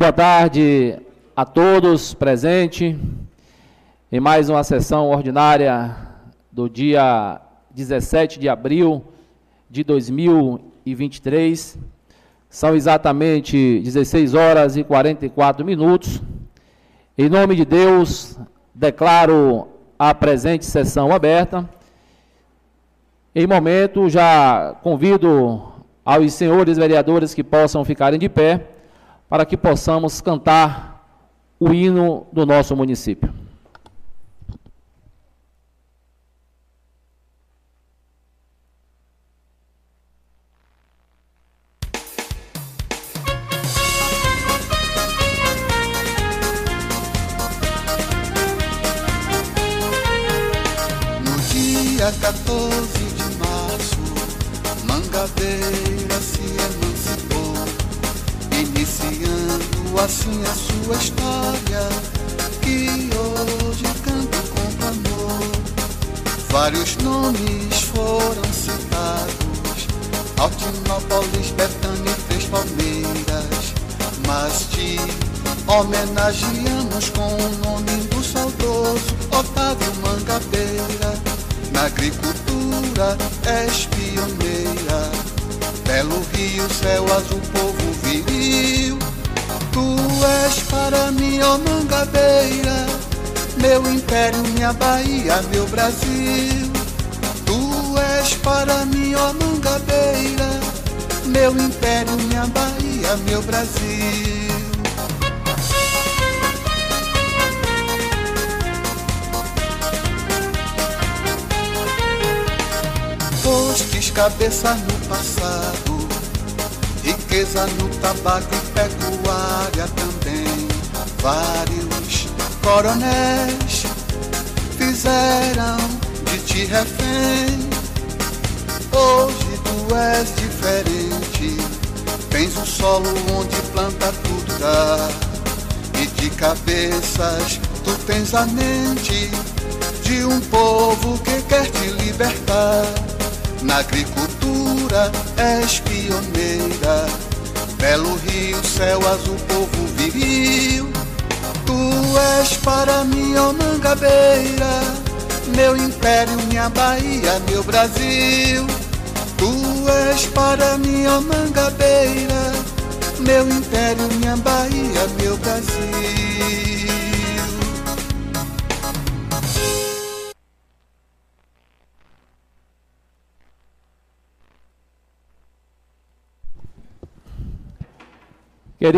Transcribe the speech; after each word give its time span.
Boa 0.00 0.14
tarde 0.14 0.98
a 1.36 1.44
todos 1.44 2.14
presentes 2.14 2.96
em 4.10 4.18
mais 4.18 4.48
uma 4.48 4.64
sessão 4.64 5.10
ordinária 5.10 5.94
do 6.50 6.70
dia 6.70 7.38
17 7.70 8.40
de 8.40 8.48
abril 8.48 9.04
de 9.68 9.84
2023. 9.84 11.78
São 12.48 12.74
exatamente 12.74 13.80
16 13.80 14.32
horas 14.32 14.74
e 14.78 14.82
44 14.82 15.66
minutos. 15.66 16.22
Em 17.18 17.28
nome 17.28 17.54
de 17.54 17.66
Deus, 17.66 18.38
declaro 18.74 19.68
a 19.98 20.14
presente 20.14 20.64
sessão 20.64 21.12
aberta. 21.12 21.68
Em 23.34 23.46
momento, 23.46 24.08
já 24.08 24.74
convido 24.82 25.62
aos 26.02 26.32
senhores 26.32 26.78
vereadores 26.78 27.34
que 27.34 27.44
possam 27.44 27.84
ficarem 27.84 28.18
de 28.18 28.30
pé 28.30 28.79
para 29.30 29.46
que 29.46 29.56
possamos 29.56 30.20
cantar 30.20 31.06
o 31.60 31.72
hino 31.72 32.26
do 32.32 32.44
nosso 32.44 32.76
município. 32.76 33.32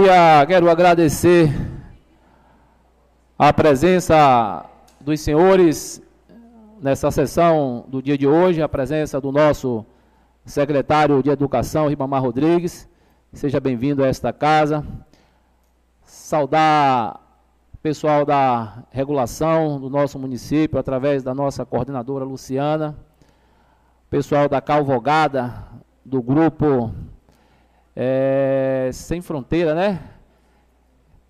Queria, 0.02 0.44
quero 0.48 0.68
agradecer 0.68 1.48
a 3.38 3.52
presença 3.52 4.68
dos 5.00 5.20
senhores 5.20 6.02
nessa 6.80 7.08
sessão 7.12 7.84
do 7.86 8.02
dia 8.02 8.18
de 8.18 8.26
hoje, 8.26 8.60
a 8.60 8.68
presença 8.68 9.20
do 9.20 9.30
nosso 9.30 9.86
secretário 10.44 11.22
de 11.22 11.30
Educação, 11.30 11.86
Ribamar 11.86 12.20
Rodrigues. 12.20 12.88
Seja 13.32 13.60
bem-vindo 13.60 14.02
a 14.02 14.08
esta 14.08 14.32
casa. 14.32 14.84
Saudar 16.02 17.20
o 17.72 17.76
pessoal 17.76 18.26
da 18.26 18.82
regulação 18.90 19.80
do 19.80 19.88
nosso 19.88 20.18
município, 20.18 20.80
através 20.80 21.22
da 21.22 21.32
nossa 21.32 21.64
coordenadora 21.64 22.24
Luciana, 22.24 22.98
pessoal 24.10 24.48
da 24.48 24.60
Calvogada, 24.60 25.62
do 26.04 26.20
grupo 26.20 26.92
é, 27.94 28.90
Sem 28.92 29.20
Fronteira, 29.20 29.74
né? 29.74 30.00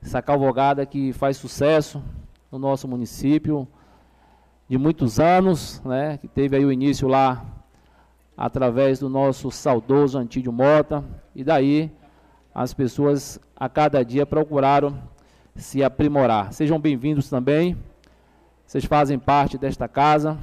Essa 0.03 0.21
calvogada 0.21 0.85
que 0.85 1.13
faz 1.13 1.37
sucesso 1.37 2.03
no 2.51 2.59
nosso 2.59 2.89
município 2.89 3.67
de 4.69 4.79
muitos 4.79 5.21
anos, 5.21 5.81
né? 5.85 6.19
Que 6.19 6.29
teve 6.29 6.57
aí 6.57 6.65
o 6.65 6.73
início 6.73 7.09
lá 7.09 7.45
através 8.37 8.99
do 8.99 9.09
nosso 9.09 9.51
saudoso 9.51 10.19
Antídio 10.19 10.53
Mota 10.53 11.05
e 11.35 11.45
daí 11.45 11.91
as 12.55 12.75
pessoas 12.75 13.41
a 13.57 13.69
cada 13.69 14.05
dia 14.05 14.27
procuraram 14.27 14.99
se 15.55 15.83
aprimorar. 15.83 16.53
Sejam 16.53 16.79
bem-vindos 16.81 17.29
também. 17.29 17.77
Vocês 18.67 18.85
fazem 18.85 19.19
parte 19.19 19.59
desta 19.59 19.87
casa. 19.87 20.39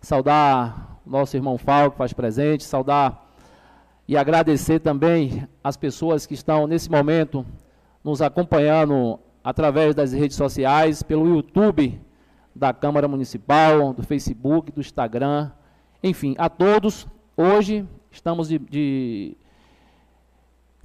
Saudar 0.00 1.00
nosso 1.06 1.36
irmão 1.36 1.56
Falco, 1.56 1.96
faz 1.96 2.12
presente, 2.12 2.64
saudar 2.64 3.31
e 4.12 4.16
agradecer 4.18 4.78
também 4.78 5.48
as 5.64 5.74
pessoas 5.74 6.26
que 6.26 6.34
estão 6.34 6.66
nesse 6.66 6.90
momento 6.90 7.46
nos 8.04 8.20
acompanhando 8.20 9.18
através 9.42 9.94
das 9.94 10.12
redes 10.12 10.36
sociais, 10.36 11.02
pelo 11.02 11.26
YouTube 11.26 11.98
da 12.54 12.74
Câmara 12.74 13.08
Municipal, 13.08 13.94
do 13.94 14.02
Facebook, 14.02 14.70
do 14.70 14.82
Instagram, 14.82 15.50
enfim, 16.02 16.34
a 16.36 16.50
todos. 16.50 17.08
Hoje 17.34 17.88
estamos 18.10 18.48
de, 18.48 18.58
de 18.58 19.34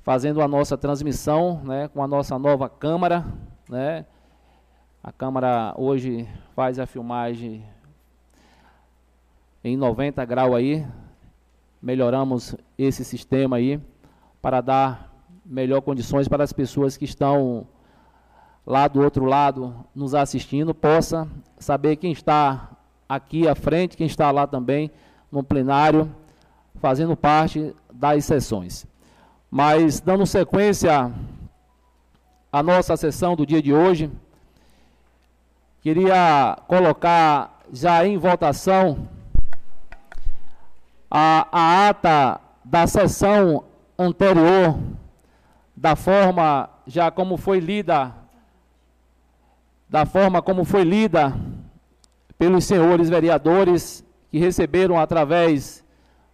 fazendo 0.04 0.42
a 0.42 0.48
nossa 0.48 0.78
transmissão 0.78 1.62
né, 1.66 1.90
com 1.90 2.01
a 2.01 2.07
nossa 2.07 2.40
nova 2.40 2.69
câmara. 2.69 3.25
Né? 3.68 4.06
A 5.04 5.12
câmara 5.12 5.74
hoje 5.75 6.25
faz 6.56 6.80
a 6.80 6.86
filmagem 6.86 7.66
em 9.62 9.75
90 9.75 10.24
graus 10.24 10.56
aí, 10.56 10.88
melhoramos 11.81 12.56
esse 12.77 13.03
sistema 13.03 13.57
aí 13.57 13.79
para 14.41 14.62
dar 14.62 15.13
melhor 15.45 15.81
condições 15.81 16.27
para 16.27 16.44
as 16.44 16.51
pessoas 16.51 16.97
que 16.97 17.06
estão 17.06 17.68
lá 18.65 18.88
do 18.88 19.01
outro 19.01 19.24
lado 19.24 19.74
nos 19.95 20.13
assistindo, 20.13 20.74
possa 20.74 21.27
saber 21.57 21.95
quem 21.95 22.12
está 22.12 22.69
aqui 23.07 23.47
à 23.47 23.56
frente, 23.56 23.95
quem 23.95 24.07
está 24.07 24.29
lá 24.29 24.45
também 24.45 24.91
no 25.31 25.41
plenário, 25.41 26.13
fazendo 26.75 27.15
parte 27.15 27.74
das 27.91 28.25
sessões. 28.25 28.85
Mas, 29.50 30.01
dando 30.01 30.25
sequência 30.25 31.12
à 32.51 32.62
nossa 32.62 32.97
sessão 32.97 33.35
do 33.35 33.45
dia 33.45 33.62
de 33.62 33.74
hoje, 33.74 34.12
queria 35.81 36.57
colocar 36.68 37.62
já 37.71 38.06
em 38.06 38.18
votação 38.18 39.07
a, 41.09 41.48
a 41.51 41.89
ata 41.89 42.42
da 42.63 42.86
sessão 42.86 43.63
anterior 43.98 44.77
da 45.75 45.95
forma 45.95 46.69
já 46.88 47.12
como 47.12 47.38
foi 47.38 47.59
lida, 47.59 48.13
da 49.88 50.06
forma 50.06 50.42
como 50.42 50.65
foi 50.65 50.83
lida 50.83 51.33
pelos 52.38 52.65
senhores 52.65 53.09
vereadores 53.09 54.04
que 54.30 54.39
receberam 54.39 55.00
através 55.00 55.83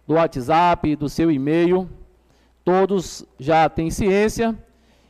do 0.06 0.14
WhatsApp, 0.14 0.96
do 0.96 1.08
seu 1.08 1.30
e-mail. 1.30 1.88
Todos 2.64 3.24
já 3.38 3.68
têm 3.68 3.90
ciência 3.90 4.56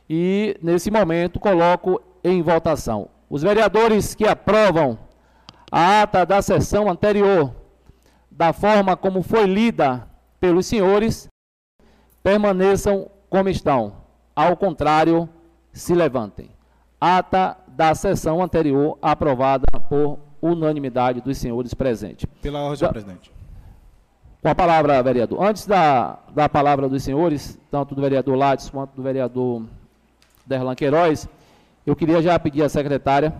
e, 0.09 0.57
nesse 0.61 0.91
momento, 0.91 1.39
coloco 1.39 2.01
em 2.23 2.41
votação. 2.41 3.09
Os 3.29 3.41
vereadores 3.41 4.13
que 4.13 4.27
aprovam 4.27 4.99
a 5.71 6.01
ata 6.01 6.25
da 6.25 6.41
sessão 6.41 6.89
anterior, 6.89 7.53
da 8.35 8.51
forma 8.51 8.97
como 8.97 9.23
foi 9.23 9.45
lida 9.45 10.07
pelos 10.39 10.65
senhores, 10.65 11.27
permaneçam 12.21 13.09
como 13.29 13.47
estão. 13.47 13.93
Ao 14.35 14.57
contrário, 14.57 15.29
se 15.71 15.95
levantem. 15.95 16.49
Ata 16.99 17.57
da 17.67 17.95
sessão 17.95 18.43
anterior 18.43 18.97
aprovada 19.01 19.65
por 19.89 20.19
unanimidade 20.41 21.21
dos 21.21 21.37
senhores 21.37 21.73
presentes. 21.73 22.25
Pela 22.41 22.59
ordem, 22.59 22.77
senhor 22.77 22.91
presidente. 22.91 23.31
Com 24.41 24.49
a 24.49 24.55
palavra, 24.55 25.01
vereador. 25.01 25.41
Antes 25.41 25.65
da, 25.65 26.19
da 26.33 26.49
palavra 26.49 26.89
dos 26.89 27.03
senhores, 27.03 27.57
tanto 27.71 27.95
do 27.95 28.01
vereador 28.01 28.35
Lattes 28.35 28.69
quanto 28.69 28.95
do 28.95 29.01
vereador 29.01 29.63
Derlan 30.45 30.75
Queiroz, 30.75 31.27
eu 31.85 31.95
queria 31.95 32.21
já 32.21 32.37
pedir 32.37 32.63
à 32.63 32.69
secretária 32.69 33.33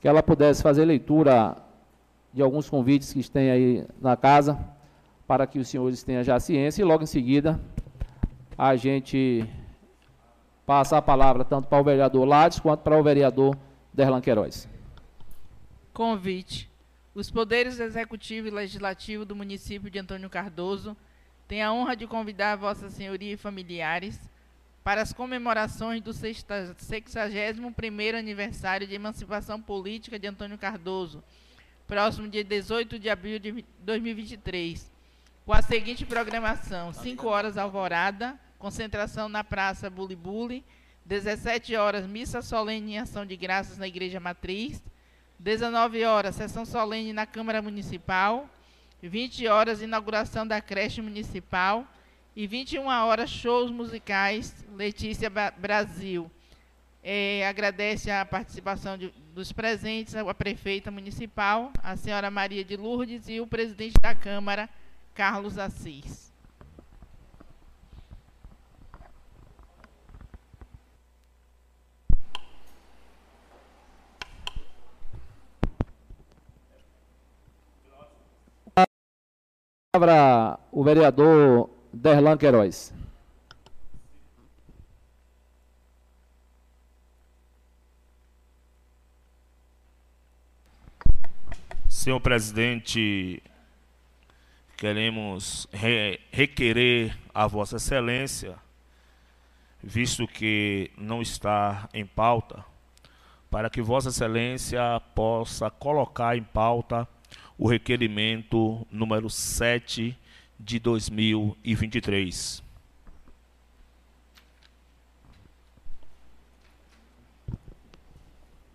que 0.00 0.08
ela 0.08 0.22
pudesse 0.22 0.62
fazer 0.62 0.84
leitura 0.84 1.56
de 2.32 2.42
alguns 2.42 2.68
convites 2.68 3.12
que 3.12 3.30
tem 3.30 3.50
aí 3.50 3.86
na 4.00 4.16
casa, 4.16 4.58
para 5.26 5.46
que 5.46 5.58
os 5.58 5.68
senhores 5.68 6.02
tenham 6.02 6.22
já 6.22 6.38
ciência, 6.40 6.82
e 6.82 6.84
logo 6.84 7.02
em 7.02 7.06
seguida 7.06 7.60
a 8.56 8.76
gente 8.76 9.46
passa 10.66 10.96
a 10.96 11.02
palavra 11.02 11.44
tanto 11.44 11.68
para 11.68 11.80
o 11.80 11.84
vereador 11.84 12.26
Lades 12.26 12.60
quanto 12.60 12.80
para 12.80 12.98
o 12.98 13.02
vereador 13.02 13.56
Derlan 13.92 14.20
Queiroz. 14.20 14.68
Convite. 15.92 16.68
Os 17.14 17.30
poderes 17.30 17.80
executivo 17.80 18.48
e 18.48 18.50
legislativo 18.50 19.24
do 19.24 19.34
município 19.34 19.90
de 19.90 19.98
Antônio 19.98 20.30
Cardoso 20.30 20.96
têm 21.48 21.62
a 21.62 21.72
honra 21.72 21.96
de 21.96 22.06
convidar 22.06 22.56
Vossa 22.56 22.90
Senhoria 22.90 23.32
e 23.32 23.36
familiares 23.36 24.20
para 24.84 25.02
as 25.02 25.12
comemorações 25.12 26.00
do 26.00 26.12
61º 26.12 28.14
aniversário 28.14 28.86
de 28.86 28.94
emancipação 28.94 29.60
política 29.60 30.18
de 30.18 30.26
Antônio 30.26 30.56
Cardoso, 30.56 31.22
próximo 31.88 32.28
dia 32.28 32.44
18 32.44 32.98
de 32.98 33.08
abril 33.08 33.38
de 33.38 33.64
2023, 33.80 34.92
com 35.46 35.54
a 35.54 35.62
seguinte 35.62 36.04
programação: 36.04 36.92
5 36.92 37.26
horas 37.26 37.56
alvorada, 37.56 38.38
concentração 38.58 39.26
na 39.26 39.42
Praça 39.42 39.88
Bulibuli, 39.88 40.62
17 41.06 41.74
horas 41.76 42.06
missa 42.06 42.42
solene 42.42 42.92
em 42.92 42.98
ação 42.98 43.24
de 43.24 43.34
graças 43.34 43.78
na 43.78 43.88
Igreja 43.88 44.20
Matriz, 44.20 44.82
19 45.38 46.04
horas 46.04 46.36
sessão 46.36 46.66
solene 46.66 47.14
na 47.14 47.24
Câmara 47.24 47.62
Municipal, 47.62 48.50
20 49.02 49.46
horas 49.48 49.80
inauguração 49.80 50.46
da 50.46 50.60
creche 50.60 51.00
municipal 51.00 51.86
e 52.36 52.46
21 52.46 52.86
horas, 52.86 53.30
shows 53.30 53.70
musicais 53.70 54.54
Letícia 54.76 55.30
Brasil. 55.56 56.30
É, 57.02 57.48
agradece 57.48 58.10
a 58.10 58.26
participação 58.26 58.98
de, 58.98 59.10
dos 59.38 59.52
presentes, 59.52 60.16
a 60.16 60.34
prefeita 60.34 60.90
municipal, 60.90 61.70
a 61.80 61.96
senhora 61.96 62.28
Maria 62.28 62.64
de 62.64 62.76
Lourdes 62.76 63.28
e 63.28 63.40
o 63.40 63.46
presidente 63.46 63.94
da 64.00 64.12
Câmara, 64.12 64.68
Carlos 65.14 65.56
Assis. 65.56 66.32
Palavra 79.94 80.58
o 80.72 80.82
vereador 80.82 81.70
Derlan 81.92 82.36
Queiroz. 82.36 82.97
Senhor 91.98 92.20
presidente, 92.20 93.42
queremos 94.76 95.66
re 95.72 96.20
requerer 96.30 97.18
a 97.34 97.48
Vossa 97.48 97.74
Excelência, 97.74 98.54
visto 99.82 100.24
que 100.28 100.92
não 100.96 101.20
está 101.20 101.88
em 101.92 102.06
pauta, 102.06 102.64
para 103.50 103.68
que 103.68 103.82
Vossa 103.82 104.10
Excelência 104.10 104.80
possa 105.12 105.72
colocar 105.72 106.36
em 106.38 106.42
pauta 106.44 107.06
o 107.58 107.68
requerimento 107.68 108.86
número 108.92 109.28
7 109.28 110.16
de 110.56 110.78
2023. 110.78 112.62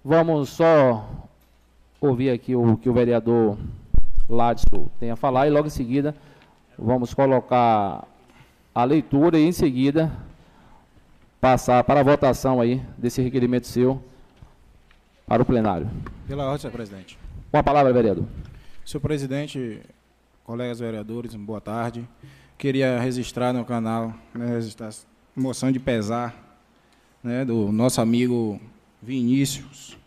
Vamos 0.03 0.49
só 0.49 1.22
ouvir 2.07 2.29
aqui 2.29 2.55
o 2.55 2.77
que 2.77 2.89
o 2.89 2.93
vereador 2.93 3.57
Ladson 4.29 4.89
tem 4.99 5.11
a 5.11 5.15
falar 5.15 5.47
e 5.47 5.49
logo 5.49 5.67
em 5.67 5.71
seguida 5.71 6.15
vamos 6.77 7.13
colocar 7.13 8.07
a 8.73 8.83
leitura 8.83 9.37
e 9.37 9.43
em 9.43 9.51
seguida 9.51 10.11
passar 11.39 11.83
para 11.83 11.99
a 11.99 12.03
votação 12.03 12.59
aí 12.59 12.81
desse 12.97 13.21
requerimento 13.21 13.67
seu 13.67 14.01
para 15.27 15.41
o 15.41 15.45
plenário. 15.45 15.89
Pela 16.27 16.45
ordem, 16.45 16.59
senhor 16.59 16.73
presidente. 16.73 17.17
Com 17.51 17.57
a 17.57 17.63
palavra, 17.63 17.93
vereador. 17.93 18.25
Senhor 18.85 19.01
presidente, 19.01 19.81
colegas 20.43 20.79
vereadores, 20.79 21.35
boa 21.35 21.61
tarde. 21.61 22.07
Queria 22.57 22.99
registrar 22.99 23.53
no 23.53 23.65
canal, 23.65 24.13
né, 24.33 24.47
registrar 24.47 24.91
moção 25.35 25.71
de 25.71 25.79
pesar 25.79 26.33
né, 27.23 27.45
do 27.45 27.71
nosso 27.71 28.01
amigo 28.01 28.59
Vinícius, 29.01 29.97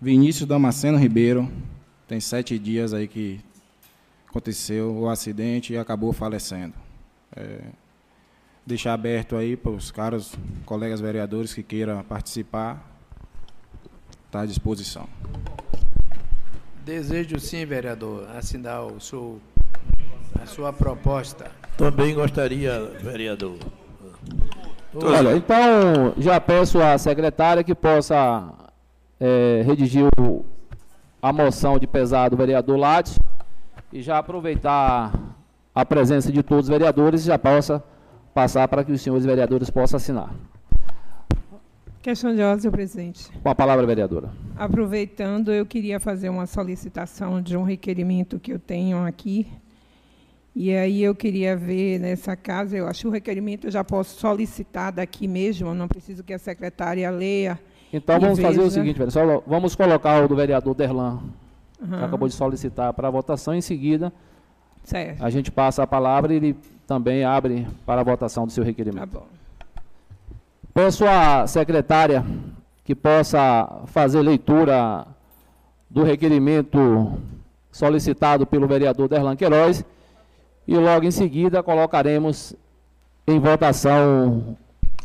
Vinícius 0.00 0.46
Damasceno 0.46 0.98
Ribeiro. 0.98 1.50
Tem 2.06 2.20
sete 2.20 2.58
dias 2.58 2.92
aí 2.92 3.08
que 3.08 3.40
aconteceu 4.28 4.94
o 4.94 5.08
acidente 5.08 5.72
e 5.72 5.78
acabou 5.78 6.12
falecendo. 6.12 6.74
É, 7.34 7.60
deixar 8.64 8.92
aberto 8.92 9.36
aí 9.36 9.56
para 9.56 9.72
os 9.72 9.90
caros 9.90 10.34
colegas 10.64 11.00
vereadores 11.00 11.54
que 11.54 11.62
queiram 11.62 12.02
participar, 12.02 12.84
está 14.26 14.42
à 14.42 14.46
disposição. 14.46 15.08
Desejo 16.84 17.40
sim, 17.40 17.64
vereador, 17.64 18.28
assinar 18.36 18.84
o 18.84 19.00
seu, 19.00 19.40
a 20.40 20.46
sua 20.46 20.72
proposta. 20.72 21.50
Também 21.76 22.14
gostaria, 22.14 22.80
vereador. 23.02 23.58
Olha, 24.94 25.36
então 25.36 26.14
já 26.18 26.40
peço 26.40 26.80
à 26.80 26.96
secretária 26.96 27.64
que 27.64 27.74
possa 27.74 28.65
é, 29.20 29.62
redigir 29.64 30.06
o, 30.18 30.44
a 31.20 31.32
moção 31.32 31.78
de 31.78 31.86
pesar 31.86 32.28
do 32.28 32.36
vereador 32.36 32.76
Látis 32.76 33.18
e 33.92 34.02
já 34.02 34.18
aproveitar 34.18 35.12
a 35.74 35.84
presença 35.84 36.32
de 36.32 36.42
todos 36.42 36.66
os 36.66 36.68
vereadores 36.68 37.24
já 37.24 37.38
possa 37.38 37.82
passar 38.32 38.68
para 38.68 38.84
que 38.84 38.92
os 38.92 39.00
senhores 39.00 39.24
vereadores 39.24 39.70
possam 39.70 39.96
assinar. 39.96 40.34
Questão 42.02 42.34
de 42.34 42.40
ordem, 42.40 42.60
senhor 42.60 42.72
presidente. 42.72 43.32
Com 43.42 43.48
a 43.48 43.54
palavra, 43.54 43.84
vereadora. 43.84 44.30
Aproveitando, 44.56 45.52
eu 45.52 45.66
queria 45.66 45.98
fazer 45.98 46.28
uma 46.28 46.46
solicitação 46.46 47.42
de 47.42 47.56
um 47.56 47.64
requerimento 47.64 48.38
que 48.38 48.52
eu 48.52 48.60
tenho 48.60 49.04
aqui. 49.04 49.48
E 50.54 50.72
aí 50.72 51.02
eu 51.02 51.14
queria 51.14 51.56
ver 51.56 51.98
nessa 51.98 52.36
casa, 52.36 52.76
eu 52.76 52.86
acho 52.86 53.00
que 53.00 53.08
o 53.08 53.10
requerimento 53.10 53.66
eu 53.66 53.70
já 53.70 53.82
posso 53.82 54.20
solicitar 54.20 54.92
daqui 54.92 55.26
mesmo, 55.26 55.74
não 55.74 55.88
preciso 55.88 56.22
que 56.22 56.32
a 56.32 56.38
secretária 56.38 57.10
leia. 57.10 57.58
Então 57.92 58.20
vamos 58.20 58.38
veja. 58.38 58.48
fazer 58.48 58.60
o 58.60 58.70
seguinte, 58.70 58.98
vereador, 58.98 59.42
vamos 59.46 59.74
colocar 59.74 60.22
o 60.24 60.28
do 60.28 60.36
vereador 60.36 60.74
Derlan, 60.74 61.20
uhum. 61.80 61.88
que 61.88 62.04
acabou 62.04 62.28
de 62.28 62.34
solicitar 62.34 62.92
para 62.92 63.08
a 63.08 63.10
votação, 63.10 63.54
em 63.54 63.60
seguida 63.60 64.12
certo. 64.86 65.24
a 65.24 65.30
gente 65.30 65.50
passa 65.50 65.82
a 65.82 65.86
palavra 65.86 66.32
e 66.32 66.36
ele 66.36 66.56
também 66.86 67.24
abre 67.24 67.66
para 67.84 68.00
a 68.00 68.04
votação 68.04 68.46
do 68.46 68.52
seu 68.52 68.64
requerimento. 68.64 69.10
Tá 69.10 69.20
bom. 69.20 69.26
Peço 70.72 71.04
à 71.06 71.46
secretária 71.46 72.24
que 72.84 72.94
possa 72.94 73.82
fazer 73.86 74.20
leitura 74.20 75.06
do 75.90 76.02
requerimento 76.02 77.14
solicitado 77.72 78.46
pelo 78.46 78.66
vereador 78.66 79.08
Derlan 79.08 79.36
Queiroz 79.36 79.84
e 80.66 80.76
logo 80.76 81.04
em 81.04 81.10
seguida 81.10 81.62
colocaremos 81.62 82.54
em 83.26 83.38
votação 83.38 84.56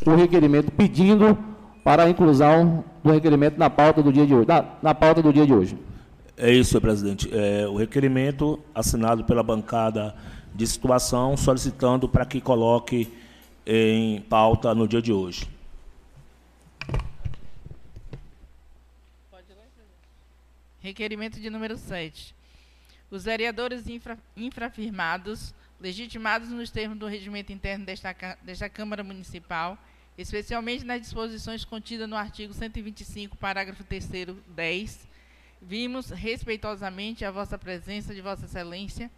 o 0.05 0.15
requerimento 0.15 0.71
pedindo 0.71 1.37
para 1.83 2.03
a 2.03 2.09
inclusão 2.09 2.83
do 3.03 3.11
requerimento 3.11 3.57
na 3.57 3.69
pauta 3.69 4.03
do 4.03 4.11
dia 4.11 4.25
de 4.25 4.33
hoje. 4.33 4.47
Na, 4.47 4.65
na 4.81 4.95
pauta 4.95 5.21
do 5.21 5.33
dia 5.33 5.45
de 5.45 5.53
hoje. 5.53 5.77
É 6.37 6.51
isso, 6.51 6.71
senhor 6.71 6.81
presidente. 6.81 7.29
É, 7.31 7.67
o 7.67 7.75
requerimento 7.75 8.59
assinado 8.73 9.23
pela 9.23 9.43
bancada 9.43 10.15
de 10.53 10.65
situação 10.67 11.37
solicitando 11.37 12.09
para 12.09 12.25
que 12.25 12.41
coloque 12.41 13.11
em 13.65 14.21
pauta 14.21 14.73
no 14.73 14.87
dia 14.87 15.01
de 15.01 15.13
hoje. 15.13 15.47
Requerimento 20.79 21.39
de 21.39 21.49
número 21.49 21.77
7. 21.77 22.33
Os 23.11 23.25
vereadores 23.25 23.87
infra, 23.87 24.17
infrafirmados, 24.35 25.53
legitimados 25.79 26.49
nos 26.49 26.71
termos 26.71 26.97
do 26.97 27.05
regimento 27.05 27.51
interno 27.51 27.85
desta, 27.85 28.15
desta 28.41 28.67
Câmara 28.67 29.03
Municipal, 29.03 29.77
especialmente 30.17 30.85
nas 30.85 31.01
disposições 31.01 31.63
contidas 31.65 32.07
no 32.07 32.15
artigo 32.15 32.53
125, 32.53 33.37
parágrafo 33.37 33.83
3 33.83 34.09
10, 34.47 35.09
vimos 35.61 36.09
respeitosamente 36.09 37.23
a 37.23 37.31
vossa 37.31 37.57
presença 37.57 38.13
de 38.13 38.21
vossa 38.21 38.45
excelência, 38.45 39.09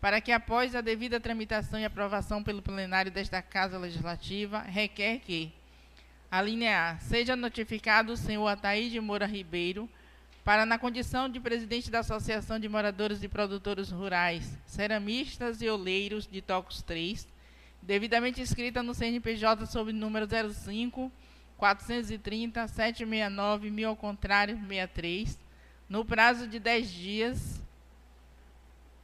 para 0.00 0.20
que 0.20 0.32
após 0.32 0.74
a 0.74 0.80
devida 0.80 1.20
tramitação 1.20 1.78
e 1.78 1.84
aprovação 1.84 2.42
pelo 2.42 2.62
plenário 2.62 3.12
desta 3.12 3.40
Casa 3.40 3.78
Legislativa, 3.78 4.60
requer 4.60 5.20
que, 5.20 5.52
a 6.30 6.40
linha 6.40 6.90
A, 6.90 6.98
seja 6.98 7.36
notificado 7.36 8.12
o 8.12 8.16
senhor 8.16 8.48
Ataíde 8.48 8.98
Moura 9.00 9.26
Ribeiro, 9.26 9.88
para, 10.44 10.66
na 10.66 10.76
condição 10.76 11.28
de 11.28 11.38
presidente 11.38 11.88
da 11.88 12.00
Associação 12.00 12.58
de 12.58 12.68
Moradores 12.68 13.22
e 13.22 13.28
Produtores 13.28 13.90
Rurais, 13.90 14.58
Ceramistas 14.66 15.62
e 15.62 15.68
Oleiros 15.68 16.26
de 16.26 16.42
Tocos 16.42 16.82
3, 16.82 17.28
devidamente 17.82 18.40
inscrita 18.40 18.82
no 18.82 18.94
CNPJ 18.94 19.66
sob 19.66 19.92
número 19.92 20.26
05 20.26 21.10
430 21.58 22.66
769 22.68 23.70
mil 23.70 23.88
ao 23.88 23.96
contrário 23.96 24.56
63, 24.56 25.38
no 25.88 26.04
prazo 26.04 26.46
de 26.46 26.58
10 26.58 26.90
dias, 26.90 27.62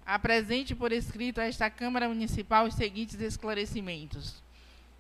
apresente 0.06 0.75
por 0.75 0.90
escrito 0.90 1.40
a 1.40 1.44
esta 1.44 1.68
Câmara 1.68 2.08
Municipal 2.08 2.66
os 2.66 2.75
seguintes 2.75 3.20
esclarecimentos. 3.20 4.42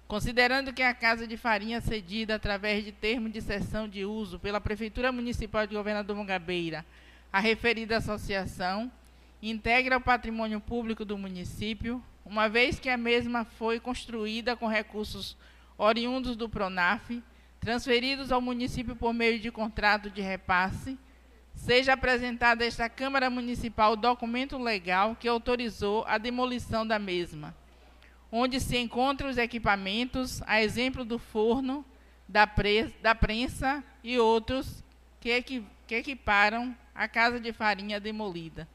Considerando 0.06 0.72
que 0.72 0.82
a 0.82 0.94
casa 0.94 1.26
de 1.26 1.36
farinha 1.36 1.80
cedida 1.80 2.34
através 2.34 2.84
de 2.84 2.92
termo 2.92 3.28
de 3.28 3.40
cessão 3.40 3.88
de 3.88 4.04
uso 4.04 4.38
pela 4.38 4.60
Prefeitura 4.60 5.10
Municipal 5.10 5.66
de 5.66 5.74
Governador 5.74 6.16
Mangabeira, 6.16 6.84
a 7.32 7.40
referida 7.40 7.96
associação, 7.96 8.90
integra 9.42 9.96
o 9.96 10.00
patrimônio 10.00 10.60
público 10.60 11.04
do 11.04 11.18
município, 11.18 12.02
uma 12.28 12.48
vez 12.48 12.78
que 12.78 12.88
a 12.88 12.96
mesma 12.96 13.44
foi 13.44 13.80
construída 13.80 14.56
com 14.56 14.66
recursos 14.66 15.36
oriundos 15.76 16.36
do 16.36 16.48
PRONAF, 16.48 17.22
transferidos 17.58 18.30
ao 18.30 18.40
município 18.40 18.94
por 18.94 19.12
meio 19.12 19.38
de 19.38 19.50
contrato 19.50 20.10
de 20.10 20.20
repasse, 20.20 20.98
seja 21.54 21.94
apresentado 21.94 22.62
a 22.62 22.66
esta 22.66 22.88
Câmara 22.88 23.28
Municipal 23.28 23.92
o 23.92 23.96
documento 23.96 24.58
legal 24.58 25.16
que 25.16 25.26
autorizou 25.26 26.04
a 26.06 26.18
demolição 26.18 26.86
da 26.86 26.98
mesma 26.98 27.54
onde 28.30 28.60
se 28.60 28.76
encontram 28.76 29.30
os 29.30 29.38
equipamentos, 29.38 30.42
a 30.46 30.62
exemplo 30.62 31.04
do 31.04 31.18
forno, 31.18 31.84
da, 32.28 32.46
pre 32.46 32.94
da 33.02 33.14
prensa 33.14 33.82
e 34.04 34.18
outros 34.18 34.84
que, 35.20 35.30
equi 35.30 35.64
que 35.86 35.94
equiparam 35.94 36.76
a 36.94 37.08
casa 37.08 37.40
de 37.40 37.52
farinha 37.52 37.98
demolida. 37.98 38.68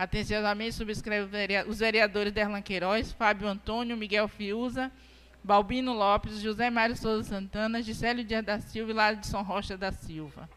Atenciosamente 0.00 0.76
subscreve 0.76 1.28
os 1.68 1.80
vereadores 1.80 2.32
Derlan 2.32 2.62
Queiroz, 2.62 3.12
Fábio 3.12 3.46
Antônio, 3.46 3.94
Miguel 3.98 4.26
Fiuza, 4.28 4.90
Balbino 5.44 5.92
Lopes, 5.92 6.40
José 6.40 6.70
Mário 6.70 6.96
Souza 6.96 7.28
Santana, 7.28 7.82
Gisélio 7.82 8.24
Dias 8.24 8.42
da 8.42 8.58
Silva 8.58 8.92
e 8.92 8.94
Ladson 8.94 9.42
Rocha 9.42 9.76
da 9.76 9.92
Silva. 9.92 10.48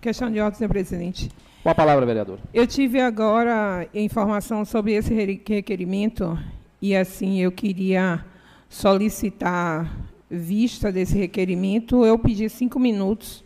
Questão 0.00 0.30
de 0.30 0.38
ordem, 0.38 0.58
senhor 0.58 0.70
presidente. 0.70 1.28
Com 1.60 1.70
a 1.70 1.74
palavra, 1.74 2.06
vereador. 2.06 2.38
Eu 2.54 2.64
tive 2.64 3.00
agora 3.00 3.88
informação 3.92 4.64
sobre 4.64 4.92
esse 4.92 5.12
requerimento 5.12 6.38
e, 6.80 6.94
assim, 6.94 7.40
eu 7.40 7.50
queria 7.50 8.24
solicitar 8.68 9.92
vista 10.30 10.92
desse 10.92 11.18
requerimento. 11.18 12.06
Eu 12.06 12.16
pedi 12.16 12.48
cinco 12.48 12.78
minutos 12.78 13.44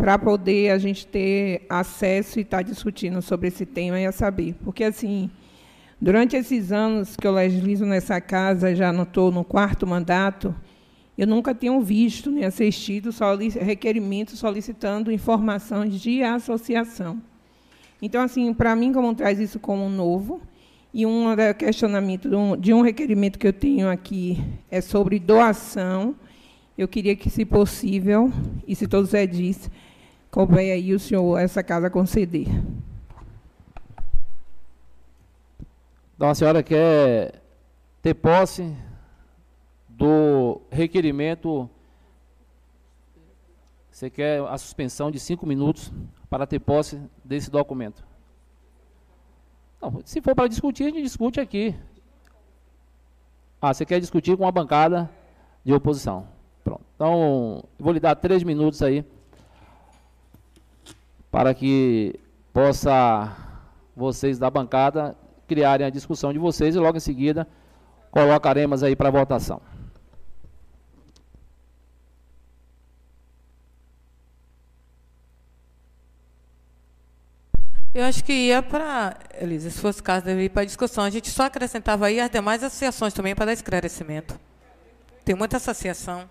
para 0.00 0.18
poder 0.18 0.70
a 0.70 0.78
gente 0.78 1.06
ter 1.06 1.66
acesso 1.68 2.38
e 2.38 2.42
estar 2.42 2.56
tá 2.56 2.62
discutindo 2.62 3.20
sobre 3.20 3.48
esse 3.48 3.66
tema 3.66 4.00
e 4.00 4.06
a 4.06 4.12
saber. 4.12 4.54
Porque, 4.64 4.82
assim, 4.82 5.30
durante 6.00 6.34
esses 6.34 6.72
anos 6.72 7.16
que 7.16 7.26
eu 7.26 7.32
legislo 7.32 7.86
nessa 7.86 8.18
casa, 8.18 8.74
já 8.74 8.90
não 8.94 9.02
estou 9.02 9.30
no 9.30 9.44
quarto 9.44 9.86
mandato, 9.86 10.54
eu 11.18 11.26
nunca 11.26 11.54
tenho 11.54 11.78
visto 11.82 12.30
nem 12.30 12.46
assistido 12.46 13.10
requerimentos 13.60 14.38
solicitando 14.38 15.12
informações 15.12 16.00
de 16.00 16.22
associação. 16.22 17.20
Então, 18.00 18.22
assim, 18.22 18.54
para 18.54 18.74
mim, 18.74 18.94
como 18.94 19.14
traz 19.14 19.38
isso 19.38 19.60
como 19.60 19.86
novo, 19.90 20.40
e 20.94 21.04
um 21.04 21.26
questionamento 21.58 22.30
de 22.58 22.72
um 22.72 22.80
requerimento 22.80 23.38
que 23.38 23.46
eu 23.46 23.52
tenho 23.52 23.90
aqui 23.90 24.42
é 24.70 24.80
sobre 24.80 25.18
doação. 25.18 26.16
Eu 26.76 26.88
queria 26.88 27.14
que, 27.14 27.28
se 27.28 27.44
possível, 27.44 28.32
e 28.66 28.74
se 28.74 28.88
todos 28.88 29.12
é 29.12 29.26
disse, 29.26 29.70
couber 30.30 30.72
aí 30.72 30.94
o 30.94 30.98
senhor 30.98 31.38
essa 31.38 31.62
casa 31.62 31.90
conceder. 31.90 32.46
Então, 36.14 36.28
a 36.28 36.34
senhora 36.34 36.62
quer 36.62 37.42
ter 38.02 38.14
posse 38.14 38.76
do 39.88 40.60
requerimento. 40.70 41.68
Você 43.90 44.08
quer 44.08 44.40
a 44.42 44.56
suspensão 44.56 45.10
de 45.10 45.18
cinco 45.18 45.46
minutos 45.46 45.92
para 46.28 46.46
ter 46.46 46.58
posse 46.58 47.00
desse 47.24 47.50
documento. 47.50 48.04
Não, 49.80 50.00
se 50.04 50.20
for 50.20 50.34
para 50.34 50.48
discutir, 50.48 50.84
a 50.84 50.86
gente 50.86 51.02
discute 51.02 51.40
aqui. 51.40 51.74
Ah, 53.60 53.72
você 53.72 53.84
quer 53.84 53.98
discutir 53.98 54.36
com 54.36 54.46
a 54.46 54.52
bancada 54.52 55.10
de 55.64 55.72
oposição. 55.72 56.26
Pronto. 56.62 56.84
Então, 56.94 57.64
vou 57.78 57.92
lhe 57.92 58.00
dar 58.00 58.14
três 58.14 58.42
minutos 58.42 58.82
aí 58.82 59.04
para 61.30 61.54
que 61.54 62.18
possa 62.52 63.36
vocês 63.96 64.38
da 64.38 64.50
bancada 64.50 65.16
criarem 65.46 65.86
a 65.86 65.90
discussão 65.90 66.32
de 66.32 66.38
vocês 66.38 66.74
e 66.74 66.78
logo 66.78 66.96
em 66.96 67.00
seguida 67.00 67.46
colocaremos 68.10 68.82
aí 68.82 68.96
para 68.96 69.10
votação. 69.10 69.60
Eu 77.92 78.04
acho 78.04 78.22
que 78.22 78.32
ia 78.32 78.62
para, 78.62 79.18
Elisa, 79.40 79.68
se 79.68 79.80
fosse 79.80 80.00
caso, 80.00 80.24
deve 80.24 80.44
ir 80.44 80.48
para 80.48 80.64
discussão. 80.64 81.02
A 81.02 81.10
gente 81.10 81.28
só 81.28 81.44
acrescentava 81.44 82.06
aí 82.06 82.20
as 82.20 82.30
demais 82.30 82.62
associações 82.62 83.12
também 83.12 83.34
para 83.34 83.46
dar 83.46 83.52
esclarecimento. 83.52 84.38
Tem 85.24 85.34
muita 85.34 85.56
associação. 85.56 86.28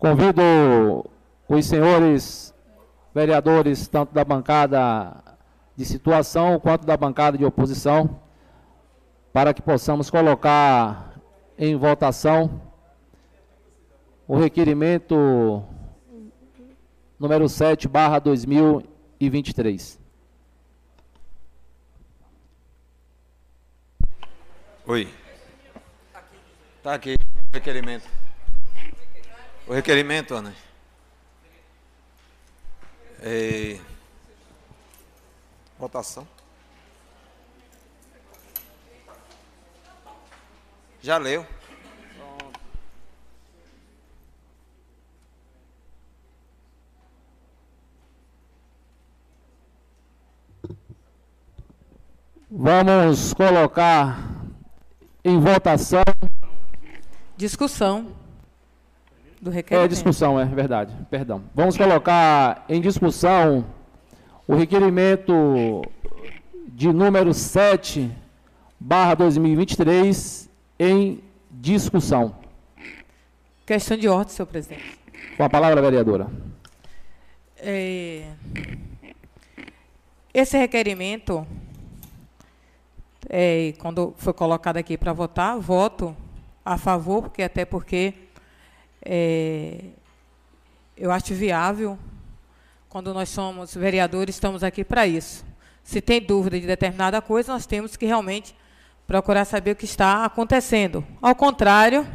Convido 0.00 0.42
os 1.46 1.66
senhores 1.66 2.54
vereadores, 3.14 3.86
tanto 3.86 4.14
da 4.14 4.24
bancada 4.24 5.22
de 5.76 5.84
situação 5.84 6.58
quanto 6.58 6.86
da 6.86 6.96
bancada 6.96 7.36
de 7.36 7.44
oposição, 7.44 8.18
para 9.30 9.52
que 9.52 9.60
possamos 9.60 10.08
colocar 10.08 11.20
em 11.58 11.76
votação 11.76 12.62
o 14.26 14.38
requerimento 14.38 15.62
número 17.18 17.46
7, 17.46 17.86
barra 17.86 18.18
2023. 18.20 20.00
Oi. 24.86 25.12
Está 26.78 26.94
aqui 26.94 27.16
o 27.16 27.52
requerimento. 27.52 28.19
O 29.70 29.72
requerimento, 29.72 30.34
Ana. 30.34 30.52
É... 33.20 33.78
Votação. 35.78 36.26
Já 41.00 41.18
leu. 41.18 41.46
Vamos 52.50 53.32
colocar 53.34 54.18
em 55.24 55.38
votação. 55.38 56.02
Discussão. 57.36 58.19
Do 59.40 59.50
É 59.50 59.54
requerimento. 59.54 59.90
discussão, 59.90 60.38
é 60.38 60.44
verdade. 60.44 60.94
Perdão. 61.10 61.42
Vamos 61.54 61.76
colocar 61.76 62.64
em 62.68 62.80
discussão 62.80 63.64
o 64.46 64.54
requerimento 64.54 65.82
de 66.68 66.92
número 66.92 67.32
7, 67.32 68.10
barra 68.78 69.14
2023, 69.14 70.50
em 70.78 71.22
discussão. 71.50 72.34
Questão 73.64 73.96
de 73.96 74.08
ordem, 74.08 74.34
senhor 74.34 74.46
presidente. 74.46 74.98
Com 75.36 75.44
a 75.44 75.48
palavra, 75.48 75.80
vereadora. 75.80 76.26
É, 77.56 78.24
esse 80.32 80.56
requerimento, 80.58 81.46
é, 83.28 83.74
quando 83.78 84.14
foi 84.16 84.32
colocado 84.32 84.76
aqui 84.78 84.96
para 84.96 85.12
votar, 85.12 85.58
voto 85.58 86.16
a 86.64 86.76
favor, 86.78 87.22
porque 87.22 87.42
até 87.42 87.64
porque 87.64 88.14
é, 89.04 89.76
eu 90.96 91.10
acho 91.10 91.34
viável, 91.34 91.98
quando 92.88 93.14
nós 93.14 93.28
somos 93.28 93.74
vereadores, 93.74 94.34
estamos 94.34 94.62
aqui 94.62 94.84
para 94.84 95.06
isso. 95.06 95.44
Se 95.82 96.00
tem 96.00 96.20
dúvida 96.20 96.60
de 96.60 96.66
determinada 96.66 97.22
coisa, 97.22 97.52
nós 97.52 97.66
temos 97.66 97.96
que 97.96 98.04
realmente 98.04 98.54
procurar 99.06 99.44
saber 99.44 99.72
o 99.72 99.76
que 99.76 99.84
está 99.84 100.24
acontecendo. 100.24 101.04
Ao 101.20 101.34
contrário 101.34 102.06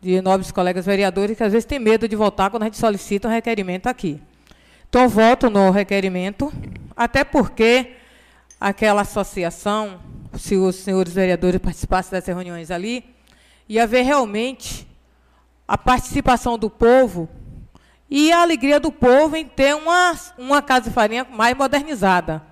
de 0.00 0.20
nobres 0.20 0.50
colegas 0.50 0.84
vereadores 0.84 1.36
que 1.36 1.42
às 1.42 1.52
vezes 1.52 1.64
têm 1.64 1.78
medo 1.78 2.06
de 2.08 2.16
votar 2.16 2.50
quando 2.50 2.64
a 2.64 2.66
gente 2.66 2.78
solicita 2.78 3.28
um 3.28 3.30
requerimento 3.30 3.86
aqui. 3.86 4.20
Então, 4.88 5.08
voto 5.08 5.48
no 5.48 5.70
requerimento, 5.70 6.52
até 6.96 7.24
porque 7.24 7.92
aquela 8.60 9.02
associação, 9.02 10.00
se 10.34 10.56
os 10.56 10.76
senhores 10.76 11.12
vereadores 11.14 11.60
participassem 11.60 12.10
dessas 12.10 12.34
reuniões 12.34 12.70
ali, 12.70 13.04
ia 13.68 13.84
haver 13.84 14.02
realmente 14.02 14.86
a 15.72 15.78
participação 15.78 16.58
do 16.58 16.68
povo 16.68 17.30
e 18.10 18.30
a 18.30 18.42
alegria 18.42 18.78
do 18.78 18.92
povo 18.92 19.36
em 19.36 19.46
ter 19.46 19.74
uma, 19.74 20.14
uma 20.36 20.60
casa 20.60 20.90
de 20.90 20.94
farinha 20.94 21.24
mais 21.24 21.56
modernizada. 21.56 22.42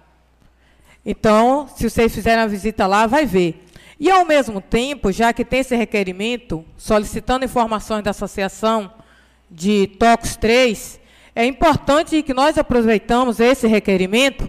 Então, 1.05 1.69
se 1.77 1.87
vocês 1.91 2.15
fizerem 2.15 2.43
a 2.43 2.47
visita 2.47 2.87
lá, 2.87 3.07
vai 3.07 3.27
ver. 3.27 3.67
E, 3.99 4.11
ao 4.11 4.25
mesmo 4.25 4.59
tempo, 4.59 5.13
já 5.13 5.35
que 5.35 5.45
tem 5.45 5.61
esse 5.61 5.77
requerimento, 5.77 6.65
solicitando 6.79 7.45
informações 7.45 8.03
da 8.03 8.09
associação 8.13 8.91
de 9.51 9.87
TOCOS 9.99 10.37
3, 10.37 11.01
é 11.35 11.45
importante 11.45 12.23
que 12.23 12.33
nós 12.33 12.57
aproveitamos 12.57 13.39
esse 13.39 13.67
requerimento 13.67 14.49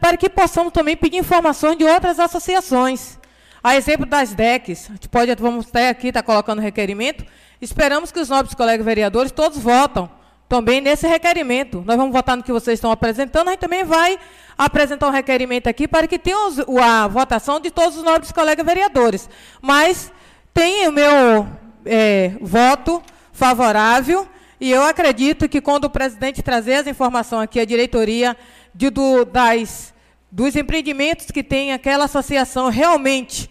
para 0.00 0.16
que 0.16 0.30
possamos 0.30 0.72
também 0.72 0.96
pedir 0.96 1.16
informações 1.16 1.76
de 1.76 1.82
outras 1.82 2.20
associações. 2.20 3.18
A 3.60 3.74
exemplo 3.74 4.06
das 4.06 4.34
DECs, 4.34 4.86
a 4.88 4.92
gente 4.92 5.08
pode, 5.08 5.34
vamos 5.34 5.66
até 5.66 5.88
aqui 5.88 6.08
estar 6.08 6.22
colocando 6.22 6.60
requerimento, 6.60 7.26
esperamos 7.60 8.12
que 8.12 8.20
os 8.20 8.28
nobres 8.28 8.54
colegas 8.54 8.84
vereadores 8.84 9.32
todos 9.32 9.58
votam 9.58 10.10
também 10.48 10.80
nesse 10.80 11.06
requerimento. 11.06 11.82
Nós 11.86 11.96
vamos 11.96 12.12
votar 12.12 12.36
no 12.36 12.42
que 12.42 12.52
vocês 12.52 12.78
estão 12.78 12.90
apresentando, 12.90 13.48
a 13.48 13.50
gente 13.50 13.60
também 13.60 13.84
vai 13.84 14.18
apresentar 14.56 15.06
um 15.08 15.12
requerimento 15.12 15.68
aqui 15.68 15.86
para 15.86 16.06
que 16.06 16.18
tenha 16.18 16.36
a 16.82 17.06
votação 17.06 17.60
de 17.60 17.70
todos 17.70 17.96
os 17.96 18.02
nobres 18.02 18.32
colegas 18.32 18.64
vereadores. 18.64 19.28
Mas 19.60 20.10
tem 20.54 20.88
o 20.88 20.92
meu 20.92 21.46
é, 21.84 22.32
voto 22.40 23.02
favorável 23.32 24.26
e 24.60 24.70
eu 24.70 24.82
acredito 24.82 25.48
que 25.48 25.60
quando 25.60 25.84
o 25.84 25.90
presidente 25.90 26.42
trazer 26.42 26.74
as 26.74 26.86
informações 26.86 27.44
aqui, 27.44 27.60
a 27.60 27.64
diretoria 27.64 28.36
de, 28.74 28.90
do, 28.90 29.24
das, 29.24 29.94
dos 30.32 30.56
empreendimentos 30.56 31.26
que 31.26 31.44
tem 31.44 31.72
aquela 31.72 32.06
associação 32.06 32.68
realmente 32.68 33.48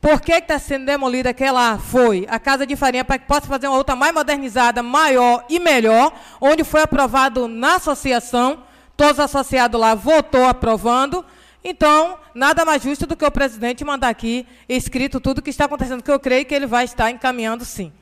por 0.00 0.20
que 0.20 0.32
está 0.32 0.58
sendo 0.58 0.86
demolida 0.86 1.30
aquela 1.30 1.78
foi 1.78 2.26
a 2.30 2.38
casa 2.38 2.64
de 2.64 2.76
farinha 2.76 3.04
para 3.04 3.18
que 3.18 3.26
possa 3.26 3.46
fazer 3.46 3.66
uma 3.66 3.76
outra 3.76 3.96
mais 3.96 4.14
modernizada, 4.14 4.82
maior 4.82 5.44
e 5.48 5.58
melhor, 5.58 6.12
onde 6.40 6.62
foi 6.62 6.82
aprovado 6.82 7.48
na 7.48 7.76
associação, 7.76 8.62
todos 8.96 9.14
os 9.14 9.20
associados 9.20 9.80
lá 9.80 9.94
votou 9.94 10.44
aprovando. 10.44 11.24
Então, 11.64 12.16
nada 12.32 12.64
mais 12.64 12.82
justo 12.82 13.06
do 13.06 13.16
que 13.16 13.24
o 13.24 13.30
presidente 13.30 13.84
mandar 13.84 14.08
aqui 14.08 14.46
escrito 14.68 15.18
tudo 15.18 15.38
o 15.38 15.42
que 15.42 15.50
está 15.50 15.64
acontecendo, 15.64 16.02
que 16.02 16.10
eu 16.10 16.20
creio 16.20 16.46
que 16.46 16.54
ele 16.54 16.66
vai 16.66 16.84
estar 16.84 17.10
encaminhando 17.10 17.64
sim. 17.64 17.92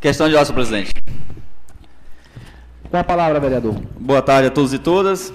Questão 0.00 0.28
de 0.28 0.34
ordem, 0.34 0.54
presidente. 0.54 0.94
Com 2.90 2.96
a 2.96 3.04
palavra, 3.04 3.38
vereador. 3.38 3.74
Boa 3.98 4.22
tarde 4.22 4.48
a 4.48 4.50
todos 4.50 4.72
e 4.72 4.78
todas. 4.78 5.32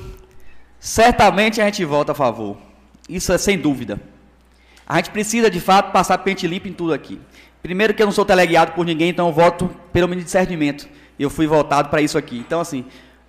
Certamente 0.80 1.62
a 1.62 1.66
gente 1.66 1.86
vota 1.86 2.14
a 2.14 2.16
favor. 2.16 2.58
Isso 3.08 3.32
é 3.32 3.38
sem 3.38 3.60
dúvida. 3.60 4.00
A 4.90 4.96
gente 4.96 5.12
precisa, 5.12 5.52
de 5.52 5.60
fato, 5.60 5.92
passar 5.92 6.18
pente 6.18 6.48
limpo 6.48 6.68
em 6.68 6.74
tudo 6.74 6.96
aqui. 6.96 7.22
Primeiro 7.62 7.94
que 7.94 8.02
eu 8.02 8.08
não 8.08 8.12
sou 8.12 8.26
teleguiado 8.26 8.72
por 8.72 8.84
ninguém, 8.84 9.10
então 9.10 9.28
eu 9.28 9.34
voto 9.34 9.70
pelo 9.94 10.08
de 10.16 10.24
discernimento. 10.24 10.90
Eu 11.20 11.30
fui 11.30 11.46
votado 11.46 11.90
para 11.90 12.02
isso 12.02 12.18
aqui. 12.18 12.40
Então, 12.40 12.60
assim, 12.60 12.84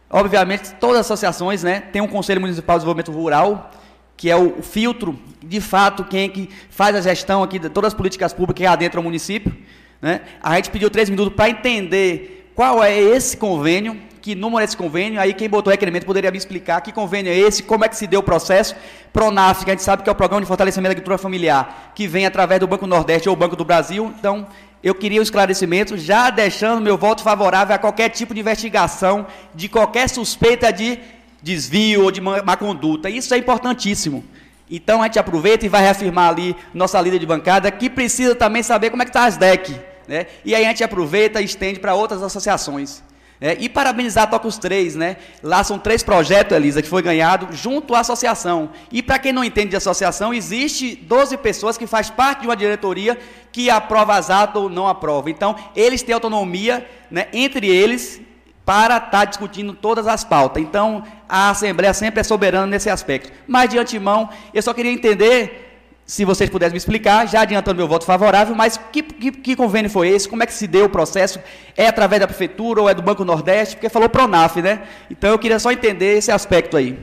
obviamente, 0.09 0.73
todas 0.81 1.01
as 1.01 1.07
associações, 1.07 1.63
né, 1.63 1.81
tem 1.93 2.01
um 2.01 2.07
Conselho 2.07 2.41
Municipal 2.41 2.77
de 2.77 2.81
Desenvolvimento 2.81 3.13
Rural, 3.13 3.71
que 4.17 4.31
é 4.31 4.37
o, 4.37 4.63
filtro, 4.63 5.19
de 5.45 5.61
fato, 5.61 6.03
quem 6.05 6.25
é 6.25 6.29
que 6.29 6.49
faz 6.71 6.97
a 6.97 7.01
gestão 7.03 7.43
aqui 7.43 7.59
de 7.59 7.69
todas 7.69 7.89
as 7.89 7.95
políticas 7.95 8.33
públicas 8.33 8.57
que 8.57 8.67
adentram 8.67 9.03
o 9.03 9.05
município. 9.05 9.55
Né? 10.01 10.23
A 10.43 10.57
gente 10.57 10.71
pediu 10.71 10.89
três 10.89 11.11
minutos 11.11 11.35
para 11.35 11.51
entender 11.51 12.51
qual 12.55 12.83
é 12.83 12.99
esse 12.99 13.37
convênio, 13.37 14.01
que 14.21 14.35
número 14.35 14.61
é 14.61 14.65
esse 14.65 14.77
convênio, 14.77 15.21
aí 15.21 15.33
quem 15.33 15.49
botou 15.49 15.71
o 15.71 15.73
requerimento 15.73 16.05
poderia 16.05 16.31
me 16.31 16.39
explicar 16.39 16.81
que 16.81 16.93
convênio 16.93 17.33
é 17.33 17.37
esse, 17.37 17.63
como 17.63 17.85
é 17.85 17.89
que 17.89 17.97
se 17.97 18.07
deu 18.07 18.21
o 18.21 18.23
processo. 18.23 18.75
Pronaf, 19.13 19.65
que 19.65 19.71
a 19.71 19.75
gente 19.75 19.83
sabe 19.83 20.03
que 20.03 20.09
é 20.09 20.13
o 20.13 20.15
Programa 20.15 20.43
de 20.43 20.47
Fortalecimento 20.47 20.89
da 20.89 20.93
Agricultura 20.93 21.19
Familiar, 21.19 21.93
que 21.95 22.07
vem 22.07 22.27
através 22.27 22.61
do 22.61 22.67
Banco 22.67 22.87
Nordeste 22.87 23.29
ou 23.29 23.35
Banco 23.37 23.57
do 23.57 23.65
Brasil. 23.65 24.13
Então, 24.19 24.47
eu 24.83 24.95
queria 24.95 25.21
um 25.21 25.23
esclarecimento, 25.23 25.97
já 25.99 26.31
deixando 26.31 26.81
meu 26.81 26.97
voto 26.97 27.23
favorável 27.23 27.75
a 27.75 27.79
qualquer 27.79 28.09
tipo 28.09 28.33
de 28.33 28.41
investigação, 28.41 29.27
de 29.55 29.69
qualquer 29.69 30.09
suspeita 30.09 30.73
de 30.73 30.99
desvio 31.43 32.05
ou 32.05 32.11
de 32.11 32.21
má 32.21 32.43
má 32.43 32.57
conduta. 32.57 33.11
Isso 33.11 33.35
é 33.35 33.39
importantíssimo. 33.39 34.25
Então 34.71 35.03
a 35.03 35.07
gente 35.07 35.19
aproveita 35.19 35.67
e 35.67 35.69
vai 35.69 35.83
reafirmar 35.83 36.31
ali 36.31 36.55
nossa 36.73 37.01
líder 37.01 37.19
de 37.19 37.27
bancada 37.27 37.71
que 37.71 37.91
precisa 37.91 38.35
também 38.35 38.63
saber 38.63 38.91
como 38.91 39.03
é 39.03 39.05
que 39.05 39.11
está 39.11 39.25
as 39.25 39.37
DEC. 39.37 39.75
Né? 40.07 40.27
E 40.45 40.55
aí 40.55 40.65
a 40.65 40.69
gente 40.69 40.85
aproveita 40.85 41.41
e 41.41 41.45
estende 41.45 41.81
para 41.81 41.95
outras 41.95 42.23
associações. 42.23 43.03
Né? 43.41 43.57
E 43.59 43.69
parabenizar 43.69 44.25
a 44.25 44.27
Tocos 44.27 44.59
3, 44.59 44.97
né? 44.97 45.17
Lá 45.43 45.65
são 45.65 45.79
três 45.79 46.03
projetos, 46.03 46.55
Elisa, 46.55 46.83
que 46.83 46.89
foi 46.89 47.01
ganhado 47.01 47.49
junto 47.57 47.95
à 47.95 48.01
associação. 48.01 48.71
E 48.93 49.03
para 49.03 49.19
quem 49.19 49.33
não 49.33 49.43
entende 49.43 49.71
de 49.71 49.77
associação, 49.77 50.35
existe 50.35 50.95
12 50.95 51.39
pessoas 51.39 51.79
que 51.79 51.87
faz 51.87 52.11
parte 52.11 52.43
de 52.43 52.49
uma 52.49 52.57
diretoria 52.57 53.19
que 53.51 53.71
aprova 53.71 54.15
as 54.17 54.29
atas 54.29 54.63
ou 54.63 54.69
não 54.69 54.87
aprova. 54.87 55.31
Então, 55.31 55.57
eles 55.75 56.03
têm 56.03 56.15
autonomia, 56.15 56.87
né, 57.11 57.29
entre 57.33 57.67
eles, 57.67 58.21
para 58.65 58.99
estar 58.99 59.25
discutindo 59.25 59.73
todas 59.73 60.07
as 60.07 60.23
pautas. 60.23 60.63
Então, 60.63 61.03
a 61.29 61.51
Assembleia 61.51 61.95
sempre 61.95 62.21
é 62.21 62.23
soberana 62.23 62.67
nesse 62.67 62.91
aspecto. 62.91 63.33
Mas, 63.49 63.71
de 63.71 63.79
antemão, 63.79 64.29
eu 64.53 64.63
só 64.63 64.75
queria 64.75 64.93
entender, 64.93 65.70
se 66.11 66.25
vocês 66.25 66.51
pudessem 66.51 66.73
me 66.73 66.79
explicar, 66.79 67.29
já 67.29 67.43
adiantando 67.43 67.77
meu 67.77 67.87
voto 67.87 68.05
favorável, 68.05 68.53
mas 68.53 68.77
que, 68.77 69.01
que, 69.01 69.31
que 69.31 69.55
convênio 69.55 69.89
foi 69.89 70.09
esse? 70.09 70.29
Como 70.29 70.43
é 70.43 70.47
que 70.47 70.53
se 70.53 70.67
deu 70.67 70.87
o 70.87 70.89
processo? 70.89 71.39
É 71.77 71.87
através 71.87 72.19
da 72.19 72.27
Prefeitura 72.27 72.81
ou 72.81 72.89
é 72.89 72.95
do 72.95 73.01
Banco 73.01 73.25
Nordeste? 73.25 73.77
Porque 73.77 73.89
falou 73.89 74.09
Pronaf, 74.09 74.57
né? 74.57 74.89
Então, 75.09 75.31
eu 75.31 75.39
queria 75.39 75.61
só 75.61 75.71
entender 75.71 76.19
esse 76.19 76.33
aspecto 76.33 76.77
aí. 76.77 76.99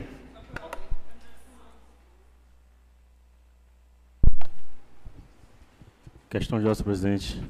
Questão 6.28 6.60
de 6.60 6.68
ordem, 6.68 6.84
presidente. 6.84 7.42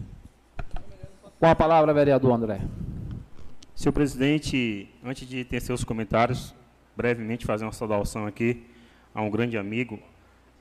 Com 1.41 1.47
a 1.47 1.57
palavra, 1.57 1.93
vereador 1.93 2.35
André. 2.35 2.61
Senhor 3.75 3.93
presidente, 3.93 4.89
antes 5.05 5.29
de 5.29 5.43
ter 5.45 5.61
seus 5.61 5.83
comentários, 5.83 6.55
brevemente 6.97 7.45
fazer 7.45 7.65
uma 7.65 7.73
saudação 7.73 8.29
aqui 8.29 8.65
a 9.13 9.21
um 9.21 9.29
grande 9.29 9.59
amigo, 9.59 9.99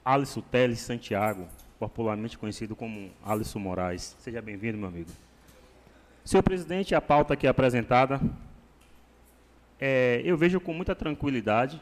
Alisson 0.08 0.39
Teles 0.39 0.80
Santiago, 0.80 1.46
popularmente 1.78 2.38
conhecido 2.38 2.78
como 2.78 3.12
Alisson 3.26 3.60
Moraes. 3.60 4.15
Seja 4.22 4.41
bem-vindo, 4.41 4.78
meu 4.78 4.88
amigo. 4.88 5.10
Senhor 6.24 6.41
presidente, 6.41 6.96
a 6.96 7.02
pauta 7.02 7.34
aqui 7.34 7.46
apresentada, 7.46 8.22
é, 9.78 10.22
eu 10.24 10.38
vejo 10.38 10.62
com 10.62 10.72
muita 10.72 10.96
tranquilidade. 10.96 11.82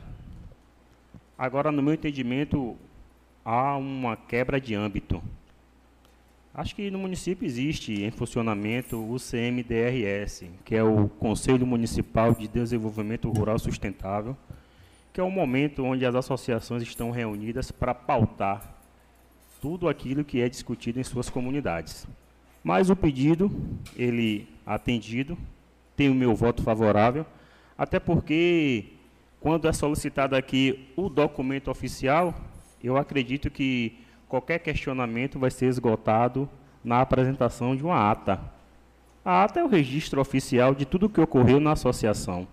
Agora, 1.38 1.72
no 1.72 1.84
meu 1.84 1.94
entendimento, 1.94 2.76
há 3.44 3.78
uma 3.78 4.18
quebra 4.18 4.60
de 4.60 4.74
âmbito. 4.74 5.22
Acho 6.52 6.76
que 6.76 6.90
no 6.90 6.98
município 6.98 7.46
existe 7.46 8.02
em 8.02 8.10
funcionamento 8.10 8.98
o 8.98 9.20
CMDRS, 9.20 10.50
que 10.64 10.74
é 10.74 10.84
o 10.84 11.08
Conselho 11.10 11.68
Municipal 11.68 12.34
de 12.34 12.48
Desenvolvimento 12.48 13.30
Rural 13.30 13.60
Sustentável, 13.60 14.36
que 15.16 15.22
é 15.22 15.24
o 15.24 15.32
momento 15.32 15.82
onde 15.82 16.06
as 16.06 16.14
associações 16.14 16.84
estão 16.84 17.10
reunidas 17.10 17.72
para 17.72 17.96
pautar 17.96 18.76
tudo 19.62 19.88
aquilo 19.88 20.26
que 20.26 20.42
é 20.42 20.50
discutido 20.50 21.00
em 21.00 21.06
suas 21.06 21.30
comunidades. 21.30 22.06
Mas 22.62 22.90
o 22.90 22.98
pedido, 22.98 23.50
ele 23.96 24.46
atendido, 24.66 25.38
tem 25.96 26.10
o 26.10 26.14
meu 26.14 26.36
voto 26.36 26.62
favorável, 26.62 27.26
até 27.78 27.98
porque 27.98 28.88
quando 29.40 29.70
é 29.70 29.72
solicitado 29.72 30.36
aqui 30.36 30.86
o 30.98 31.08
documento 31.08 31.72
oficial, 31.72 32.36
eu 32.84 32.98
acredito 32.98 33.50
que 33.50 33.98
qualquer 34.28 34.60
questionamento 34.60 35.40
vai 35.40 35.50
ser 35.50 35.68
esgotado 35.68 36.50
na 36.84 37.00
apresentação 37.00 37.74
de 37.74 37.86
uma 37.86 38.12
ata. 38.12 38.38
A 39.24 39.46
ata 39.46 39.62
é 39.62 39.64
o 39.64 39.70
registro 39.70 40.20
oficial 40.20 40.76
de 40.76 40.86
tudo 40.86 41.06
o 41.06 41.10
que 41.10 41.22
ocorreu 41.22 41.62
na 41.62 41.72
associação. 41.72 42.46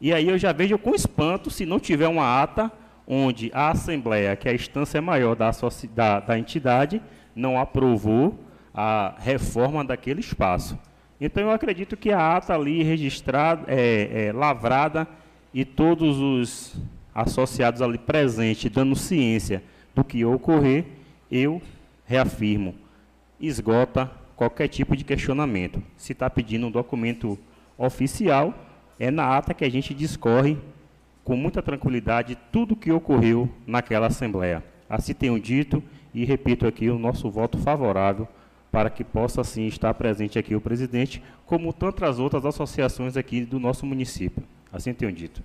E 0.00 0.12
aí 0.12 0.28
eu 0.28 0.38
já 0.38 0.52
vejo 0.52 0.78
com 0.78 0.94
espanto 0.94 1.50
se 1.50 1.64
não 1.64 1.78
tiver 1.78 2.08
uma 2.08 2.42
ata 2.42 2.70
onde 3.06 3.50
a 3.54 3.70
Assembleia, 3.70 4.36
que 4.36 4.48
é 4.48 4.52
a 4.52 4.54
instância 4.54 5.00
maior 5.00 5.36
da, 5.36 5.50
da, 5.94 6.20
da 6.20 6.38
entidade, 6.38 7.02
não 7.34 7.58
aprovou 7.58 8.38
a 8.72 9.14
reforma 9.18 9.84
daquele 9.84 10.20
espaço. 10.20 10.78
Então, 11.20 11.44
eu 11.44 11.50
acredito 11.50 11.96
que 11.96 12.10
a 12.10 12.36
ata 12.36 12.54
ali 12.54 12.82
registrada, 12.82 13.64
é, 13.68 14.26
é, 14.26 14.32
lavrada, 14.32 15.06
e 15.52 15.64
todos 15.64 16.18
os 16.18 16.76
associados 17.14 17.80
ali 17.80 17.96
presentes, 17.96 18.70
dando 18.70 18.96
ciência 18.96 19.62
do 19.94 20.02
que 20.02 20.24
ocorrer, 20.24 20.84
eu 21.30 21.62
reafirmo, 22.04 22.74
esgota 23.40 24.10
qualquer 24.34 24.66
tipo 24.68 24.96
de 24.96 25.04
questionamento. 25.04 25.80
Se 25.96 26.12
está 26.12 26.28
pedindo 26.28 26.66
um 26.66 26.70
documento 26.70 27.38
oficial, 27.78 28.52
é 28.98 29.10
na 29.10 29.36
ata 29.36 29.54
que 29.54 29.64
a 29.64 29.70
gente 29.70 29.92
discorre 29.94 30.56
com 31.22 31.36
muita 31.36 31.62
tranquilidade 31.62 32.36
tudo 32.52 32.72
o 32.72 32.76
que 32.76 32.92
ocorreu 32.92 33.48
naquela 33.66 34.08
Assembleia. 34.08 34.62
Assim 34.88 35.14
tenho 35.14 35.40
dito 35.40 35.82
e 36.12 36.24
repito 36.24 36.66
aqui 36.66 36.88
o 36.90 36.98
nosso 36.98 37.30
voto 37.30 37.58
favorável 37.58 38.28
para 38.70 38.90
que 38.90 39.04
possa, 39.04 39.40
assim, 39.40 39.66
estar 39.66 39.94
presente 39.94 40.36
aqui 40.36 40.54
o 40.54 40.60
presidente, 40.60 41.22
como 41.46 41.72
tantas 41.72 42.18
outras 42.18 42.44
associações 42.44 43.16
aqui 43.16 43.44
do 43.44 43.60
nosso 43.60 43.86
município. 43.86 44.42
Assim 44.72 44.92
tenho 44.92 45.12
dito. 45.12 45.42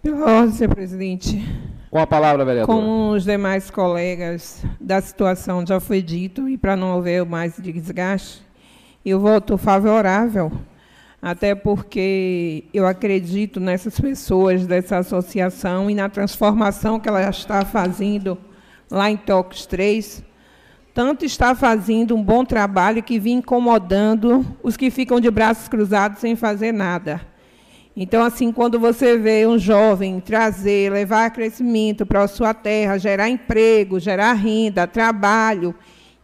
Pela 0.00 0.38
ordem, 0.38 0.52
senhor 0.52 0.72
presidente. 0.72 1.44
Com 1.90 1.98
a 1.98 2.06
palavra, 2.06 2.44
vereador. 2.44 2.72
Como 2.72 3.10
os 3.10 3.24
demais 3.24 3.68
colegas 3.68 4.64
da 4.80 5.00
situação 5.00 5.66
já 5.66 5.80
foi 5.80 6.00
dito, 6.00 6.48
e 6.48 6.56
para 6.56 6.76
não 6.76 6.96
haver 6.96 7.24
mais 7.24 7.56
desgaste, 7.58 8.42
eu 9.04 9.18
voto 9.18 9.58
favorável, 9.58 10.52
até 11.26 11.56
porque 11.56 12.62
eu 12.72 12.86
acredito 12.86 13.58
nessas 13.58 13.98
pessoas 13.98 14.64
dessa 14.64 14.98
associação 14.98 15.90
e 15.90 15.94
na 15.94 16.08
transformação 16.08 17.00
que 17.00 17.08
ela 17.08 17.28
está 17.28 17.64
fazendo 17.64 18.38
lá 18.88 19.10
em 19.10 19.16
Toques 19.16 19.66
3, 19.66 20.22
tanto 20.94 21.24
está 21.24 21.52
fazendo 21.52 22.14
um 22.14 22.22
bom 22.22 22.44
trabalho 22.44 23.02
que 23.02 23.18
vem 23.18 23.38
incomodando 23.38 24.46
os 24.62 24.76
que 24.76 24.88
ficam 24.88 25.18
de 25.18 25.28
braços 25.28 25.66
cruzados 25.66 26.20
sem 26.20 26.36
fazer 26.36 26.70
nada. 26.70 27.20
Então, 27.96 28.22
assim, 28.22 28.52
quando 28.52 28.78
você 28.78 29.18
vê 29.18 29.48
um 29.48 29.58
jovem 29.58 30.20
trazer, 30.20 30.92
levar 30.92 31.32
crescimento 31.32 32.06
para 32.06 32.22
a 32.22 32.28
sua 32.28 32.54
terra, 32.54 32.98
gerar 32.98 33.28
emprego, 33.28 33.98
gerar 33.98 34.34
renda, 34.34 34.86
trabalho, 34.86 35.74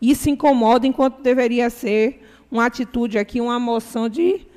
isso 0.01 0.31
incomoda 0.31 0.87
enquanto 0.87 1.21
deveria 1.23 1.69
ser 1.71 2.25
uma 2.49 2.67
atitude 2.67 3.19
aqui, 3.19 3.41
uma 3.41 3.59
moção 3.59 4.09
de 4.09 4.52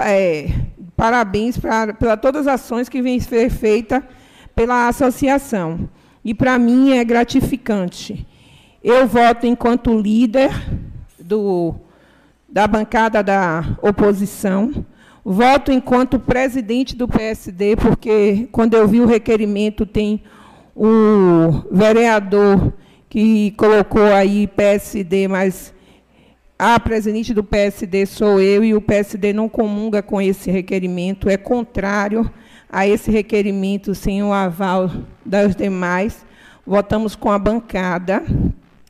é, 0.00 0.50
parabéns 0.96 1.58
para 1.58 2.16
todas 2.16 2.46
as 2.46 2.60
ações 2.60 2.88
que 2.88 3.02
vêm 3.02 3.20
ser 3.20 3.50
feitas 3.50 4.02
pela 4.54 4.88
associação. 4.88 5.88
E, 6.24 6.34
para 6.34 6.58
mim, 6.58 6.92
é 6.92 7.04
gratificante. 7.04 8.26
Eu 8.82 9.06
voto 9.06 9.46
enquanto 9.46 9.98
líder 9.98 10.50
do, 11.18 11.74
da 12.48 12.66
bancada 12.66 13.22
da 13.22 13.76
oposição. 13.82 14.84
Voto 15.24 15.72
enquanto 15.72 16.20
presidente 16.20 16.94
do 16.94 17.08
PSD, 17.08 17.76
porque 17.76 18.48
quando 18.52 18.74
eu 18.74 18.86
vi 18.86 19.00
o 19.00 19.06
requerimento, 19.06 19.84
tem 19.84 20.22
o 20.74 21.64
vereador 21.70 22.72
que 23.08 23.50
colocou 23.52 24.04
aí 24.04 24.46
PSD, 24.46 25.26
mas 25.26 25.74
a 26.58 26.80
presidente 26.80 27.34
do 27.34 27.44
PSD 27.44 28.06
sou 28.06 28.40
eu 28.40 28.64
e 28.64 28.74
o 28.74 28.80
PSD 28.80 29.32
não 29.32 29.48
comunga 29.48 30.02
com 30.02 30.20
esse 30.20 30.50
requerimento, 30.50 31.28
é 31.28 31.36
contrário 31.36 32.30
a 32.70 32.86
esse 32.86 33.10
requerimento 33.10 33.94
sem 33.94 34.22
o 34.22 34.32
aval 34.32 34.90
das 35.24 35.54
demais. 35.54 36.24
Votamos 36.66 37.14
com 37.14 37.30
a 37.30 37.38
bancada. 37.38 38.24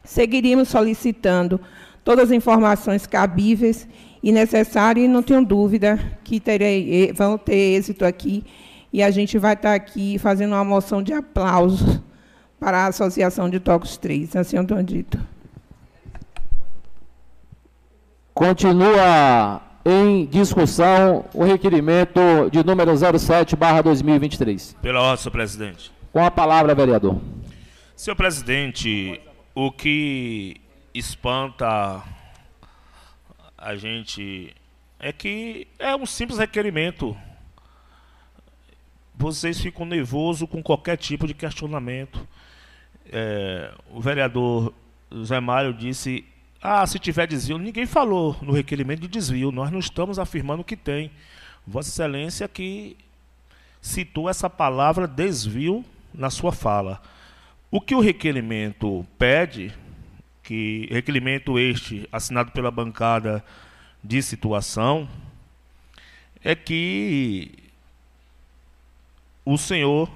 Seguiríamos 0.05 0.69
solicitando 0.69 1.61
todas 2.05 2.27
as 2.27 2.31
informações 2.31 3.07
cabíveis 3.07 3.89
e 4.23 4.31
necessárias, 4.31 5.05
e 5.05 5.09
não 5.09 5.23
tenho 5.23 5.45
dúvida 5.45 5.99
que 6.23 6.39
terei, 6.41 7.13
vão 7.13 7.37
ter 7.37 7.77
êxito 7.77 8.05
aqui, 8.05 8.45
e 8.93 9.03
a 9.03 9.11
gente 9.11 9.39
vai 9.39 9.55
estar 9.55 9.75
aqui 9.75 10.19
fazendo 10.19 10.53
uma 10.53 10.65
moção 10.65 11.03
de 11.03 11.13
aplausos 11.13 12.01
para 12.59 12.79
a 12.79 12.87
Associação 12.87 13.51
de 13.51 13.61
Tocos 13.61 13.97
3. 13.97 14.37
Assim 14.37 14.57
eu 14.57 14.63
estou 14.63 14.83
dito. 14.83 15.36
Continua 18.37 19.63
em 19.83 20.27
discussão 20.27 21.25
o 21.33 21.43
requerimento 21.43 22.21
de 22.53 22.63
número 22.63 22.93
07, 22.95 23.57
barra 23.57 23.81
2023. 23.81 24.77
Pela 24.83 25.01
ordem, 25.01 25.17
senhor 25.17 25.33
presidente. 25.33 25.91
Com 26.13 26.23
a 26.23 26.31
palavra, 26.31 26.75
vereador. 26.75 27.19
Senhor 27.97 28.15
presidente, 28.15 29.19
o 29.55 29.73
que 29.73 30.61
espanta 30.93 32.03
a 33.57 33.75
gente 33.75 34.55
é 35.01 35.11
que 35.15 35.67
é 35.79 35.97
um 35.97 36.05
simples 36.05 36.39
requerimento. 36.39 37.17
Vocês 39.15 39.59
ficam 39.59 39.87
nervosos 39.87 40.47
com 40.47 40.63
qualquer 40.63 40.99
tipo 40.99 41.27
de 41.27 41.33
questionamento. 41.33 42.29
É, 43.11 43.73
o 43.91 43.99
vereador 43.99 44.75
Zé 45.25 45.41
Mário 45.41 45.73
disse: 45.73 46.23
Ah, 46.61 46.87
se 46.87 46.99
tiver 46.99 47.27
desvio. 47.27 47.59
Ninguém 47.59 47.87
falou 47.87 48.37
no 48.43 48.53
requerimento 48.53 49.01
de 49.01 49.09
desvio. 49.09 49.53
Nós 49.53 49.71
não 49.71 49.79
estamos 49.79 50.19
afirmando 50.19 50.65
que 50.65 50.77
tem. 50.77 51.11
Vossa 51.67 51.91
Excelência 51.91 52.49
que 52.49 52.97
citou 53.81 54.29
essa 54.29 54.49
palavra 54.49 55.07
desvio 55.07 55.85
na 56.13 56.31
sua 56.31 56.53
fala. 56.53 57.01
O 57.71 57.81
que 57.81 57.95
o 57.95 58.01
requerimento 58.01 59.07
pede, 59.19 59.73
que 60.43 60.89
requerimento 60.91 61.59
este 61.59 62.09
assinado 62.11 62.53
pela 62.53 62.71
bancada 62.71 63.45
de 64.03 64.23
situação, 64.23 65.09
é 66.43 66.55
que 66.55 67.53
o 69.45 69.59
senhor 69.59 70.11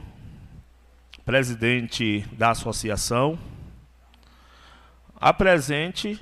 presidente 1.24 2.24
da 2.32 2.50
associação 2.50 3.38
apresente 5.20 6.20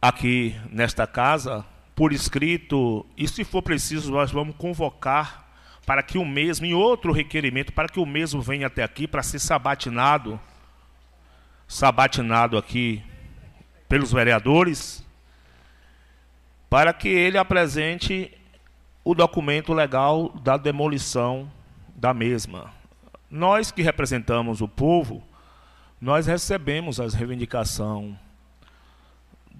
aqui 0.00 0.54
nesta 0.70 1.06
casa 1.06 1.64
por 1.94 2.12
escrito 2.12 3.04
e 3.16 3.26
se 3.26 3.42
for 3.42 3.62
preciso 3.62 4.12
nós 4.12 4.30
vamos 4.30 4.54
convocar 4.56 5.48
para 5.84 6.02
que 6.02 6.18
o 6.18 6.24
mesmo, 6.24 6.66
em 6.66 6.74
outro 6.74 7.12
requerimento, 7.12 7.72
para 7.72 7.88
que 7.88 7.98
o 7.98 8.04
mesmo 8.04 8.42
venha 8.42 8.66
até 8.66 8.82
aqui 8.82 9.08
para 9.08 9.22
ser 9.22 9.38
sabatinado, 9.38 10.38
sabatinado 11.66 12.58
aqui 12.58 13.02
pelos 13.88 14.12
vereadores, 14.12 15.02
para 16.68 16.92
que 16.92 17.08
ele 17.08 17.38
apresente 17.38 18.30
o 19.02 19.14
documento 19.14 19.72
legal 19.72 20.28
da 20.40 20.58
demolição 20.58 21.50
da 21.96 22.12
mesma. 22.12 22.70
Nós 23.30 23.70
que 23.70 23.80
representamos 23.80 24.60
o 24.60 24.68
povo, 24.68 25.26
nós 25.98 26.26
recebemos 26.26 27.00
as 27.00 27.14
reivindicações 27.14 28.14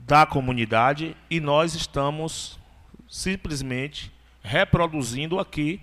da 0.08 0.24
comunidade 0.24 1.14
e 1.28 1.38
nós 1.38 1.74
estamos 1.74 2.58
simplesmente 3.06 4.10
reproduzindo 4.42 5.38
aqui 5.38 5.82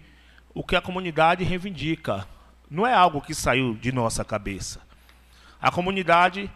o 0.52 0.64
que 0.64 0.76
a 0.76 0.82
comunidade 0.82 1.44
reivindica. 1.44 2.28
Não 2.68 2.88
é 2.88 2.94
algo 2.94 3.22
que 3.22 3.36
saiu 3.36 3.76
de 3.76 3.92
nossa 3.92 4.26
cabeça. 4.26 4.82
A 5.62 5.70
comunidade 5.70 6.50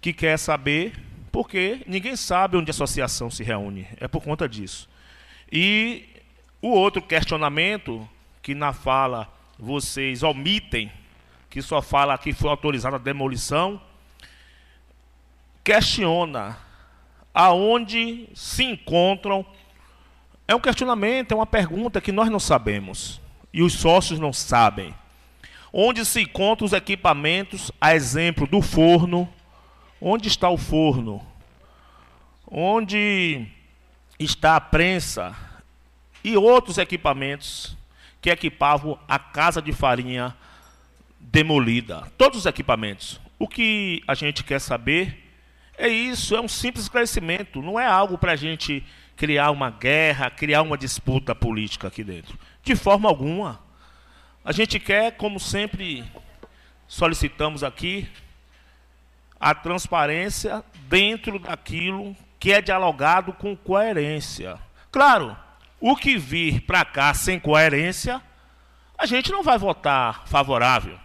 que 0.00 0.12
quer 0.12 0.36
saber, 0.36 1.00
porque 1.30 1.82
ninguém 1.86 2.16
sabe 2.16 2.56
onde 2.56 2.70
a 2.70 2.72
associação 2.72 3.30
se 3.30 3.44
reúne. 3.44 3.86
É 4.00 4.08
por 4.08 4.24
conta 4.24 4.48
disso. 4.48 4.90
E 5.52 6.08
o 6.60 6.70
outro 6.70 7.00
questionamento, 7.00 8.08
que 8.42 8.56
na 8.56 8.72
fala 8.72 9.32
vocês 9.56 10.24
omitem, 10.24 10.90
que 11.48 11.62
só 11.62 11.80
fala 11.80 12.18
que 12.18 12.32
foi 12.32 12.50
autorizada 12.50 12.96
a 12.96 12.98
demolição, 12.98 13.80
questiona 15.62 16.63
aonde 17.34 18.28
se 18.32 18.62
encontram. 18.62 19.44
É 20.46 20.54
um 20.54 20.60
questionamento, 20.60 21.32
é 21.32 21.34
uma 21.34 21.46
pergunta 21.46 22.00
que 22.00 22.12
nós 22.12 22.30
não 22.30 22.38
sabemos 22.38 23.20
e 23.52 23.62
os 23.62 23.72
sócios 23.72 24.20
não 24.20 24.32
sabem. 24.32 24.94
Onde 25.72 26.04
se 26.04 26.22
encontram 26.22 26.66
os 26.66 26.72
equipamentos, 26.72 27.72
a 27.80 27.94
exemplo 27.94 28.46
do 28.46 28.62
forno. 28.62 29.28
Onde 30.00 30.28
está 30.28 30.48
o 30.48 30.56
forno? 30.56 31.26
Onde 32.46 33.46
está 34.18 34.54
a 34.54 34.60
prensa 34.60 35.34
e 36.22 36.36
outros 36.36 36.78
equipamentos 36.78 37.76
que 38.20 38.30
equipavam 38.30 38.98
a 39.08 39.18
casa 39.18 39.60
de 39.60 39.72
farinha 39.72 40.36
demolida. 41.18 42.10
Todos 42.16 42.40
os 42.40 42.46
equipamentos. 42.46 43.20
O 43.38 43.48
que 43.48 44.02
a 44.06 44.14
gente 44.14 44.44
quer 44.44 44.60
saber 44.60 45.23
É 45.76 45.88
isso, 45.88 46.36
é 46.36 46.40
um 46.40 46.48
simples 46.48 46.84
esclarecimento. 46.84 47.60
Não 47.60 47.78
é 47.78 47.86
algo 47.86 48.16
para 48.16 48.32
a 48.32 48.36
gente 48.36 48.84
criar 49.16 49.50
uma 49.50 49.70
guerra, 49.70 50.30
criar 50.30 50.62
uma 50.62 50.78
disputa 50.78 51.34
política 51.34 51.88
aqui 51.88 52.04
dentro. 52.04 52.38
De 52.62 52.74
forma 52.76 53.08
alguma. 53.08 53.60
A 54.44 54.52
gente 54.52 54.78
quer, 54.78 55.12
como 55.16 55.40
sempre 55.40 56.04
solicitamos 56.86 57.64
aqui, 57.64 58.08
a 59.40 59.54
transparência 59.54 60.62
dentro 60.88 61.38
daquilo 61.38 62.16
que 62.38 62.52
é 62.52 62.60
dialogado 62.60 63.32
com 63.32 63.56
coerência. 63.56 64.58
Claro, 64.92 65.36
o 65.80 65.96
que 65.96 66.16
vir 66.16 66.60
para 66.60 66.84
cá 66.84 67.12
sem 67.14 67.40
coerência, 67.40 68.22
a 68.98 69.06
gente 69.06 69.32
não 69.32 69.42
vai 69.42 69.58
votar 69.58 70.26
favorável. 70.26 70.98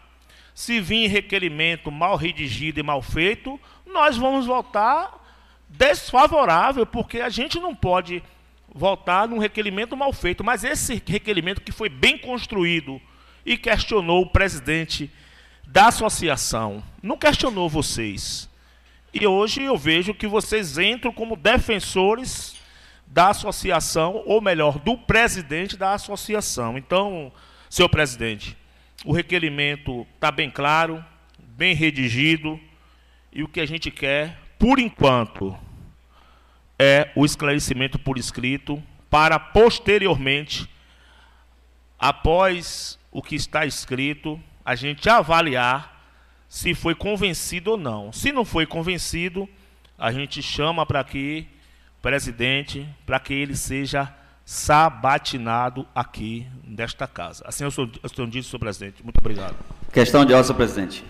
Se 0.54 0.82
vir 0.82 1.08
requerimento 1.08 1.90
mal 1.90 2.16
redigido 2.18 2.80
e 2.80 2.84
mal 2.84 3.02
feito, 3.02 3.60
nós 3.92 4.18
vamos 4.18 4.46
votar 4.46 5.20
desfavorável, 5.68 6.86
porque 6.86 7.20
a 7.20 7.30
gente 7.30 7.60
não 7.60 7.76
pode 7.76 8.24
votar 8.74 9.28
num 9.28 9.38
requerimento 9.38 9.96
mal 9.96 10.14
feito. 10.14 10.44
Mas 10.44 10.64
esse 10.64 11.02
requerimento 11.06 11.62
que 11.62 11.72
foi 11.72 11.90
bem 11.90 12.18
construído 12.18 13.02
e 13.46 13.58
questionou 13.58 14.24
o 14.24 14.30
presidente 14.30 15.12
da 15.68 15.88
associação, 15.88 16.84
não 17.02 17.18
questionou 17.18 17.70
vocês. 17.70 18.50
E 19.14 19.26
hoje 19.26 19.64
eu 19.64 19.78
vejo 19.78 20.14
que 20.14 20.28
vocês 20.28 20.78
entram 20.78 21.12
como 21.12 21.36
defensores 21.36 22.56
da 23.06 23.30
associação, 23.30 24.24
ou 24.26 24.40
melhor, 24.40 24.78
do 24.80 24.98
presidente 24.98 25.76
da 25.76 25.94
associação. 25.94 26.78
Então, 26.78 27.32
senhor 27.70 27.90
presidente, 27.90 28.56
o 29.04 29.12
requerimento 29.12 30.06
está 30.16 30.32
bem 30.32 30.50
claro, 30.50 31.04
bem 31.40 31.74
redigido, 31.74 32.60
e 33.32 33.44
o 33.44 33.48
que 33.48 33.60
a 33.60 33.66
gente 33.66 33.92
quer, 33.92 34.38
por 34.58 34.80
enquanto, 34.80 35.56
é 36.78 37.12
o 37.16 37.26
esclarecimento 37.26 38.00
por 38.00 38.18
escrito, 38.18 38.82
para 39.10 39.40
posteriormente, 39.40 40.70
após 41.98 42.98
o 43.12 43.22
que 43.22 43.36
está 43.36 43.66
escrito, 43.66 44.40
a 44.64 44.76
gente 44.76 45.10
avaliar 45.10 46.00
se 46.48 46.74
foi 46.74 46.96
convencido 46.96 47.72
ou 47.72 47.78
não. 47.78 48.12
Se 48.12 48.32
não 48.32 48.46
foi 48.46 48.66
convencido, 48.66 49.48
a 49.98 50.12
gente 50.12 50.42
chama 50.42 50.86
para 50.86 51.04
o 51.04 51.48
presidente, 52.02 52.88
para 53.06 53.20
que 53.20 53.34
ele 53.34 53.56
seja 53.56 54.14
sabatinado 54.46 55.86
aqui 55.94 56.48
nesta 56.64 57.06
casa. 57.08 57.44
Assim 57.46 57.64
eu, 57.64 57.72
sou, 57.72 57.88
eu 58.02 58.10
dito, 58.26 58.48
senhor 58.48 58.60
presidente. 58.60 59.04
Muito 59.04 59.18
obrigado. 59.20 59.56
Questão 59.94 60.26
de 60.26 60.34
ordem, 60.34 60.46
senhor 60.46 60.58
presidente. 60.58 61.04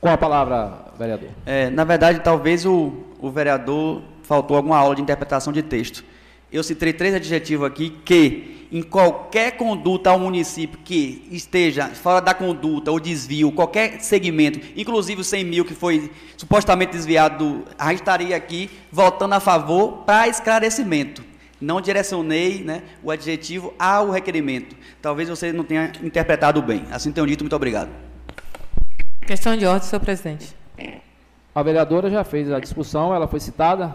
Com 0.00 0.08
a 0.08 0.16
palavra, 0.16 0.86
vereador. 0.98 1.30
É, 1.44 1.70
na 1.70 1.84
verdade, 1.84 2.20
talvez 2.20 2.66
o, 2.66 2.92
o 3.18 3.30
vereador 3.30 4.02
faltou 4.22 4.56
alguma 4.56 4.76
aula 4.76 4.94
de 4.94 5.02
interpretação 5.02 5.52
de 5.52 5.62
texto. 5.62 6.04
Eu 6.52 6.62
citei 6.62 6.92
três 6.92 7.14
adjetivos 7.14 7.66
aqui 7.66 7.90
que, 8.04 8.68
em 8.70 8.82
qualquer 8.82 9.56
conduta 9.56 10.10
ao 10.10 10.18
município 10.18 10.78
que 10.84 11.26
esteja 11.30 11.88
fora 11.88 12.20
da 12.20 12.32
conduta 12.32 12.90
ou 12.90 13.00
desvio, 13.00 13.50
qualquer 13.50 14.00
segmento, 14.00 14.60
inclusive 14.76 15.20
os 15.20 15.26
100 15.26 15.44
mil 15.44 15.64
que 15.64 15.74
foi 15.74 16.10
supostamente 16.36 16.92
desviado, 16.92 17.38
do, 17.38 17.64
a 17.78 17.90
gente 17.90 18.00
estaria 18.00 18.36
aqui 18.36 18.70
votando 18.92 19.34
a 19.34 19.40
favor 19.40 20.04
para 20.04 20.28
esclarecimento. 20.28 21.24
Não 21.60 21.80
direcionei 21.80 22.62
né, 22.62 22.82
o 23.02 23.10
adjetivo 23.10 23.72
ao 23.78 24.10
requerimento. 24.10 24.76
Talvez 25.00 25.28
você 25.28 25.52
não 25.52 25.64
tenha 25.64 25.90
interpretado 26.02 26.60
bem. 26.60 26.84
Assim 26.90 27.10
tenho 27.10 27.26
dito, 27.26 27.42
muito 27.42 27.56
obrigado. 27.56 28.05
Questão 29.26 29.56
de 29.56 29.66
ordem, 29.66 29.88
senhor 29.88 30.00
presidente. 30.00 30.54
A 31.54 31.62
vereadora 31.62 32.08
já 32.08 32.22
fez 32.22 32.52
a 32.52 32.60
discussão, 32.60 33.14
ela 33.14 33.26
foi 33.26 33.40
citada. 33.40 33.92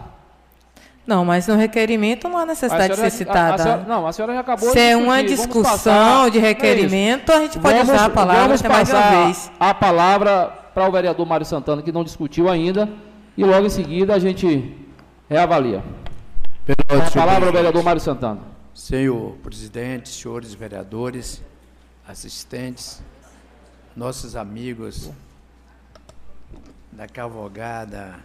Não, 1.06 1.24
mas 1.24 1.48
no 1.48 1.56
requerimento 1.56 2.28
não 2.28 2.38
há 2.38 2.44
necessidade 2.44 2.94
de 2.94 3.00
ser 3.00 3.10
citada. 3.10 3.50
A, 3.50 3.54
a 3.54 3.58
senhora, 3.58 3.84
não, 3.88 4.06
a 4.06 4.12
senhora 4.12 4.34
já 4.34 4.40
acabou 4.40 4.68
Se 4.68 4.74
de 4.74 4.80
é 4.80 4.96
uma 4.96 5.22
discussão 5.24 6.28
de 6.28 6.38
requerimento, 6.38 7.32
é 7.32 7.36
a 7.36 7.40
gente 7.40 7.58
pode 7.58 7.78
vamos, 7.78 7.92
usar 7.92 8.04
a 8.04 8.10
palavra 8.10 8.56
vamos 8.56 8.62
mais 8.62 8.90
uma 8.90 9.00
passar 9.00 9.24
vez. 9.24 9.50
A 9.58 9.74
palavra 9.74 10.46
para 10.74 10.88
o 10.88 10.92
vereador 10.92 11.26
Mário 11.26 11.46
Santana, 11.46 11.82
que 11.82 11.90
não 11.90 12.04
discutiu 12.04 12.48
ainda, 12.48 12.88
e 13.36 13.42
logo 13.42 13.66
em 13.66 13.70
seguida 13.70 14.14
a 14.14 14.18
gente 14.18 14.76
reavalia. 15.28 15.82
A 16.88 17.10
palavra 17.10 17.46
ao 17.46 17.52
vereador 17.52 17.82
Mário 17.82 18.00
Santana. 18.00 18.40
Senhor 18.74 19.32
presidente, 19.42 20.08
senhores 20.08 20.54
vereadores, 20.54 21.42
assistentes, 22.06 23.02
nossos 23.94 24.36
amigos 24.36 25.10
da 26.90 27.06
cavalgada 27.06 28.18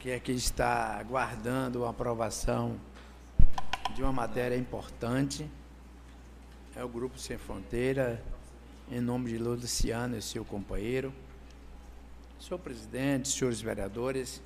que 0.00 0.12
aqui 0.12 0.32
está 0.32 0.98
aguardando 0.98 1.84
a 1.84 1.90
aprovação 1.90 2.76
de 3.94 4.02
uma 4.02 4.12
matéria 4.12 4.56
importante, 4.56 5.48
é 6.74 6.82
o 6.82 6.88
Grupo 6.88 7.16
Sem 7.16 7.38
Fronteira, 7.38 8.20
em 8.90 9.00
nome 9.00 9.30
de 9.30 9.38
Luciano 9.38 10.16
e 10.16 10.22
seu 10.22 10.44
companheiro. 10.44 11.14
Senhor 12.40 12.58
presidente, 12.58 13.28
senhores 13.28 13.60
vereadores, 13.60 14.42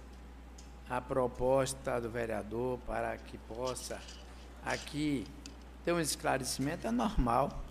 a 0.89 1.01
proposta 1.01 1.99
do 1.99 2.11
vereador 2.11 2.79
para 2.87 3.17
que 3.17 3.39
possa 3.39 3.99
aqui 4.65 5.27
ter 5.83 5.93
um 5.93 6.01
esclarecimento 6.01 6.87
é 6.87 6.91
normal. 6.91 7.70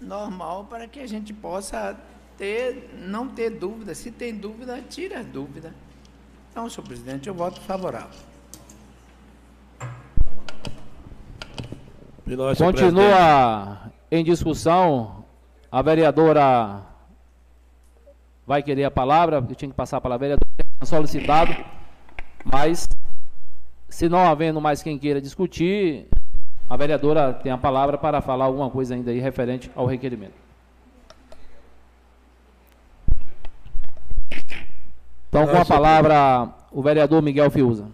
Normal 0.00 0.66
para 0.68 0.86
que 0.86 1.00
a 1.00 1.06
gente 1.06 1.32
possa 1.32 1.96
ter, 2.36 2.90
não 3.06 3.28
ter 3.28 3.50
dúvida. 3.50 3.94
Se 3.94 4.10
tem 4.10 4.34
dúvida, 4.34 4.82
tira 4.88 5.20
a 5.20 5.22
dúvida. 5.22 5.74
Então, 6.50 6.68
senhor 6.68 6.86
presidente, 6.86 7.28
eu 7.28 7.34
voto 7.34 7.60
favorável. 7.60 8.10
Continua 12.56 13.92
em 14.10 14.24
discussão. 14.24 15.24
A 15.70 15.82
vereadora 15.82 16.86
vai 18.46 18.62
querer 18.62 18.84
a 18.84 18.90
palavra, 18.90 19.44
eu 19.48 19.54
tinha 19.54 19.68
que 19.68 19.74
passar 19.74 20.00
para 20.00 20.14
a 20.14 20.18
vereadora, 20.18 20.48
que 20.56 20.64
tinha 20.64 20.86
solicitado, 20.86 21.52
mas 22.44 22.86
se 23.88 24.08
não 24.08 24.26
havendo 24.26 24.60
mais 24.60 24.82
quem 24.82 24.98
queira 24.98 25.20
discutir, 25.20 26.08
a 26.68 26.76
vereadora 26.76 27.32
tem 27.32 27.52
a 27.52 27.58
palavra 27.58 27.98
para 27.98 28.20
falar 28.20 28.46
alguma 28.46 28.70
coisa 28.70 28.94
ainda 28.94 29.10
aí 29.10 29.20
referente 29.20 29.70
ao 29.74 29.86
requerimento. 29.86 30.34
Então, 35.28 35.46
com 35.46 35.56
a 35.56 35.64
palavra, 35.64 36.48
o 36.70 36.80
vereador 36.80 37.20
Miguel 37.20 37.50
Fiuza. 37.50 37.88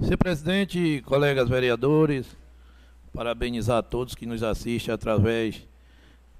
Senhor 0.00 0.16
presidente, 0.16 1.02
colegas 1.04 1.48
vereadores, 1.48 2.26
parabenizar 3.12 3.78
a 3.78 3.82
todos 3.82 4.14
que 4.14 4.24
nos 4.24 4.42
assistem 4.42 4.94
através 4.94 5.66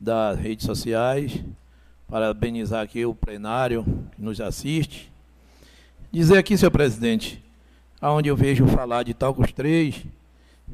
das 0.00 0.38
redes 0.38 0.66
sociais, 0.66 1.44
parabenizar 2.08 2.82
aqui 2.82 3.04
o 3.04 3.14
plenário 3.14 3.84
que 4.14 4.22
nos 4.22 4.40
assiste. 4.40 5.12
Dizer 6.12 6.38
aqui, 6.38 6.56
senhor 6.56 6.70
presidente, 6.70 7.42
aonde 8.00 8.28
eu 8.28 8.36
vejo 8.36 8.66
falar 8.66 9.02
de 9.02 9.14
Talcos 9.14 9.52
3, 9.52 10.04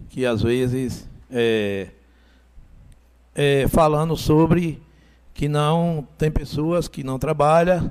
que 0.09 0.26
às 0.26 0.42
vezes 0.42 1.09
é, 1.31 1.88
é, 3.35 3.68
falando 3.68 4.16
sobre 4.16 4.83
que 5.33 5.48
não 5.48 6.07
tem 6.18 6.31
pessoas 6.31 6.88
que 6.88 7.03
não 7.03 7.18
trabalham 7.18 7.90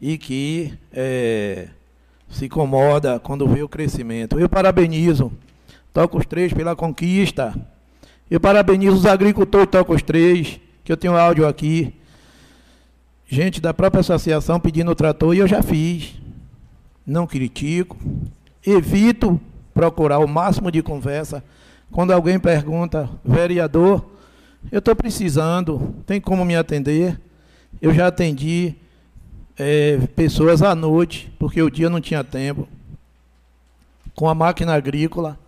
e 0.00 0.18
que 0.18 0.72
é, 0.92 1.68
se 2.28 2.46
incomoda 2.46 3.18
quando 3.18 3.48
vê 3.48 3.62
o 3.62 3.68
crescimento. 3.68 4.38
Eu 4.38 4.48
parabenizo 4.48 5.32
Tocos 5.92 6.26
3 6.26 6.52
pela 6.52 6.76
conquista. 6.76 7.54
Eu 8.30 8.38
parabenizo 8.38 8.96
os 8.96 9.06
agricultores 9.06 9.68
Tocos 9.70 10.02
3, 10.02 10.60
que 10.84 10.92
eu 10.92 10.96
tenho 10.96 11.16
áudio 11.16 11.46
aqui. 11.46 11.94
Gente 13.26 13.60
da 13.60 13.74
própria 13.74 14.00
associação 14.00 14.60
pedindo 14.60 14.90
o 14.90 14.94
trator 14.94 15.34
e 15.34 15.38
eu 15.38 15.48
já 15.48 15.62
fiz. 15.62 16.14
Não 17.04 17.26
critico. 17.26 17.96
Evito 18.64 19.40
procurar 19.76 20.20
o 20.20 20.26
máximo 20.26 20.72
de 20.72 20.82
conversa. 20.82 21.44
Quando 21.92 22.10
alguém 22.10 22.40
pergunta, 22.40 23.10
vereador, 23.22 24.02
eu 24.72 24.78
estou 24.78 24.96
precisando, 24.96 25.94
tem 26.06 26.18
como 26.18 26.46
me 26.46 26.56
atender? 26.56 27.20
Eu 27.80 27.92
já 27.92 28.06
atendi 28.06 28.74
é, 29.58 29.98
pessoas 30.16 30.62
à 30.62 30.74
noite, 30.74 31.30
porque 31.38 31.60
o 31.60 31.70
dia 31.70 31.90
não 31.90 32.00
tinha 32.00 32.24
tempo, 32.24 32.66
com 34.14 34.26
a 34.30 34.34
máquina 34.34 34.72
agrícola, 34.72 35.38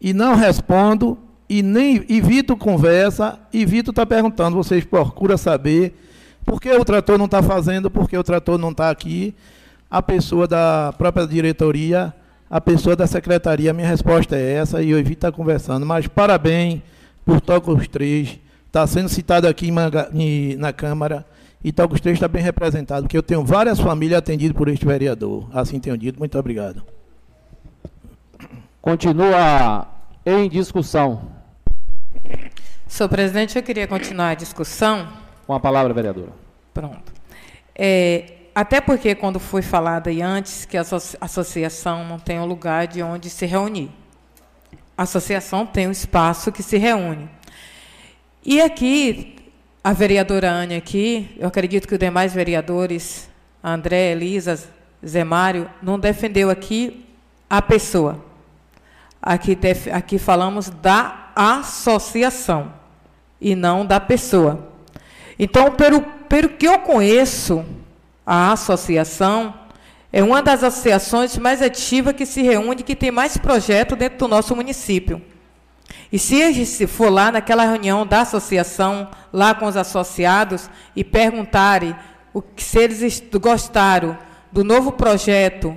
e 0.00 0.14
não 0.14 0.34
respondo, 0.34 1.18
e 1.46 1.62
nem 1.62 2.06
evito 2.08 2.56
conversa, 2.56 3.38
evito 3.52 3.90
estar 3.90 4.06
tá 4.06 4.14
perguntando, 4.14 4.56
vocês 4.56 4.82
procuram 4.82 5.36
saber 5.36 5.94
por 6.46 6.58
que 6.58 6.70
o 6.70 6.84
trator 6.86 7.18
não 7.18 7.26
está 7.26 7.42
fazendo, 7.42 7.90
por 7.90 8.08
que 8.08 8.16
o 8.16 8.24
trator 8.24 8.56
não 8.56 8.70
está 8.70 8.88
aqui, 8.88 9.34
a 9.90 10.00
pessoa 10.00 10.48
da 10.48 10.94
própria 10.96 11.26
diretoria, 11.26 12.14
a 12.52 12.60
pessoa 12.60 12.94
da 12.94 13.06
secretaria, 13.06 13.72
minha 13.72 13.88
resposta 13.88 14.36
é 14.36 14.52
essa, 14.56 14.82
e 14.82 14.90
eu 14.90 14.98
evito 14.98 15.14
estar 15.14 15.30
tá 15.30 15.36
conversando, 15.36 15.86
mas 15.86 16.06
parabéns 16.06 16.82
por 17.24 17.40
Toca 17.40 17.72
os 17.72 17.88
Três, 17.88 18.38
está 18.66 18.86
sendo 18.86 19.08
citado 19.08 19.48
aqui 19.48 19.72
em, 20.12 20.56
na 20.56 20.70
Câmara, 20.70 21.24
Itaú 21.64 21.88
Três 21.98 22.16
está 22.16 22.28
bem 22.28 22.42
representado, 22.42 23.04
porque 23.04 23.16
eu 23.16 23.22
tenho 23.22 23.42
várias 23.42 23.80
famílias 23.80 24.18
atendidas 24.18 24.54
por 24.54 24.68
este 24.68 24.84
vereador. 24.84 25.48
Assim 25.54 25.80
tenho 25.80 25.96
dito. 25.96 26.18
Muito 26.18 26.36
obrigado. 26.36 26.82
Continua 28.82 29.86
em 30.26 30.48
discussão. 30.48 31.22
Senhor 32.86 33.08
presidente, 33.08 33.56
eu 33.56 33.62
queria 33.62 33.86
continuar 33.86 34.30
a 34.30 34.34
discussão. 34.34 35.08
Com 35.46 35.54
a 35.54 35.60
palavra, 35.60 35.94
vereadora. 35.94 36.32
Pronto. 36.74 37.12
É, 37.76 38.41
até 38.54 38.80
porque, 38.80 39.14
quando 39.14 39.40
foi 39.40 39.62
falado 39.62 40.08
aí 40.08 40.20
antes, 40.20 40.66
que 40.66 40.76
a 40.76 40.84
associação 41.20 42.04
não 42.04 42.18
tem 42.18 42.38
um 42.38 42.44
lugar 42.44 42.86
de 42.86 43.02
onde 43.02 43.30
se 43.30 43.46
reunir. 43.46 43.90
A 44.96 45.04
associação 45.04 45.64
tem 45.64 45.88
um 45.88 45.90
espaço 45.90 46.52
que 46.52 46.62
se 46.62 46.76
reúne. 46.76 47.30
E 48.44 48.60
aqui, 48.60 49.36
a 49.82 49.92
vereadora 49.92 50.50
Ania 50.50 50.76
aqui, 50.76 51.34
eu 51.38 51.48
acredito 51.48 51.88
que 51.88 51.94
os 51.94 51.98
demais 51.98 52.34
vereadores, 52.34 53.28
André, 53.64 54.12
Elisa, 54.12 54.62
Zé 55.04 55.24
Mário, 55.24 55.70
não 55.82 55.98
defendeu 55.98 56.50
aqui 56.50 57.06
a 57.48 57.62
pessoa. 57.62 58.22
Aqui, 59.20 59.58
aqui 59.92 60.18
falamos 60.18 60.68
da 60.68 61.30
associação 61.34 62.72
e 63.40 63.54
não 63.54 63.86
da 63.86 63.98
pessoa. 63.98 64.68
Então, 65.38 65.72
pelo, 65.72 66.02
pelo 66.02 66.50
que 66.50 66.66
eu 66.66 66.78
conheço, 66.80 67.64
a 68.26 68.52
associação 68.52 69.54
é 70.12 70.22
uma 70.22 70.42
das 70.42 70.62
associações 70.62 71.36
mais 71.38 71.62
ativas 71.62 72.14
que 72.14 72.26
se 72.26 72.42
reúne, 72.42 72.82
que 72.82 72.94
tem 72.94 73.10
mais 73.10 73.36
projetos 73.36 73.96
dentro 73.96 74.18
do 74.18 74.28
nosso 74.28 74.54
município. 74.54 75.22
E 76.12 76.18
se 76.18 76.42
a 76.42 76.52
gente 76.52 76.86
for 76.86 77.10
lá 77.10 77.32
naquela 77.32 77.64
reunião 77.64 78.06
da 78.06 78.20
associação, 78.20 79.08
lá 79.32 79.54
com 79.54 79.66
os 79.66 79.76
associados, 79.76 80.68
e 80.94 81.02
perguntarem 81.02 81.96
o 82.34 82.42
que, 82.42 82.62
se 82.62 82.78
eles 82.78 83.22
gostaram 83.40 84.18
do 84.50 84.62
novo 84.62 84.92
projeto, 84.92 85.76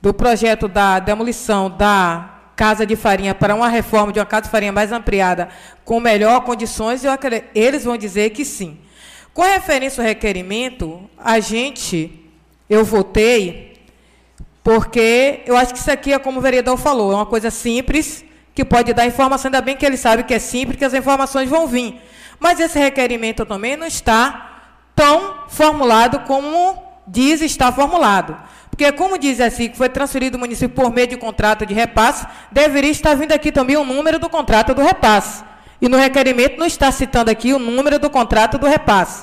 do 0.00 0.14
projeto 0.14 0.66
da 0.66 0.98
demolição 0.98 1.70
da 1.70 2.30
casa 2.56 2.86
de 2.86 2.96
farinha 2.96 3.34
para 3.34 3.54
uma 3.54 3.68
reforma 3.68 4.12
de 4.12 4.18
uma 4.18 4.26
casa 4.26 4.42
de 4.44 4.50
farinha 4.50 4.72
mais 4.72 4.92
ampliada, 4.92 5.48
com 5.84 6.00
melhor 6.00 6.40
condições, 6.42 7.04
eu 7.04 7.12
acredito, 7.12 7.48
eles 7.54 7.84
vão 7.84 7.96
dizer 7.96 8.30
que 8.30 8.44
sim. 8.44 8.78
Com 9.34 9.42
referência 9.42 10.00
ao 10.00 10.06
requerimento, 10.06 11.10
a 11.18 11.40
gente, 11.40 12.24
eu 12.70 12.84
votei, 12.84 13.74
porque 14.62 15.40
eu 15.44 15.56
acho 15.56 15.74
que 15.74 15.80
isso 15.80 15.90
aqui 15.90 16.12
é 16.12 16.20
como 16.20 16.38
o 16.38 16.40
vereador 16.40 16.76
falou, 16.76 17.10
é 17.10 17.16
uma 17.16 17.26
coisa 17.26 17.50
simples, 17.50 18.24
que 18.54 18.64
pode 18.64 18.92
dar 18.94 19.04
informação, 19.06 19.48
ainda 19.48 19.60
bem 19.60 19.76
que 19.76 19.84
ele 19.84 19.96
sabe 19.96 20.22
que 20.22 20.32
é 20.32 20.38
simples, 20.38 20.78
que 20.78 20.84
as 20.84 20.94
informações 20.94 21.50
vão 21.50 21.66
vir. 21.66 22.00
Mas 22.38 22.60
esse 22.60 22.78
requerimento 22.78 23.44
também 23.44 23.76
não 23.76 23.88
está 23.88 24.68
tão 24.94 25.48
formulado 25.48 26.20
como 26.20 26.80
diz 27.04 27.40
estar 27.40 27.72
formulado. 27.72 28.36
Porque, 28.70 28.92
como 28.92 29.18
diz 29.18 29.40
assim, 29.40 29.68
que 29.68 29.76
foi 29.76 29.88
transferido 29.88 30.36
do 30.36 30.40
município 30.40 30.76
por 30.76 30.92
meio 30.92 31.08
de 31.08 31.16
contrato 31.16 31.66
de 31.66 31.74
repasse, 31.74 32.24
deveria 32.52 32.90
estar 32.90 33.16
vindo 33.16 33.32
aqui 33.32 33.50
também 33.50 33.76
o 33.76 33.84
número 33.84 34.20
do 34.20 34.28
contrato 34.28 34.74
do 34.74 34.80
repasse. 34.80 35.42
E 35.84 35.88
no 35.88 35.98
requerimento 35.98 36.58
não 36.58 36.64
está 36.64 36.90
citando 36.90 37.30
aqui 37.30 37.52
o 37.52 37.58
número 37.58 37.98
do 37.98 38.08
contrato 38.08 38.56
do 38.56 38.66
repasse. 38.66 39.22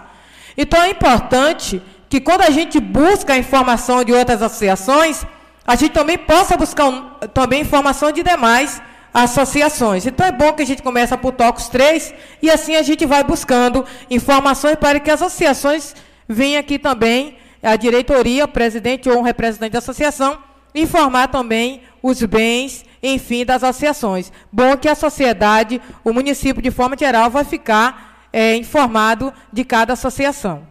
Então, 0.55 0.79
é 0.83 0.91
importante 0.91 1.81
que, 2.07 2.21
quando 2.21 2.41
a 2.41 2.51
gente 2.51 2.79
busca 2.79 3.33
a 3.33 3.37
informação 3.37 4.03
de 4.03 4.13
outras 4.13 4.43
associações, 4.43 5.25
a 5.65 5.75
gente 5.75 5.91
também 5.91 6.19
possa 6.19 6.55
buscar 6.55 6.87
um, 6.87 7.09
também 7.33 7.61
informação 7.61 8.11
de 8.11 8.21
demais 8.21 8.79
associações. 9.11 10.05
Então, 10.05 10.23
é 10.23 10.31
bom 10.31 10.53
que 10.53 10.61
a 10.61 10.65
gente 10.67 10.83
comece 10.83 11.17
por 11.17 11.31
TOCOS 11.31 11.67
3 11.69 12.13
e 12.43 12.51
assim 12.51 12.75
a 12.75 12.83
gente 12.83 13.07
vai 13.07 13.23
buscando 13.23 13.83
informações 14.07 14.75
para 14.75 14.99
que 14.99 15.09
as 15.09 15.19
associações 15.19 15.95
venham 16.29 16.59
aqui 16.59 16.77
também 16.77 17.39
a 17.63 17.75
diretoria, 17.75 18.45
o 18.45 18.47
presidente 18.47 19.09
ou 19.09 19.17
um 19.17 19.23
representante 19.23 19.71
da 19.71 19.79
associação, 19.79 20.37
informar 20.75 21.27
também 21.29 21.81
os 22.03 22.21
bens, 22.21 22.85
enfim, 23.01 23.45
das 23.45 23.63
associações. 23.63 24.31
Bom 24.51 24.77
que 24.77 24.87
a 24.87 24.95
sociedade, 24.95 25.81
o 26.03 26.13
município, 26.13 26.61
de 26.61 26.71
forma 26.71 26.97
geral, 26.97 27.29
vai 27.29 27.43
ficar 27.43 28.27
é, 28.31 28.55
informado 28.55 29.33
de 29.51 29.63
cada 29.63 29.93
associação. 29.93 30.67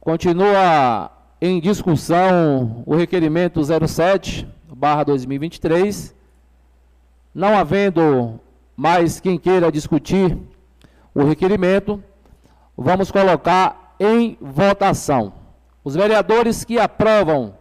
Continua 0.00 1.10
em 1.40 1.60
discussão 1.60 2.82
o 2.86 2.94
requerimento 2.94 3.60
07, 3.62 4.46
barra 4.68 5.04
2023. 5.04 6.14
Não 7.34 7.56
havendo 7.56 8.38
mais 8.76 9.18
quem 9.20 9.38
queira 9.38 9.72
discutir 9.72 10.36
o 11.14 11.24
requerimento, 11.24 12.02
vamos 12.76 13.10
colocar 13.10 13.94
em 13.98 14.36
votação. 14.40 15.32
Os 15.82 15.94
vereadores 15.94 16.64
que 16.64 16.78
aprovam 16.78 17.54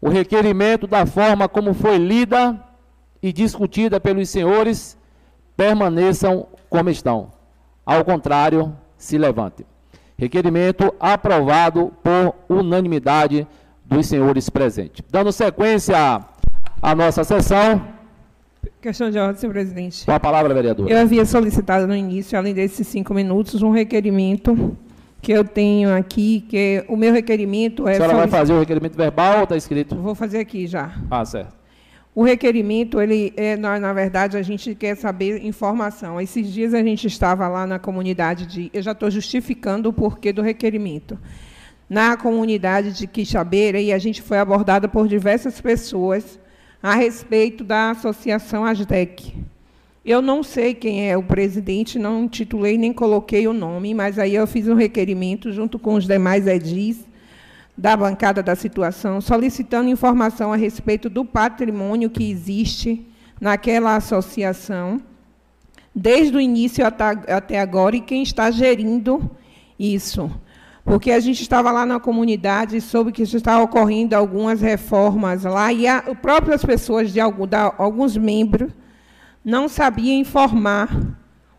o 0.00 0.08
requerimento 0.08 0.86
da 0.86 1.04
forma 1.06 1.48
como 1.48 1.74
foi 1.74 1.98
lida 1.98 2.62
e 3.22 3.32
discutida 3.32 3.98
pelos 3.98 4.28
senhores 4.28 4.96
permaneçam 5.56 6.46
como 6.70 6.88
estão. 6.88 7.32
Ao 7.84 8.04
contrário, 8.04 8.76
se 8.96 9.18
levante. 9.18 9.66
Requerimento 10.16 10.94
aprovado 11.00 11.92
por 12.02 12.34
unanimidade 12.48 13.46
dos 13.84 14.06
senhores 14.06 14.48
presentes. 14.48 15.04
Dando 15.10 15.32
sequência 15.32 15.96
à 16.82 16.94
nossa 16.94 17.24
sessão. 17.24 17.82
Questão 18.80 19.10
de 19.10 19.18
ordem, 19.18 19.40
senhor 19.40 19.52
presidente. 19.52 20.04
Com 20.04 20.12
a 20.12 20.20
palavra, 20.20 20.54
vereador. 20.54 20.90
Eu 20.90 20.98
havia 20.98 21.24
solicitado 21.24 21.86
no 21.86 21.96
início, 21.96 22.38
além 22.38 22.54
desses 22.54 22.86
cinco 22.86 23.14
minutos, 23.14 23.62
um 23.62 23.70
requerimento 23.70 24.76
que 25.20 25.32
eu 25.32 25.44
tenho 25.44 25.94
aqui, 25.94 26.44
que 26.48 26.84
o 26.88 26.96
meu 26.96 27.12
requerimento 27.12 27.88
é... 27.88 27.92
A 27.92 27.96
senhora 27.96 28.16
vai 28.16 28.28
fazer 28.28 28.52
o 28.52 28.60
requerimento 28.60 28.96
verbal 28.96 29.38
ou 29.38 29.42
está 29.44 29.56
escrito? 29.56 29.96
Vou 29.96 30.14
fazer 30.14 30.38
aqui 30.38 30.66
já. 30.66 30.92
Ah, 31.10 31.24
certo. 31.24 31.56
O 32.14 32.24
requerimento, 32.24 33.00
ele 33.00 33.32
é, 33.36 33.56
na, 33.56 33.78
na, 33.78 33.92
verdade, 33.92 34.36
a 34.36 34.42
gente 34.42 34.74
quer 34.74 34.96
saber 34.96 35.44
informação. 35.44 36.20
Esses 36.20 36.52
dias 36.52 36.74
a 36.74 36.82
gente 36.82 37.06
estava 37.06 37.46
lá 37.48 37.66
na 37.66 37.78
comunidade 37.78 38.46
de... 38.46 38.70
Eu 38.72 38.82
já 38.82 38.92
estou 38.92 39.10
justificando 39.10 39.88
o 39.88 39.92
porquê 39.92 40.32
do 40.32 40.42
requerimento. 40.42 41.18
Na 41.88 42.16
comunidade 42.16 42.92
de 42.92 43.06
Quixabeira, 43.06 43.80
e 43.80 43.92
a 43.92 43.98
gente 43.98 44.20
foi 44.20 44.38
abordada 44.38 44.88
por 44.88 45.06
diversas 45.06 45.60
pessoas 45.60 46.38
a 46.82 46.94
respeito 46.94 47.64
da 47.64 47.90
associação 47.90 48.64
ASDEC. 48.64 49.34
Eu 50.08 50.22
não 50.22 50.42
sei 50.42 50.72
quem 50.72 51.06
é 51.06 51.18
o 51.18 51.22
presidente, 51.22 51.98
não 51.98 52.26
titulei 52.26 52.78
nem 52.78 52.94
coloquei 52.94 53.46
o 53.46 53.52
nome, 53.52 53.92
mas 53.92 54.18
aí 54.18 54.34
eu 54.34 54.46
fiz 54.46 54.66
um 54.66 54.74
requerimento 54.74 55.52
junto 55.52 55.78
com 55.78 55.96
os 55.96 56.06
demais 56.06 56.46
edis 56.46 57.06
da 57.76 57.94
bancada 57.94 58.42
da 58.42 58.56
situação, 58.56 59.20
solicitando 59.20 59.90
informação 59.90 60.50
a 60.50 60.56
respeito 60.56 61.10
do 61.10 61.26
patrimônio 61.26 62.08
que 62.08 62.30
existe 62.30 63.06
naquela 63.38 63.96
associação, 63.96 64.98
desde 65.94 66.34
o 66.34 66.40
início 66.40 66.86
até 66.86 67.60
agora, 67.60 67.94
e 67.94 68.00
quem 68.00 68.22
está 68.22 68.50
gerindo 68.50 69.30
isso. 69.78 70.30
Porque 70.86 71.10
a 71.10 71.20
gente 71.20 71.42
estava 71.42 71.70
lá 71.70 71.84
na 71.84 72.00
comunidade 72.00 72.78
e 72.78 72.80
soube 72.80 73.12
que 73.12 73.20
estava 73.24 73.62
ocorrendo 73.62 74.16
algumas 74.16 74.62
reformas 74.62 75.44
lá, 75.44 75.70
e 75.70 75.86
a, 75.86 76.00
próprias 76.14 76.64
pessoas, 76.64 77.12
de 77.12 77.20
algum, 77.20 77.44
alguns 77.76 78.16
membros, 78.16 78.72
não 79.44 79.68
sabiam 79.68 80.18
informar 80.18 80.88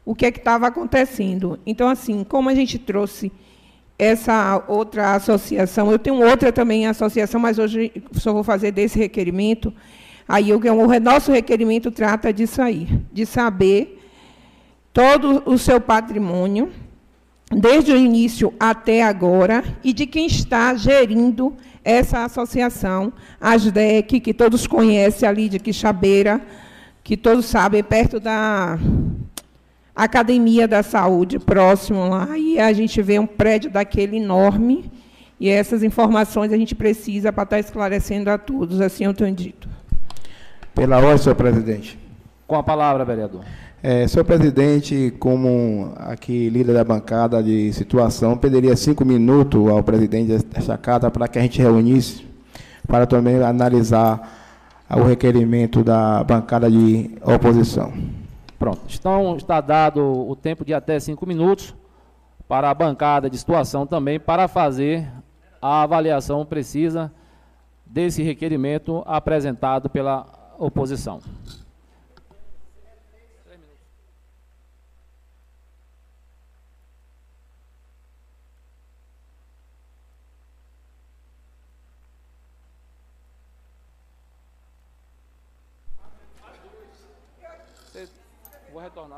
o 0.05 0.15
que 0.15 0.25
é 0.25 0.29
estava 0.29 0.67
acontecendo. 0.67 1.59
Então, 1.65 1.87
assim, 1.87 2.23
como 2.23 2.49
a 2.49 2.55
gente 2.55 2.79
trouxe 2.79 3.31
essa 3.97 4.63
outra 4.67 5.13
associação, 5.13 5.91
eu 5.91 5.99
tenho 5.99 6.23
outra 6.25 6.51
também 6.51 6.87
associação, 6.87 7.39
mas 7.39 7.59
hoje 7.59 7.91
só 8.13 8.31
vou 8.31 8.43
fazer 8.43 8.71
desse 8.71 8.97
requerimento, 8.97 9.73
aí 10.27 10.53
o, 10.53 10.57
o 10.57 10.99
nosso 10.99 11.31
requerimento 11.31 11.91
trata 11.91 12.31
disso 12.31 12.61
aí, 12.61 12.87
de 13.11 13.25
saber 13.25 13.99
todo 14.93 15.43
o 15.45 15.57
seu 15.57 15.81
patrimônio, 15.81 16.71
desde 17.51 17.91
o 17.91 17.97
início 17.97 18.53
até 18.59 19.03
agora, 19.03 19.63
e 19.83 19.91
de 19.91 20.05
quem 20.05 20.27
está 20.27 20.73
gerindo 20.75 21.55
essa 21.83 22.23
associação, 22.23 23.11
a 23.39 23.51
ASDEC, 23.51 24.19
que 24.19 24.33
todos 24.33 24.65
conhecem 24.65 25.27
ali 25.27 25.49
de 25.49 25.59
Quixabeira, 25.59 26.41
que 27.09 27.17
todos 27.17 27.45
sabem, 27.45 27.83
perto 27.83 28.19
da 28.19 28.77
Academia 29.95 30.67
da 30.67 30.83
Saúde, 30.83 31.39
próximo 31.39 32.07
lá, 32.07 32.37
e 32.37 32.59
a 32.59 32.71
gente 32.71 33.01
vê 33.01 33.17
um 33.17 33.25
prédio 33.25 33.71
daquele 33.71 34.17
enorme, 34.17 34.91
e 35.39 35.49
essas 35.49 35.81
informações 35.81 36.53
a 36.53 36.55
gente 36.55 36.75
precisa 36.75 37.33
para 37.33 37.45
estar 37.45 37.59
esclarecendo 37.59 38.29
a 38.29 38.37
todos, 38.37 38.79
assim 38.79 39.05
eu 39.05 39.13
tenho 39.15 39.33
dito. 39.33 39.67
Pela 40.75 40.97
ordem, 40.97 41.17
senhor 41.17 41.33
presidente. 41.33 41.97
Com 42.45 42.55
a 42.55 42.61
palavra, 42.61 43.03
vereador. 43.03 43.41
É, 43.81 44.07
senhor 44.07 44.23
presidente, 44.23 45.11
como 45.17 45.93
aqui 45.95 46.47
líder 46.47 46.73
da 46.73 46.83
bancada 46.83 47.41
de 47.41 47.73
situação, 47.73 48.37
pediria 48.37 48.75
cinco 48.75 49.03
minutos 49.03 49.67
ao 49.67 49.81
presidente 49.81 50.37
desta 50.43 50.77
casa 50.77 51.09
para 51.09 51.27
que 51.27 51.39
a 51.39 51.41
gente 51.41 51.59
reunisse, 51.59 52.23
para 52.87 53.07
também 53.07 53.41
analisar 53.41 54.38
o 54.97 55.03
requerimento 55.03 55.83
da 55.83 56.23
bancada 56.23 56.69
de 56.69 57.17
oposição. 57.23 57.93
Pronto. 58.57 58.81
Então, 58.93 59.37
está 59.37 59.61
dado 59.61 60.01
o 60.01 60.35
tempo 60.35 60.65
de 60.65 60.73
até 60.73 60.99
cinco 60.99 61.25
minutos 61.25 61.75
para 62.47 62.69
a 62.69 62.73
bancada 62.73 63.29
de 63.29 63.37
situação 63.37 63.85
também, 63.85 64.19
para 64.19 64.47
fazer 64.47 65.07
a 65.61 65.83
avaliação 65.83 66.45
precisa 66.45 67.11
desse 67.85 68.23
requerimento 68.23 69.03
apresentado 69.05 69.89
pela 69.89 70.25
oposição. 70.57 71.19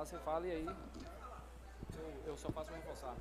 Você 0.02 0.18
fala 0.26 0.48
e 0.48 0.52
aí 0.52 0.66
eu, 0.66 2.32
eu 2.32 2.36
só 2.36 2.50
faço 2.50 2.72
reforçar. 2.74 3.14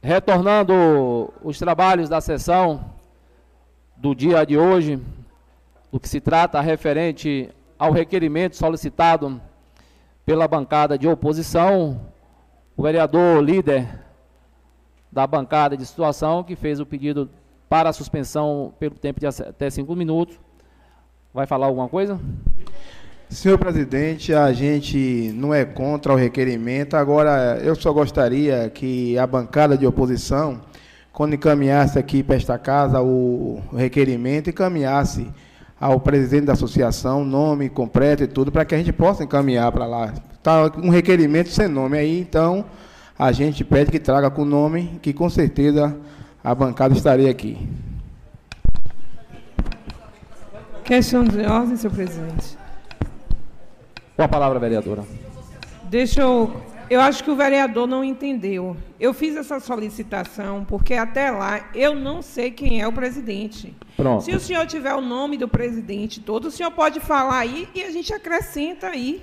Retornando 0.00 1.34
os 1.42 1.58
trabalhos 1.58 2.08
da 2.08 2.20
sessão 2.20 2.92
do 3.96 4.14
dia 4.14 4.46
de 4.46 4.56
hoje, 4.56 5.02
do 5.90 5.98
que 5.98 6.08
se 6.08 6.20
trata 6.20 6.60
referente 6.60 7.50
ao 7.76 7.90
requerimento 7.90 8.54
solicitado 8.54 9.42
pela 10.24 10.46
bancada 10.46 10.96
de 10.96 11.08
oposição, 11.08 12.00
o 12.76 12.84
vereador 12.84 13.42
líder 13.42 13.98
da 15.10 15.26
bancada 15.26 15.76
de 15.76 15.84
situação, 15.84 16.44
que 16.44 16.54
fez 16.54 16.78
o 16.78 16.86
pedido 16.86 17.28
para 17.68 17.90
a 17.90 17.92
suspensão 17.92 18.72
pelo 18.78 18.94
tempo 18.94 19.18
de 19.18 19.26
até 19.26 19.68
cinco 19.70 19.96
minutos, 19.96 20.38
vai 21.34 21.48
falar 21.48 21.66
alguma 21.66 21.88
coisa? 21.88 22.16
Senhor 23.30 23.56
presidente, 23.58 24.34
a 24.34 24.52
gente 24.52 25.32
não 25.36 25.54
é 25.54 25.64
contra 25.64 26.12
o 26.12 26.16
requerimento. 26.16 26.96
Agora, 26.96 27.60
eu 27.62 27.76
só 27.76 27.92
gostaria 27.92 28.68
que 28.70 29.16
a 29.16 29.24
bancada 29.24 29.78
de 29.78 29.86
oposição, 29.86 30.60
quando 31.12 31.34
encaminhasse 31.34 31.96
aqui 31.96 32.24
para 32.24 32.34
esta 32.34 32.58
casa 32.58 33.00
o 33.00 33.62
requerimento, 33.72 34.50
encaminhasse 34.50 35.28
ao 35.80 36.00
presidente 36.00 36.46
da 36.46 36.54
associação, 36.54 37.24
nome 37.24 37.68
completo 37.68 38.24
e 38.24 38.26
tudo, 38.26 38.50
para 38.50 38.64
que 38.64 38.74
a 38.74 38.78
gente 38.78 38.92
possa 38.92 39.22
encaminhar 39.22 39.70
para 39.70 39.86
lá. 39.86 40.12
Está 40.34 40.64
um 40.76 40.90
requerimento 40.90 41.50
sem 41.50 41.68
nome 41.68 41.96
aí, 41.96 42.20
então 42.20 42.64
a 43.16 43.30
gente 43.30 43.62
pede 43.62 43.92
que 43.92 44.00
traga 44.00 44.28
com 44.28 44.44
nome, 44.44 44.98
que 45.00 45.12
com 45.12 45.30
certeza 45.30 45.96
a 46.42 46.52
bancada 46.52 46.94
estaria 46.94 47.30
aqui. 47.30 47.56
Questão 50.82 51.22
de 51.22 51.46
ordem, 51.46 51.76
senhor 51.76 51.94
presidente. 51.94 52.58
Com 54.20 54.24
a 54.24 54.28
palavra, 54.28 54.58
vereadora. 54.58 55.02
Deixa 55.84 56.20
eu. 56.20 56.54
Eu 56.90 57.00
acho 57.00 57.24
que 57.24 57.30
o 57.30 57.36
vereador 57.36 57.86
não 57.86 58.04
entendeu. 58.04 58.76
Eu 59.00 59.14
fiz 59.14 59.34
essa 59.34 59.58
solicitação 59.58 60.62
porque 60.62 60.92
até 60.92 61.30
lá 61.30 61.70
eu 61.74 61.94
não 61.94 62.20
sei 62.20 62.50
quem 62.50 62.82
é 62.82 62.86
o 62.86 62.92
presidente. 62.92 63.74
Pronto. 64.00 64.24
Se 64.24 64.34
o 64.34 64.40
senhor 64.40 64.66
tiver 64.66 64.94
o 64.94 65.00
nome 65.00 65.36
do 65.36 65.46
presidente 65.46 66.20
todo, 66.20 66.46
o 66.46 66.50
senhor 66.50 66.70
pode 66.70 67.00
falar 67.00 67.38
aí 67.40 67.68
e 67.74 67.82
a 67.82 67.90
gente 67.90 68.12
acrescenta 68.14 68.86
aí. 68.88 69.20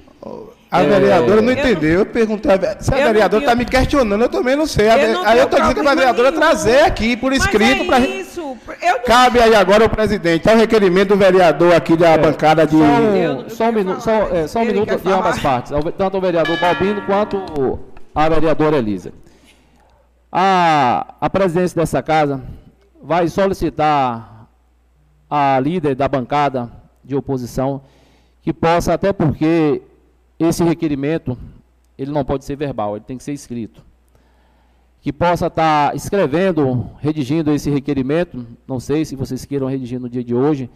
A 0.69 0.83
vereadora 0.83 1.41
não 1.41 1.51
entendeu. 1.51 1.99
Eu 1.99 2.05
perguntei, 2.05 2.51
a- 2.51 2.79
se 2.79 2.93
a 2.93 2.97
eu 2.97 3.05
não 3.05 3.13
vereadora 3.13 3.43
está 3.43 3.55
me 3.55 3.65
questionando, 3.65 4.21
eu 4.21 4.29
também 4.29 4.55
não 4.55 4.67
sei. 4.67 4.87
Eu 4.91 5.13
não 5.13 5.25
aí 5.25 5.37
eu 5.39 5.45
estou 5.45 5.59
dizendo 5.59 5.81
que 5.81 5.87
a 5.87 5.95
vereadora 5.95 6.29
nenhum. 6.31 6.41
trazer 6.41 6.81
aqui 6.81 7.17
por 7.17 7.31
Mas 7.31 7.39
escrito 7.43 7.81
é 7.83 7.85
para. 7.85 7.99
isso. 7.99 8.57
Eu 8.81 8.97
não 8.97 9.03
Cabe 9.03 9.39
aí 9.39 9.55
agora 9.55 9.85
o 9.85 9.89
presidente. 9.89 10.39
Está 10.41 10.53
o 10.53 10.57
requerimento 10.57 11.09
do 11.09 11.17
vereador 11.17 11.73
aqui 11.73 11.95
da 11.95 12.17
bancada 12.17 12.67
de. 12.67 12.75
Só 12.75 12.83
um, 12.83 13.49
só 13.49 13.69
um 13.69 13.71
minuto, 13.71 14.01
só, 14.01 14.11
é, 14.27 14.47
só 14.47 14.59
um 14.59 14.65
minuto 14.65 14.95
de 14.97 15.11
ambas 15.11 15.39
falar. 15.39 15.53
partes, 15.55 15.71
ao- 15.71 15.91
tanto 15.91 16.17
o 16.17 16.21
vereador 16.21 16.59
Balbino 16.59 17.01
quanto 17.03 17.79
a 18.13 18.29
vereadora 18.29 18.77
Elisa. 18.77 19.11
A, 20.31 21.15
a 21.21 21.29
presidência 21.29 21.79
dessa 21.79 22.03
casa 22.03 22.41
vai 23.01 23.27
solicitar 23.29 24.36
a 25.29 25.59
líder 25.59 25.95
da 25.95 26.07
bancada 26.07 26.71
de 27.03 27.15
oposição 27.15 27.81
que 28.41 28.53
possa, 28.53 28.93
até 28.93 29.11
porque 29.11 29.81
esse 30.39 30.63
requerimento 30.63 31.37
ele 31.97 32.11
não 32.11 32.23
pode 32.23 32.45
ser 32.45 32.55
verbal, 32.55 32.95
ele 32.95 33.05
tem 33.05 33.17
que 33.17 33.23
ser 33.23 33.33
escrito. 33.33 33.83
Que 35.01 35.11
possa 35.11 35.47
estar 35.47 35.95
escrevendo, 35.95 36.89
redigindo 36.99 37.51
esse 37.51 37.69
requerimento, 37.69 38.45
não 38.67 38.79
sei 38.79 39.03
se 39.03 39.15
vocês 39.15 39.45
queiram 39.45 39.67
redigir 39.67 39.99
no 39.99 40.09
dia 40.09 40.23
de 40.23 40.35
hoje 40.35 40.69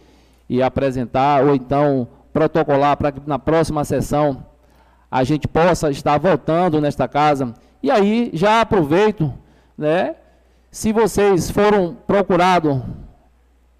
e 0.48 0.62
apresentar, 0.62 1.44
ou 1.44 1.54
então 1.54 2.08
protocolar 2.32 2.96
para 2.96 3.12
que 3.12 3.20
na 3.26 3.38
próxima 3.38 3.84
sessão 3.84 4.44
a 5.10 5.22
gente 5.24 5.46
possa 5.46 5.90
estar 5.90 6.18
voltando 6.18 6.80
nesta 6.80 7.06
casa. 7.06 7.54
E 7.82 7.90
aí 7.90 8.30
já 8.32 8.60
aproveito, 8.60 9.32
né? 9.76 10.16
Se 10.70 10.92
vocês 10.92 11.50
foram 11.50 11.94
procurados 12.06 12.80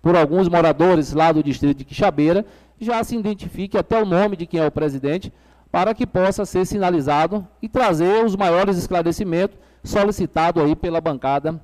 por 0.03 0.17
alguns 0.17 0.49
moradores 0.49 1.13
lá 1.13 1.31
do 1.31 1.43
distrito 1.43 1.79
de 1.79 1.85
Quixabeira, 1.85 2.45
já 2.81 3.03
se 3.05 3.17
identifique 3.17 3.79
até 3.79 4.03
o 4.03 4.05
nome 4.05 4.37
de 4.37 4.45
quem 4.45 4.61
é 4.61 4.67
o 4.67 4.71
presidente, 4.71 5.33
para 5.71 5.95
que 5.95 6.07
possa 6.07 6.45
ser 6.45 6.67
sinalizado 6.67 7.47
e 7.63 7.69
trazer 7.69 8.25
os 8.25 8.37
maiores 8.37 8.77
esclarecimentos 8.77 9.57
solicitados 9.83 10.63
aí 10.63 10.77
pela 10.77 11.01
bancada 11.01 11.59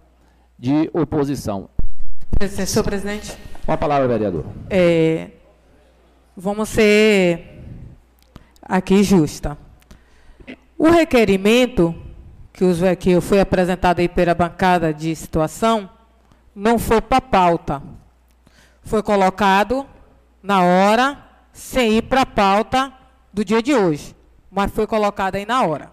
de 0.58 0.88
oposição. 0.94 1.68
Senhor 2.48 2.84
presidente. 2.84 3.36
Com 3.66 3.72
a 3.72 3.76
palavra, 3.76 4.08
vereador. 4.08 4.44
É, 4.70 5.30
vamos 6.36 6.68
ser 6.68 7.64
aqui 8.62 9.02
justa. 9.02 9.58
O 10.78 10.88
requerimento 10.88 11.94
que, 12.52 12.64
os, 12.64 12.78
que 12.98 13.20
foi 13.20 13.40
apresentado 13.40 13.98
aí 13.98 14.08
pela 14.08 14.34
bancada 14.34 14.94
de 14.94 15.14
situação 15.14 15.90
não 16.54 16.78
foi 16.78 17.00
para 17.00 17.20
pauta. 17.20 17.82
Foi 18.88 19.02
colocado 19.02 19.86
na 20.42 20.62
hora, 20.62 21.18
sem 21.52 21.98
ir 21.98 22.02
para 22.04 22.22
a 22.22 22.26
pauta 22.26 22.90
do 23.30 23.44
dia 23.44 23.62
de 23.62 23.74
hoje, 23.74 24.16
mas 24.50 24.72
foi 24.72 24.86
colocado 24.86 25.34
aí 25.34 25.44
na 25.44 25.62
hora. 25.62 25.92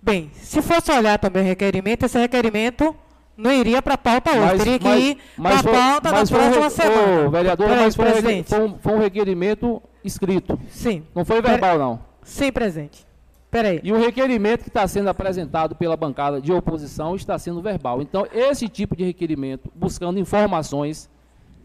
Bem, 0.00 0.30
se 0.34 0.62
fosse 0.62 0.92
olhar 0.92 1.18
também 1.18 1.42
o 1.42 1.46
requerimento, 1.46 2.04
esse 2.04 2.16
requerimento 2.16 2.94
não 3.36 3.52
iria 3.52 3.82
para 3.82 3.94
a 3.94 3.98
pauta 3.98 4.30
hoje, 4.30 4.58
teria 4.58 4.78
que 4.78 4.88
ir 4.88 5.18
para 5.36 5.58
a 5.58 5.62
pauta 5.64 6.12
mas 6.12 6.30
um 6.30 6.34
próxima 6.36 6.70
semana. 6.70 7.26
Ô, 7.26 7.30
vereador, 7.30 7.66
Peraí, 7.66 7.84
mas 7.84 7.96
foi 7.96 8.06
um, 8.06 8.44
foi, 8.44 8.60
um, 8.60 8.78
foi 8.78 8.92
um 8.94 8.98
requerimento 8.98 9.82
escrito. 10.04 10.60
Sim. 10.68 11.02
Não 11.12 11.24
foi 11.24 11.42
verbal, 11.42 11.76
não. 11.76 12.00
Sim, 12.22 12.52
presidente. 12.52 13.04
Peraí. 13.50 13.80
E 13.82 13.92
o 13.92 13.98
requerimento 13.98 14.62
que 14.62 14.68
está 14.68 14.86
sendo 14.86 15.10
apresentado 15.10 15.74
pela 15.74 15.96
bancada 15.96 16.40
de 16.40 16.52
oposição 16.52 17.16
está 17.16 17.36
sendo 17.36 17.60
verbal. 17.60 18.00
Então, 18.00 18.28
esse 18.32 18.68
tipo 18.68 18.94
de 18.94 19.02
requerimento, 19.02 19.72
buscando 19.74 20.20
informações, 20.20 21.10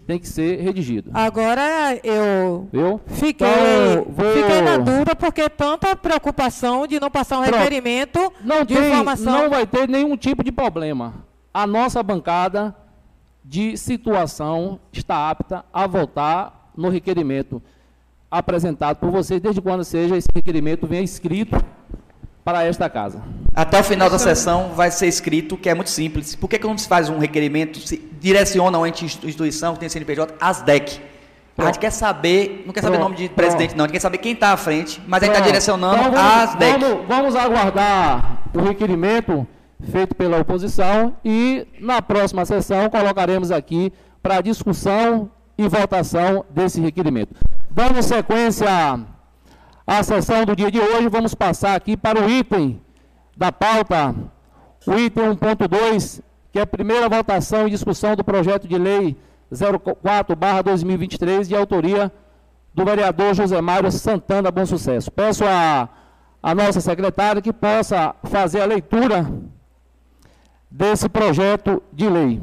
tem 0.07 0.19
que 0.19 0.27
ser 0.27 0.59
redigido. 0.61 1.11
Agora 1.13 1.97
eu 2.03 2.67
Viu? 2.71 2.99
fiquei, 3.07 3.47
Então, 3.47 4.05
vou- 4.13 4.33
fiquei 4.33 4.61
na 4.61 4.77
dúvida 4.77 5.15
porque 5.15 5.47
tanta 5.49 5.95
preocupação 5.95 6.85
de 6.87 6.99
não 6.99 7.09
passar 7.09 7.39
um 7.39 7.43
Pronto. 7.43 7.57
requerimento 7.57 8.33
não 8.43 8.65
de 8.65 8.75
tem, 8.75 8.87
informação. 8.87 9.43
não 9.43 9.49
vai 9.49 9.65
ter 9.65 9.87
nenhum 9.87 10.17
tipo 10.17 10.43
de 10.43 10.51
problema. 10.51 11.13
A 11.53 11.65
nossa 11.67 12.01
bancada 12.03 12.75
de 13.43 13.75
situação 13.77 14.79
está 14.91 15.29
apta 15.29 15.65
a 15.73 15.87
votar 15.87 16.71
no 16.75 16.89
requerimento 16.89 17.61
apresentado 18.29 18.97
por 18.97 19.11
vocês, 19.11 19.41
desde 19.41 19.61
quando 19.61 19.83
seja 19.83 20.15
esse 20.15 20.27
requerimento 20.33 20.87
venha 20.87 21.01
escrito 21.03 21.55
para 22.43 22.63
esta 22.63 22.89
casa. 22.89 23.21
Até 23.53 23.79
o 23.79 23.83
final 23.83 24.09
da 24.09 24.17
sessão 24.17 24.69
vai 24.73 24.89
ser 24.91 25.07
escrito 25.07 25.57
que 25.57 25.69
é 25.69 25.73
muito 25.73 25.89
simples. 25.89 26.35
Por 26.35 26.49
que, 26.49 26.57
que 26.57 26.65
não 26.65 26.77
se 26.77 26.87
faz 26.87 27.09
um 27.09 27.19
requerimento, 27.19 27.79
se 27.79 27.97
direciona 28.19 28.77
a 28.77 28.81
uma 28.81 28.89
instituição 28.89 29.73
que 29.73 29.79
tem 29.79 29.89
CNPJ, 29.89 30.35
as 30.39 30.61
DEC? 30.61 31.01
A 31.57 31.65
gente 31.65 31.79
quer 31.79 31.91
saber, 31.91 32.63
não 32.65 32.73
quer 32.73 32.81
saber 32.81 32.97
o 32.97 32.99
nome 32.99 33.15
de 33.15 33.27
Pronto. 33.27 33.35
presidente, 33.35 33.75
não, 33.75 33.85
a 33.85 33.87
gente 33.87 33.93
quer 33.93 33.99
saber 33.99 34.17
quem 34.17 34.31
está 34.31 34.53
à 34.53 34.57
frente, 34.57 35.01
mas 35.05 35.21
a 35.21 35.25
gente 35.25 35.35
está 35.35 35.45
direcionando 35.45 36.07
Então, 36.07 36.15
às 36.15 36.55
DEC. 36.55 36.79
Vamos, 36.79 37.07
vamos 37.07 37.35
aguardar 37.35 38.43
o 38.53 38.61
requerimento 38.61 39.45
feito 39.91 40.15
pela 40.15 40.39
oposição 40.39 41.15
e 41.23 41.67
na 41.79 42.01
próxima 42.01 42.45
sessão 42.45 42.89
colocaremos 42.89 43.51
aqui 43.51 43.91
para 44.23 44.41
discussão 44.41 45.29
e 45.57 45.67
votação 45.67 46.45
desse 46.49 46.79
requerimento. 46.79 47.35
Dando 47.69 48.01
sequência 48.01 48.99
à 49.91 50.03
sessão 50.03 50.45
do 50.45 50.55
dia 50.55 50.71
de 50.71 50.79
hoje, 50.79 51.09
vamos 51.09 51.35
passar 51.35 51.75
aqui 51.75 51.97
para 51.97 52.21
o 52.21 52.29
item 52.29 52.81
da 53.35 53.51
pauta, 53.51 54.15
o 54.87 54.93
item 54.97 55.35
1.2, 55.35 56.21
que 56.49 56.59
é 56.59 56.61
a 56.61 56.67
primeira 56.67 57.09
votação 57.09 57.67
e 57.67 57.71
discussão 57.71 58.15
do 58.15 58.23
projeto 58.23 58.69
de 58.69 58.77
lei 58.77 59.17
04/2023 59.51 61.49
de 61.49 61.55
autoria 61.57 62.09
do 62.73 62.85
vereador 62.85 63.33
José 63.33 63.59
Mário 63.59 63.91
Santana 63.91 64.49
Bom 64.49 64.65
Sucesso. 64.65 65.11
Peço 65.11 65.43
a, 65.43 65.89
a 66.41 66.55
nossa 66.55 66.79
secretária 66.79 67.41
que 67.41 67.51
possa 67.51 68.15
fazer 68.23 68.61
a 68.61 68.65
leitura 68.65 69.29
desse 70.69 71.09
projeto 71.09 71.83
de 71.91 72.07
lei. 72.07 72.41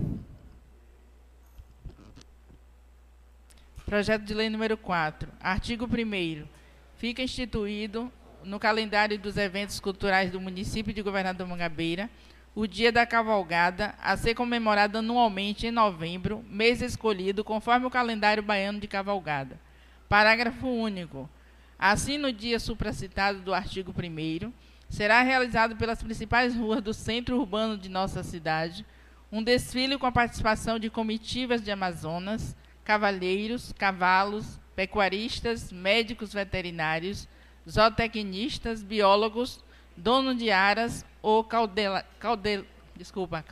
Projeto 3.86 4.22
de 4.22 4.34
Lei 4.34 4.50
número 4.50 4.76
4. 4.76 5.30
Artigo 5.40 5.86
1 5.86 6.57
Fica 6.98 7.22
instituído 7.22 8.12
no 8.42 8.58
calendário 8.58 9.16
dos 9.16 9.36
eventos 9.36 9.78
culturais 9.78 10.32
do 10.32 10.40
município 10.40 10.92
de 10.92 11.00
Governador 11.00 11.46
Mangabeira 11.46 12.10
o 12.56 12.66
Dia 12.66 12.90
da 12.90 13.06
Cavalgada, 13.06 13.94
a 14.02 14.16
ser 14.16 14.34
comemorado 14.34 14.98
anualmente 14.98 15.64
em 15.64 15.70
novembro, 15.70 16.44
mês 16.50 16.82
escolhido 16.82 17.44
conforme 17.44 17.86
o 17.86 17.90
calendário 17.90 18.42
baiano 18.42 18.80
de 18.80 18.88
cavalgada. 18.88 19.60
Parágrafo 20.08 20.66
único. 20.66 21.30
Assim, 21.78 22.18
no 22.18 22.32
dia 22.32 22.58
supracitado 22.58 23.38
do 23.42 23.54
artigo 23.54 23.94
1 23.96 24.52
será 24.88 25.22
realizado 25.22 25.76
pelas 25.76 26.02
principais 26.02 26.56
ruas 26.56 26.82
do 26.82 26.92
centro 26.92 27.38
urbano 27.38 27.78
de 27.78 27.88
nossa 27.88 28.24
cidade 28.24 28.84
um 29.30 29.40
desfile 29.40 29.96
com 29.96 30.06
a 30.06 30.10
participação 30.10 30.80
de 30.80 30.90
comitivas 30.90 31.62
de 31.62 31.70
Amazonas, 31.70 32.56
cavalheiros, 32.82 33.72
cavalos, 33.78 34.58
pecuaristas, 34.78 35.72
médicos 35.72 36.32
veterinários, 36.32 37.26
zootecnistas, 37.68 38.80
biólogos, 38.80 39.58
dono 39.96 40.36
de 40.36 40.52
aras 40.52 41.04
ou 41.20 41.42
caudela, 41.42 42.04
caudel, 42.20 42.64
desculpa, 42.94 43.44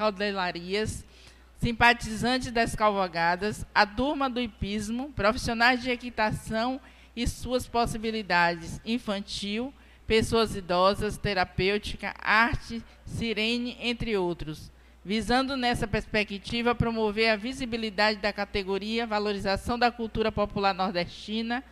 simpatizantes 1.58 2.52
das 2.52 2.76
cavalgadas, 2.76 3.66
a 3.74 3.84
turma 3.84 4.30
do 4.30 4.40
hipismo, 4.40 5.12
profissionais 5.16 5.82
de 5.82 5.90
equitação 5.90 6.80
e 7.16 7.26
suas 7.26 7.66
possibilidades 7.66 8.80
infantil, 8.84 9.74
pessoas 10.06 10.54
idosas, 10.54 11.16
terapêutica, 11.16 12.14
arte, 12.20 12.80
sirene, 13.04 13.76
entre 13.80 14.16
outros, 14.16 14.70
visando 15.06 15.56
nessa 15.56 15.86
perspectiva 15.86 16.74
promover 16.74 17.30
a 17.30 17.36
visibilidade 17.36 18.18
da 18.18 18.32
categoria, 18.32 19.06
valorização 19.06 19.78
da 19.78 19.88
cultura 19.88 20.32
popular 20.32 20.74
nordestina, 20.74 21.62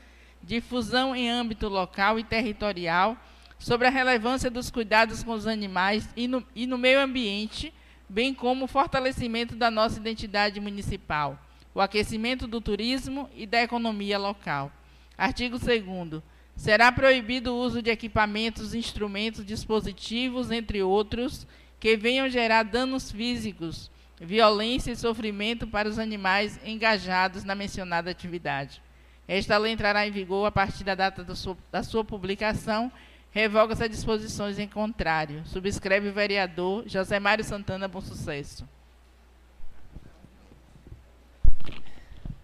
difusão 0.40 1.16
em 1.16 1.28
âmbito 1.28 1.66
local 1.66 2.16
e 2.16 2.22
territorial 2.22 3.16
sobre 3.58 3.88
a 3.88 3.90
relevância 3.90 4.48
dos 4.48 4.70
cuidados 4.70 5.24
com 5.24 5.32
os 5.32 5.48
animais 5.48 6.08
e 6.16 6.28
no, 6.28 6.46
e 6.54 6.64
no 6.64 6.78
meio 6.78 7.00
ambiente, 7.00 7.74
bem 8.08 8.32
como 8.32 8.66
o 8.66 8.68
fortalecimento 8.68 9.56
da 9.56 9.68
nossa 9.68 9.98
identidade 9.98 10.60
municipal, 10.60 11.36
o 11.74 11.80
aquecimento 11.80 12.46
do 12.46 12.60
turismo 12.60 13.28
e 13.34 13.46
da 13.46 13.60
economia 13.60 14.16
local. 14.16 14.70
Artigo 15.18 15.58
2 15.58 16.22
Será 16.54 16.92
proibido 16.92 17.52
o 17.52 17.58
uso 17.58 17.82
de 17.82 17.90
equipamentos, 17.90 18.74
instrumentos, 18.74 19.44
dispositivos, 19.44 20.52
entre 20.52 20.84
outros, 20.84 21.48
que 21.84 21.98
venham 21.98 22.30
gerar 22.30 22.62
danos 22.62 23.12
físicos, 23.12 23.90
violência 24.18 24.90
e 24.90 24.96
sofrimento 24.96 25.66
para 25.66 25.86
os 25.86 25.98
animais 25.98 26.58
engajados 26.64 27.44
na 27.44 27.54
mencionada 27.54 28.10
atividade. 28.10 28.80
Esta 29.28 29.58
lei 29.58 29.70
entrará 29.70 30.06
em 30.08 30.10
vigor 30.10 30.46
a 30.46 30.50
partir 30.50 30.82
da 30.82 30.94
data 30.94 31.22
da 31.70 31.82
sua 31.82 32.02
publicação 32.02 32.90
Revoga-se 33.30 33.82
as 33.82 33.90
disposições 33.90 34.58
em 34.58 34.66
contrário. 34.66 35.44
Subscreve 35.44 36.08
o 36.08 36.12
vereador 36.12 36.84
José 36.86 37.20
Mário 37.20 37.44
Santana 37.44 37.86
Bom 37.86 38.00
Sucesso. 38.00 38.66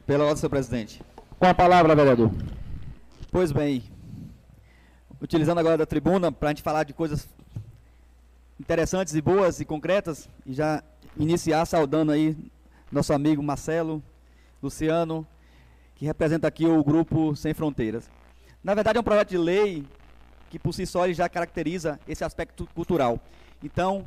Pela 0.04 0.24
ordem, 0.24 0.36
senhor 0.36 0.50
presidente. 0.50 1.00
Com 1.38 1.46
a 1.46 1.54
palavra, 1.54 1.94
vereador. 1.94 2.30
Pois 3.30 3.52
bem, 3.52 3.84
utilizando 5.22 5.58
agora 5.58 5.78
da 5.78 5.86
tribuna 5.86 6.30
para 6.30 6.48
a 6.48 6.52
gente 6.52 6.62
falar 6.62 6.82
de 6.82 6.92
coisas 6.92 7.26
interessantes 8.60 9.14
e 9.14 9.22
boas 9.22 9.58
e 9.58 9.64
concretas, 9.64 10.28
e 10.44 10.52
já 10.52 10.84
iniciar 11.16 11.64
saudando 11.64 12.12
aí 12.12 12.36
nosso 12.92 13.10
amigo 13.14 13.42
Marcelo, 13.42 14.02
Luciano, 14.62 15.26
que 15.94 16.04
representa 16.04 16.46
aqui 16.46 16.66
o 16.66 16.84
grupo 16.84 17.34
Sem 17.34 17.54
Fronteiras. 17.54 18.10
Na 18.62 18.74
verdade, 18.74 18.98
é 18.98 19.00
um 19.00 19.04
projeto 19.04 19.30
de 19.30 19.38
lei 19.38 19.86
que 20.50 20.58
por 20.58 20.74
si 20.74 20.84
só 20.84 21.10
já 21.10 21.26
caracteriza 21.26 21.98
esse 22.06 22.22
aspecto 22.22 22.68
cultural. 22.74 23.18
Então, 23.64 24.04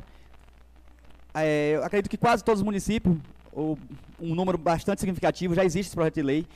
é, 1.34 1.72
eu 1.74 1.84
acredito 1.84 2.08
que 2.08 2.16
quase 2.16 2.44
todos 2.44 2.60
os 2.60 2.64
municípios, 2.64 3.16
ou 3.52 3.76
um 4.20 4.36
número 4.36 4.56
bastante 4.56 5.00
significativo, 5.00 5.52
já 5.54 5.64
existe 5.64 5.88
esse 5.88 5.96
projeto 5.96 6.14
de 6.14 6.22
lei. 6.22 6.46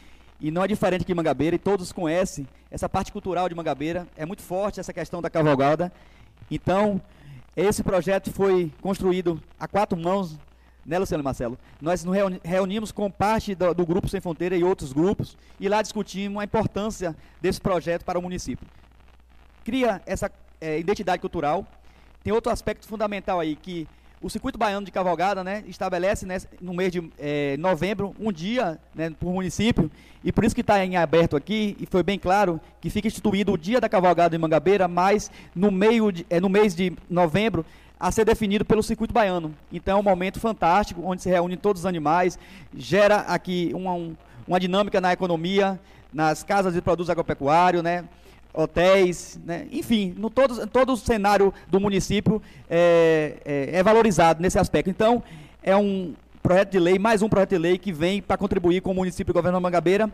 E 0.40 0.52
não 0.52 0.62
é 0.62 0.68
diferente 0.68 1.02
aqui 1.02 1.10
em 1.10 1.16
Mangabeira, 1.16 1.56
e 1.56 1.58
todos 1.58 1.90
conhecem 1.90 2.46
essa 2.70 2.88
parte 2.88 3.10
cultural 3.10 3.48
de 3.48 3.56
Mangabeira. 3.56 4.06
É 4.16 4.24
muito 4.24 4.42
forte 4.42 4.78
essa 4.78 4.92
questão 4.92 5.20
da 5.20 5.28
cavalgada. 5.28 5.92
Então, 6.48 7.02
esse 7.62 7.82
projeto 7.82 8.32
foi 8.32 8.72
construído 8.80 9.40
a 9.58 9.66
quatro 9.66 9.98
mãos, 9.98 10.38
né, 10.86 10.98
Luciano 10.98 11.22
Marcelo? 11.22 11.58
Nós 11.80 12.04
nos 12.04 12.16
reunimos 12.42 12.92
com 12.92 13.10
parte 13.10 13.54
do, 13.54 13.74
do 13.74 13.84
Grupo 13.84 14.08
Sem 14.08 14.20
Fronteira 14.20 14.56
e 14.56 14.64
outros 14.64 14.92
grupos, 14.92 15.36
e 15.58 15.68
lá 15.68 15.82
discutimos 15.82 16.40
a 16.40 16.44
importância 16.44 17.16
desse 17.40 17.60
projeto 17.60 18.04
para 18.04 18.18
o 18.18 18.22
município 18.22 18.66
cria 19.68 20.00
essa 20.06 20.32
é, 20.62 20.78
identidade 20.78 21.20
cultural. 21.20 21.66
Tem 22.24 22.32
outro 22.32 22.50
aspecto 22.50 22.88
fundamental 22.88 23.38
aí, 23.38 23.54
que 23.54 23.86
o 24.20 24.28
Circuito 24.28 24.58
Baiano 24.58 24.84
de 24.84 24.92
Cavalgada 24.92 25.44
né, 25.44 25.62
estabelece 25.66 26.26
né, 26.26 26.38
no 26.60 26.74
mês 26.74 26.92
de 26.92 27.08
é, 27.18 27.56
novembro 27.56 28.14
um 28.18 28.32
dia 28.32 28.78
né, 28.94 29.12
por 29.18 29.32
município, 29.32 29.90
e 30.24 30.32
por 30.32 30.44
isso 30.44 30.54
que 30.54 30.60
está 30.60 30.84
em 30.84 30.96
aberto 30.96 31.36
aqui, 31.36 31.76
e 31.78 31.86
foi 31.86 32.02
bem 32.02 32.18
claro 32.18 32.60
que 32.80 32.90
fica 32.90 33.06
instituído 33.06 33.52
o 33.52 33.58
dia 33.58 33.80
da 33.80 33.88
cavalgada 33.88 34.34
em 34.34 34.38
Mangabeira, 34.38 34.88
mas 34.88 35.30
no, 35.54 35.70
meio 35.70 36.10
de, 36.10 36.26
é, 36.28 36.40
no 36.40 36.48
mês 36.48 36.74
de 36.74 36.92
novembro 37.08 37.64
a 38.00 38.10
ser 38.12 38.24
definido 38.24 38.64
pelo 38.64 38.82
circuito 38.82 39.12
baiano. 39.12 39.54
Então 39.72 39.98
é 39.98 40.00
um 40.00 40.04
momento 40.04 40.38
fantástico, 40.38 41.02
onde 41.04 41.22
se 41.22 41.28
reúnem 41.28 41.56
todos 41.56 41.82
os 41.82 41.86
animais, 41.86 42.38
gera 42.76 43.20
aqui 43.20 43.70
uma, 43.74 43.92
um, 43.92 44.16
uma 44.46 44.60
dinâmica 44.60 45.00
na 45.00 45.12
economia, 45.12 45.80
nas 46.12 46.42
casas 46.42 46.74
de 46.74 46.80
produtos 46.80 47.10
agropecuários, 47.10 47.82
né? 47.82 48.04
Hotéis, 48.52 49.38
né? 49.44 49.66
enfim, 49.70 50.14
no 50.16 50.30
todo, 50.30 50.66
todo 50.66 50.92
o 50.92 50.96
cenário 50.96 51.52
do 51.68 51.78
município 51.78 52.42
é, 52.68 53.34
é, 53.44 53.78
é, 53.78 53.82
valorizado 53.82 54.42
nesse 54.42 54.58
aspecto. 54.58 54.90
Então, 54.90 55.22
é 55.62 55.76
um 55.76 56.14
projeto 56.42 56.70
de 56.70 56.78
lei, 56.78 56.98
mais 56.98 57.22
um 57.22 57.28
projeto 57.28 57.50
de 57.50 57.58
lei 57.58 57.78
que 57.78 57.92
vem 57.92 58.22
para 58.22 58.36
contribuir 58.36 58.80
com 58.80 58.90
o 58.90 58.94
município 58.94 59.30
e 59.30 59.32
o 59.32 59.34
governo 59.34 59.60
Mangabeira. 59.60 60.10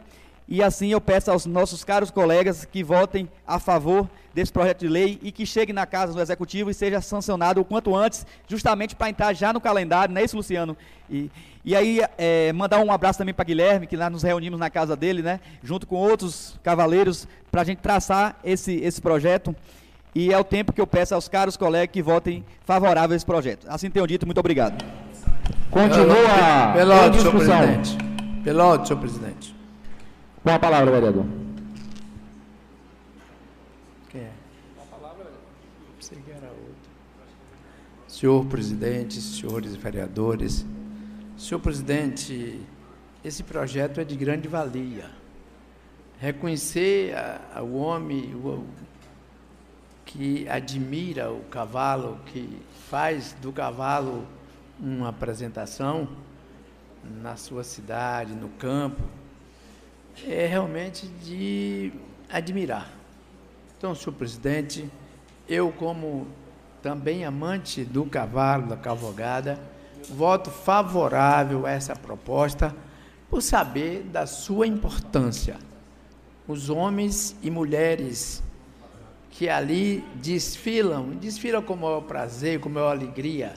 E 0.47 0.63
assim 0.63 0.89
eu 0.89 1.01
peço 1.01 1.31
aos 1.31 1.47
nossos 1.47 1.85
caros 1.85 2.11
colegas 2.11 2.67
que 2.67 2.85
votem 2.85 3.29
a 3.47 3.59
favor 3.59 4.09
desse 4.35 4.53
projeto 4.53 4.81
de 4.81 4.89
lei 4.89 5.19
e 5.23 5.33
que 5.33 5.47
chegue 5.47 5.73
na 5.73 5.87
casa 5.87 6.13
do 6.13 6.21
Executivo 6.21 6.69
e 6.71 6.75
seja 6.75 7.01
sancionado 7.01 7.61
o 7.61 7.65
quanto 7.65 7.95
antes, 7.95 8.27
justamente 8.47 8.95
para 8.95 9.09
entrar 9.09 9.33
já 9.33 9.53
no 9.53 9.61
calendário, 9.61 10.13
não 10.13 10.21
é 10.21 10.25
isso, 10.25 10.37
Luciano? 10.37 10.77
E, 11.09 11.31
e 11.65 11.75
aí, 11.75 12.01
é, 12.19 12.53
mandar 12.53 12.79
um 12.81 12.93
abraço 12.93 13.19
também 13.19 13.33
para 13.33 13.45
Guilherme, 13.45 13.87
que 13.87 13.97
lá 13.97 14.11
nos 14.11 14.23
reunimos 14.23 14.61
na 14.61 14.69
casa 14.69 14.95
dele, 14.95 15.23
né? 15.23 15.41
Junto 15.63 15.87
com 15.87 15.97
outros 15.97 16.61
cavaleiros, 16.63 17.27
para 17.51 17.63
a 17.63 17.65
gente 17.65 17.79
traçar 17.79 18.37
esse, 18.45 18.75
esse 18.75 19.01
projeto. 19.01 19.57
E 20.15 20.31
é 20.31 20.39
o 20.39 20.45
tempo 20.45 20.75
que 20.75 20.81
eu 20.81 20.87
peço 20.87 21.15
aos 21.15 21.27
caros 21.27 21.57
colegas 21.57 21.91
que 21.91 22.03
votem 22.03 22.45
favorável 22.67 23.15
a 23.15 23.17
esse 23.17 23.25
projeto. 23.25 23.67
Assim 23.69 23.89
tenho 23.89 24.07
dito, 24.07 24.27
muito 24.27 24.39
obrigado. 24.39 24.85
Continua 25.71 26.73
pela 26.75 26.95
ordem, 26.97 27.21
senhor 27.21 27.33
presidente. 27.33 27.99
Ordem, 28.61 28.87
senhor 28.87 29.01
presidente. 29.01 29.57
Com 30.43 30.51
a 30.51 30.59
palavra, 30.59 30.93
vereador. 30.93 31.25
Quem 34.11 34.21
é? 34.21 34.31
A 34.81 34.97
palavra, 34.97 35.25
Pensei 35.99 36.19
que 36.19 36.31
era 36.31 36.47
outro. 36.47 36.75
Senhor 38.07 38.45
presidente, 38.45 39.21
senhores 39.21 39.75
vereadores, 39.75 40.65
senhor 41.45 41.61
presidente, 41.61 42.59
esse 43.23 43.43
projeto 43.43 44.01
é 44.01 44.05
de 44.05 44.17
grande 44.17 44.49
valia. 44.49 45.11
Reconhecer 46.19 47.15
o 47.61 47.75
homem 47.75 48.35
o, 48.35 48.65
que 50.07 50.49
admira 50.49 51.31
o 51.31 51.41
cavalo, 51.51 52.19
que 52.33 52.63
faz 52.89 53.37
do 53.43 53.53
cavalo 53.53 54.27
uma 54.81 55.11
apresentação 55.11 56.09
na 57.21 57.37
sua 57.37 57.63
cidade, 57.63 58.33
no 58.33 58.49
campo, 58.49 59.03
é 60.27 60.47
realmente 60.47 61.07
de 61.07 61.93
admirar. 62.31 62.91
Então, 63.77 63.95
senhor 63.95 64.15
presidente, 64.15 64.91
eu, 65.47 65.71
como 65.71 66.27
também 66.83 67.23
amante 67.23 67.85
do 67.85 68.07
cavalo, 68.07 68.67
da 68.67 68.79
cavalgada, 68.79 69.74
voto 70.11 70.51
favorável 70.51 71.67
a 71.67 71.71
essa 71.71 71.95
proposta 71.95 72.75
por 73.31 73.43
saber 73.43 74.03
da 74.03 74.27
sua 74.27 74.67
importância. 74.67 75.57
Os 76.47 76.71
homens 76.71 77.35
e 77.43 77.51
mulheres 77.51 78.43
que 79.31 79.49
ali 79.49 80.05
desfilam, 80.17 81.11
desfilam 81.11 81.63
com 81.63 81.75
o 81.75 81.77
maior 81.77 82.03
prazer, 82.03 82.61
com 82.61 82.69
maior 82.69 82.91
alegria. 82.91 83.55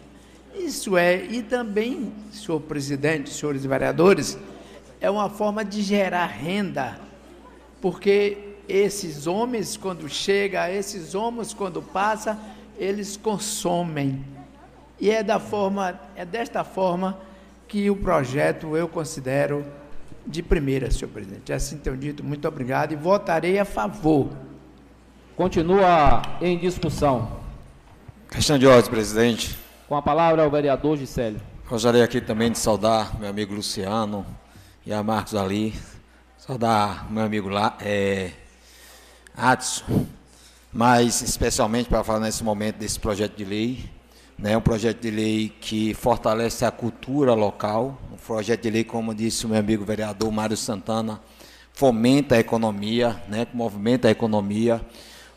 Isso 0.56 0.98
é, 0.98 1.24
e 1.24 1.44
também, 1.44 2.12
senhor 2.32 2.60
presidente, 2.62 3.30
senhores 3.30 3.64
vereadores, 3.64 4.38
é 5.00 5.10
uma 5.10 5.30
forma 5.30 5.64
de 5.64 5.84
gerar 5.84 6.26
renda, 6.26 7.00
porque 7.80 8.56
esses 8.68 9.28
homens, 9.28 9.78
quando 9.78 10.10
chega, 10.10 10.72
esses 10.72 11.14
homens, 11.14 11.54
quando 11.54 11.82
passa, 11.82 12.40
eles 12.78 13.16
consomem. 13.16 14.24
E 15.00 15.12
é 15.12 15.22
da 15.22 15.40
forma, 15.40 16.00
é 16.16 16.26
desta 16.26 16.64
forma 16.64 17.18
que 17.68 17.90
o 17.90 17.96
projeto 17.96 18.76
eu 18.76 18.88
considero 18.88 19.66
de 20.26 20.42
primeira, 20.42 20.90
senhor 20.92 21.10
presidente. 21.12 21.54
Assim 21.54 21.78
tenho 21.78 21.96
dito, 21.96 22.24
muito 22.24 22.48
obrigado 22.48 22.92
e 22.92 22.96
votarei 22.96 23.60
a 23.60 23.66
favor. 23.66 24.30
Continua 25.36 26.22
em 26.42 26.58
discussão. 26.58 27.38
Questão 28.30 28.58
de 28.58 28.66
ordem, 28.66 28.90
presidente. 28.90 29.58
Com 29.88 29.96
a 29.96 30.02
palavra 30.02 30.46
o 30.46 30.50
vereador 30.50 30.98
Gisélio. 30.98 31.40
Gostaria 31.70 32.04
aqui 32.04 32.20
também 32.20 32.52
de 32.52 32.58
saudar 32.58 33.18
meu 33.20 33.30
amigo 33.30 33.54
Luciano 33.54 34.26
e 34.86 34.92
a 34.92 35.04
Marcos 35.04 35.36
ali. 35.36 35.74
Saudar 36.38 37.12
meu 37.12 37.24
amigo 37.24 37.50
lá, 37.50 37.78
é, 37.82 38.32
Adson, 39.36 40.06
mas 40.72 41.22
especialmente 41.22 41.90
para 41.90 42.04
falar 42.04 42.22
nesse 42.22 42.44
momento 42.44 42.78
desse 42.78 43.00
projeto 43.00 43.36
de 43.36 43.44
lei. 43.44 43.97
Né, 44.38 44.56
um 44.56 44.62
projeto 44.62 45.02
de 45.02 45.10
lei 45.10 45.52
que 45.60 45.96
fortalece 45.96 46.64
a 46.64 46.70
cultura 46.70 47.34
local, 47.34 47.98
um 48.14 48.18
projeto 48.18 48.62
de 48.62 48.70
lei, 48.70 48.84
como 48.84 49.16
disse 49.16 49.48
o 49.48 49.50
meu 49.50 49.58
amigo 49.58 49.84
vereador 49.84 50.32
Mário 50.32 50.56
Santana, 50.56 51.20
fomenta 51.74 52.36
a 52.36 52.40
economia, 52.40 53.20
né, 53.28 53.48
movimenta 53.52 54.08
a 54.08 54.12
economia, 54.12 54.80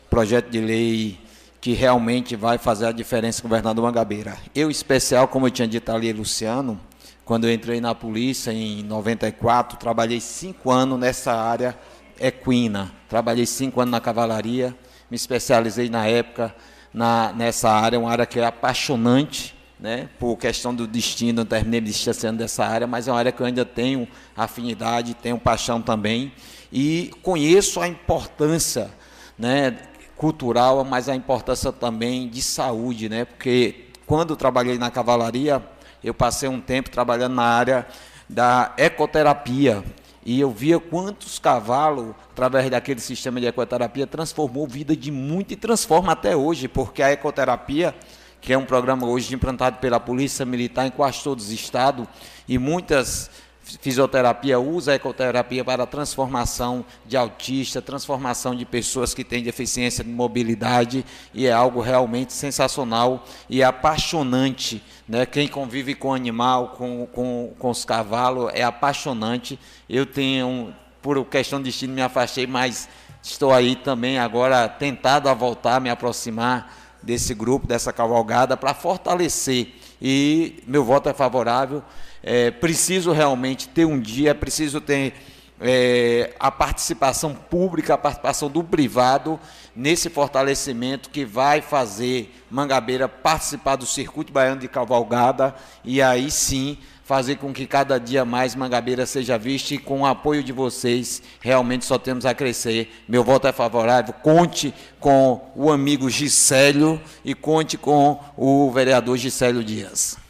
projeto 0.07 0.51
de 0.51 0.61
lei 0.61 1.19
que 1.59 1.73
realmente 1.73 2.35
vai 2.35 2.59
fazer 2.59 2.85
a 2.85 2.91
diferença, 2.91 3.41
governador 3.41 3.83
Mangabeira. 3.83 4.37
Eu, 4.53 4.69
especial, 4.69 5.27
como 5.27 5.47
eu 5.47 5.51
tinha 5.51 5.67
dito 5.67 5.91
ali, 5.91 6.13
Luciano, 6.13 6.79
quando 7.25 7.47
eu 7.47 7.53
entrei 7.53 7.81
na 7.81 7.95
polícia 7.95 8.51
em 8.51 8.83
94, 8.83 9.79
trabalhei 9.79 10.21
cinco 10.21 10.69
anos 10.69 10.99
nessa 10.99 11.33
área 11.33 11.75
equina, 12.19 12.91
trabalhei 13.09 13.47
cinco 13.47 13.81
anos 13.81 13.91
na 13.91 13.99
cavalaria, 13.99 14.75
me 15.09 15.15
especializei 15.15 15.89
na 15.89 16.05
época 16.05 16.53
na, 16.93 17.31
nessa 17.33 17.69
área, 17.69 17.99
uma 17.99 18.11
área 18.11 18.25
que 18.25 18.39
é 18.39 18.45
apaixonante, 18.45 19.55
né, 19.79 20.09
por 20.19 20.37
questão 20.37 20.75
do 20.75 20.85
destino, 20.85 21.37
não 21.37 21.45
terminei 21.45 21.81
me 21.81 21.87
distanciando 21.87 22.37
dessa 22.37 22.63
área, 22.63 22.85
mas 22.85 23.07
é 23.07 23.11
uma 23.11 23.17
área 23.17 23.31
que 23.31 23.41
eu 23.41 23.45
ainda 23.47 23.65
tenho 23.65 24.07
afinidade, 24.37 25.15
tenho 25.15 25.39
paixão 25.39 25.81
também, 25.81 26.31
e 26.71 27.11
conheço 27.23 27.81
a 27.81 27.87
importância 27.87 28.91
né, 29.37 29.75
cultural, 30.15 30.85
mas 30.85 31.09
a 31.09 31.15
importância 31.15 31.71
também 31.71 32.29
de 32.29 32.43
saúde, 32.43 33.09
né, 33.09 33.25
porque 33.25 33.85
quando 34.05 34.35
trabalhei 34.35 34.77
na 34.77 34.91
cavalaria, 34.91 35.63
eu 36.03 36.13
passei 36.13 36.47
um 36.47 36.61
tempo 36.61 36.89
trabalhando 36.89 37.33
na 37.33 37.43
área 37.43 37.87
da 38.29 38.73
ecoterapia, 38.77 39.83
e 40.25 40.39
eu 40.39 40.51
via 40.51 40.79
quantos 40.79 41.39
cavalos, 41.39 42.13
através 42.31 42.69
daquele 42.69 42.99
sistema 42.99 43.39
de 43.39 43.47
ecoterapia, 43.47 44.05
transformou 44.05 44.67
vida 44.67 44.95
de 44.95 45.11
muito 45.11 45.53
e 45.53 45.55
transforma 45.55 46.11
até 46.11 46.35
hoje, 46.35 46.67
porque 46.67 47.01
a 47.01 47.11
ecoterapia, 47.11 47.95
que 48.39 48.53
é 48.53 48.57
um 48.57 48.65
programa 48.65 49.07
hoje 49.07 49.33
implantado 49.33 49.77
pela 49.77 49.99
Polícia 49.99 50.45
Militar 50.45 50.85
em 50.85 50.91
quase 50.91 51.23
todos 51.23 51.45
os 51.45 51.51
estados, 51.51 52.07
e 52.47 52.57
muitas 52.57 53.31
fisioterapia 53.79 54.59
usa 54.59 54.91
a 54.91 54.95
ecoterapia 54.95 55.63
para 55.63 55.83
a 55.83 55.87
transformação 55.87 56.85
de 57.05 57.15
autista, 57.15 57.81
transformação 57.81 58.55
de 58.55 58.65
pessoas 58.65 59.13
que 59.13 59.23
têm 59.23 59.43
deficiência 59.43 60.03
de 60.03 60.09
mobilidade, 60.09 61.05
e 61.33 61.47
é 61.47 61.51
algo 61.51 61.81
realmente 61.81 62.33
sensacional 62.33 63.23
e 63.49 63.63
apaixonante. 63.63 64.83
Né? 65.07 65.25
Quem 65.25 65.47
convive 65.47 65.95
com 65.95 66.13
animal, 66.13 66.69
com, 66.69 67.05
com, 67.07 67.53
com 67.57 67.69
os 67.69 67.85
cavalos, 67.85 68.51
é 68.53 68.63
apaixonante. 68.63 69.59
Eu 69.89 70.05
tenho, 70.05 70.73
por 71.01 71.23
questão 71.25 71.59
de 71.59 71.65
destino, 71.65 71.93
me 71.93 72.01
afastei, 72.01 72.47
mas 72.47 72.89
estou 73.21 73.53
aí 73.53 73.75
também 73.75 74.17
agora 74.17 74.67
tentado 74.67 75.29
a 75.29 75.33
voltar, 75.33 75.79
me 75.79 75.89
aproximar 75.89 76.77
desse 77.03 77.33
grupo, 77.33 77.67
dessa 77.67 77.91
cavalgada, 77.91 78.55
para 78.55 78.73
fortalecer. 78.73 79.73
E 80.01 80.63
meu 80.65 80.83
voto 80.83 81.09
é 81.09 81.13
favorável 81.13 81.83
é, 82.23 82.51
preciso 82.51 83.11
realmente 83.11 83.67
ter 83.67 83.85
um 83.85 83.99
dia, 83.99 84.31
é 84.31 84.33
preciso 84.33 84.79
ter 84.79 85.13
é, 85.59 86.33
a 86.39 86.49
participação 86.49 87.35
pública, 87.35 87.93
a 87.93 87.97
participação 87.97 88.49
do 88.49 88.63
privado 88.63 89.39
nesse 89.75 90.09
fortalecimento 90.09 91.09
que 91.09 91.23
vai 91.23 91.61
fazer 91.61 92.33
Mangabeira 92.49 93.07
participar 93.07 93.75
do 93.75 93.85
circuito 93.85 94.33
baiano 94.33 94.59
de 94.59 94.67
cavalgada 94.67 95.55
e 95.85 96.01
aí 96.01 96.31
sim 96.31 96.77
fazer 97.03 97.35
com 97.35 97.53
que 97.53 97.67
cada 97.67 97.99
dia 97.99 98.25
mais 98.25 98.55
Mangabeira 98.55 99.05
seja 99.05 99.37
vista 99.37 99.73
e 99.73 99.77
com 99.77 100.01
o 100.01 100.05
apoio 100.05 100.43
de 100.43 100.51
vocês 100.51 101.21
realmente 101.41 101.85
só 101.85 101.97
temos 101.97 102.25
a 102.25 102.33
crescer. 102.33 102.89
Meu 103.07 103.23
voto 103.23 103.47
é 103.47 103.51
favorável. 103.51 104.13
Conte 104.13 104.73
com 104.99 105.51
o 105.55 105.71
amigo 105.71 106.09
Gisélio 106.09 107.01
e 107.23 107.35
conte 107.35 107.77
com 107.77 108.19
o 108.37 108.71
vereador 108.71 109.17
Gisélio 109.17 109.63
Dias. 109.63 110.20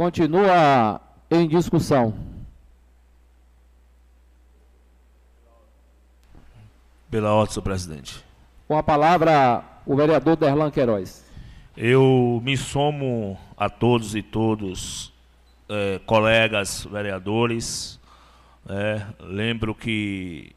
Continua 0.00 0.98
em 1.30 1.46
discussão. 1.46 2.14
Pela 7.10 7.34
ordem, 7.34 7.52
senhor 7.52 7.62
presidente. 7.64 8.24
Com 8.66 8.78
a 8.78 8.82
palavra, 8.82 9.62
o 9.84 9.94
vereador 9.94 10.36
Derlan 10.36 10.70
Queiroz. 10.70 11.30
Eu 11.76 12.40
me 12.42 12.56
somo 12.56 13.38
a 13.54 13.68
todos 13.68 14.14
e 14.14 14.22
todos, 14.22 15.12
eh, 15.68 16.00
colegas 16.06 16.86
vereadores. 16.86 18.00
Eh, 18.70 19.06
lembro 19.20 19.74
que 19.74 20.56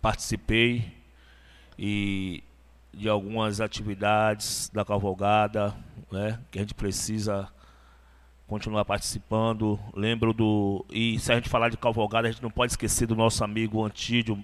participei 0.00 0.94
e 1.78 2.42
de 2.90 3.06
algumas 3.06 3.60
atividades 3.60 4.70
da 4.72 4.82
cavalgada, 4.82 5.74
né, 6.10 6.40
que 6.50 6.58
a 6.58 6.62
gente 6.62 6.72
precisa 6.72 7.54
continuar 8.46 8.84
participando. 8.84 9.78
Lembro 9.94 10.32
do. 10.32 10.84
E 10.90 11.18
se 11.18 11.32
a 11.32 11.34
gente 11.34 11.48
falar 11.48 11.68
de 11.68 11.76
cavalgada, 11.76 12.28
a 12.28 12.30
gente 12.30 12.42
não 12.42 12.50
pode 12.50 12.72
esquecer 12.72 13.06
do 13.06 13.16
nosso 13.16 13.42
amigo 13.42 13.84
Antídio 13.84 14.42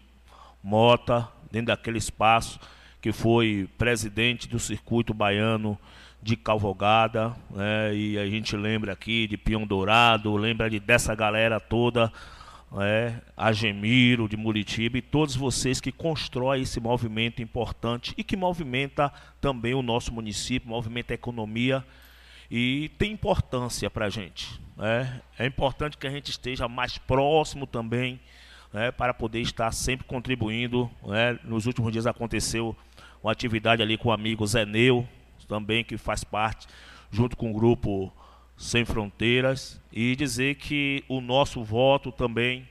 Mota, 0.63 1.29
dentro 1.51 1.69
daquele 1.69 1.99
espaço, 1.99 2.59
que 3.01 3.13
foi 3.13 3.69
presidente 3.79 4.49
do 4.49 4.59
circuito 4.59 5.15
baiano 5.15 5.79
de 6.23 6.37
cavalgada. 6.37 7.35
Né? 7.51 7.95
E 7.95 8.19
a 8.19 8.27
gente 8.27 8.57
lembra 8.57 8.93
aqui 8.93 9.27
de 9.27 9.37
Pião 9.37 9.67
Dourado, 9.67 10.37
lembra 10.37 10.69
de, 10.69 10.79
dessa 10.81 11.15
galera 11.15 11.59
toda. 11.61 12.13
É, 12.81 13.17
Agemiro 13.37 14.27
de 14.27 14.35
Muritiba 14.35 14.97
e 14.97 15.03
todos 15.03 15.37
vocês 15.37 15.79
que 15.79 15.93
constroem 15.93 16.63
esse 16.63 16.81
movimento 16.81 17.43
importante 17.43 18.15
e 18.17 18.25
que 18.25 18.35
movimenta 18.35 19.13
também 19.43 19.75
o 19.75 19.83
nosso 19.83 20.11
município, 20.11 20.71
movimenta 20.71 21.13
a 21.13 21.17
economia 21.17 21.85
e 22.55 22.91
tem 22.99 23.13
importância 23.13 23.89
para 23.89 24.05
a 24.05 24.11
gente. 24.11 24.61
Né? 24.77 25.23
É 25.39 25.47
importante 25.47 25.97
que 25.97 26.07
a 26.07 26.11
gente 26.11 26.31
esteja 26.31 26.69
mais 26.69 26.99
próximo 26.99 27.67
também, 27.67 28.21
né, 28.71 28.93
para 28.93 29.15
poder 29.15 29.41
estar 29.41 29.73
sempre 29.73 30.07
contribuindo. 30.07 30.91
Né? 31.03 31.39
Nos 31.45 31.65
últimos 31.65 31.91
dias 31.91 32.07
aconteceu 32.07 32.77
uma 33.23 33.33
atividade 33.33 33.81
ali 33.81 33.97
com 33.97 34.11
o 34.11 34.13
amigo 34.13 34.47
Zeneu, 34.47 35.09
também 35.49 35.83
que 35.83 35.97
faz 35.97 36.25
parte, 36.25 36.67
junto 37.11 37.39
com 37.39 37.51
o 37.51 37.55
grupo 37.55 38.13
Sem 38.55 38.85
Fronteiras, 38.85 39.81
e 39.91 40.15
dizer 40.15 40.57
que 40.57 41.03
o 41.09 41.23
nosso 41.23 41.65
voto 41.65 42.13
também, 42.13 42.69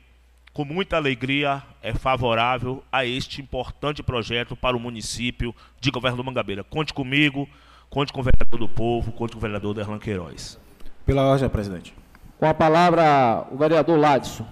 com 0.54 0.64
muita 0.64 0.96
alegria, 0.96 1.64
é 1.82 1.92
favorável 1.92 2.84
a 2.92 3.04
este 3.04 3.42
importante 3.42 4.04
projeto 4.04 4.56
para 4.56 4.78
o 4.78 4.80
município 4.80 5.56
de 5.80 5.90
Governo 5.90 6.18
do 6.18 6.24
Mangabeira. 6.24 6.64
Conte 6.64 6.94
comigo. 6.94 7.50
Conte 7.92 8.14
com 8.14 8.22
o 8.22 8.24
vereador 8.24 8.58
do 8.58 8.70
povo, 8.70 9.12
conte 9.12 9.34
com 9.34 9.38
o 9.38 9.42
vereador 9.42 9.74
Derlan 9.74 10.00
Queiroz. 10.00 10.58
Pela 11.06 11.24
ordem, 11.24 11.50
presidente. 11.50 11.94
Com 12.40 12.46
a 12.46 12.54
palavra, 12.54 13.46
o 13.52 13.58
vereador 13.58 14.00
Ladson. 14.00 14.46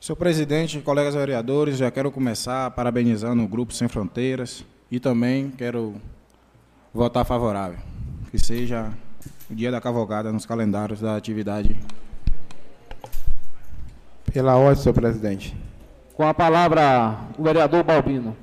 Senhor 0.00 0.16
presidente, 0.16 0.80
colegas 0.80 1.14
vereadores, 1.14 1.76
já 1.76 1.90
quero 1.90 2.10
começar 2.10 2.70
parabenizando 2.70 3.42
o 3.42 3.46
Grupo 3.46 3.74
Sem 3.74 3.88
Fronteiras 3.88 4.64
e 4.90 4.98
também 4.98 5.50
quero 5.50 5.96
votar 6.94 7.26
favorável. 7.26 7.78
Que 8.30 8.38
seja 8.38 8.90
o 9.50 9.54
dia 9.54 9.70
da 9.70 9.78
cavalgada 9.78 10.32
nos 10.32 10.46
calendários 10.46 10.98
da 10.98 11.14
atividade. 11.14 11.78
Pela 14.32 14.56
ordem, 14.56 14.82
senhor 14.82 14.94
presidente. 14.94 15.54
Com 16.14 16.26
a 16.26 16.32
palavra, 16.32 17.18
o 17.36 17.42
vereador 17.42 17.84
Balbino. 17.84 18.34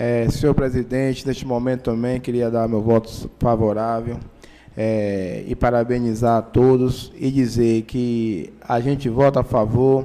É, 0.00 0.30
senhor 0.30 0.54
presidente, 0.54 1.26
neste 1.26 1.44
momento 1.44 1.82
também 1.82 2.20
queria 2.20 2.48
dar 2.48 2.68
meu 2.68 2.80
voto 2.80 3.28
favorável 3.40 4.16
é, 4.76 5.42
e 5.44 5.56
parabenizar 5.56 6.38
a 6.38 6.42
todos 6.42 7.12
e 7.18 7.32
dizer 7.32 7.82
que 7.82 8.52
a 8.60 8.78
gente 8.78 9.08
vota 9.08 9.40
a 9.40 9.42
favor, 9.42 10.04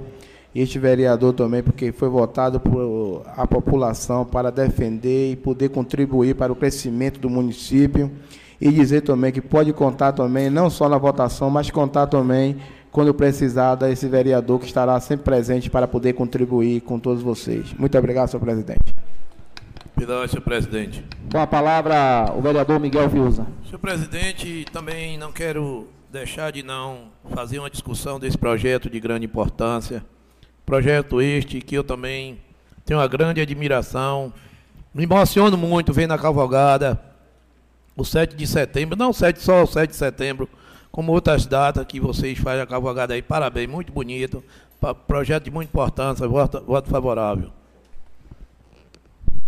este 0.55 0.79
vereador 0.79 1.33
também, 1.33 1.61
porque 1.61 1.91
foi 1.91 2.09
votado 2.09 2.59
por 2.59 3.21
a 3.37 3.45
população 3.45 4.25
para 4.25 4.49
defender 4.51 5.33
e 5.33 5.35
poder 5.35 5.69
contribuir 5.69 6.33
para 6.33 6.51
o 6.51 6.55
crescimento 6.55 7.19
do 7.19 7.29
município 7.29 8.09
e 8.59 8.71
dizer 8.71 9.01
também 9.01 9.31
que 9.31 9.41
pode 9.41 9.71
contar 9.73 10.13
também, 10.13 10.49
não 10.49 10.71
só 10.71 10.89
na 10.89 10.97
votação, 10.97 11.51
mas 11.51 11.69
contar 11.69 12.07
também 12.07 12.57
quando 12.91 13.13
precisar 13.13 13.75
desse 13.75 14.07
vereador 14.07 14.59
que 14.59 14.65
estará 14.65 14.99
sempre 14.99 15.23
presente 15.23 15.69
para 15.69 15.87
poder 15.87 16.13
contribuir 16.13 16.81
com 16.81 16.97
todos 16.97 17.21
vocês. 17.21 17.71
Muito 17.77 17.95
obrigado, 17.95 18.29
senhor 18.29 18.41
presidente. 18.41 19.12
Perdão, 19.95 20.27
senhor 20.27 20.41
presidente. 20.41 21.05
Com 21.31 21.39
a 21.39 21.47
palavra, 21.47 22.33
o 22.35 22.41
vereador 22.41 22.79
Miguel 22.79 23.07
Viusa. 23.07 23.47
Senhor 23.65 23.79
presidente, 23.79 24.65
também 24.71 25.17
não 25.17 25.31
quero 25.31 25.87
deixar 26.11 26.51
de 26.51 26.61
não 26.63 27.09
fazer 27.33 27.59
uma 27.59 27.69
discussão 27.69 28.19
desse 28.19 28.37
projeto 28.37 28.89
de 28.89 28.99
grande 28.99 29.25
importância. 29.25 30.03
Projeto 30.65 31.21
este 31.21 31.61
que 31.61 31.75
eu 31.75 31.83
também 31.83 32.39
tenho 32.85 32.99
uma 32.99 33.07
grande 33.07 33.39
admiração. 33.39 34.33
Me 34.93 35.03
emociono 35.03 35.57
muito 35.57 35.93
vendo 35.93 36.11
a 36.11 36.17
cavalgada, 36.17 36.99
o 37.95 38.03
7 38.03 38.35
de 38.35 38.45
setembro, 38.47 38.97
não 38.97 39.13
7, 39.13 39.41
só 39.41 39.63
o 39.63 39.67
7 39.67 39.91
de 39.91 39.95
setembro, 39.95 40.49
como 40.91 41.11
outras 41.11 41.45
datas 41.45 41.85
que 41.85 41.99
vocês 41.99 42.37
fazem 42.37 42.61
a 42.61 42.67
cavalgada 42.67 43.13
aí. 43.13 43.21
Parabéns, 43.21 43.69
muito 43.69 43.91
bonito. 43.91 44.43
Projeto 45.07 45.45
de 45.45 45.51
muita 45.51 45.71
importância, 45.71 46.27
voto, 46.27 46.61
voto 46.65 46.89
favorável. 46.89 47.51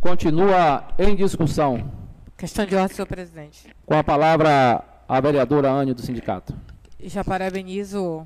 Continua 0.05 0.83
em 0.99 1.15
discussão. 1.15 1.91
Questão 2.37 2.63
de 2.63 2.75
ordem, 2.75 2.95
senhor 2.95 3.07
presidente. 3.07 3.75
Com 3.87 3.95
a 3.95 4.03
palavra 4.03 4.83
a 5.09 5.19
vereadora 5.19 5.67
Ânio 5.67 5.95
do 5.95 6.01
sindicato. 6.03 6.55
Já 7.03 7.23
parabenizo 7.23 8.23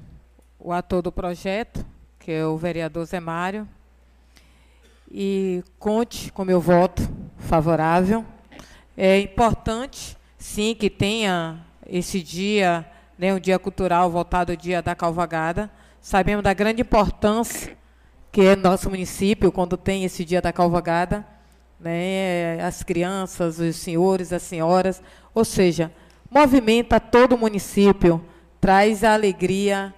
o 0.59 0.73
ator 0.73 1.01
do 1.01 1.09
projeto, 1.09 1.85
que 2.19 2.33
é 2.33 2.45
o 2.45 2.57
vereador 2.57 3.05
Zé 3.05 3.21
Mário, 3.21 3.65
e 5.09 5.63
conte 5.79 6.33
com 6.33 6.43
meu 6.43 6.59
voto 6.59 7.01
favorável. 7.37 8.25
É 8.97 9.17
importante, 9.17 10.17
sim, 10.37 10.75
que 10.75 10.89
tenha 10.89 11.65
esse 11.87 12.21
dia, 12.21 12.85
né, 13.17 13.33
um 13.33 13.39
dia 13.39 13.57
cultural 13.57 14.11
voltado 14.11 14.51
ao 14.51 14.57
dia 14.57 14.81
da 14.81 14.93
Calvagada. 14.95 15.71
Sabemos 16.01 16.43
da 16.43 16.53
grande 16.53 16.81
importância 16.81 17.77
que 18.33 18.41
é 18.41 18.57
nosso 18.57 18.89
município 18.89 19.49
quando 19.49 19.77
tem 19.77 20.03
esse 20.03 20.25
dia 20.25 20.41
da 20.41 20.51
Calvagada, 20.51 21.25
né, 21.79 22.59
as 22.61 22.83
crianças, 22.83 23.59
os 23.59 23.75
senhores, 23.77 24.33
as 24.33 24.43
senhoras, 24.43 25.01
ou 25.33 25.45
seja, 25.45 25.91
movimenta 26.29 26.99
todo 26.99 27.35
o 27.35 27.37
município, 27.37 28.23
traz 28.59 29.03
a 29.03 29.13
alegria 29.13 29.93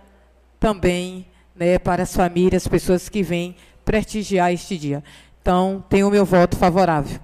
também 0.60 1.26
né, 1.56 1.80
para 1.80 2.04
as 2.04 2.16
famílias, 2.16 2.64
as 2.64 2.68
pessoas 2.68 3.10
que 3.10 3.24
vêm 3.24 3.56
prestigiar 3.84 4.54
este 4.54 4.78
dia. 4.78 5.04
Então, 5.42 5.84
tenho 5.90 6.08
o 6.08 6.12
meu 6.12 6.24
voto 6.24 6.56
favorável. 6.56 7.20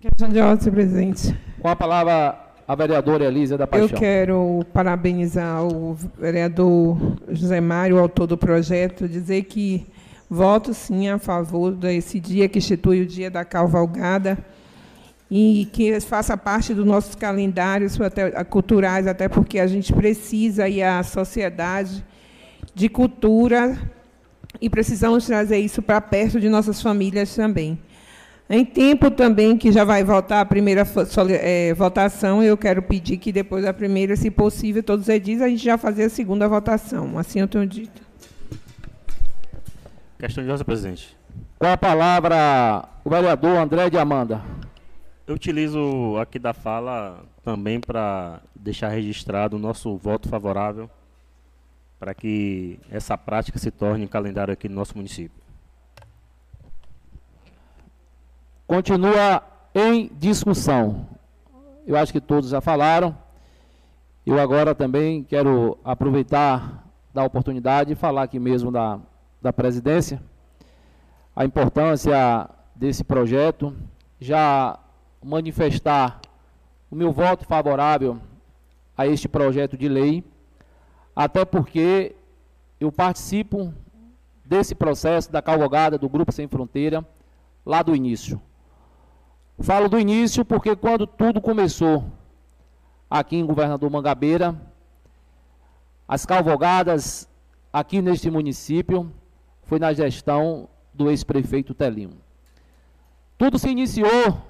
Questão 0.00 0.28
de 0.28 0.40
ordem, 0.40 0.72
presidente. 0.72 1.38
Com 1.60 1.68
a 1.68 1.76
palavra 1.76 2.49
a 2.70 2.74
vereadora 2.76 3.24
Elisa 3.24 3.58
da 3.58 3.66
Paixão. 3.66 3.88
Eu 3.88 3.98
quero 3.98 4.64
parabenizar 4.72 5.66
o 5.66 5.96
vereador 6.16 7.16
José 7.28 7.60
Mário, 7.60 7.98
autor 7.98 8.28
do 8.28 8.38
projeto, 8.38 9.08
dizer 9.08 9.42
que 9.42 9.84
voto 10.30 10.72
sim 10.72 11.08
a 11.08 11.18
favor 11.18 11.72
desse 11.72 12.20
dia 12.20 12.48
que 12.48 12.58
institui 12.58 13.00
o 13.00 13.06
dia 13.06 13.28
da 13.28 13.44
cavalgada 13.44 14.38
e 15.28 15.68
que 15.72 15.98
faça 15.98 16.36
parte 16.36 16.72
dos 16.72 16.86
nossos 16.86 17.16
calendários 17.16 18.00
até, 18.00 18.30
culturais, 18.44 19.08
até 19.08 19.28
porque 19.28 19.58
a 19.58 19.66
gente 19.66 19.92
precisa 19.92 20.68
e 20.68 20.80
a 20.80 21.02
sociedade 21.02 22.04
de 22.72 22.88
cultura 22.88 23.76
e 24.60 24.70
precisamos 24.70 25.26
trazer 25.26 25.58
isso 25.58 25.82
para 25.82 26.00
perto 26.00 26.38
de 26.38 26.48
nossas 26.48 26.80
famílias 26.80 27.34
também. 27.34 27.80
Em 28.52 28.64
tempo 28.64 29.12
também 29.12 29.56
que 29.56 29.70
já 29.70 29.84
vai 29.84 30.02
voltar 30.02 30.40
a 30.40 30.44
primeira 30.44 30.82
é, 31.40 31.72
votação, 31.72 32.42
eu 32.42 32.56
quero 32.56 32.82
pedir 32.82 33.16
que 33.16 33.30
depois 33.30 33.62
da 33.62 33.72
primeira, 33.72 34.16
se 34.16 34.28
possível, 34.28 34.82
todos 34.82 35.06
os 35.06 35.22
dias, 35.22 35.40
a 35.40 35.48
gente 35.48 35.62
já 35.62 35.78
fazer 35.78 36.02
a 36.02 36.10
segunda 36.10 36.48
votação. 36.48 37.16
Assim 37.16 37.38
eu 37.38 37.46
tenho 37.46 37.64
dito. 37.64 38.02
Questão 40.18 40.42
de 40.42 40.50
ordem, 40.50 40.64
presidente. 40.64 41.16
Com 41.60 41.68
a 41.68 41.76
palavra, 41.76 42.88
o 43.04 43.10
vereador 43.10 43.56
André 43.56 43.88
de 43.88 43.96
Amanda. 43.96 44.42
Eu 45.28 45.36
utilizo 45.36 46.16
aqui 46.20 46.40
da 46.40 46.52
fala 46.52 47.24
também 47.44 47.78
para 47.78 48.40
deixar 48.52 48.88
registrado 48.88 49.54
o 49.54 49.60
nosso 49.60 49.96
voto 49.96 50.28
favorável 50.28 50.90
para 52.00 52.12
que 52.14 52.80
essa 52.90 53.16
prática 53.16 53.60
se 53.60 53.70
torne 53.70 54.08
calendário 54.08 54.52
aqui 54.52 54.68
no 54.68 54.74
nosso 54.74 54.96
município. 54.96 55.40
Continua 58.70 59.42
em 59.74 60.08
discussão. 60.16 61.08
Eu 61.84 61.96
acho 61.96 62.12
que 62.12 62.20
todos 62.20 62.50
já 62.50 62.60
falaram. 62.60 63.18
Eu 64.24 64.38
agora 64.38 64.76
também 64.76 65.24
quero 65.24 65.76
aproveitar 65.84 66.86
da 67.12 67.24
oportunidade 67.24 67.92
e 67.92 67.96
falar 67.96 68.22
aqui 68.22 68.38
mesmo 68.38 68.70
da 68.70 69.00
da 69.42 69.52
presidência, 69.52 70.22
a 71.34 71.44
importância 71.44 72.48
desse 72.76 73.02
projeto, 73.02 73.74
já 74.20 74.78
manifestar 75.20 76.20
o 76.88 76.94
meu 76.94 77.10
voto 77.10 77.44
favorável 77.44 78.20
a 78.96 79.04
este 79.04 79.28
projeto 79.28 79.76
de 79.76 79.88
lei, 79.88 80.22
até 81.16 81.44
porque 81.44 82.14
eu 82.78 82.92
participo 82.92 83.74
desse 84.44 84.76
processo 84.76 85.32
da 85.32 85.42
cavalgada 85.42 85.98
do 85.98 86.08
Grupo 86.08 86.30
Sem 86.30 86.46
Fronteira 86.46 87.04
lá 87.66 87.82
do 87.82 87.96
início. 87.96 88.40
Falo 89.62 89.90
do 89.90 89.98
início 89.98 90.42
porque 90.42 90.74
quando 90.74 91.06
tudo 91.06 91.38
começou 91.38 92.10
aqui 93.10 93.36
em 93.36 93.44
Governador 93.44 93.90
Mangabeira, 93.90 94.58
as 96.08 96.24
cavalgadas 96.24 97.28
aqui 97.70 98.00
neste 98.00 98.30
município 98.30 99.12
foi 99.64 99.78
na 99.78 99.92
gestão 99.92 100.66
do 100.94 101.10
ex-prefeito 101.10 101.74
Telinho. 101.74 102.16
Tudo 103.36 103.58
se 103.58 103.68
iniciou 103.68 104.40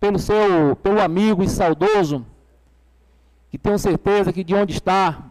pelo 0.00 0.18
seu, 0.18 0.74
pelo 0.82 1.00
amigo 1.00 1.44
e 1.44 1.48
saudoso, 1.48 2.26
que 3.48 3.58
tenho 3.58 3.78
certeza 3.78 4.32
que 4.32 4.42
de 4.42 4.56
onde 4.56 4.72
está, 4.72 5.30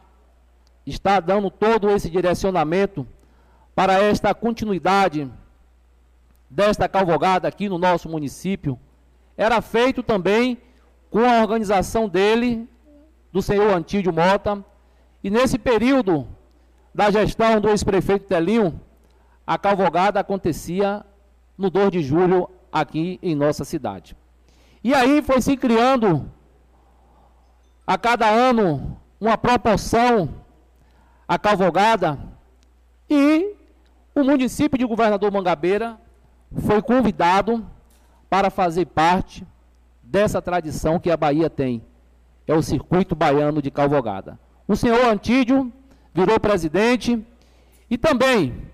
está 0.86 1.20
dando 1.20 1.52
todo 1.52 1.90
esse 1.90 2.10
direcionamento 2.10 3.06
para 3.76 4.02
esta 4.02 4.34
continuidade 4.34 5.30
desta 6.50 6.88
cavalgada 6.90 7.48
aqui 7.48 7.70
no 7.70 7.78
nosso 7.78 8.10
município. 8.10 8.80
Era 9.38 9.62
feito 9.62 10.02
também 10.02 10.58
com 11.10 11.20
a 11.20 11.42
organização 11.42 12.08
dele, 12.08 12.68
do 13.32 13.42
senhor 13.42 13.76
Antídio 13.76 14.12
Mota, 14.12 14.64
e 15.24 15.30
nesse 15.30 15.58
período 15.58 16.28
da 16.94 17.12
gestão 17.12 17.62
do 17.62 17.70
ex-prefeito 17.70 18.26
Telinho, 18.26 18.80
a 19.46 19.58
cavalgada 19.58 20.20
acontecia 20.20 21.06
no 21.58 21.70
2 21.70 21.92
de 21.92 22.02
julho 22.02 22.50
aqui 22.72 23.20
em 23.22 23.36
nossa 23.36 23.64
cidade. 23.66 24.16
E 24.84 24.94
aí 24.94 25.22
foi 25.22 25.42
se 25.42 25.58
criando 25.58 26.32
a 27.86 27.98
cada 27.98 28.30
ano 28.30 29.00
uma 29.20 29.38
proporção 29.38 30.30
a 31.28 31.38
cavalgada 31.38 32.18
e 33.10 33.56
o 34.16 34.24
município 34.24 34.80
de 34.80 34.86
Governador 34.86 35.32
Mangabeira 35.32 36.00
foi 36.58 36.82
convidado 36.82 37.66
para 38.30 38.50
fazer 38.50 38.86
parte 38.86 39.46
dessa 40.02 40.42
tradição 40.42 41.00
que 41.00 41.12
a 41.12 41.18
Bahia 41.18 41.50
tem. 41.50 41.84
É 42.48 42.54
o 42.54 42.62
circuito 42.62 43.16
baiano 43.16 43.62
de 43.62 43.70
cavalgada. 43.70 44.40
O 44.68 44.76
senhor 44.76 45.06
Antídio 45.06 45.72
virou 46.14 46.40
presidente 46.40 47.24
e 47.90 47.98
também 47.98 48.70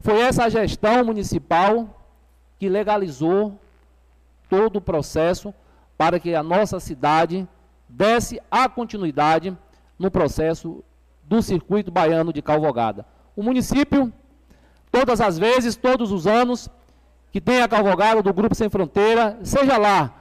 foi 0.00 0.20
essa 0.20 0.48
gestão 0.50 1.04
municipal 1.04 2.06
que 2.58 2.68
legalizou 2.68 3.58
todo 4.48 4.76
o 4.76 4.80
processo 4.80 5.52
para 5.96 6.20
que 6.20 6.34
a 6.34 6.42
nossa 6.42 6.78
cidade 6.78 7.48
desse 7.88 8.40
a 8.50 8.68
continuidade 8.68 9.56
no 9.98 10.10
processo 10.10 10.84
do 11.22 11.40
circuito 11.40 11.90
baiano 11.90 12.32
de 12.32 12.42
Calvogada. 12.42 13.06
O 13.34 13.42
município, 13.42 14.12
todas 14.94 15.20
as 15.20 15.36
vezes, 15.36 15.74
todos 15.74 16.12
os 16.12 16.24
anos, 16.24 16.70
que 17.32 17.40
tem 17.40 17.60
a 17.60 17.66
Calvogada 17.66 18.22
do 18.22 18.32
Grupo 18.32 18.54
Sem 18.54 18.70
Fronteira, 18.70 19.36
seja 19.42 19.76
lá 19.76 20.14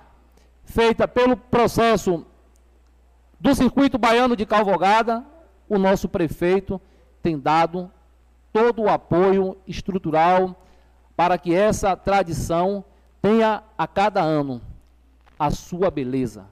feita 0.66 1.08
pelo 1.08 1.38
processo 1.38 2.26
do 3.40 3.54
circuito 3.54 4.00
baiano 4.00 4.36
de 4.36 4.48
Calvogada, 4.48 5.24
o 5.70 5.78
nosso 5.78 6.10
prefeito 6.10 6.82
tem 7.22 7.38
dado 7.38 7.92
todo 8.52 8.82
o 8.82 8.90
apoio 8.90 9.56
estrutural 9.68 10.56
para 11.16 11.38
que 11.38 11.54
essa 11.54 11.96
tradição 11.96 12.84
tenha 13.22 13.62
a 13.78 13.86
cada 13.86 14.22
ano 14.22 14.60
a 15.38 15.52
sua 15.52 15.92
beleza, 15.92 16.46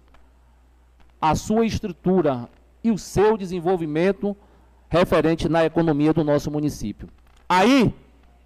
a 1.19 1.33
sua 1.33 1.65
estrutura 1.65 2.47
e 2.83 2.91
o 2.91 2.99
seu 2.99 3.35
desenvolvimento 3.35 4.37
referente 4.89 5.49
na 5.49 5.65
economia 5.65 6.13
do 6.13 6.23
nosso 6.23 6.51
município. 6.51 7.09
Aí, 7.49 7.93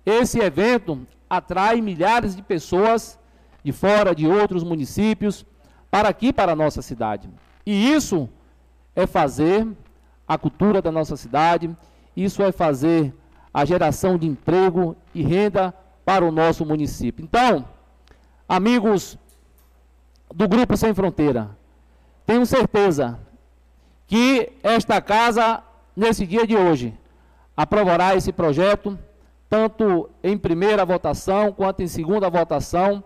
esse 0.06 0.40
evento 0.40 1.06
atrai 1.30 1.82
milhares 1.82 2.36
de 2.36 2.42
pessoas 2.42 3.20
de 3.64 3.72
fora 3.72 4.14
de 4.14 4.28
outros 4.28 4.64
municípios 4.64 5.46
para 5.90 6.10
aqui, 6.10 6.32
para 6.32 6.52
a 6.52 6.56
nossa 6.56 6.82
cidade. 6.82 7.30
E 7.66 7.92
isso 7.92 8.30
é 8.96 9.08
fazer 9.08 9.68
a 10.28 10.38
cultura 10.38 10.82
da 10.82 10.92
nossa 10.92 11.18
cidade, 11.18 11.76
isso 12.16 12.44
é 12.44 12.52
fazer 12.52 13.14
a 13.54 13.66
geração 13.66 14.18
de 14.18 14.28
emprego 14.28 14.96
e 15.14 15.24
renda 15.24 15.74
para 16.04 16.24
o 16.24 16.32
nosso 16.32 16.66
município. 16.66 17.24
Então, 17.24 17.66
amigos 18.48 19.18
do 20.34 20.48
Grupo 20.48 20.76
Sem 20.78 20.94
Fronteira. 20.94 21.58
Tenho 22.26 22.46
certeza 22.46 23.20
que 24.08 24.52
esta 24.62 25.02
casa, 25.02 25.64
nesse 25.96 26.26
dia 26.26 26.46
de 26.46 26.56
hoje, 26.56 26.94
aprovará 27.56 28.16
esse 28.16 28.32
projeto, 28.32 28.98
tanto 29.50 30.10
em 30.24 30.38
primeira 30.38 30.86
votação 30.86 31.52
quanto 31.52 31.82
em 31.82 31.88
segunda 31.88 32.30
votação, 32.30 33.04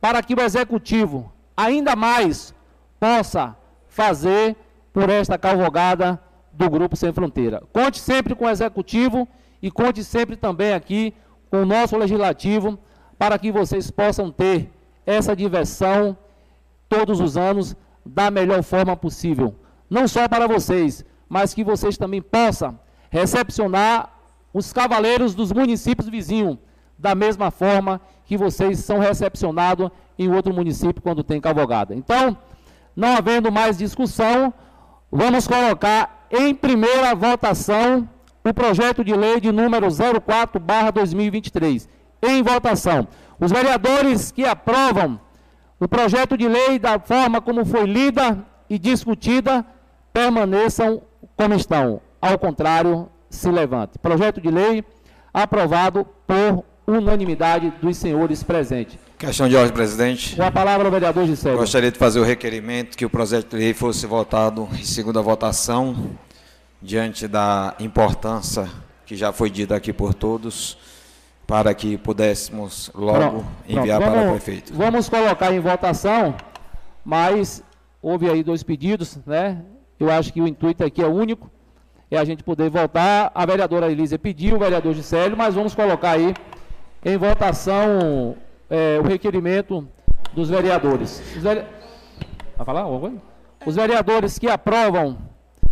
para 0.00 0.22
que 0.22 0.34
o 0.34 0.40
Executivo 0.40 1.32
ainda 1.56 1.96
mais 1.96 2.54
possa 3.00 3.56
fazer 3.86 4.56
por 4.92 5.08
esta 5.10 5.38
cavalgada 5.38 6.20
do 6.52 6.68
Grupo 6.68 6.96
Sem 6.96 7.12
Fronteira. 7.12 7.62
Conte 7.72 7.98
sempre 7.98 8.34
com 8.34 8.44
o 8.44 8.50
Executivo 8.50 9.28
e 9.62 9.70
conte 9.70 10.02
sempre 10.04 10.36
também 10.36 10.72
aqui 10.72 11.14
com 11.50 11.62
o 11.62 11.66
nosso 11.66 11.96
Legislativo, 11.96 12.78
para 13.18 13.38
que 13.38 13.50
vocês 13.50 13.90
possam 13.90 14.30
ter 14.30 14.70
essa 15.04 15.34
diversão 15.34 16.16
todos 16.88 17.20
os 17.20 17.36
anos 17.36 17.76
da 18.04 18.30
melhor 18.30 18.62
forma 18.62 18.96
possível. 18.96 19.54
Não 19.88 20.06
só 20.06 20.28
para 20.28 20.46
vocês, 20.46 21.04
mas 21.28 21.54
que 21.54 21.64
vocês 21.64 21.96
também 21.96 22.22
possam 22.22 22.78
recepcionar 23.10 24.17
os 24.52 24.72
cavaleiros 24.72 25.34
dos 25.34 25.52
municípios 25.52 26.08
vizinhos, 26.08 26.58
da 26.98 27.14
mesma 27.14 27.50
forma 27.50 28.00
que 28.24 28.36
vocês 28.36 28.80
são 28.80 28.98
recepcionados 28.98 29.90
em 30.18 30.30
outro 30.30 30.52
município 30.52 31.02
quando 31.02 31.22
tem 31.22 31.40
cavalgada. 31.40 31.94
Então, 31.94 32.36
não 32.94 33.16
havendo 33.16 33.52
mais 33.52 33.78
discussão, 33.78 34.52
vamos 35.10 35.46
colocar 35.46 36.26
em 36.30 36.54
primeira 36.54 37.14
votação 37.14 38.08
o 38.44 38.52
projeto 38.52 39.04
de 39.04 39.14
lei 39.14 39.40
de 39.40 39.52
número 39.52 39.86
04/2023. 39.86 41.88
Em 42.20 42.42
votação. 42.42 43.06
Os 43.38 43.52
vereadores 43.52 44.32
que 44.32 44.44
aprovam 44.44 45.20
o 45.78 45.86
projeto 45.86 46.36
de 46.36 46.48
lei 46.48 46.78
da 46.78 46.98
forma 46.98 47.40
como 47.40 47.64
foi 47.64 47.84
lida 47.84 48.44
e 48.68 48.78
discutida 48.78 49.64
permaneçam 50.12 51.00
como 51.36 51.54
estão. 51.54 52.00
Ao 52.20 52.36
contrário, 52.36 53.08
se 53.30 53.50
levante. 53.50 53.98
Projeto 53.98 54.40
de 54.40 54.50
lei 54.50 54.84
aprovado 55.32 56.06
por 56.26 56.64
unanimidade 56.86 57.72
dos 57.82 57.96
senhores 57.96 58.42
presentes. 58.42 58.98
Questão 59.18 59.48
de 59.48 59.56
ordem, 59.56 59.72
presidente. 59.74 60.36
Com 60.36 60.42
a 60.42 60.50
palavra 60.50 60.86
ao 60.86 60.92
vereador 60.92 61.26
Gisele. 61.26 61.56
Gostaria 61.56 61.90
de 61.90 61.98
fazer 61.98 62.20
o 62.20 62.24
requerimento 62.24 62.96
que 62.96 63.04
o 63.04 63.10
projeto 63.10 63.50
de 63.50 63.56
lei 63.56 63.74
fosse 63.74 64.06
votado 64.06 64.68
em 64.72 64.84
segunda 64.84 65.20
votação, 65.20 66.10
diante 66.80 67.26
da 67.26 67.74
importância 67.80 68.68
que 69.04 69.16
já 69.16 69.32
foi 69.32 69.50
dita 69.50 69.74
aqui 69.74 69.92
por 69.92 70.14
todos, 70.14 70.78
para 71.46 71.72
que 71.74 71.96
pudéssemos 71.98 72.90
logo 72.94 73.18
Pronto, 73.18 73.46
enviar 73.68 73.98
pronto. 74.00 74.12
para 74.12 74.20
o 74.20 74.24
Vamos- 74.26 74.42
prefeito. 74.44 74.74
Vamos 74.74 75.08
colocar 75.08 75.52
em 75.52 75.60
votação, 75.60 76.34
mas 77.04 77.62
houve 78.02 78.28
aí 78.30 78.42
dois 78.42 78.62
pedidos, 78.62 79.18
né? 79.26 79.62
Eu 79.98 80.10
acho 80.10 80.32
que 80.32 80.40
o 80.40 80.46
intuito 80.46 80.84
aqui 80.84 81.02
é 81.02 81.06
único, 81.08 81.50
é 82.10 82.18
a 82.18 82.24
gente 82.24 82.42
poder 82.42 82.70
votar. 82.70 83.30
A 83.34 83.44
vereadora 83.46 83.90
Elisa 83.90 84.18
pediu, 84.18 84.56
o 84.56 84.58
vereador 84.58 84.94
Gisélio, 84.94 85.36
mas 85.36 85.54
vamos 85.54 85.74
colocar 85.74 86.12
aí 86.12 86.34
em 87.04 87.16
votação 87.16 88.36
é, 88.70 88.98
o 88.98 89.06
requerimento 89.06 89.86
dos 90.32 90.48
vereadores. 90.48 91.22
Os 91.36 91.42
vere... 91.42 91.64
Vai 92.56 92.64
falar 92.66 92.80
alguma 92.82 93.00
coisa? 93.00 93.16
Os 93.66 93.74
vereadores 93.76 94.38
que 94.38 94.48
aprovam 94.48 95.18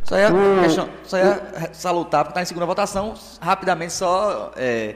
Só 0.05 0.19
ia, 0.19 0.29
o- 0.33 0.89
só 1.05 1.17
ia 1.19 1.41
salutar, 1.73 2.25
porque 2.25 2.33
está 2.33 2.43
em 2.43 2.45
segunda 2.47 2.67
votação, 2.67 3.15
rapidamente 3.41 3.93
só 3.93 4.53
é, 4.57 4.95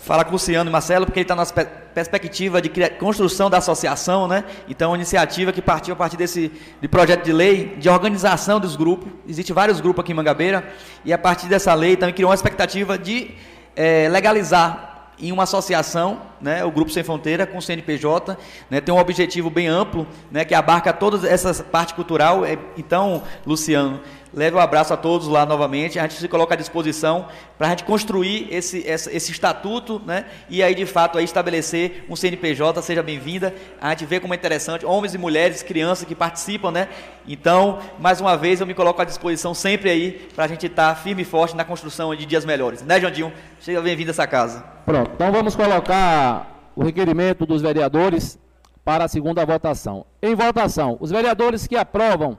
falar 0.00 0.24
com 0.24 0.30
o 0.30 0.32
Luciano 0.34 0.70
e 0.70 0.72
Marcelo, 0.72 1.04
porque 1.06 1.20
ele 1.20 1.24
está 1.24 1.34
na 1.34 1.44
pe- 1.44 1.64
perspectiva 1.94 2.62
de 2.62 2.70
construção 2.98 3.50
da 3.50 3.58
associação, 3.58 4.28
né? 4.28 4.44
Então, 4.68 4.90
uma 4.90 4.96
iniciativa 4.96 5.52
que 5.52 5.60
partiu 5.60 5.92
a 5.94 5.96
partir 5.96 6.16
desse 6.16 6.50
de 6.80 6.88
projeto 6.88 7.24
de 7.24 7.32
lei 7.32 7.76
de 7.78 7.88
organização 7.88 8.60
dos 8.60 8.76
grupos. 8.76 9.10
Existem 9.28 9.54
vários 9.54 9.80
grupos 9.80 10.02
aqui 10.02 10.12
em 10.12 10.14
Mangabeira, 10.14 10.64
e 11.04 11.12
a 11.12 11.18
partir 11.18 11.46
dessa 11.48 11.74
lei 11.74 11.96
também 11.96 12.14
criou 12.14 12.30
uma 12.30 12.34
expectativa 12.34 12.96
de 12.96 13.32
é, 13.76 14.08
legalizar 14.08 14.86
em 15.20 15.32
uma 15.32 15.42
associação, 15.42 16.22
né, 16.40 16.64
o 16.64 16.70
Grupo 16.70 16.92
Sem 16.92 17.02
Fronteira, 17.02 17.44
com 17.44 17.58
o 17.58 17.62
CNPJ, 17.62 18.38
né, 18.70 18.80
tem 18.80 18.94
um 18.94 18.98
objetivo 18.98 19.50
bem 19.50 19.66
amplo, 19.66 20.06
né, 20.30 20.44
que 20.44 20.54
abarca 20.54 20.92
toda 20.92 21.28
essa 21.28 21.52
parte 21.64 21.92
cultural. 21.94 22.44
É, 22.44 22.56
Então, 22.76 23.24
Luciano, 23.44 23.98
leve 24.34 24.56
um 24.56 24.60
abraço 24.60 24.92
a 24.92 24.96
todos 24.96 25.26
lá 25.28 25.44
novamente, 25.46 25.98
a 25.98 26.02
gente 26.02 26.14
se 26.14 26.28
coloca 26.28 26.54
à 26.54 26.56
disposição 26.56 27.26
para 27.56 27.66
a 27.68 27.70
gente 27.70 27.84
construir 27.84 28.46
esse, 28.50 28.86
essa- 28.88 29.10
esse 29.14 29.32
estatuto, 29.32 30.00
né, 30.04 30.26
e 30.48 30.62
aí, 30.62 30.74
de 30.74 30.84
fato, 30.86 31.18
aí 31.18 31.24
estabelecer 31.24 32.04
um 32.08 32.14
CNPJ, 32.16 32.80
seja 32.82 33.02
bem-vinda, 33.02 33.54
a 33.80 33.90
gente 33.90 34.04
vê 34.06 34.20
como 34.20 34.34
é 34.34 34.36
interessante, 34.36 34.84
homens 34.86 35.14
e 35.14 35.18
mulheres, 35.18 35.62
crianças 35.62 36.06
que 36.06 36.14
participam, 36.14 36.70
né, 36.70 36.88
então, 37.26 37.78
mais 37.98 38.20
uma 38.20 38.36
vez, 38.36 38.60
eu 38.60 38.66
me 38.66 38.74
coloco 38.74 39.00
à 39.02 39.04
disposição 39.04 39.52
sempre 39.54 39.90
aí, 39.90 40.28
para 40.34 40.44
a 40.44 40.48
gente 40.48 40.66
estar 40.66 40.94
firme 40.96 41.22
e 41.22 41.24
forte 41.24 41.56
na 41.56 41.64
construção 41.64 42.14
de 42.14 42.24
dias 42.26 42.44
melhores, 42.44 42.82
né, 42.82 43.00
Jandinho? 43.00 43.32
Seja 43.60 43.80
bem-vindo 43.80 44.10
a 44.10 44.12
essa 44.12 44.26
casa. 44.26 44.64
Pronto, 44.84 45.10
então 45.14 45.30
vamos 45.32 45.54
colocar 45.56 46.70
o 46.76 46.82
requerimento 46.84 47.44
dos 47.44 47.60
vereadores 47.60 48.38
para 48.84 49.04
a 49.04 49.08
segunda 49.08 49.44
votação. 49.44 50.06
Em 50.22 50.34
votação, 50.34 50.96
os 51.00 51.10
vereadores 51.10 51.66
que 51.66 51.76
aprovam 51.76 52.38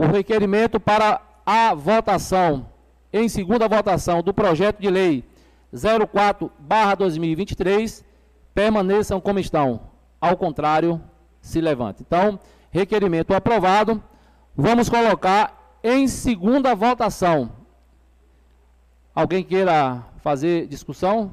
o 0.00 0.06
requerimento 0.06 0.80
para 0.80 1.20
a 1.44 1.74
votação 1.74 2.64
em 3.12 3.28
segunda 3.28 3.68
votação 3.68 4.22
do 4.22 4.32
projeto 4.32 4.80
de 4.80 4.88
lei 4.88 5.22
04/2023 5.74 8.02
permaneçam 8.54 9.20
como 9.20 9.38
estão. 9.38 9.82
Ao 10.18 10.34
contrário, 10.38 10.98
se 11.42 11.60
levante. 11.60 12.00
Então, 12.00 12.40
requerimento 12.70 13.34
aprovado. 13.34 14.02
Vamos 14.56 14.88
colocar 14.88 15.76
em 15.84 16.08
segunda 16.08 16.74
votação. 16.74 17.52
Alguém 19.14 19.44
queira 19.44 20.02
fazer 20.22 20.66
discussão? 20.66 21.30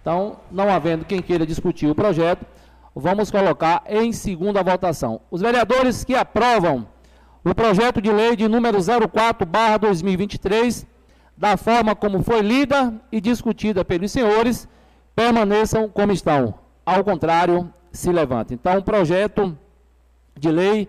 Então, 0.00 0.38
não 0.50 0.70
havendo 0.70 1.04
quem 1.04 1.20
queira 1.20 1.46
discutir 1.46 1.88
o 1.88 1.94
projeto, 1.94 2.46
vamos 2.94 3.30
colocar 3.30 3.82
em 3.86 4.12
segunda 4.12 4.62
votação. 4.62 5.22
Os 5.30 5.40
vereadores 5.40 6.04
que 6.04 6.14
aprovam 6.14 6.86
o 7.44 7.54
projeto 7.54 8.00
de 8.00 8.10
lei 8.12 8.36
de 8.36 8.46
número 8.48 8.78
04/2023, 8.78 10.86
da 11.36 11.56
forma 11.56 11.96
como 11.96 12.22
foi 12.22 12.40
lida 12.40 12.94
e 13.10 13.20
discutida 13.20 13.84
pelos 13.84 14.12
senhores, 14.12 14.68
permaneçam 15.14 15.88
como 15.88 16.12
estão. 16.12 16.54
Ao 16.84 17.02
contrário, 17.02 17.72
se 17.92 18.12
levante. 18.12 18.54
Então, 18.54 18.78
o 18.78 18.82
projeto 18.82 19.58
de 20.38 20.50
lei 20.50 20.88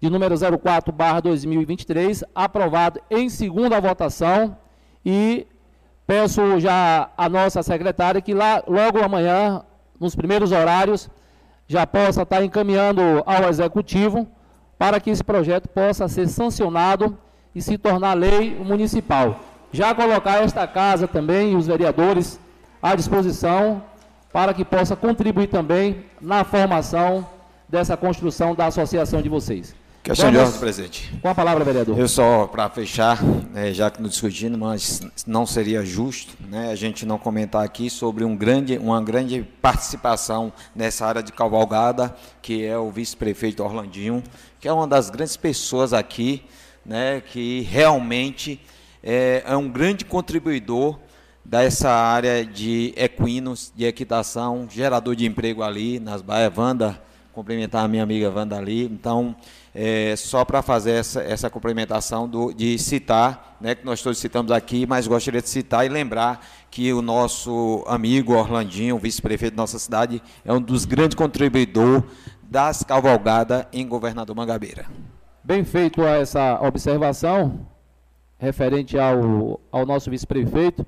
de 0.00 0.10
número 0.10 0.36
04/2023 0.36 2.24
aprovado 2.34 3.00
em 3.10 3.28
segunda 3.28 3.80
votação 3.80 4.56
e 5.04 5.46
Peço 6.06 6.60
já 6.60 7.08
à 7.16 7.30
nossa 7.30 7.62
secretária 7.62 8.20
que 8.20 8.34
lá, 8.34 8.62
logo 8.68 9.02
amanhã, 9.02 9.62
nos 9.98 10.14
primeiros 10.14 10.52
horários, 10.52 11.08
já 11.66 11.86
possa 11.86 12.22
estar 12.22 12.44
encaminhando 12.44 13.00
ao 13.24 13.48
Executivo 13.48 14.26
para 14.78 15.00
que 15.00 15.10
esse 15.10 15.24
projeto 15.24 15.68
possa 15.68 16.08
ser 16.08 16.28
sancionado 16.28 17.16
e 17.54 17.62
se 17.62 17.78
tornar 17.78 18.14
lei 18.14 18.54
municipal. 18.54 19.40
Já 19.72 19.94
colocar 19.94 20.42
esta 20.42 20.66
casa 20.66 21.08
também 21.08 21.52
e 21.52 21.56
os 21.56 21.66
vereadores 21.66 22.38
à 22.82 22.94
disposição 22.94 23.82
para 24.32 24.52
que 24.52 24.64
possa 24.64 24.96
contribuir 24.96 25.46
também 25.46 26.04
na 26.20 26.44
formação 26.44 27.26
dessa 27.68 27.96
construção 27.96 28.54
da 28.54 28.66
associação 28.66 29.22
de 29.22 29.28
vocês. 29.28 29.74
De 30.04 30.12
Vamos- 30.20 30.38
ordem, 30.38 30.60
presidente. 30.60 31.10
Com 31.22 31.28
a 31.28 31.34
palavra, 31.34 31.64
vereador. 31.64 31.98
Eu 31.98 32.06
só, 32.06 32.46
para 32.46 32.68
fechar, 32.68 33.22
né, 33.22 33.72
já 33.72 33.90
que 33.90 34.02
não 34.02 34.08
discutindo, 34.10 34.58
mas 34.58 35.00
não 35.26 35.46
seria 35.46 35.82
justo 35.82 36.34
né, 36.46 36.70
a 36.70 36.74
gente 36.74 37.06
não 37.06 37.16
comentar 37.16 37.64
aqui 37.64 37.88
sobre 37.88 38.22
um 38.22 38.36
grande, 38.36 38.76
uma 38.76 39.02
grande 39.02 39.42
participação 39.62 40.52
nessa 40.76 41.06
área 41.06 41.22
de 41.22 41.32
cavalgada, 41.32 42.14
que 42.42 42.66
é 42.66 42.76
o 42.76 42.90
vice-prefeito 42.90 43.62
Orlandinho, 43.62 44.22
que 44.60 44.68
é 44.68 44.72
uma 44.72 44.86
das 44.86 45.08
grandes 45.08 45.38
pessoas 45.38 45.94
aqui, 45.94 46.42
né, 46.84 47.22
que 47.22 47.62
realmente 47.62 48.60
é, 49.02 49.42
é 49.46 49.56
um 49.56 49.70
grande 49.70 50.04
contribuidor 50.04 50.98
dessa 51.42 51.90
área 51.90 52.44
de 52.44 52.92
equinos, 52.94 53.72
de 53.74 53.86
equitação, 53.86 54.68
gerador 54.70 55.16
de 55.16 55.24
emprego 55.24 55.62
ali 55.62 55.98
nas 55.98 56.20
baias. 56.20 56.52
Wanda, 56.54 57.00
cumprimentar 57.32 57.84
a 57.84 57.88
minha 57.88 58.02
amiga 58.02 58.30
Wanda 58.30 58.56
ali. 58.56 58.84
Então, 58.84 59.34
é, 59.74 60.14
só 60.16 60.44
para 60.44 60.62
fazer 60.62 60.92
essa, 60.92 61.20
essa 61.20 61.50
complementação 61.50 62.28
do, 62.28 62.52
de 62.52 62.78
citar, 62.78 63.56
né, 63.60 63.74
que 63.74 63.84
nós 63.84 64.00
todos 64.00 64.18
citamos 64.18 64.52
aqui, 64.52 64.86
mas 64.86 65.08
gostaria 65.08 65.42
de 65.42 65.48
citar 65.48 65.84
e 65.84 65.88
lembrar 65.88 66.46
que 66.70 66.92
o 66.92 67.02
nosso 67.02 67.82
amigo 67.86 68.34
Orlandinho, 68.34 68.98
vice-prefeito 68.98 69.56
da 69.56 69.62
nossa 69.62 69.78
cidade, 69.78 70.22
é 70.44 70.52
um 70.52 70.60
dos 70.60 70.84
grandes 70.84 71.16
contribuidores 71.16 72.04
das 72.42 72.84
cavalgadas 72.84 73.66
em 73.72 73.86
Governador 73.86 74.36
Mangabeira. 74.36 74.86
Bem 75.42 75.64
feito 75.64 76.02
a 76.02 76.10
essa 76.10 76.60
observação 76.62 77.66
referente 78.38 78.96
ao, 78.98 79.60
ao 79.72 79.84
nosso 79.84 80.08
vice-prefeito, 80.08 80.86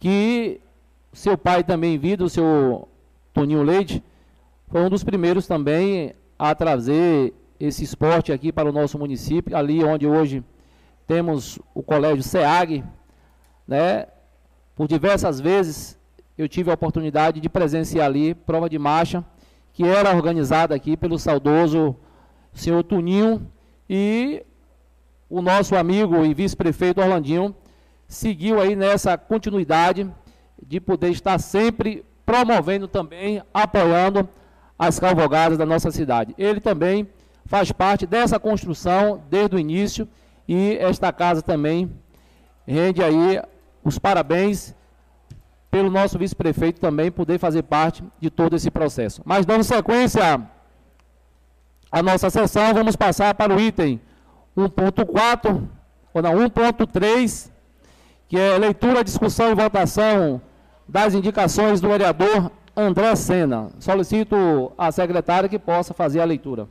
que 0.00 0.60
seu 1.12 1.38
pai 1.38 1.62
também 1.62 1.96
vida, 1.96 2.24
o 2.24 2.28
seu 2.28 2.88
Toninho 3.32 3.62
Leite, 3.62 4.02
foi 4.68 4.80
um 4.80 4.90
dos 4.90 5.04
primeiros 5.04 5.46
também 5.46 6.12
a 6.38 6.54
trazer 6.54 7.32
esse 7.58 7.84
esporte 7.84 8.32
aqui 8.32 8.52
para 8.52 8.68
o 8.68 8.72
nosso 8.72 8.98
município, 8.98 9.56
ali 9.56 9.82
onde 9.84 10.06
hoje 10.06 10.44
temos 11.06 11.58
o 11.74 11.82
colégio 11.82 12.22
SEAG, 12.22 12.84
né? 13.66 14.06
Por 14.74 14.86
diversas 14.86 15.40
vezes 15.40 15.98
eu 16.36 16.48
tive 16.48 16.70
a 16.70 16.74
oportunidade 16.74 17.40
de 17.40 17.48
presenciar 17.48 18.06
ali 18.06 18.34
prova 18.34 18.68
de 18.68 18.78
marcha, 18.78 19.24
que 19.72 19.84
era 19.84 20.14
organizada 20.14 20.74
aqui 20.74 20.96
pelo 20.96 21.18
saudoso 21.18 21.96
senhor 22.52 22.82
Tuninho 22.82 23.50
e 23.88 24.44
o 25.28 25.40
nosso 25.42 25.74
amigo 25.74 26.24
e 26.24 26.34
vice-prefeito 26.34 27.00
Orlandinho 27.00 27.54
seguiu 28.06 28.60
aí 28.60 28.76
nessa 28.76 29.16
continuidade 29.18 30.10
de 30.64 30.80
poder 30.80 31.10
estar 31.10 31.38
sempre 31.38 32.04
promovendo 32.24 32.88
também, 32.88 33.42
apoiando 33.52 34.28
as 34.78 34.98
cavalgadas 34.98 35.56
da 35.56 35.66
nossa 35.66 35.90
cidade. 35.90 36.34
Ele 36.36 36.60
também 36.60 37.08
faz 37.46 37.72
parte 37.72 38.06
dessa 38.06 38.38
construção 38.38 39.22
desde 39.30 39.56
o 39.56 39.58
início 39.58 40.08
e 40.48 40.76
esta 40.78 41.12
casa 41.12 41.42
também 41.42 41.90
rende 42.66 43.02
aí 43.02 43.40
os 43.82 43.98
parabéns 43.98 44.74
pelo 45.70 45.90
nosso 45.90 46.18
vice-prefeito 46.18 46.80
também 46.80 47.10
poder 47.10 47.38
fazer 47.38 47.62
parte 47.62 48.02
de 48.20 48.30
todo 48.30 48.56
esse 48.56 48.70
processo. 48.70 49.22
Mas 49.24 49.44
dando 49.44 49.62
sequência 49.62 50.40
à 51.90 52.02
nossa 52.02 52.30
sessão, 52.30 52.72
vamos 52.74 52.96
passar 52.96 53.34
para 53.34 53.54
o 53.54 53.60
item 53.60 54.00
1.4, 54.56 55.62
ou 56.14 56.22
não, 56.22 56.34
1.3, 56.34 57.50
que 58.26 58.38
é 58.38 58.56
leitura, 58.56 59.04
discussão 59.04 59.50
e 59.50 59.54
votação 59.54 60.40
das 60.88 61.14
indicações 61.14 61.80
do 61.80 61.88
vereador 61.88 62.50
André 62.74 63.14
Sena. 63.14 63.70
Solicito 63.78 64.72
a 64.78 64.90
secretária 64.90 65.48
que 65.48 65.58
possa 65.58 65.92
fazer 65.92 66.20
a 66.20 66.24
leitura. 66.24 66.68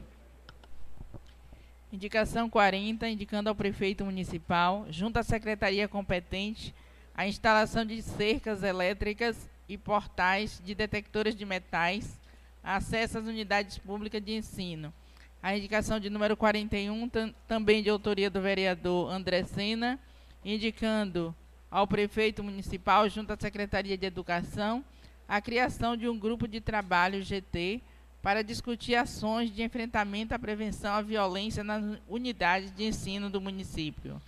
Indicação 1.96 2.50
40, 2.50 3.08
indicando 3.08 3.48
ao 3.48 3.56
prefeito 3.56 4.04
municipal, 4.04 4.86
junto 4.90 5.18
à 5.18 5.24
secretaria 5.24 5.88
competente, 5.88 6.76
a 7.16 7.26
instalação 7.26 7.86
de 7.86 8.02
cercas 8.02 8.64
elétricas 8.64 9.50
e 9.68 9.78
portais 9.78 10.62
de 10.64 10.76
detectores 10.76 11.34
de 11.34 11.46
metais, 11.46 12.20
acesso 12.62 13.18
às 13.18 13.26
unidades 13.26 13.78
públicas 13.78 14.22
de 14.22 14.34
ensino. 14.34 14.94
A 15.42 15.56
indicação 15.56 15.98
de 15.98 16.10
número 16.10 16.36
41, 16.36 17.10
também 17.48 17.82
de 17.82 17.90
autoria 17.90 18.30
do 18.30 18.42
vereador 18.42 19.10
André 19.10 19.46
Sena, 19.46 19.98
indicando 20.44 21.34
ao 21.72 21.88
prefeito 21.88 22.44
municipal, 22.44 23.08
junto 23.08 23.32
à 23.32 23.38
Secretaria 23.40 23.98
de 23.98 24.06
Educação, 24.06 24.84
a 25.30 25.40
criação 25.40 25.96
de 25.96 26.10
um 26.10 26.20
grupo 26.20 26.46
de 26.46 26.60
trabalho 26.60 27.24
GT 27.24 27.82
para 28.26 28.44
discutir 28.44 28.96
ações 28.96 29.52
de 29.52 29.62
enfrentamento 29.62 30.34
à 30.34 30.40
prevenção 30.40 30.96
à 30.96 31.00
violência 31.04 31.64
nas 31.64 32.00
unidades 32.10 32.72
de 32.72 32.84
ensino 32.84 33.30
do 33.30 33.40
município. 33.40 34.20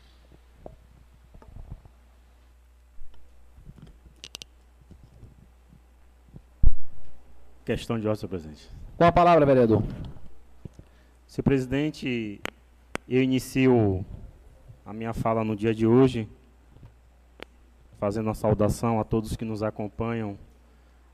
Questão 7.65 7.99
de 7.99 8.07
ordem, 8.07 8.19
senhor 8.19 8.29
presidente. 8.29 8.69
Com 8.95 9.03
a 9.03 9.11
palavra, 9.11 9.43
vereador. 9.47 9.81
Senhor 11.25 11.43
presidente, 11.43 12.39
eu 13.09 13.23
inicio 13.23 14.05
a 14.85 14.93
minha 14.93 15.11
fala 15.11 15.43
no 15.43 15.55
dia 15.55 15.73
de 15.73 15.87
hoje 15.87 16.29
fazendo 17.99 18.27
uma 18.27 18.35
saudação 18.35 18.99
a 18.99 19.03
todos 19.03 19.35
que 19.35 19.43
nos 19.43 19.63
acompanham 19.63 20.37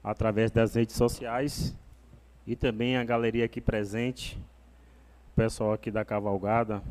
através 0.04 0.52
das 0.52 0.76
redes 0.76 0.98
sociais 0.98 1.74
e 2.46 2.56
também 2.56 2.98
a 2.98 3.04
galeria 3.04 3.46
aqui 3.46 3.62
presente, 3.62 4.38
o 5.32 5.36
pessoal 5.36 5.74
aqui 5.74 5.90
da 5.90 6.04
Cavalgada. 6.04 6.84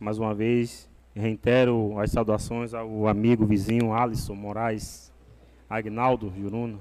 Mais 0.00 0.18
uma 0.18 0.34
vez, 0.34 0.88
reitero 1.14 1.98
as 1.98 2.10
saudações 2.10 2.74
ao 2.74 3.06
amigo 3.06 3.46
vizinho 3.46 3.92
Alisson 3.92 4.34
Moraes, 4.34 5.12
Agnaldo 5.68 6.32
Juruna, 6.36 6.78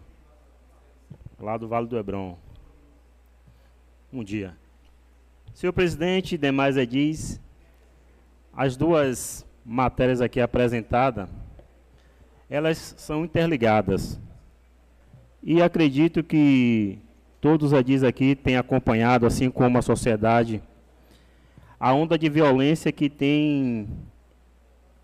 lá 1.40 1.58
do 1.58 1.68
Vale 1.68 1.88
do 1.88 1.98
Hebron. 1.98 2.38
Um 4.12 4.24
dia. 4.24 4.56
Senhor 5.54 5.74
presidente, 5.74 6.38
demais 6.38 6.78
edis, 6.78 7.42
as 8.54 8.76
duas 8.76 9.46
matérias 9.66 10.22
aqui 10.22 10.40
apresentadas, 10.40 11.28
elas 12.50 12.96
são 12.98 13.26
interligadas. 13.26 14.20
E 15.50 15.62
acredito 15.62 16.22
que 16.22 17.00
todos 17.40 17.72
os 17.72 17.80
edis 17.80 18.04
aqui 18.04 18.36
têm 18.36 18.58
acompanhado, 18.58 19.26
assim 19.26 19.50
como 19.50 19.78
a 19.78 19.82
sociedade, 19.82 20.62
a 21.80 21.94
onda 21.94 22.18
de 22.18 22.28
violência 22.28 22.92
que 22.92 23.10
tem 23.10 23.88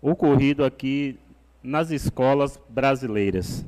ocorrido 0.02 0.62
aqui 0.62 1.18
nas 1.62 1.90
escolas 1.90 2.60
brasileiras. 2.68 3.64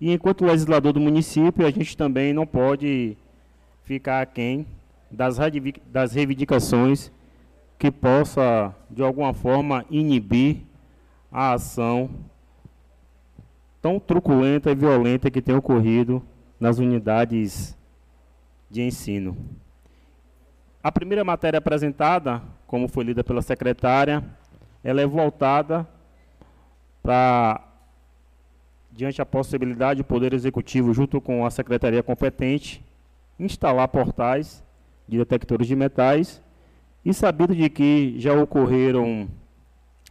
E 0.00 0.10
enquanto 0.10 0.46
legislador 0.46 0.94
do 0.94 0.98
município, 0.98 1.66
a 1.66 1.70
gente 1.70 1.94
também 1.94 2.32
não 2.32 2.46
pode 2.46 3.14
ficar 3.84 4.22
aquém 4.22 4.66
das, 5.10 5.36
das 5.92 6.14
reivindicações 6.14 7.12
que 7.78 7.90
possa, 7.90 8.74
de 8.90 9.02
alguma 9.02 9.34
forma, 9.34 9.84
inibir 9.90 10.62
a 11.30 11.52
ação 11.52 12.08
tão 13.82 13.98
truculenta 13.98 14.70
e 14.70 14.74
violenta 14.76 15.28
que 15.28 15.42
tem 15.42 15.56
ocorrido 15.56 16.22
nas 16.58 16.78
unidades 16.78 17.76
de 18.70 18.80
ensino. 18.80 19.36
A 20.80 20.92
primeira 20.92 21.24
matéria 21.24 21.58
apresentada, 21.58 22.40
como 22.66 22.86
foi 22.86 23.02
lida 23.04 23.24
pela 23.24 23.42
secretária, 23.42 24.24
ela 24.84 25.00
é 25.00 25.06
voltada 25.06 25.86
para 27.02 27.68
diante 28.92 29.18
da 29.18 29.26
possibilidade 29.26 29.98
do 29.98 30.04
Poder 30.04 30.32
Executivo, 30.32 30.94
junto 30.94 31.20
com 31.20 31.44
a 31.44 31.50
Secretaria 31.50 32.02
competente, 32.02 32.84
instalar 33.38 33.88
portais 33.88 34.62
de 35.08 35.18
detectores 35.18 35.66
de 35.66 35.74
metais 35.74 36.40
e 37.04 37.12
sabido 37.12 37.54
de 37.54 37.68
que 37.68 38.14
já 38.18 38.32
ocorreram 38.34 39.28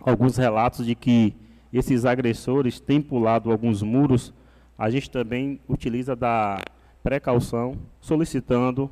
alguns 0.02 0.36
relatos 0.36 0.86
de 0.86 0.94
que 0.94 1.36
esses 1.78 2.06
agressores 2.06 2.80
têm 2.80 3.02
pulado 3.02 3.52
alguns 3.52 3.82
muros, 3.82 4.34
a 4.78 4.90
gente 4.90 5.10
também 5.10 5.60
utiliza 5.68 6.16
da 6.16 6.60
precaução 7.04 7.76
solicitando 8.00 8.90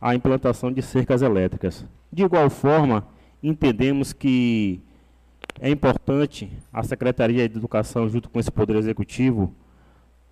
a 0.00 0.14
implantação 0.14 0.72
de 0.72 0.80
cercas 0.80 1.22
elétricas. 1.22 1.84
De 2.12 2.22
igual 2.22 2.48
forma, 2.48 3.06
entendemos 3.42 4.12
que 4.12 4.80
é 5.60 5.68
importante 5.68 6.50
a 6.72 6.82
Secretaria 6.82 7.48
de 7.48 7.56
Educação, 7.56 8.08
junto 8.08 8.30
com 8.30 8.38
esse 8.38 8.50
Poder 8.50 8.76
Executivo, 8.76 9.52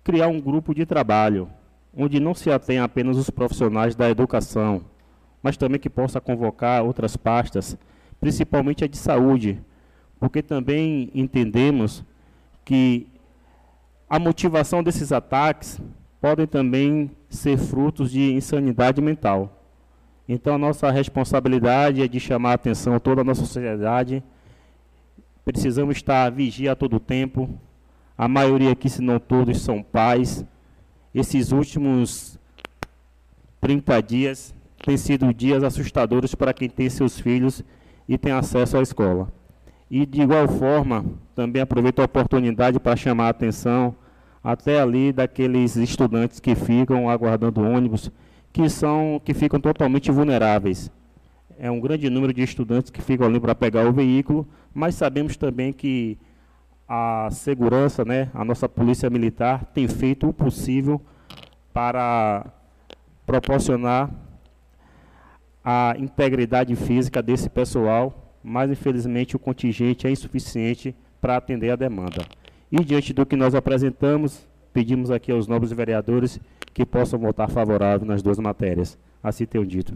criar 0.03 0.27
um 0.27 0.39
grupo 0.39 0.73
de 0.73 0.85
trabalho, 0.85 1.49
onde 1.95 2.19
não 2.19 2.33
se 2.33 2.49
atenha 2.49 2.83
apenas 2.83 3.17
os 3.17 3.29
profissionais 3.29 3.95
da 3.95 4.09
educação, 4.09 4.81
mas 5.43 5.57
também 5.57 5.79
que 5.79 5.89
possa 5.89 6.21
convocar 6.21 6.83
outras 6.83 7.17
pastas, 7.17 7.77
principalmente 8.19 8.83
a 8.83 8.87
de 8.87 8.97
saúde, 8.97 9.59
porque 10.19 10.41
também 10.41 11.09
entendemos 11.13 12.03
que 12.65 13.07
a 14.09 14.19
motivação 14.19 14.81
desses 14.83 15.11
ataques 15.11 15.79
podem 16.19 16.47
também 16.47 17.11
ser 17.29 17.57
frutos 17.57 18.11
de 18.11 18.33
insanidade 18.33 19.01
mental. 19.01 19.63
Então, 20.27 20.55
a 20.55 20.57
nossa 20.57 20.91
responsabilidade 20.91 22.01
é 22.01 22.07
de 22.07 22.19
chamar 22.19 22.51
a 22.51 22.55
atenção 22.55 22.99
toda 22.99 23.21
a 23.21 23.23
nossa 23.23 23.41
sociedade 23.41 24.23
Precisamos 25.47 25.95
estar 25.95 26.29
vigia 26.29 26.73
a 26.73 26.75
todo 26.75 26.99
tempo. 26.99 27.49
A 28.17 28.27
maioria 28.27 28.73
aqui, 28.73 28.89
se 28.89 29.01
não 29.01 29.17
todos, 29.17 29.61
são 29.61 29.81
pais. 29.81 30.43
Esses 31.15 31.53
últimos 31.53 32.37
30 33.61 34.03
dias 34.03 34.53
têm 34.85 34.97
sido 34.97 35.33
dias 35.33 35.63
assustadores 35.63 36.35
para 36.35 36.53
quem 36.53 36.69
tem 36.69 36.89
seus 36.89 37.17
filhos 37.17 37.63
e 38.09 38.17
tem 38.17 38.33
acesso 38.33 38.77
à 38.77 38.81
escola. 38.81 39.31
E, 39.89 40.05
de 40.05 40.21
igual 40.21 40.47
forma, 40.47 41.05
também 41.33 41.61
aproveito 41.61 41.99
a 41.99 42.05
oportunidade 42.05 42.79
para 42.79 42.95
chamar 42.95 43.27
a 43.27 43.29
atenção 43.29 43.95
até 44.43 44.79
ali 44.81 45.11
daqueles 45.11 45.75
estudantes 45.75 46.39
que 46.39 46.55
ficam 46.55 47.09
aguardando 47.09 47.61
ônibus, 47.61 48.11
que, 48.51 48.69
são, 48.69 49.21
que 49.23 49.33
ficam 49.33 49.59
totalmente 49.59 50.11
vulneráveis. 50.11 50.91
É 51.59 51.71
um 51.71 51.79
grande 51.79 52.09
número 52.09 52.33
de 52.33 52.43
estudantes 52.43 52.91
que 52.91 53.01
ficam 53.01 53.27
ali 53.27 53.39
para 53.39 53.55
pegar 53.55 53.87
o 53.87 53.93
veículo, 53.93 54.47
mas 54.73 54.95
sabemos 54.95 55.37
também 55.37 55.73
que 55.73 56.17
a 56.87 57.29
segurança, 57.31 58.05
né, 58.05 58.29
a 58.33 58.45
nossa 58.45 58.69
polícia 58.69 59.09
militar 59.09 59.65
tem 59.73 59.87
feito 59.87 60.29
o 60.29 60.33
possível 60.33 61.01
para 61.73 62.45
proporcionar 63.25 64.09
a 65.63 65.95
integridade 65.97 66.73
física 66.75 67.21
desse 67.21 67.49
pessoal, 67.49 68.26
mas 68.47 68.71
infelizmente 68.71 69.35
o 69.35 69.39
contingente 69.39 70.07
é 70.07 70.09
insuficiente 70.09 70.95
para 71.19 71.35
atender 71.35 71.69
a 71.69 71.75
demanda. 71.75 72.25
E 72.71 72.81
diante 72.81 73.11
do 73.11 73.25
que 73.25 73.35
nós 73.35 73.53
apresentamos, 73.53 74.47
pedimos 74.71 75.11
aqui 75.11 75.33
aos 75.33 75.47
nobres 75.47 75.73
vereadores 75.73 76.39
que 76.73 76.85
possam 76.85 77.19
votar 77.19 77.49
favorável 77.49 78.07
nas 78.07 78.21
duas 78.21 78.39
matérias. 78.39 78.97
Assim 79.21 79.45
tenho 79.45 79.65
dito. 79.65 79.93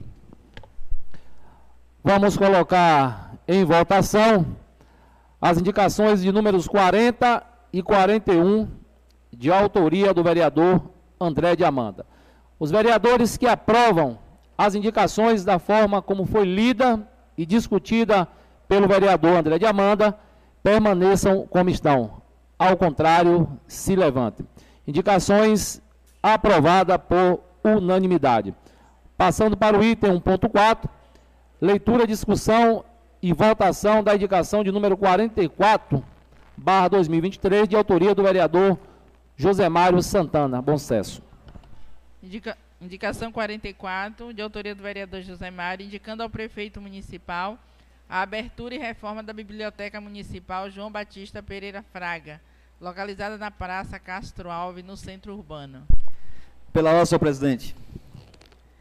Vamos 2.03 2.35
colocar 2.35 3.37
em 3.47 3.63
votação 3.63 4.45
as 5.39 5.57
indicações 5.57 6.21
de 6.21 6.29
números 6.29 6.67
40 6.67 7.41
e 7.71 7.81
41, 7.81 8.67
de 9.31 9.49
autoria 9.49 10.13
do 10.13 10.21
vereador 10.21 10.83
André 11.17 11.55
de 11.55 11.63
Amanda. 11.63 12.05
Os 12.59 12.69
vereadores 12.69 13.37
que 13.37 13.47
aprovam 13.47 14.19
as 14.57 14.75
indicações 14.75 15.45
da 15.45 15.57
forma 15.57 16.01
como 16.01 16.25
foi 16.25 16.43
lida 16.43 17.07
e 17.37 17.45
discutida 17.45 18.27
pelo 18.71 18.87
vereador 18.87 19.35
André 19.35 19.59
de 19.59 19.65
Amanda, 19.65 20.17
permaneçam 20.63 21.45
como 21.45 21.69
estão. 21.69 22.21
Ao 22.57 22.77
contrário, 22.77 23.59
se 23.67 23.97
levante. 23.97 24.45
Indicações 24.87 25.81
aprovada 26.23 26.97
por 26.97 27.41
unanimidade. 27.65 28.55
Passando 29.17 29.57
para 29.57 29.77
o 29.77 29.83
item 29.83 30.17
1.4, 30.21 30.89
leitura, 31.59 32.07
discussão 32.07 32.85
e 33.21 33.33
votação 33.33 34.01
da 34.01 34.15
indicação 34.15 34.63
de 34.63 34.71
número 34.71 34.95
44, 34.95 36.01
barra 36.55 36.87
2023, 36.87 37.67
de 37.67 37.75
autoria 37.75 38.15
do 38.15 38.23
vereador 38.23 38.79
José 39.35 39.67
Mário 39.67 40.01
Santana. 40.01 40.61
Bom 40.61 40.77
sucesso. 40.77 41.21
Indica, 42.23 42.57
indicação 42.79 43.33
44, 43.33 44.33
de 44.33 44.41
autoria 44.41 44.73
do 44.73 44.81
vereador 44.81 45.21
José 45.23 45.51
Mário, 45.51 45.85
indicando 45.85 46.23
ao 46.23 46.29
prefeito 46.29 46.79
municipal 46.79 47.59
a 48.11 48.23
abertura 48.23 48.75
e 48.75 48.77
reforma 48.77 49.23
da 49.23 49.31
Biblioteca 49.31 50.01
Municipal 50.01 50.69
João 50.69 50.91
Batista 50.91 51.41
Pereira 51.41 51.81
Fraga, 51.93 52.41
localizada 52.81 53.37
na 53.37 53.49
Praça 53.49 53.97
Castro 53.97 54.51
Alves, 54.51 54.83
no 54.83 54.97
centro 54.97 55.33
urbano. 55.33 55.87
Pela 56.73 56.89
ordem, 56.89 57.05
senhor 57.05 57.19
presidente. 57.19 57.73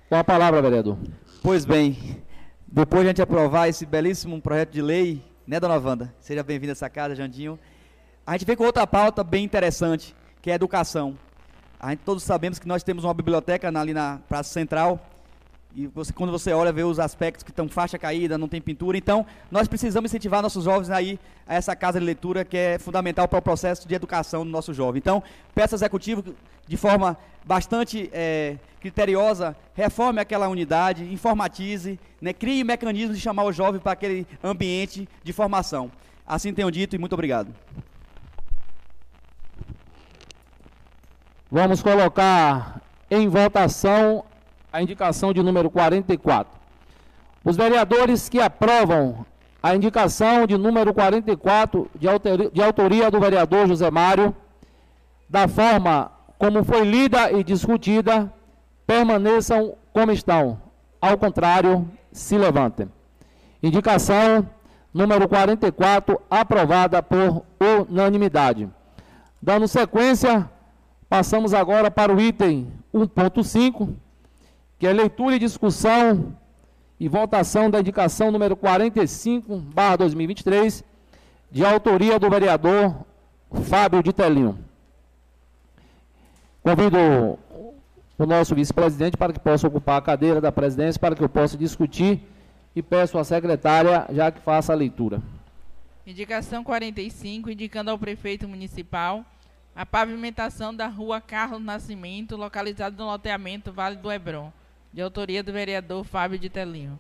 Com 0.09 0.17
a 0.17 0.25
palavra, 0.25 0.61
vereador. 0.61 0.99
Pois 1.45 1.65
bem, 1.65 2.21
depois 2.67 3.03
de 3.03 3.07
a 3.07 3.11
gente 3.11 3.23
aprovar 3.23 3.69
esse 3.69 3.87
belíssimo 3.87 4.43
projeto 4.43 4.73
de 4.73 4.83
lei, 4.83 5.23
né, 5.47 5.61
dona 5.61 5.79
Wanda? 5.79 6.13
Seja 6.19 6.43
bem-vinda 6.43 6.73
a 6.73 6.75
essa 6.75 6.91
casa, 6.91 7.15
Jandinho. 7.15 7.57
A 8.27 8.33
gente 8.33 8.45
vem 8.45 8.57
com 8.57 8.65
outra 8.65 8.85
pauta 8.85 9.23
bem 9.23 9.45
interessante, 9.45 10.13
que 10.43 10.51
é 10.51 10.55
a 10.55 10.57
educação. 10.57 11.17
A 11.79 11.91
gente 11.91 12.01
todos 12.01 12.25
sabemos 12.25 12.59
que 12.59 12.67
nós 12.67 12.83
temos 12.83 13.05
uma 13.05 13.15
biblioteca 13.15 13.69
ali 13.69 13.95
na 13.95 14.19
Praça 14.29 14.53
Central, 14.53 14.99
e 15.75 15.87
você, 15.87 16.13
quando 16.13 16.33
você 16.33 16.53
olha, 16.53 16.73
vê 16.73 16.83
os 16.83 16.99
aspectos 16.99 17.45
que 17.45 17.51
estão 17.51 17.69
faixa 17.69 17.99
caída, 17.99 18.37
não 18.37 18.49
tem 18.49 18.61
pintura. 18.61 18.99
Então, 18.99 19.25
nós 19.51 19.69
precisamos 19.69 20.11
incentivar 20.11 20.43
nossos 20.43 20.65
jovens 20.65 20.91
aí 20.91 21.19
a 21.47 21.55
essa 21.55 21.77
casa 21.77 22.01
de 22.01 22.07
leitura 22.07 22.45
que 22.45 22.57
é 22.57 22.79
fundamental 22.79 23.29
para 23.29 23.39
o 23.39 23.43
processo 23.43 23.87
de 23.87 23.95
educação 23.95 24.45
do 24.45 24.51
nosso 24.51 24.75
jovem. 24.75 24.99
Então, 24.99 25.23
peço 25.55 25.75
ao 25.75 25.79
executivo, 25.79 26.25
de 26.67 26.77
forma 26.77 27.17
bastante 27.45 28.11
é, 28.13 28.57
criteriosa, 28.81 29.57
reforme 29.75 30.21
aquela 30.21 30.49
unidade, 30.49 31.05
informatize, 31.13 31.99
né, 32.21 32.33
crie 32.33 32.65
mecanismos 32.65 33.17
de 33.17 33.23
chamar 33.23 33.45
o 33.45 33.53
jovem 33.53 33.81
para 33.81 33.93
aquele 33.93 34.27
ambiente 34.43 35.09
de 35.23 35.33
formação. 35.33 35.91
Assim 36.27 36.53
tenho 36.53 36.71
dito 36.71 36.97
e 36.97 36.99
muito 36.99 37.13
obrigado. 37.13 37.55
Vamos 41.51 41.83
colocar 41.83 42.81
em 43.11 43.29
votação 43.29 44.25
a 44.73 44.83
indicação 44.83 45.33
de 45.33 45.43
número 45.43 45.71
44. 45.71 46.59
Os 47.45 47.57
vereadores 47.57 48.29
que 48.29 48.41
aprovam 48.41 49.25
a 49.63 49.75
indicação 49.75 50.47
de 50.47 50.57
número 50.57 50.93
44, 50.95 51.91
de 51.95 52.09
autoria, 52.09 52.51
de 52.51 52.63
autoria 52.63 53.11
do 53.11 53.21
vereador 53.21 53.67
José 53.67 53.91
Mário, 53.91 54.35
da 55.29 55.47
forma 55.47 56.11
como 56.39 56.65
foi 56.65 56.85
lida 56.85 57.31
e 57.33 57.45
discutida, 57.45 58.33
permaneçam 58.87 59.75
como 59.93 60.13
estão. 60.13 60.61
Ao 61.01 61.17
contrário, 61.19 61.89
se 62.13 62.37
levantem. 62.37 62.91
Indicação 63.63 64.49
número 64.93 65.29
44, 65.29 66.21
aprovada 66.31 67.03
por 67.03 67.45
unanimidade. 67.89 68.69
Dando 69.43 69.69
sequência, 69.69 70.49
Passamos 71.11 71.53
agora 71.53 71.91
para 71.91 72.15
o 72.15 72.21
item 72.21 72.69
1.5, 72.95 73.93
que 74.81 74.87
é 74.87 74.93
leitura 74.95 75.37
e 75.37 75.39
discussão 75.39 76.35
e 76.99 77.07
votação 77.07 77.69
da 77.69 77.81
indicação 77.81 78.31
número 78.31 78.57
45, 78.57 79.59
barra 79.59 79.97
2023, 79.97 80.83
de 81.51 81.63
autoria 81.63 82.19
do 82.19 82.31
vereador 82.31 83.05
Fábio 83.69 84.03
de 84.03 84.11
Telinho. 84.11 84.59
Convido 86.63 86.97
o 86.97 88.27
nosso 88.27 88.55
vice-presidente 88.55 89.19
para 89.19 89.35
que 89.35 89.39
possa 89.39 89.69
ocupar 89.69 89.99
a 89.99 90.03
cadeira 90.03 90.41
da 90.41 90.51
presidência, 90.51 90.99
para 90.99 91.15
que 91.15 91.23
eu 91.23 91.29
possa 91.29 91.59
discutir 91.59 92.27
e 92.75 92.83
peço 92.83 93.19
à 93.19 93.25
secretária 93.25 94.07
já 94.11 94.31
que 94.31 94.41
faça 94.41 94.73
a 94.73 94.77
leitura. 94.77 95.21
Indicação 96.07 96.65
45, 96.65 97.51
indicando 97.51 97.91
ao 97.91 97.99
prefeito 97.99 98.49
municipal 98.49 99.27
a 99.77 99.85
pavimentação 99.85 100.75
da 100.75 100.87
rua 100.87 101.21
Carlos 101.21 101.63
Nascimento, 101.63 102.35
localizada 102.35 102.97
no 102.97 103.11
loteamento 103.11 103.71
Vale 103.73 103.97
do 103.97 104.11
Hebron, 104.11 104.51
de 104.93 105.01
autoria 105.01 105.43
do 105.43 105.53
vereador 105.53 106.05
Fábio 106.05 106.39
de 106.39 106.51
Telinho. 106.51 106.99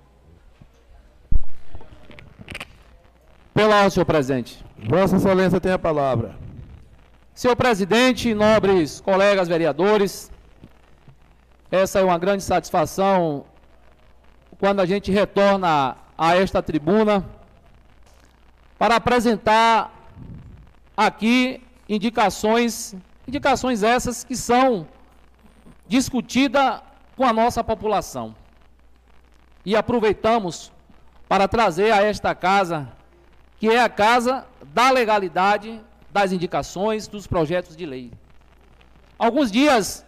Pela 3.53 3.76
ordem, 3.76 3.91
senhor 3.91 4.07
presidente. 4.07 4.64
Vossa 4.78 5.16
Excelência 5.16 5.61
tem 5.61 5.72
a 5.72 5.78
palavra. 5.78 6.36
Senhor 7.34 7.57
presidente, 7.57 8.32
nobres 8.32 9.01
colegas 9.01 9.49
vereadores, 9.49 10.30
essa 11.70 11.99
é 11.99 12.05
uma 12.05 12.18
grande 12.18 12.45
satisfação 12.45 13.45
quando 14.59 14.80
a 14.80 14.86
gente 14.86 15.11
retorna 15.11 15.97
a 16.16 16.36
esta 16.36 16.62
tribuna 16.62 17.26
para 18.78 18.97
apresentar 18.97 19.93
aqui 20.97 21.62
indicações, 21.88 22.95
indicações 23.26 23.82
essas 23.82 24.22
que 24.22 24.36
são 24.36 24.86
discutidas 25.88 26.82
com 27.20 27.26
a 27.26 27.34
nossa 27.34 27.62
população. 27.62 28.34
E 29.62 29.76
aproveitamos 29.76 30.72
para 31.28 31.46
trazer 31.46 31.92
a 31.92 32.02
esta 32.02 32.34
casa, 32.34 32.90
que 33.58 33.68
é 33.68 33.78
a 33.78 33.90
casa 33.90 34.46
da 34.72 34.90
legalidade 34.90 35.78
das 36.10 36.32
indicações 36.32 37.06
dos 37.06 37.26
projetos 37.26 37.76
de 37.76 37.84
lei. 37.84 38.10
Alguns 39.18 39.52
dias, 39.52 40.02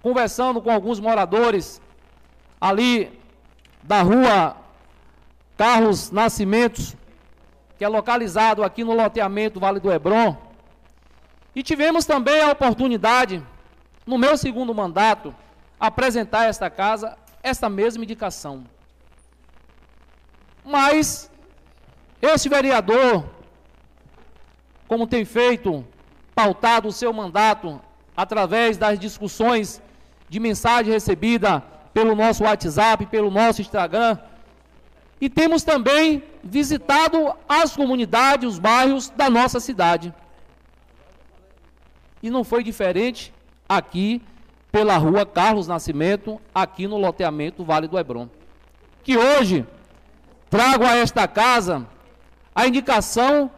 conversando 0.00 0.62
com 0.62 0.70
alguns 0.70 0.98
moradores 0.98 1.78
ali 2.58 3.20
da 3.82 4.00
rua 4.00 4.56
Carlos 5.58 6.10
Nascimentos, 6.10 6.96
que 7.76 7.84
é 7.84 7.88
localizado 7.88 8.64
aqui 8.64 8.82
no 8.82 8.94
loteamento 8.94 9.60
Vale 9.60 9.78
do 9.78 9.92
Hebron, 9.92 10.34
e 11.54 11.62
tivemos 11.62 12.06
também 12.06 12.40
a 12.40 12.50
oportunidade, 12.50 13.42
no 14.06 14.16
meu 14.16 14.38
segundo 14.38 14.74
mandato, 14.74 15.34
apresentar 15.80 16.40
a 16.40 16.46
esta 16.46 16.68
casa 16.68 17.16
esta 17.42 17.70
mesma 17.70 18.04
indicação. 18.04 18.64
Mas 20.64 21.30
este 22.20 22.48
vereador, 22.50 23.24
como 24.86 25.06
tem 25.06 25.24
feito, 25.24 25.84
pautado 26.34 26.88
o 26.88 26.92
seu 26.92 27.12
mandato 27.12 27.80
através 28.14 28.76
das 28.76 28.98
discussões 28.98 29.80
de 30.28 30.38
mensagem 30.38 30.92
recebida 30.92 31.64
pelo 31.94 32.14
nosso 32.14 32.44
WhatsApp, 32.44 33.06
pelo 33.06 33.30
nosso 33.30 33.62
Instagram, 33.62 34.18
e 35.20 35.28
temos 35.28 35.62
também 35.62 36.22
visitado 36.42 37.34
as 37.48 37.74
comunidades, 37.74 38.48
os 38.48 38.58
bairros 38.58 39.10
da 39.10 39.28
nossa 39.28 39.60
cidade. 39.60 40.14
E 42.22 42.30
não 42.30 42.44
foi 42.44 42.62
diferente 42.62 43.32
aqui 43.68 44.22
pela 44.70 44.96
rua 44.96 45.26
Carlos 45.26 45.66
Nascimento, 45.66 46.40
aqui 46.54 46.86
no 46.86 46.96
loteamento 46.96 47.64
Vale 47.64 47.88
do 47.88 47.98
Hebron. 47.98 48.28
Que 49.02 49.16
hoje 49.16 49.66
trago 50.48 50.84
a 50.84 50.96
esta 50.96 51.26
casa 51.26 51.86
a 52.54 52.66
indicação 52.66 53.50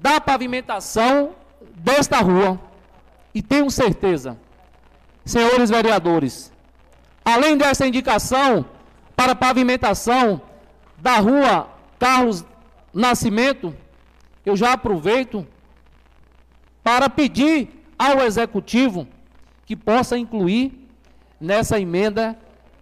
da 0.00 0.20
pavimentação 0.20 1.34
desta 1.76 2.18
rua. 2.20 2.60
E 3.34 3.42
tenho 3.42 3.70
certeza, 3.70 4.36
senhores 5.24 5.70
vereadores, 5.70 6.52
além 7.24 7.56
dessa 7.56 7.86
indicação 7.86 8.64
para 9.14 9.34
pavimentação 9.34 10.40
da 10.96 11.18
rua 11.18 11.68
Carlos 11.98 12.44
Nascimento, 12.92 13.74
eu 14.44 14.56
já 14.56 14.72
aproveito 14.72 15.46
para 16.82 17.08
pedir 17.10 17.84
ao 17.98 18.20
executivo 18.22 19.06
que 19.68 19.76
possa 19.76 20.16
incluir 20.16 20.88
nessa 21.38 21.78
emenda 21.78 22.34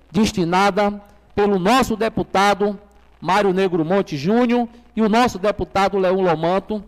destinada 0.09 1.03
pelo 1.35 1.59
nosso 1.59 1.97
deputado 1.97 2.79
Mário 3.21 3.53
Negro 3.53 3.85
Monte 3.85 4.17
Júnior 4.17 4.69
e 4.95 5.03
o 5.03 5.09
nosso 5.09 5.37
deputado 5.37 5.99
Leão 5.99 6.21
Lomanto, 6.21 6.85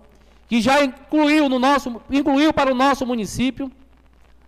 que 0.47 0.61
já 0.61 0.85
incluiu, 0.85 1.49
no 1.49 1.59
nosso, 1.59 2.01
incluiu 2.09 2.53
para 2.53 2.71
o 2.71 2.77
nosso 2.77 3.05
município 3.05 3.73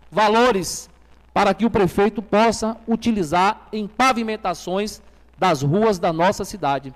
valores 0.09 0.89
para 1.35 1.52
que 1.52 1.66
o 1.66 1.70
prefeito 1.70 2.22
possa 2.22 2.77
utilizar 2.86 3.66
em 3.72 3.89
pavimentações 3.89 5.02
das 5.36 5.62
ruas 5.62 5.98
da 5.98 6.12
nossa 6.12 6.44
cidade. 6.44 6.94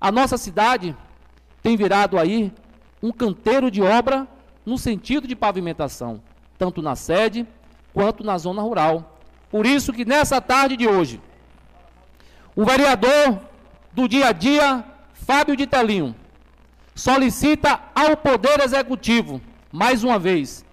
A 0.00 0.12
nossa 0.12 0.38
cidade 0.38 0.96
tem 1.60 1.76
virado 1.76 2.20
aí 2.20 2.52
um 3.02 3.10
canteiro 3.10 3.68
de 3.68 3.82
obra 3.82 4.28
no 4.64 4.78
sentido 4.78 5.26
de 5.26 5.34
pavimentação, 5.34 6.22
tanto 6.58 6.82
na 6.82 6.96
sede 6.96 7.46
quanto 7.94 8.24
na 8.24 8.36
zona 8.36 8.60
rural. 8.62 9.18
Por 9.50 9.64
isso 9.64 9.92
que 9.92 10.04
nessa 10.04 10.40
tarde 10.40 10.76
de 10.76 10.86
hoje, 10.86 11.20
o 12.54 12.64
vereador 12.64 13.38
do 13.92 14.08
dia 14.08 14.28
a 14.28 14.32
dia, 14.32 14.84
Fábio 15.12 15.56
de 15.56 15.66
Telinho, 15.66 16.14
solicita 16.94 17.80
ao 17.94 18.16
Poder 18.16 18.60
Executivo, 18.60 19.40
mais 19.70 20.02
uma 20.02 20.18
vez, 20.18 20.64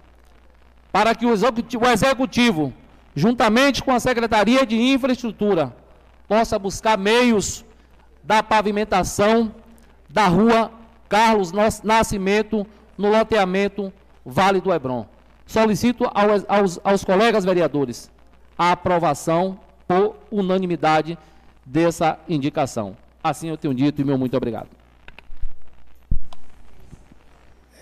para 0.91 1.13
que 1.13 1.25
o 1.25 1.31
Executivo, 1.31 1.85
o 1.85 1.89
executivo 1.89 2.73
juntamente 3.15 3.81
com 3.81 3.91
a 3.91 3.99
Secretaria 3.99 4.65
de 4.65 4.75
Infraestrutura, 4.75 5.73
possa 6.27 6.59
buscar 6.59 6.97
meios 6.97 7.63
da 8.21 8.43
pavimentação 8.43 9.53
da 10.09 10.27
rua 10.27 10.71
Carlos 11.07 11.51
Nascimento, 11.83 12.67
no 12.97 13.09
loteamento 13.09 13.93
Vale 14.25 14.59
do 14.59 14.73
Hebron. 14.73 15.05
Solicito 15.45 16.09
aos, 16.13 16.43
aos, 16.47 16.79
aos 16.83 17.03
colegas 17.03 17.45
vereadores 17.45 18.09
a 18.57 18.71
aprovação 18.71 19.59
por 19.87 20.15
unanimidade 20.31 21.17
dessa 21.65 22.17
indicação. 22.27 22.95
Assim 23.23 23.49
eu 23.49 23.57
tenho 23.57 23.73
dito 23.73 24.01
e 24.01 24.05
meu 24.05 24.17
muito 24.17 24.35
obrigado. 24.35 24.67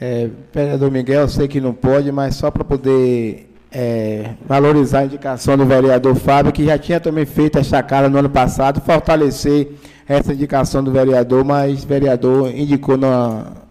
É, 0.01 0.29
vereador 0.51 0.91
Miguel, 0.91 1.21
eu 1.21 1.29
sei 1.29 1.47
que 1.47 1.61
não 1.61 1.73
pode, 1.73 2.11
mas 2.11 2.35
só 2.35 2.51
para 2.51 2.63
poder 2.63 3.49
é, 3.71 4.31
valorizar 4.45 4.99
a 4.99 5.05
indicação 5.05 5.57
do 5.57 5.65
vereador 5.65 6.15
Fábio, 6.15 6.51
que 6.51 6.65
já 6.65 6.77
tinha 6.77 6.99
também 6.99 7.25
feito 7.25 7.57
esta 7.57 7.81
cara 7.81 8.09
no 8.09 8.17
ano 8.17 8.29
passado, 8.29 8.81
fortalecer 8.81 9.71
essa 10.07 10.33
indicação 10.33 10.83
do 10.83 10.91
vereador, 10.91 11.45
mas 11.45 11.83
o 11.83 11.87
vereador 11.87 12.51
indicou 12.53 12.97
no, 12.97 13.62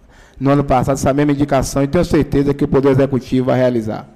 no 0.42 0.50
ano 0.50 0.64
passado 0.64 0.96
essa 0.96 1.14
mesma 1.14 1.30
indicação 1.30 1.84
e 1.84 1.86
tenho 1.86 2.04
certeza 2.04 2.52
que 2.52 2.64
o 2.64 2.68
Poder 2.68 2.90
Executivo 2.90 3.46
vai 3.46 3.58
realizar. 3.60 4.08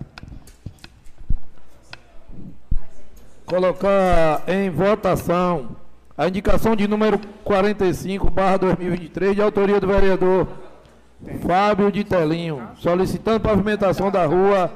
Colocar 3.45 4.43
em 4.49 4.69
votação 4.69 5.77
a 6.19 6.27
indicação 6.27 6.75
de 6.75 6.89
número 6.89 7.21
45, 7.45 8.29
barra 8.29 8.57
2023, 8.57 9.37
de 9.37 9.43
autoria 9.43 9.79
do 9.81 9.87
vereador 9.87 10.49
Fábio 11.47 11.93
de 11.93 12.03
Telinho, 12.03 12.71
solicitando 12.75 13.39
pavimentação 13.39 14.11
da 14.11 14.27
rua. 14.27 14.73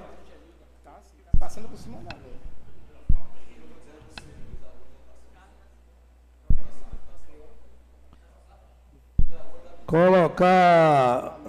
Colocar 9.85 11.40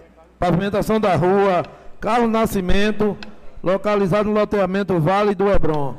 pavimentação 0.42 1.00
da 1.00 1.16
rua 1.16 1.64
Carlos 2.00 2.32
Nascimento, 2.32 3.16
localizado 3.62 4.28
no 4.28 4.34
loteamento 4.34 5.00
Vale 5.00 5.36
do 5.36 5.48
Hebron. 5.48 5.96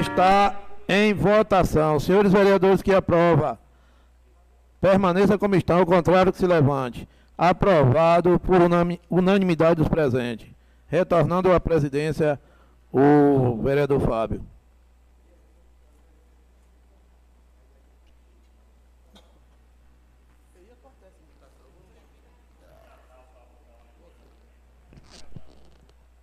Está 0.00 0.56
em 0.88 1.14
votação. 1.14 2.00
Senhores 2.00 2.32
vereadores 2.32 2.82
que 2.82 2.92
aprova, 2.92 3.60
permaneça 4.80 5.38
como 5.38 5.54
estão, 5.54 5.78
ao 5.78 5.86
contrário 5.86 6.32
que 6.32 6.38
se 6.38 6.46
levante. 6.48 7.08
Aprovado 7.38 8.40
por 8.40 8.58
unanimidade 9.08 9.76
dos 9.76 9.88
presentes. 9.88 10.48
Retornando 10.88 11.52
à 11.52 11.60
presidência, 11.60 12.40
o 12.92 13.56
vereador 13.62 14.00
Fábio. 14.00 14.44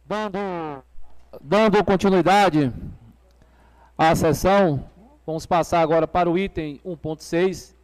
Dando, 0.10 0.40
dando 1.40 1.84
continuidade 1.84 2.74
à 3.96 4.16
sessão, 4.16 4.84
vamos 5.24 5.46
passar 5.46 5.82
agora 5.82 6.08
para 6.08 6.28
o 6.28 6.36
item 6.36 6.82
1.6, 6.84 7.76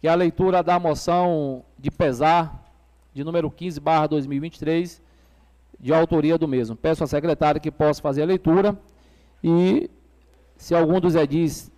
que 0.00 0.08
é 0.08 0.10
a 0.10 0.14
leitura 0.14 0.62
da 0.62 0.80
moção 0.80 1.62
de 1.78 1.90
pesar 1.90 2.64
de 3.12 3.22
número 3.22 3.50
15, 3.50 3.78
barra 3.80 4.06
2023, 4.06 5.02
de 5.78 5.92
autoria 5.92 6.38
do 6.38 6.48
mesmo. 6.48 6.74
Peço 6.74 7.04
à 7.04 7.06
secretária 7.06 7.60
que 7.60 7.70
possa 7.70 8.00
fazer 8.00 8.22
a 8.22 8.26
leitura 8.26 8.74
e, 9.44 9.90
se 10.56 10.74
algum 10.74 10.98
dos 10.98 11.14
edis 11.14 11.70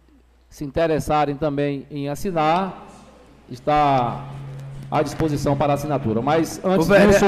se 0.48 0.64
interessarem 0.64 1.34
também 1.34 1.84
em 1.90 2.08
assinar, 2.08 2.86
está 3.50 4.24
à 4.90 5.02
disposição 5.02 5.56
para 5.56 5.74
assinatura. 5.74 6.22
Mas, 6.22 6.60
antes 6.64 6.86
disso, 6.86 7.26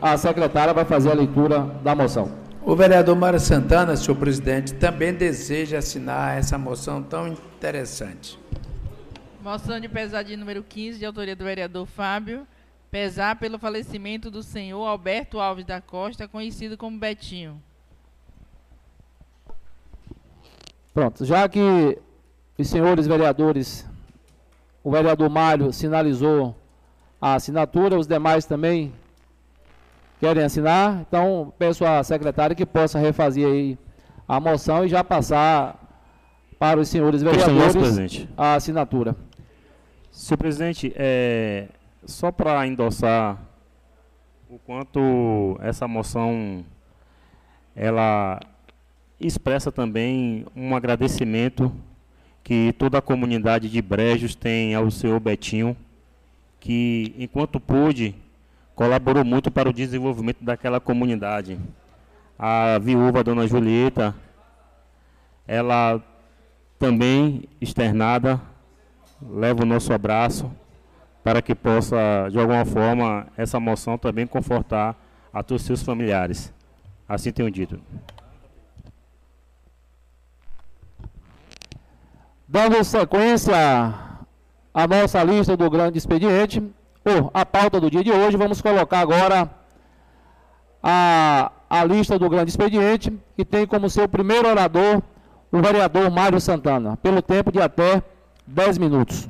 a 0.00 0.16
secretária 0.16 0.72
vai 0.74 0.84
fazer 0.84 1.10
a 1.10 1.14
leitura 1.14 1.60
da 1.82 1.94
moção. 1.94 2.30
O 2.62 2.76
vereador 2.76 3.16
Mário 3.16 3.40
Santana, 3.40 3.96
senhor 3.96 4.16
presidente, 4.16 4.74
também 4.74 5.14
deseja 5.14 5.78
assinar 5.78 6.36
essa 6.36 6.58
moção 6.58 7.02
tão 7.02 7.28
interessante. 7.28 8.38
Moção 9.42 9.80
de 9.80 9.88
pesar 9.88 10.22
de 10.22 10.36
número 10.36 10.62
15, 10.62 10.98
de 10.98 11.06
autoria 11.06 11.34
do 11.34 11.44
vereador 11.44 11.86
Fábio. 11.86 12.46
Pesar 12.90 13.36
pelo 13.36 13.58
falecimento 13.58 14.30
do 14.30 14.42
senhor 14.42 14.84
Alberto 14.84 15.38
Alves 15.40 15.64
da 15.64 15.80
Costa, 15.80 16.28
conhecido 16.28 16.76
como 16.76 16.98
Betinho. 16.98 17.62
Pronto, 20.92 21.24
já 21.24 21.48
que 21.48 21.96
os 22.58 22.68
senhores 22.68 23.06
vereadores, 23.06 23.88
o 24.82 24.90
vereador 24.90 25.30
Mário 25.30 25.72
sinalizou 25.72 26.59
a 27.20 27.34
assinatura, 27.34 27.98
os 27.98 28.06
demais 28.06 28.46
também 28.46 28.92
querem 30.18 30.42
assinar, 30.42 31.00
então 31.00 31.52
peço 31.58 31.84
à 31.84 32.02
secretária 32.02 32.56
que 32.56 32.66
possa 32.66 32.98
refazer 32.98 33.46
aí 33.46 33.78
a 34.28 34.38
moção 34.38 34.84
e 34.84 34.88
já 34.88 35.02
passar 35.02 35.76
para 36.58 36.78
os 36.78 36.88
senhores 36.88 37.22
vereadores 37.22 38.28
a 38.36 38.54
assinatura. 38.54 39.16
Senhor 40.10 40.38
presidente, 40.38 40.92
é, 40.96 41.68
só 42.04 42.30
para 42.30 42.66
endossar 42.66 43.38
o 44.48 44.58
quanto 44.58 45.58
essa 45.62 45.86
moção 45.86 46.64
ela 47.74 48.40
expressa 49.20 49.70
também 49.70 50.44
um 50.56 50.74
agradecimento 50.74 51.72
que 52.42 52.74
toda 52.78 52.98
a 52.98 53.02
comunidade 53.02 53.68
de 53.68 53.80
Brejos 53.80 54.34
tem 54.34 54.74
ao 54.74 54.90
senhor 54.90 55.20
Betinho, 55.20 55.76
que 56.60 57.14
enquanto 57.18 57.58
pôde 57.58 58.14
colaborou 58.74 59.24
muito 59.24 59.50
para 59.50 59.68
o 59.68 59.72
desenvolvimento 59.72 60.44
daquela 60.44 60.78
comunidade. 60.78 61.58
A 62.38 62.78
viúva 62.78 63.24
Dona 63.24 63.46
Julieta, 63.46 64.14
ela 65.46 66.00
também 66.78 67.44
externada, 67.60 68.40
leva 69.20 69.62
o 69.62 69.66
nosso 69.66 69.92
abraço 69.92 70.50
para 71.22 71.42
que 71.42 71.54
possa, 71.54 72.28
de 72.30 72.38
alguma 72.38 72.64
forma, 72.64 73.26
essa 73.36 73.60
moção 73.60 73.98
também 73.98 74.26
confortar 74.26 74.96
a 75.32 75.42
todos 75.42 75.62
os 75.62 75.66
seus 75.66 75.82
familiares. 75.82 76.52
Assim 77.06 77.30
tenho 77.30 77.50
dito. 77.50 77.78
Dando 82.48 82.82
sequência 82.82 84.09
à 84.72 84.86
nossa 84.86 85.22
lista 85.22 85.56
do 85.56 85.68
grande 85.68 85.98
expediente, 85.98 86.62
ou 87.04 87.30
a 87.32 87.44
pauta 87.44 87.80
do 87.80 87.90
dia 87.90 88.04
de 88.04 88.12
hoje, 88.12 88.36
vamos 88.36 88.60
colocar 88.60 89.00
agora 89.00 89.50
a, 90.82 91.50
a 91.68 91.84
lista 91.84 92.18
do 92.18 92.28
grande 92.28 92.50
expediente, 92.50 93.12
que 93.36 93.44
tem 93.44 93.66
como 93.66 93.90
seu 93.90 94.08
primeiro 94.08 94.48
orador 94.48 95.02
o 95.52 95.60
vereador 95.60 96.10
Mário 96.10 96.40
Santana, 96.40 96.96
pelo 96.98 97.20
tempo 97.20 97.50
de 97.50 97.60
até 97.60 98.02
10 98.46 98.78
minutos. 98.78 99.28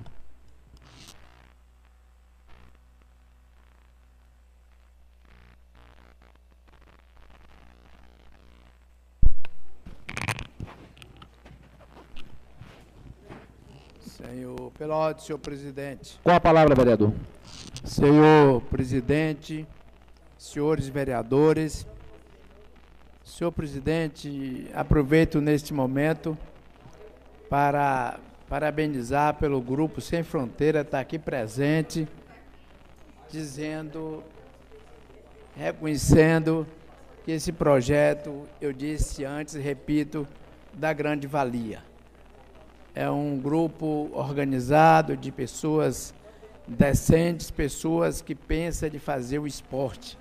Senhor 14.81 14.89
Pelote, 14.89 15.23
senhor 15.23 15.39
presidente. 15.39 16.19
Com 16.25 16.31
a 16.31 16.41
palavra, 16.41 16.75
vereador. 16.75 17.13
Senhor 17.85 18.63
presidente, 18.63 19.67
senhores 20.39 20.89
vereadores, 20.89 21.87
senhor 23.23 23.53
presidente, 23.53 24.71
aproveito 24.73 25.39
neste 25.39 25.75
momento 25.75 26.37
para 27.51 28.19
parabenizar 28.49 29.35
pelo 29.35 29.61
grupo 29.61 30.01
Sem 30.01 30.23
Fronteira 30.23 30.81
estar 30.81 31.01
aqui 31.01 31.19
presente, 31.19 32.09
dizendo, 33.31 34.25
reconhecendo 35.55 36.67
que 37.23 37.33
esse 37.33 37.53
projeto, 37.53 38.47
eu 38.59 38.73
disse 38.73 39.27
antes 39.27 39.55
repito, 39.57 40.27
da 40.73 40.91
grande 40.95 41.27
valia. 41.27 41.90
É 43.01 43.09
um 43.09 43.39
grupo 43.39 44.11
organizado 44.13 45.17
de 45.17 45.33
pessoas 45.33 46.13
decentes, 46.69 47.51
pessoas 47.51 48.21
que 48.21 48.35
pensam 48.35 48.91
de 48.91 48.99
fazer 48.99 49.39
o 49.39 49.47
esporte. 49.47 50.19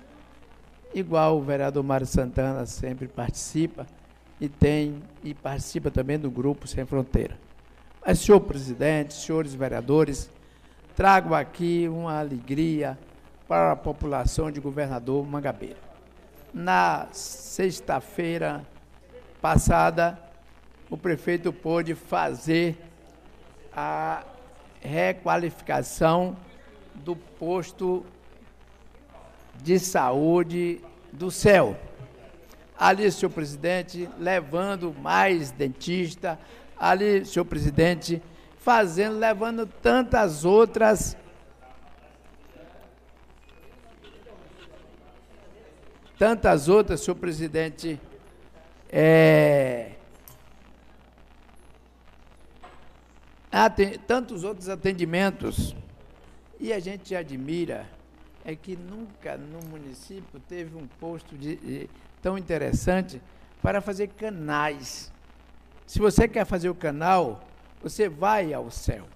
Igual 0.94 1.36
o 1.36 1.42
vereador 1.42 1.84
Mário 1.84 2.06
Santana 2.06 2.64
sempre 2.64 3.06
participa 3.06 3.86
e 4.40 4.48
tem 4.48 5.02
e 5.22 5.34
participa 5.34 5.90
também 5.90 6.18
do 6.18 6.30
grupo 6.30 6.66
Sem 6.66 6.86
Fronteira. 6.86 7.36
Mas, 8.00 8.20
senhor 8.20 8.40
presidente, 8.40 9.12
senhores 9.12 9.52
vereadores, 9.52 10.30
trago 10.96 11.34
aqui 11.34 11.86
uma 11.86 12.18
alegria 12.18 12.98
para 13.46 13.72
a 13.72 13.76
população 13.76 14.50
de 14.50 14.58
governador 14.58 15.26
Mangabeira. 15.26 15.76
Na 16.54 17.08
sexta-feira 17.12 18.66
passada, 19.38 20.29
o 20.90 20.96
prefeito 20.96 21.52
pôde 21.52 21.94
fazer 21.94 22.76
a 23.72 24.24
requalificação 24.80 26.36
do 26.94 27.14
posto 27.14 28.04
de 29.62 29.78
saúde 29.78 30.80
do 31.12 31.30
céu. 31.30 31.78
Ali, 32.76 33.10
senhor 33.12 33.30
presidente, 33.30 34.08
levando 34.18 34.92
mais 34.92 35.52
dentista, 35.52 36.38
ali, 36.76 37.24
senhor 37.24 37.44
presidente, 37.44 38.20
fazendo, 38.58 39.18
levando 39.18 39.66
tantas 39.66 40.44
outras 40.44 41.16
tantas 46.18 46.68
outras, 46.68 47.00
senhor 47.00 47.16
presidente, 47.16 47.98
é, 48.92 49.92
tantos 54.06 54.44
outros 54.44 54.68
atendimentos. 54.68 55.74
E 56.58 56.72
a 56.72 56.78
gente 56.78 57.14
admira 57.14 57.86
é 58.44 58.54
que 58.54 58.76
nunca 58.76 59.36
no 59.36 59.60
município 59.68 60.40
teve 60.48 60.76
um 60.76 60.86
posto 60.98 61.36
de, 61.36 61.56
de, 61.56 61.90
tão 62.22 62.38
interessante 62.38 63.20
para 63.62 63.80
fazer 63.80 64.08
canais. 64.08 65.12
Se 65.86 65.98
você 65.98 66.26
quer 66.26 66.44
fazer 66.46 66.68
o 66.68 66.74
canal, 66.74 67.42
você 67.82 68.08
vai 68.08 68.52
ao 68.52 68.70
céu. 68.70 69.06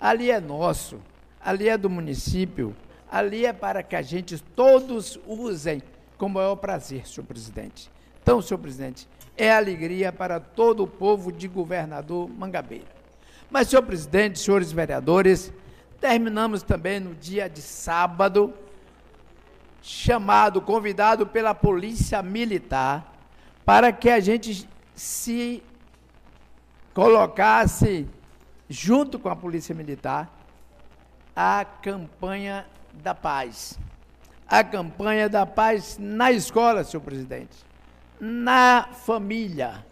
Ali 0.00 0.30
é 0.30 0.40
nosso, 0.40 1.00
ali 1.40 1.68
é 1.68 1.76
do 1.76 1.90
município, 1.90 2.74
ali 3.10 3.44
é 3.44 3.52
para 3.52 3.82
que 3.82 3.94
a 3.94 4.02
gente 4.02 4.38
todos 4.38 5.18
usem 5.26 5.82
com 6.16 6.28
maior 6.28 6.56
prazer, 6.56 7.06
senhor 7.06 7.26
presidente. 7.26 7.90
Então, 8.22 8.40
senhor 8.40 8.58
presidente, 8.58 9.08
é 9.36 9.50
alegria 9.50 10.12
para 10.12 10.38
todo 10.38 10.84
o 10.84 10.86
povo 10.86 11.32
de 11.32 11.48
governador 11.48 12.28
Mangabeira. 12.28 13.01
Mas, 13.52 13.68
senhor 13.68 13.82
presidente, 13.82 14.38
senhores 14.38 14.72
vereadores, 14.72 15.52
terminamos 16.00 16.62
também 16.62 16.98
no 16.98 17.14
dia 17.14 17.50
de 17.50 17.60
sábado, 17.60 18.54
chamado, 19.82 20.62
convidado 20.62 21.26
pela 21.26 21.54
Polícia 21.54 22.22
Militar, 22.22 23.12
para 23.62 23.92
que 23.92 24.08
a 24.08 24.20
gente 24.20 24.66
se 24.94 25.62
colocasse, 26.94 28.08
junto 28.70 29.18
com 29.18 29.28
a 29.28 29.36
Polícia 29.36 29.74
Militar, 29.74 30.32
a 31.36 31.66
campanha 31.82 32.64
da 32.94 33.14
paz. 33.14 33.78
A 34.48 34.64
campanha 34.64 35.28
da 35.28 35.44
paz 35.44 35.98
na 36.00 36.32
escola, 36.32 36.84
senhor 36.84 37.02
presidente, 37.02 37.58
na 38.18 38.88
família, 39.04 39.84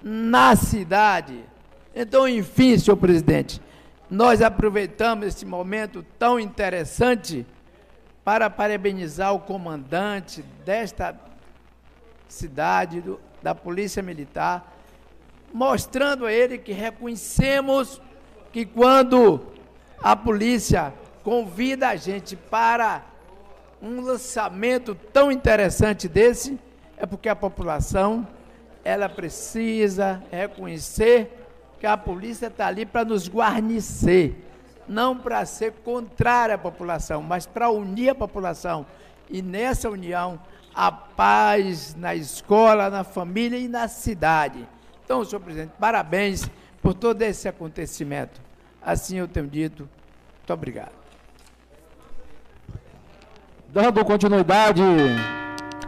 na 0.00 0.54
cidade 0.54 1.44
então, 2.00 2.28
enfim, 2.28 2.78
senhor 2.78 2.96
presidente, 2.96 3.60
nós 4.08 4.40
aproveitamos 4.40 5.26
esse 5.26 5.44
momento 5.44 6.06
tão 6.16 6.38
interessante 6.38 7.44
para 8.24 8.48
parabenizar 8.48 9.34
o 9.34 9.40
comandante 9.40 10.42
desta 10.64 11.18
cidade, 12.28 13.00
do, 13.00 13.18
da 13.42 13.52
Polícia 13.52 14.00
Militar, 14.00 14.76
mostrando 15.52 16.24
a 16.24 16.32
ele 16.32 16.56
que 16.56 16.70
reconhecemos 16.70 18.00
que 18.52 18.64
quando 18.64 19.40
a 20.00 20.14
polícia 20.14 20.94
convida 21.24 21.88
a 21.88 21.96
gente 21.96 22.36
para 22.36 23.04
um 23.82 24.02
lançamento 24.02 24.94
tão 25.12 25.32
interessante 25.32 26.06
desse, 26.06 26.60
é 26.96 27.04
porque 27.04 27.28
a 27.28 27.34
população 27.34 28.24
ela 28.84 29.08
precisa 29.08 30.22
reconhecer 30.30 31.37
que 31.78 31.86
a 31.86 31.96
polícia 31.96 32.46
está 32.46 32.66
ali 32.66 32.84
para 32.84 33.04
nos 33.04 33.28
guarnecer, 33.28 34.36
não 34.86 35.16
para 35.16 35.44
ser 35.44 35.72
contrária 35.84 36.54
à 36.54 36.58
população, 36.58 37.22
mas 37.22 37.46
para 37.46 37.70
unir 37.70 38.10
a 38.10 38.14
população. 38.14 38.86
E 39.30 39.42
nessa 39.42 39.88
união, 39.88 40.40
a 40.74 40.90
paz 40.90 41.94
na 41.94 42.14
escola, 42.14 42.88
na 42.90 43.04
família 43.04 43.58
e 43.58 43.68
na 43.68 43.88
cidade. 43.88 44.66
Então, 45.04 45.24
senhor 45.24 45.40
presidente, 45.40 45.72
parabéns 45.78 46.48
por 46.82 46.94
todo 46.94 47.22
esse 47.22 47.48
acontecimento. 47.48 48.40
Assim 48.80 49.16
eu 49.16 49.28
tenho 49.28 49.46
dito. 49.46 49.88
Muito 50.38 50.52
obrigado. 50.52 50.92
Dando 53.68 54.04
continuidade 54.04 54.82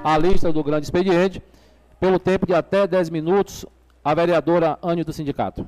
à 0.04 0.18
lista 0.18 0.52
do 0.52 0.62
grande 0.62 0.84
expediente, 0.84 1.42
pelo 1.98 2.18
tempo 2.18 2.46
de 2.46 2.54
até 2.54 2.86
10 2.86 3.10
minutos, 3.10 3.64
a 4.04 4.14
vereadora 4.14 4.78
Anne 4.82 5.04
do 5.04 5.12
Sindicato. 5.12 5.66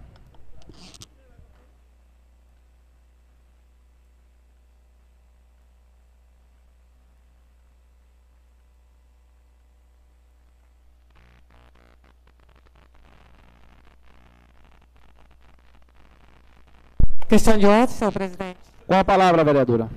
Questão 17.32 17.57
de 17.57 17.65
ordem, 17.65 17.97
senhor 17.97 18.12
presidente. 18.12 18.59
Com 18.86 18.94
a 18.94 19.03
palavra, 19.03 19.43
vereadora. 19.43 19.89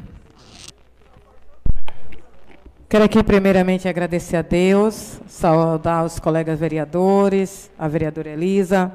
Quero 2.88 3.04
aqui 3.04 3.22
primeiramente 3.22 3.90
agradecer 3.90 4.38
a 4.38 4.42
Deus, 4.42 5.20
saudar 5.28 6.06
os 6.06 6.18
colegas 6.18 6.58
vereadores, 6.58 7.70
a 7.78 7.90
vereadora 7.90 8.30
Elisa, 8.30 8.90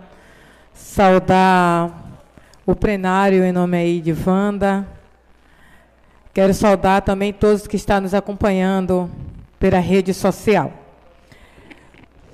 saudar 0.72 1.90
o 2.66 2.74
plenário 2.74 3.44
em 3.44 3.52
nome 3.52 3.76
aí 3.76 4.00
de 4.00 4.12
Wanda. 4.12 4.86
Quero 6.32 6.54
saudar 6.54 7.02
também 7.02 7.32
todos 7.32 7.66
que 7.66 7.76
estão 7.76 8.00
nos 8.00 8.14
acompanhando 8.14 9.10
pela 9.58 9.78
rede 9.78 10.14
social. 10.14 10.72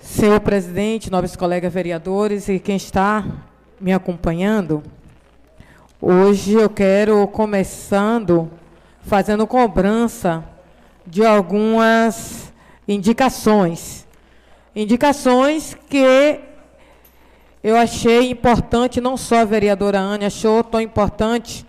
Senhor 0.00 0.40
presidente, 0.40 1.10
nobres 1.10 1.34
colegas 1.36 1.72
vereadores 1.72 2.48
e 2.48 2.58
quem 2.58 2.76
está 2.76 3.24
me 3.80 3.92
acompanhando, 3.92 4.82
Hoje 6.00 6.52
eu 6.52 6.68
quero 6.68 7.26
começando 7.26 8.50
fazendo 9.00 9.46
cobrança 9.46 10.44
de 11.06 11.24
algumas 11.24 12.52
indicações. 12.86 14.06
Indicações 14.74 15.74
que 15.88 16.38
eu 17.66 17.76
achei 17.76 18.30
importante, 18.30 19.00
não 19.00 19.16
só 19.16 19.40
a 19.40 19.44
vereadora 19.44 19.98
Ana 19.98 20.28
achou 20.28 20.62
tão 20.62 20.80
importante 20.80 21.66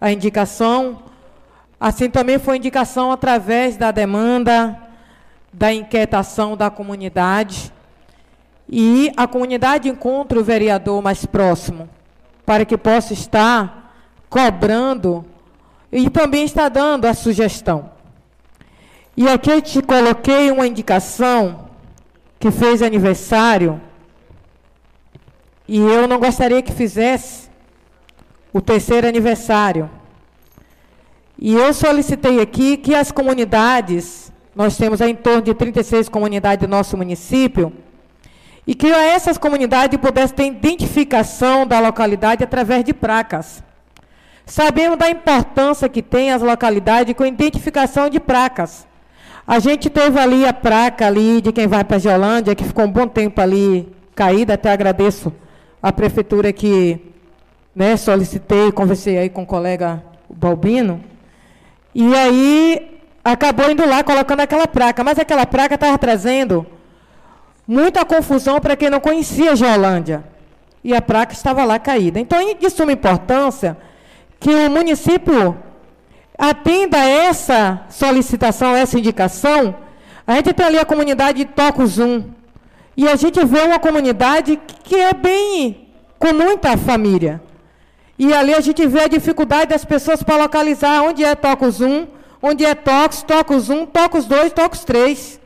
a 0.00 0.12
indicação, 0.12 1.02
assim 1.80 2.08
também 2.08 2.38
foi 2.38 2.56
indicação 2.56 3.10
através 3.10 3.76
da 3.76 3.90
demanda, 3.90 4.78
da 5.52 5.74
inquietação 5.74 6.56
da 6.56 6.70
comunidade. 6.70 7.72
E 8.68 9.10
a 9.16 9.26
comunidade 9.26 9.88
encontra 9.88 10.38
o 10.38 10.44
vereador 10.44 11.02
mais 11.02 11.26
próximo 11.26 11.90
para 12.46 12.64
que 12.64 12.78
possa 12.78 13.12
estar 13.12 13.92
cobrando 14.28 15.24
e 15.90 16.08
também 16.08 16.44
está 16.44 16.68
dando 16.68 17.06
a 17.06 17.12
sugestão. 17.12 17.90
E 19.16 19.28
aqui 19.28 19.50
eu 19.50 19.60
te 19.60 19.82
coloquei 19.82 20.52
uma 20.52 20.68
indicação 20.68 21.68
que 22.38 22.52
fez 22.52 22.82
aniversário 22.82 23.80
e 25.72 25.78
eu 25.78 26.08
não 26.08 26.18
gostaria 26.18 26.60
que 26.60 26.72
fizesse 26.72 27.48
o 28.52 28.60
terceiro 28.60 29.06
aniversário. 29.06 29.88
E 31.38 31.54
eu 31.54 31.72
solicitei 31.72 32.40
aqui 32.40 32.76
que 32.76 32.92
as 32.92 33.12
comunidades, 33.12 34.32
nós 34.52 34.76
temos 34.76 35.00
em 35.00 35.14
torno 35.14 35.42
de 35.42 35.54
36 35.54 36.08
comunidades 36.08 36.66
do 36.66 36.68
nosso 36.68 36.96
município, 36.96 37.72
e 38.66 38.74
que 38.74 38.88
essas 38.88 39.38
comunidades 39.38 39.96
pudessem 40.00 40.34
ter 40.34 40.46
identificação 40.46 41.64
da 41.64 41.78
localidade 41.78 42.42
através 42.42 42.82
de 42.82 42.92
placas. 42.92 43.62
Sabemos 44.44 44.98
da 44.98 45.08
importância 45.08 45.88
que 45.88 46.02
tem 46.02 46.32
as 46.32 46.42
localidades 46.42 47.14
com 47.14 47.24
identificação 47.24 48.10
de 48.10 48.18
placas. 48.18 48.88
A 49.46 49.60
gente 49.60 49.88
teve 49.88 50.18
ali 50.18 50.44
a 50.44 50.52
placa 50.52 51.06
ali 51.06 51.40
de 51.40 51.52
quem 51.52 51.68
vai 51.68 51.84
para 51.84 51.96
a 51.96 52.00
Geolândia, 52.00 52.56
que 52.56 52.64
ficou 52.64 52.86
um 52.86 52.90
bom 52.90 53.06
tempo 53.06 53.40
ali 53.40 53.88
caída, 54.16 54.54
até 54.54 54.72
agradeço 54.72 55.32
a 55.82 55.92
prefeitura 55.92 56.52
que 56.52 57.00
né, 57.74 57.96
solicitei, 57.96 58.70
conversei 58.72 59.18
aí 59.18 59.28
com 59.28 59.42
o 59.42 59.46
colega 59.46 60.02
Balbino, 60.28 61.02
e 61.94 62.14
aí 62.14 63.00
acabou 63.24 63.70
indo 63.70 63.86
lá 63.86 64.02
colocando 64.02 64.40
aquela 64.40 64.66
placa, 64.66 65.02
mas 65.02 65.18
aquela 65.18 65.46
placa 65.46 65.74
estava 65.74 65.96
trazendo 65.98 66.66
muita 67.66 68.04
confusão 68.04 68.60
para 68.60 68.76
quem 68.76 68.90
não 68.90 69.00
conhecia 69.00 69.56
Geolândia. 69.56 70.24
E 70.82 70.94
a 70.94 71.02
placa 71.02 71.32
estava 71.32 71.62
lá 71.64 71.78
caída. 71.78 72.18
Então, 72.18 72.38
é 72.40 72.54
de 72.54 72.70
suma 72.70 72.92
importância 72.92 73.76
que 74.38 74.48
o 74.48 74.70
município 74.70 75.56
atenda 76.38 76.96
essa 76.98 77.82
solicitação, 77.90 78.74
essa 78.74 78.98
indicação. 78.98 79.74
A 80.26 80.34
gente 80.36 80.54
tem 80.54 80.64
ali 80.64 80.78
a 80.78 80.86
comunidade 80.86 81.38
de 81.38 81.44
Toco 81.44 81.86
Zoom. 81.86 82.24
E 82.96 83.08
a 83.08 83.16
gente 83.16 83.44
vê 83.44 83.60
uma 83.62 83.78
comunidade 83.78 84.60
que 84.84 84.96
é 84.96 85.12
bem 85.12 85.88
com 86.18 86.32
muita 86.34 86.76
família. 86.76 87.40
E 88.18 88.34
ali 88.34 88.52
a 88.52 88.60
gente 88.60 88.86
vê 88.86 89.04
a 89.04 89.08
dificuldade 89.08 89.70
das 89.70 89.84
pessoas 89.84 90.22
para 90.22 90.36
localizar 90.36 91.02
onde 91.02 91.24
é 91.24 91.34
Tocos 91.34 91.80
1, 91.80 92.06
onde 92.42 92.64
é 92.64 92.74
Tocos, 92.74 93.22
Tocos 93.22 93.70
1, 93.70 93.86
Tocos 93.86 94.26
2, 94.26 94.52
Tocos 94.52 94.84
3. 94.84 95.40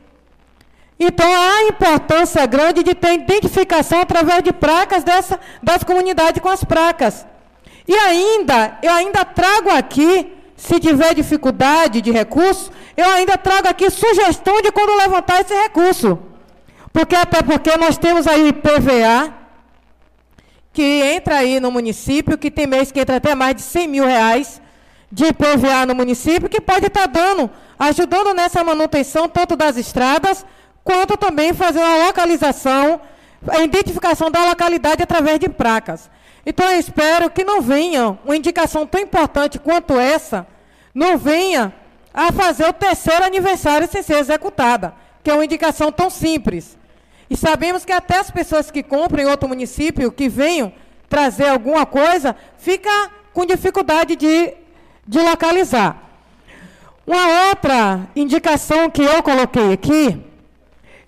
Então 0.99 1.25
há 1.25 1.63
importância 1.69 2.45
grande 2.45 2.83
de 2.83 2.93
ter 2.93 3.13
identificação 3.13 4.01
através 4.01 4.43
de 4.43 4.51
placas 4.51 5.03
dessa, 5.03 5.39
das 5.61 5.83
comunidades 5.83 6.41
com 6.41 6.49
as 6.49 6.63
placas. 6.63 7.25
E 7.87 7.93
ainda, 7.93 8.77
eu 8.81 8.91
ainda 8.91 9.23
trago 9.23 9.69
aqui, 9.69 10.33
se 10.55 10.79
tiver 10.79 11.13
dificuldade 11.13 12.01
de 12.01 12.11
recurso, 12.11 12.71
eu 12.97 13.05
ainda 13.05 13.37
trago 13.37 13.67
aqui 13.67 13.89
sugestão 13.89 14.61
de 14.61 14.71
quando 14.71 14.97
levantar 14.97 15.41
esse 15.41 15.53
recurso. 15.53 16.17
Porque 16.95 17.13
até 17.13 17.41
porque 17.41 17.75
nós 17.75 17.97
temos 17.97 18.25
aí 18.25 18.47
IPVA, 18.47 19.33
que 20.71 20.81
entra 20.81 21.39
aí 21.39 21.59
no 21.59 21.69
município, 21.69 22.37
que 22.37 22.49
tem 22.49 22.65
mês 22.65 22.89
que 22.89 23.01
entra 23.01 23.17
até 23.17 23.35
mais 23.35 23.53
de 23.53 23.63
100 23.63 23.87
mil 23.89 24.05
reais 24.05 24.61
de 25.11 25.25
IPVA 25.25 25.85
no 25.85 25.93
município, 25.93 26.47
que 26.47 26.61
pode 26.61 26.87
estar 26.87 27.05
dando, 27.07 27.51
ajudando 27.77 28.33
nessa 28.33 28.63
manutenção 28.63 29.27
tanto 29.27 29.57
das 29.57 29.75
estradas, 29.75 30.45
quanto 30.85 31.17
também 31.17 31.53
fazer 31.53 31.79
uma 31.79 32.05
localização, 32.05 33.01
a 33.45 33.59
identificação 33.59 34.31
da 34.31 34.45
localidade 34.45 35.03
através 35.03 35.37
de 35.37 35.49
placas. 35.49 36.09
Então, 36.45 36.65
eu 36.71 36.79
espero 36.79 37.29
que 37.29 37.43
não 37.43 37.61
venha 37.61 38.17
uma 38.23 38.37
indicação 38.37 38.87
tão 38.87 39.01
importante 39.01 39.59
quanto 39.59 39.99
essa, 39.99 40.47
não 40.93 41.17
venha 41.17 41.73
a 42.13 42.31
fazer 42.31 42.69
o 42.69 42.71
terceiro 42.71 43.25
aniversário 43.25 43.85
sem 43.85 44.01
ser 44.01 44.17
executada, 44.17 44.93
que 45.21 45.29
é 45.29 45.33
uma 45.33 45.43
indicação 45.43 45.91
tão 45.91 46.09
simples. 46.09 46.77
E 47.29 47.35
sabemos 47.35 47.83
que 47.83 47.91
até 47.91 48.19
as 48.19 48.29
pessoas 48.29 48.69
que 48.69 48.83
compram 48.83 49.23
em 49.23 49.27
outro 49.27 49.49
município, 49.49 50.11
que 50.11 50.29
venham 50.29 50.71
trazer 51.09 51.47
alguma 51.47 51.85
coisa, 51.85 52.35
fica 52.57 53.11
com 53.33 53.45
dificuldade 53.45 54.15
de, 54.15 54.53
de 55.07 55.19
localizar. 55.19 56.03
Uma 57.05 57.47
outra 57.49 58.07
indicação 58.15 58.89
que 58.89 59.01
eu 59.01 59.21
coloquei 59.23 59.73
aqui, 59.73 60.21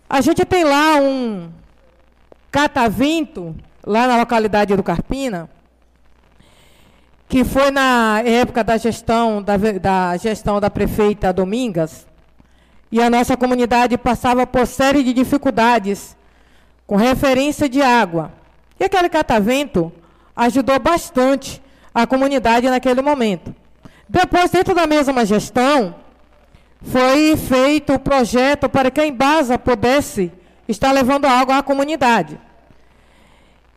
a 0.09 0.21
gente 0.21 0.45
tem 0.45 0.63
lá 0.63 0.95
um 0.95 1.49
catavinto, 2.51 3.55
lá 3.85 4.07
na 4.07 4.17
localidade 4.17 4.75
do 4.75 4.83
Carpina, 4.83 5.49
que 7.27 7.43
foi 7.43 7.71
na 7.71 8.21
época 8.25 8.63
da 8.63 8.77
gestão 8.77 9.43
da, 9.43 9.57
da 9.57 10.17
gestão 10.17 10.59
da 10.59 10.69
prefeita 10.69 11.33
Domingas, 11.33 12.06
e 12.91 13.01
a 13.01 13.09
nossa 13.09 13.35
comunidade 13.35 13.97
passava 13.97 14.47
por 14.47 14.65
série 14.65 15.03
de 15.03 15.13
dificuldades 15.13 16.15
com 16.85 16.95
referência 16.95 17.67
de 17.67 17.81
água. 17.81 18.31
E 18.79 18.83
aquele 18.85 19.09
catavento 19.09 19.91
ajudou 20.35 20.79
bastante 20.79 21.61
a 21.93 22.07
comunidade 22.07 22.69
naquele 22.69 23.01
momento. 23.01 23.53
Depois, 24.07 24.51
dentro 24.51 24.73
da 24.73 24.87
mesma 24.87 25.25
gestão, 25.25 25.95
foi 26.81 27.35
feito 27.35 27.93
o 27.93 27.99
projeto 27.99 28.69
para 28.69 28.89
que 28.89 29.01
a 29.01 29.07
Embasa 29.07 29.57
pudesse 29.57 30.31
estar 30.67 30.91
levando 30.91 31.25
água 31.25 31.57
à 31.57 31.63
comunidade. 31.63 32.39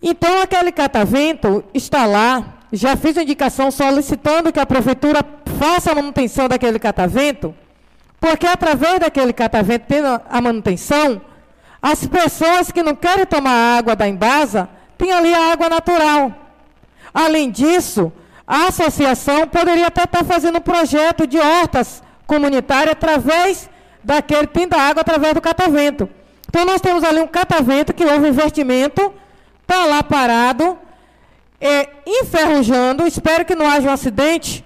Então, 0.02 0.40
aquele 0.40 0.70
catavento 0.70 1.64
está 1.74 2.06
lá, 2.06 2.58
já 2.72 2.96
fiz 2.96 3.16
indicação 3.16 3.70
solicitando 3.70 4.52
que 4.52 4.60
a 4.60 4.66
prefeitura 4.66 5.24
faça 5.58 5.90
a 5.90 5.94
manutenção 5.94 6.48
daquele 6.48 6.78
catavento, 6.78 7.54
porque 8.20 8.46
através 8.46 9.00
daquele 9.00 9.32
catavento, 9.32 9.86
tendo 9.88 10.20
a 10.28 10.40
manutenção, 10.40 11.20
as 11.80 12.06
pessoas 12.06 12.70
que 12.70 12.82
não 12.82 12.94
querem 12.94 13.24
tomar 13.24 13.78
água 13.78 13.96
da 13.96 14.06
Embasa, 14.06 14.68
têm 14.98 15.10
ali 15.10 15.32
a 15.32 15.52
água 15.52 15.68
natural. 15.70 16.32
Além 17.14 17.50
disso, 17.50 18.12
a 18.46 18.66
associação 18.66 19.48
poderia 19.48 19.86
até 19.86 20.04
estar 20.04 20.22
fazendo 20.24 20.58
um 20.58 20.60
projeto 20.60 21.26
de 21.26 21.38
hortas 21.38 22.02
comunitárias 22.26 22.92
através 22.92 23.70
daquele 24.04 24.46
tendo 24.46 24.74
água 24.74 25.00
através 25.00 25.32
do 25.34 25.40
catavento. 25.40 26.08
Então 26.46 26.64
nós 26.64 26.80
temos 26.80 27.02
ali 27.02 27.20
um 27.20 27.26
catavento 27.26 27.94
que 27.94 28.04
houve 28.04 28.28
investimento, 28.28 29.12
está 29.62 29.86
lá 29.86 30.02
parado, 30.02 30.78
é, 31.60 31.88
enferrujando, 32.06 33.06
espero 33.06 33.44
que 33.44 33.54
não 33.54 33.66
haja 33.66 33.88
um 33.88 33.92
acidente, 33.92 34.64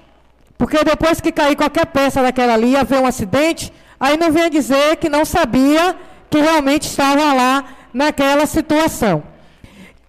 porque 0.57 0.83
depois 0.85 1.21
que 1.21 1.33
cair 1.33 1.57
qualquer 1.57 1.87
peça 1.87 2.23
daquela 2.23 2.55
ali, 2.55 2.77
haver 2.77 3.01
um 3.01 3.07
acidente, 3.07 3.73
aí 3.99 4.17
não 4.17 4.33
venha 4.33 4.51
dizer 4.51 4.97
que 4.97 5.09
não 5.09 5.25
sabia 5.25 5.97
que 6.31 6.39
realmente 6.39 6.87
estava 6.89 7.33
lá 7.33 7.65
naquela 7.93 8.47
situação. 8.47 9.23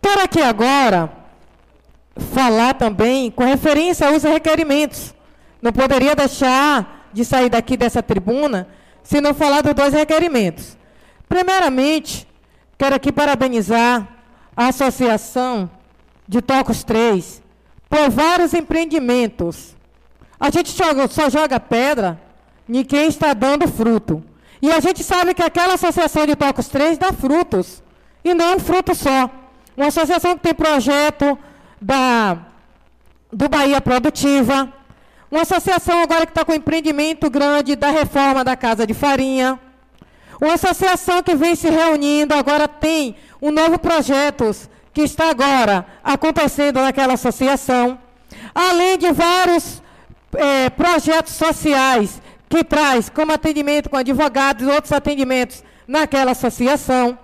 Quero 0.01 0.22
aqui 0.22 0.41
agora 0.41 1.11
falar 2.34 2.76
também 2.76 3.31
com 3.31 3.43
referência 3.43 4.07
aos 4.07 4.23
requerimentos. 4.23 5.13
Não 5.61 5.72
poderia 5.73 6.15
deixar 6.15 7.09
de 7.11 7.26
sair 7.26 7.49
daqui 7.49 7.76
dessa 7.76 8.03
tribuna 8.03 8.67
se 9.03 9.22
não 9.22 9.34
falar 9.34 9.61
dos 9.61 9.73
dois 9.73 9.93
requerimentos. 9.93 10.77
Primeiramente, 11.27 12.27
quero 12.77 12.95
aqui 12.95 13.11
parabenizar 13.11 14.07
a 14.55 14.67
Associação 14.67 15.69
de 16.27 16.41
Tocos 16.41 16.84
3 16.84 17.41
por 17.89 18.09
vários 18.09 18.53
empreendimentos. 18.53 19.76
A 20.40 20.49
gente 20.49 20.72
só 20.72 21.30
joga 21.30 21.60
pedra 21.60 22.20
em 22.68 22.84
quem 22.84 23.07
está 23.07 23.34
dando 23.34 23.68
fruto. 23.68 24.24
E 24.62 24.72
a 24.72 24.80
gente 24.80 25.03
sabe 25.03 25.34
que 25.34 25.44
aquela 25.44 25.76
associação 25.76 26.26
de 26.26 26.36
Tocos 26.36 26.68
3 26.68 26.98
dá 26.98 27.14
frutos. 27.14 27.84
E 28.24 28.34
não 28.34 28.56
um 28.56 28.60
fruto 28.60 28.95
só. 28.95 29.30
Uma 29.78 29.88
associação 29.88 30.36
que 30.36 30.41
tem 30.41 30.53
projeto 30.53 31.38
da, 31.82 32.38
do 33.32 33.48
Bahia 33.48 33.80
Produtiva. 33.80 34.72
Uma 35.30 35.41
associação 35.41 36.02
agora 36.02 36.26
que 36.26 36.32
está 36.32 36.44
com 36.44 36.53
um 36.53 36.56
empreendimento 36.56 37.30
grande 37.30 37.76
da 37.76 37.90
reforma 37.90 38.44
da 38.44 38.56
Casa 38.56 38.88
de 38.88 38.94
Farinha. 38.94 39.60
Uma 40.41 40.53
associação 40.53 41.22
que 41.24 41.36
vem 41.36 41.56
se 41.56 41.70
reunindo, 41.70 42.34
agora 42.34 42.68
tem 42.68 43.16
um 43.41 43.52
novo 43.52 43.80
projeto 43.80 44.52
que 44.94 45.02
está 45.02 45.30
agora 45.30 45.86
acontecendo 46.03 46.82
naquela 46.82 47.14
associação. 47.14 47.99
Além 48.53 48.98
de 48.98 49.12
vários 49.12 49.82
é, 50.38 50.70
projetos 50.70 51.34
sociais 51.34 52.22
que 52.49 52.64
traz 52.64 53.10
como 53.10 53.32
atendimento 53.32 53.90
com 53.90 53.98
advogados 53.98 54.66
e 54.66 54.70
outros 54.70 54.91
atendimentos 54.91 55.64
naquela 55.88 56.32
associação. 56.32 57.18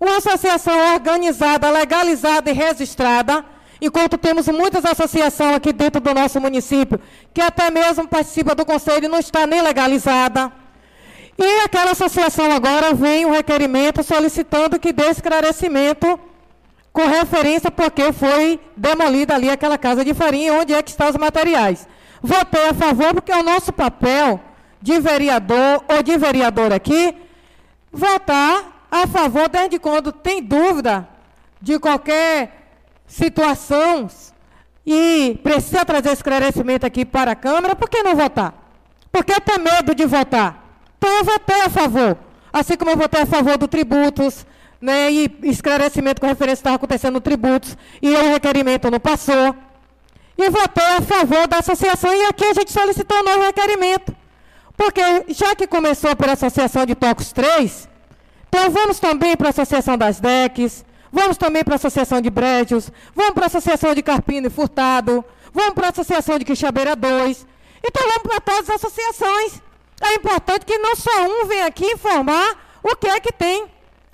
Uma 0.00 0.18
associação 0.18 0.94
organizada, 0.94 1.70
legalizada 1.70 2.50
e 2.50 2.52
registrada, 2.52 3.44
enquanto 3.80 4.18
temos 4.18 4.48
muitas 4.48 4.84
associações 4.84 5.56
aqui 5.56 5.72
dentro 5.72 6.00
do 6.00 6.12
nosso 6.12 6.40
município, 6.40 7.00
que 7.32 7.40
até 7.40 7.70
mesmo 7.70 8.06
participa 8.06 8.54
do 8.54 8.64
conselho 8.64 9.06
e 9.06 9.08
não 9.08 9.18
está 9.18 9.46
nem 9.46 9.62
legalizada. 9.62 10.52
E 11.38 11.60
aquela 11.64 11.92
associação 11.92 12.52
agora 12.52 12.94
vem 12.94 13.26
um 13.26 13.30
requerimento 13.30 14.02
solicitando 14.02 14.78
que 14.78 14.92
dê 14.92 15.08
esclarecimento 15.08 16.18
com 16.92 17.06
referência 17.06 17.70
porque 17.72 18.12
foi 18.12 18.60
demolida 18.76 19.34
ali 19.34 19.50
aquela 19.50 19.76
casa 19.76 20.04
de 20.04 20.14
farinha, 20.14 20.54
onde 20.54 20.72
é 20.72 20.80
que 20.82 20.90
estão 20.90 21.08
os 21.08 21.16
materiais. 21.16 21.88
Votei 22.26 22.70
a 22.70 22.72
favor 22.72 23.12
porque 23.12 23.30
é 23.30 23.36
o 23.36 23.42
nosso 23.42 23.70
papel 23.70 24.40
de 24.80 24.98
vereador 24.98 25.84
ou 25.86 26.02
de 26.02 26.16
vereador 26.16 26.72
aqui, 26.72 27.14
votar 27.92 28.86
a 28.90 29.06
favor 29.06 29.46
desde 29.46 29.78
quando 29.78 30.10
tem 30.10 30.42
dúvida 30.42 31.06
de 31.60 31.78
qualquer 31.78 32.80
situação 33.06 34.08
e 34.86 35.38
precisa 35.42 35.84
trazer 35.84 36.12
esclarecimento 36.12 36.86
aqui 36.86 37.04
para 37.04 37.32
a 37.32 37.36
Câmara, 37.36 37.76
por 37.76 37.90
que 37.90 38.02
não 38.02 38.16
votar? 38.16 38.54
Por 39.12 39.22
que 39.22 39.38
ter 39.42 39.58
medo 39.58 39.94
de 39.94 40.06
votar? 40.06 40.64
Então 40.96 41.18
eu 41.18 41.24
votei 41.24 41.60
a 41.60 41.68
favor. 41.68 42.16
Assim 42.50 42.74
como 42.78 42.90
eu 42.90 42.96
votei 42.96 43.20
a 43.20 43.26
favor 43.26 43.58
do 43.58 43.68
tributos, 43.68 44.46
né, 44.80 45.12
e 45.12 45.38
esclarecimento 45.42 46.22
com 46.22 46.26
referência 46.26 46.60
estava 46.60 46.76
acontecendo 46.76 47.12
no 47.12 47.20
tributos, 47.20 47.76
e 48.00 48.08
o 48.14 48.32
requerimento 48.32 48.90
não 48.90 48.98
passou. 48.98 49.54
E 50.36 50.50
votei 50.50 50.84
a 50.84 51.00
favor 51.00 51.46
da 51.46 51.58
associação, 51.58 52.12
e 52.12 52.26
aqui 52.26 52.44
a 52.44 52.54
gente 52.54 52.72
solicitou 52.72 53.18
um 53.18 53.24
novo 53.24 53.42
requerimento. 53.42 54.14
Porque 54.76 55.00
já 55.28 55.54
que 55.54 55.66
começou 55.66 56.14
pela 56.16 56.32
Associação 56.32 56.84
de 56.84 56.94
Tocos 56.94 57.32
3, 57.32 57.88
então 58.48 58.70
vamos 58.70 58.98
também 58.98 59.36
para 59.36 59.48
a 59.48 59.50
Associação 59.50 59.96
das 59.96 60.18
DECs, 60.18 60.84
vamos 61.12 61.36
também 61.36 61.62
para 61.62 61.74
a 61.74 61.76
Associação 61.76 62.20
de 62.20 62.30
Brejos, 62.30 62.90
vamos 63.14 63.34
para 63.34 63.44
a 63.44 63.46
Associação 63.46 63.94
de 63.94 64.02
Carpino 64.02 64.48
e 64.48 64.50
Furtado, 64.50 65.24
vamos 65.52 65.74
para 65.74 65.86
a 65.86 65.90
Associação 65.90 66.38
de 66.38 66.44
Quixabeira 66.44 66.96
2. 66.96 67.46
Então 67.86 68.02
vamos 68.02 68.22
para 68.22 68.40
todas 68.40 68.70
as 68.70 68.76
associações. 68.76 69.62
É 70.02 70.14
importante 70.14 70.66
que 70.66 70.76
não 70.78 70.96
só 70.96 71.10
um 71.26 71.46
venha 71.46 71.66
aqui 71.66 71.86
informar 71.86 72.56
o 72.82 72.96
que 72.96 73.06
é 73.06 73.20
que 73.20 73.32
tem. 73.32 73.66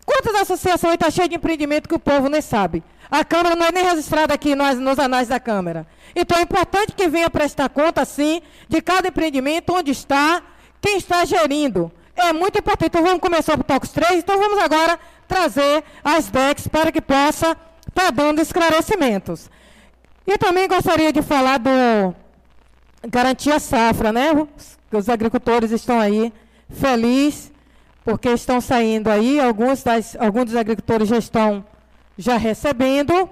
Quantas 0.05 0.35
associações 0.35 0.95
estão 0.95 1.11
cheias 1.11 1.29
de 1.31 1.37
empreendimento 1.37 1.89
que 1.89 1.95
o 1.95 1.99
povo 1.99 2.29
nem 2.29 2.43
sabe? 2.43 2.83
A 3.11 3.25
Câmara 3.25 3.57
não 3.57 3.67
é 3.67 3.73
nem 3.73 3.85
registrada 3.85 4.33
aqui 4.33 4.55
nos, 4.55 4.79
nos 4.79 4.99
anais 4.99 5.29
da 5.29 5.41
Câmara. 5.41 5.87
Então 6.15 6.39
é 6.39 6.43
importante 6.43 6.93
que 6.93 7.09
venha 7.09 7.29
prestar 7.29 7.69
conta, 7.69 8.05
sim, 8.05 8.41
de 8.69 8.81
cada 8.81 9.09
empreendimento, 9.09 9.73
onde 9.75 9.91
está, 9.91 10.43
quem 10.81 10.97
está 10.97 11.25
gerindo. 11.25 11.91
É 12.15 12.33
muito 12.33 12.59
importante. 12.59 12.89
Então 12.89 13.03
vamos 13.03 13.21
começar 13.21 13.59
o 13.59 13.65
Tox 13.65 13.91
3, 13.91 14.21
então 14.21 14.39
vamos 14.39 14.59
agora 14.59 14.99
trazer 15.27 15.83
as 16.05 16.29
DECs 16.29 16.69
para 16.69 16.93
que 16.93 17.01
possa 17.01 17.57
estar 17.89 18.05
tá 18.07 18.11
dando 18.11 18.41
esclarecimentos. 18.41 19.51
E 20.27 20.39
também 20.39 20.69
gostaria 20.69 21.13
de 21.13 21.23
falar 21.23 21.59
do 21.59 22.15
Garantia 23.09 23.59
Safra, 23.59 24.13
né? 24.13 24.27
Os 24.93 25.09
agricultores 25.09 25.73
estão 25.73 25.99
aí 25.99 26.33
felizes, 26.69 27.51
porque 28.05 28.29
estão 28.29 28.61
saindo 28.61 29.09
aí, 29.09 29.41
alguns, 29.41 29.83
das, 29.83 30.17
alguns 30.17 30.47
dos 30.47 30.57
agricultores 30.57 31.09
já 31.09 31.19
estão 31.19 31.65
já 32.17 32.37
recebendo. 32.37 33.29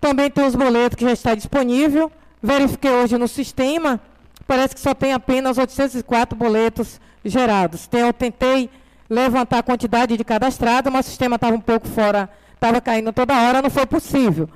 Também 0.00 0.30
tem 0.30 0.44
os 0.44 0.54
boletos 0.54 0.96
que 0.96 1.04
já 1.04 1.12
está 1.12 1.34
disponível. 1.34 2.10
Verifiquei 2.42 2.90
hoje 2.90 3.18
no 3.18 3.26
sistema, 3.26 4.00
parece 4.46 4.74
que 4.74 4.80
só 4.80 4.94
tem 4.94 5.12
apenas 5.12 5.58
804 5.58 6.36
boletos 6.36 7.00
gerados. 7.24 7.88
Eu 7.92 8.12
tentei 8.12 8.70
levantar 9.08 9.58
a 9.58 9.62
quantidade 9.62 10.16
de 10.16 10.24
cadastrado, 10.24 10.90
mas 10.90 11.06
o 11.06 11.08
sistema 11.08 11.36
estava 11.36 11.56
um 11.56 11.60
pouco 11.60 11.88
fora, 11.88 12.28
estava 12.54 12.80
caindo 12.80 13.12
toda 13.12 13.34
hora, 13.34 13.62
não 13.62 13.70
foi 13.70 13.86
possível. 13.86 14.48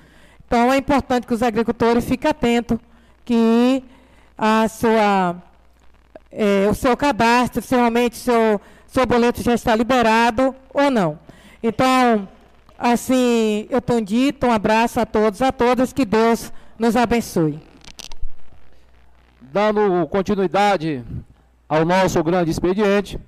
Então, 0.46 0.72
é 0.72 0.76
importante 0.76 1.26
que 1.26 1.34
os 1.34 1.42
agricultores 1.42 2.04
fiquem 2.04 2.30
atentos 2.30 2.78
que 3.24 3.84
a 4.36 4.66
sua, 4.68 5.36
é, 6.32 6.66
o 6.68 6.74
seu 6.74 6.96
cadastro, 6.96 7.62
se 7.62 7.74
realmente 7.74 8.16
seu, 8.16 8.60
seu 8.86 9.06
boleto 9.06 9.42
já 9.42 9.54
está 9.54 9.74
liberado 9.76 10.54
ou 10.74 10.90
não. 10.90 11.18
Então, 11.62 12.28
Assim, 12.82 13.66
eu 13.68 13.78
tenho 13.82 14.00
dito, 14.00 14.46
um 14.46 14.50
abraço 14.50 14.98
a 14.98 15.04
todos, 15.04 15.42
a 15.42 15.52
todas, 15.52 15.92
que 15.92 16.06
Deus 16.06 16.50
nos 16.78 16.96
abençoe. 16.96 17.60
Dando 19.38 20.06
continuidade 20.06 21.04
ao 21.68 21.84
nosso 21.84 22.24
grande 22.24 22.50
expediente, 22.50 23.20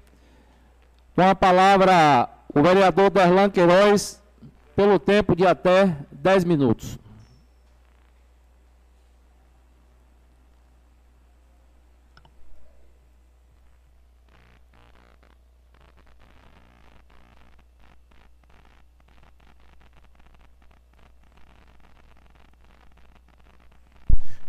com 1.15 1.21
a 1.21 1.35
palavra 1.35 2.31
o 2.55 2.63
vereador 2.63 3.11
Darlan 3.11 3.51
Queiroz, 3.51 4.23
pelo 4.75 4.99
tempo 4.99 5.37
de 5.37 5.47
até 5.47 5.99
10 6.11 6.45
minutos. 6.45 6.99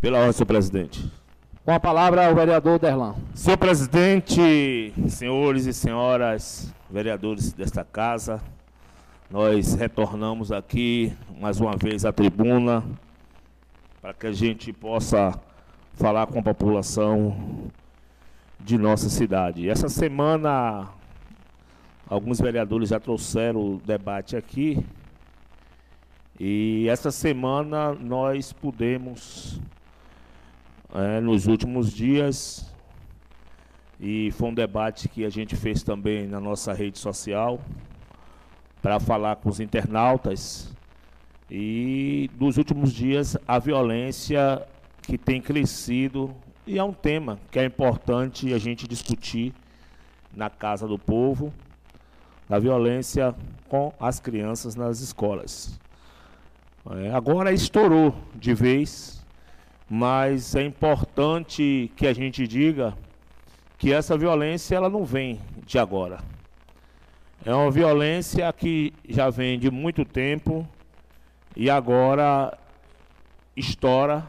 Pela 0.04 0.18
ordem, 0.18 0.34
senhor 0.34 0.48
presidente. 0.48 1.12
Com 1.64 1.72
a 1.72 1.80
palavra, 1.80 2.30
o 2.30 2.36
vereador 2.36 2.78
Derlan. 2.78 3.16
Senhor 3.34 3.56
presidente, 3.56 4.94
senhores 5.08 5.66
e 5.66 5.72
senhoras 5.72 6.74
vereadores 6.92 7.54
desta 7.54 7.86
casa, 7.86 8.42
nós 9.32 9.76
retornamos 9.76 10.52
aqui 10.52 11.14
mais 11.40 11.62
uma 11.62 11.78
vez 11.78 12.04
à 12.04 12.12
tribuna 12.12 12.84
para 14.02 14.14
que 14.14 14.28
a 14.28 14.34
gente 14.34 14.74
possa 14.74 15.40
falar 15.94 16.28
com 16.28 16.38
a 16.38 16.44
população 16.44 17.72
de 18.60 18.78
nossa 18.78 19.08
cidade. 19.08 19.70
Essa 19.70 19.88
semana, 19.88 20.90
alguns 22.10 22.42
vereadores 22.42 22.90
já 22.90 23.00
trouxeram 23.00 23.76
o 23.76 23.82
debate 23.86 24.36
aqui 24.36 24.86
e 26.38 26.90
essa 26.90 27.10
semana 27.10 27.94
nós 27.94 28.52
pudemos 28.52 29.62
é, 30.94 31.20
nos 31.20 31.48
últimos 31.48 31.92
dias. 31.92 32.72
E 34.00 34.32
foi 34.32 34.50
um 34.50 34.54
debate 34.54 35.08
que 35.10 35.26
a 35.26 35.30
gente 35.30 35.56
fez 35.56 35.82
também 35.82 36.28
na 36.28 36.40
nossa 36.40 36.74
rede 36.74 37.00
social 37.00 37.60
para 38.82 39.00
falar 39.00 39.38
com 39.38 39.50
os 39.50 39.60
internautas. 39.60 40.74
E 41.50 42.30
nos 42.40 42.58
últimos 42.58 42.94
dias 42.94 43.38
a 43.48 43.60
violência 43.60 44.66
que 45.02 45.18
tem 45.18 45.42
crescido 45.42 46.34
e 46.66 46.80
é 46.80 46.84
um 46.84 46.94
tema 46.94 47.40
que 47.52 47.60
é 47.60 47.66
importante 47.66 48.54
a 48.54 48.58
gente 48.58 48.88
discutir 48.88 49.54
na 50.34 50.50
casa 50.50 50.88
do 50.88 50.98
povo, 50.98 51.54
a 52.50 52.58
violência 52.58 53.36
com 53.68 53.94
as 54.00 54.20
crianças 54.20 54.76
nas 54.76 55.00
escolas. 55.00 55.80
É, 56.90 57.12
agora 57.14 57.52
estourou 57.52 58.16
de 58.36 58.54
vez 58.54 59.23
mas 59.90 60.56
é 60.56 60.64
importante 60.64 61.92
que 61.96 62.08
a 62.08 62.14
gente 62.14 62.48
diga 62.48 62.98
que 63.78 63.92
essa 63.92 64.18
violência 64.18 64.76
ela 64.76 64.90
não 64.90 65.04
vem 65.04 65.40
de 65.66 65.78
agora. 65.78 66.20
É 67.46 67.54
uma 67.54 67.70
violência 67.70 68.52
que 68.54 68.94
já 69.08 69.30
vem 69.30 69.60
de 69.60 69.70
muito 69.70 70.06
tempo 70.06 70.68
e 71.56 71.70
agora 71.70 72.58
estoura 73.56 74.26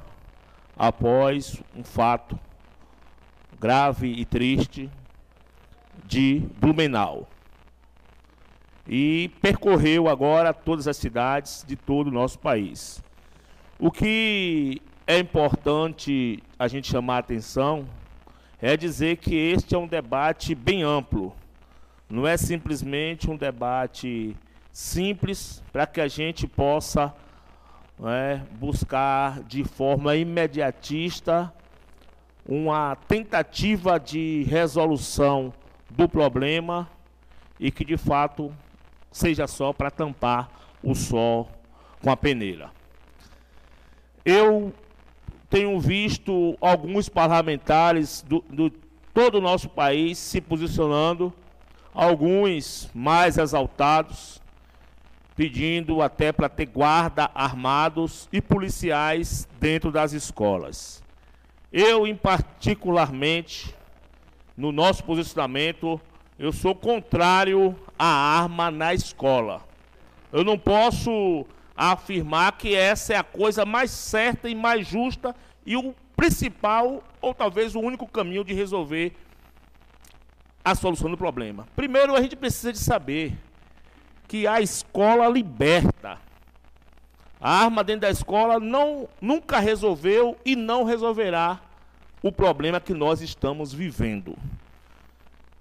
após 0.76 1.62
um 1.76 1.84
fato 1.84 2.38
grave 3.60 4.08
e 4.08 4.24
triste 4.24 4.90
de 6.04 6.42
Blumenau. 6.58 7.28
E 8.86 9.30
percorreu 9.40 10.08
agora 10.08 10.52
todas 10.52 10.86
as 10.86 10.96
cidades 10.96 11.64
de 11.66 11.76
todo 11.76 12.08
o 12.08 12.12
nosso 12.12 12.38
país. 12.38 13.02
O 13.78 13.90
que 13.90 14.82
é 15.06 15.18
importante 15.18 16.42
a 16.58 16.66
gente 16.66 16.90
chamar 16.90 17.16
a 17.16 17.18
atenção 17.18 17.86
é 18.60 18.76
dizer 18.76 19.18
que 19.18 19.34
este 19.34 19.74
é 19.74 19.78
um 19.78 19.86
debate 19.86 20.54
bem 20.54 20.82
amplo. 20.82 21.34
Não 22.08 22.26
é 22.26 22.36
simplesmente 22.36 23.30
um 23.30 23.36
debate 23.36 24.34
simples 24.72 25.62
para 25.70 25.86
que 25.86 26.00
a 26.00 26.08
gente 26.08 26.46
possa 26.46 27.14
é, 28.02 28.40
buscar 28.52 29.42
de 29.42 29.64
forma 29.64 30.16
imediatista 30.16 31.52
uma 32.46 32.96
tentativa 32.96 33.98
de 34.00 34.44
resolução 34.44 35.52
do 35.90 36.08
problema 36.08 36.88
e 37.60 37.70
que 37.70 37.84
de 37.84 37.96
fato 37.96 38.54
seja 39.10 39.46
só 39.46 39.72
para 39.72 39.90
tampar 39.90 40.50
o 40.82 40.94
sol 40.94 41.48
com 42.02 42.10
a 42.10 42.16
peneira. 42.16 42.70
Eu 44.24 44.72
tenho 45.48 45.78
visto 45.78 46.56
alguns 46.60 47.08
parlamentares 47.08 48.24
do, 48.26 48.44
do 48.48 48.70
todo 49.12 49.38
o 49.38 49.40
nosso 49.40 49.68
país 49.68 50.18
se 50.18 50.40
posicionando, 50.40 51.32
alguns 51.94 52.90
mais 52.92 53.38
exaltados, 53.38 54.42
pedindo 55.36 56.02
até 56.02 56.32
para 56.32 56.48
ter 56.48 56.66
guarda 56.66 57.30
armados 57.34 58.28
e 58.32 58.40
policiais 58.40 59.48
dentro 59.60 59.92
das 59.92 60.12
escolas. 60.12 61.02
Eu, 61.72 62.06
em 62.06 62.14
particularmente, 62.14 63.74
no 64.56 64.70
nosso 64.72 65.02
posicionamento, 65.04 66.00
eu 66.38 66.52
sou 66.52 66.74
contrário 66.74 67.76
à 67.98 68.06
arma 68.06 68.70
na 68.70 68.94
escola. 68.94 69.62
Eu 70.32 70.44
não 70.44 70.58
posso 70.58 71.46
afirmar 71.76 72.52
que 72.52 72.74
essa 72.74 73.14
é 73.14 73.16
a 73.16 73.24
coisa 73.24 73.64
mais 73.64 73.90
certa 73.90 74.48
e 74.48 74.54
mais 74.54 74.86
justa 74.86 75.34
e 75.66 75.76
o 75.76 75.94
principal, 76.16 77.02
ou 77.20 77.34
talvez 77.34 77.74
o 77.74 77.80
único 77.80 78.06
caminho 78.06 78.44
de 78.44 78.54
resolver 78.54 79.12
a 80.64 80.74
solução 80.74 81.10
do 81.10 81.16
problema. 81.16 81.66
Primeiro, 81.74 82.14
a 82.14 82.22
gente 82.22 82.36
precisa 82.36 82.72
de 82.72 82.78
saber 82.78 83.36
que 84.26 84.46
a 84.46 84.60
escola 84.60 85.28
liberta. 85.28 86.18
A 87.40 87.64
arma 87.64 87.84
dentro 87.84 88.02
da 88.02 88.10
escola 88.10 88.58
não, 88.58 89.08
nunca 89.20 89.58
resolveu 89.58 90.38
e 90.44 90.56
não 90.56 90.84
resolverá 90.84 91.60
o 92.22 92.32
problema 92.32 92.80
que 92.80 92.94
nós 92.94 93.20
estamos 93.20 93.72
vivendo. 93.74 94.34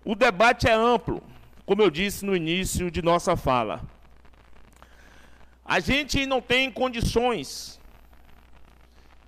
O 0.06 0.16
debate 0.16 0.68
é 0.68 0.74
amplo, 0.74 1.22
como 1.66 1.82
eu 1.82 1.90
disse 1.90 2.26
no 2.26 2.36
início 2.36 2.90
de 2.90 3.02
nossa 3.02 3.36
fala. 3.36 3.82
A 5.74 5.80
gente 5.80 6.28
não 6.28 6.40
tem 6.40 6.70
condições 6.70 7.80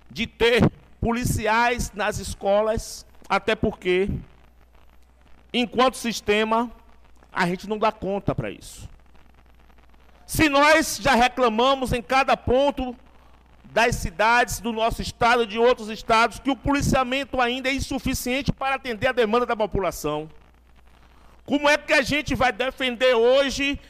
de 0.08 0.28
ter 0.28 0.70
policiais 1.00 1.90
nas 1.92 2.20
escolas, 2.20 3.04
até 3.28 3.56
porque 3.56 4.08
enquanto 5.52 5.96
sistema, 5.96 6.70
a 7.32 7.48
gente 7.48 7.68
não 7.68 7.76
dá 7.76 7.90
conta 7.90 8.32
para 8.32 8.48
isso. 8.48 8.88
Se 10.24 10.48
nós 10.48 11.00
já 11.02 11.16
reclamamos 11.16 11.92
em 11.92 12.00
cada 12.00 12.36
ponto 12.36 12.96
das 13.64 13.96
cidades 13.96 14.60
do 14.60 14.72
nosso 14.72 15.02
estado 15.02 15.42
e 15.42 15.46
de 15.46 15.58
outros 15.58 15.88
estados 15.88 16.38
que 16.38 16.52
o 16.52 16.54
policiamento 16.54 17.40
ainda 17.40 17.68
é 17.68 17.74
insuficiente 17.74 18.52
para 18.52 18.76
atender 18.76 19.08
a 19.08 19.12
demanda 19.12 19.46
da 19.46 19.56
população, 19.56 20.30
como 21.44 21.68
é 21.68 21.76
que 21.76 21.92
a 21.92 22.02
gente 22.02 22.36
vai 22.36 22.52
defender 22.52 23.14
hoje 23.16 23.80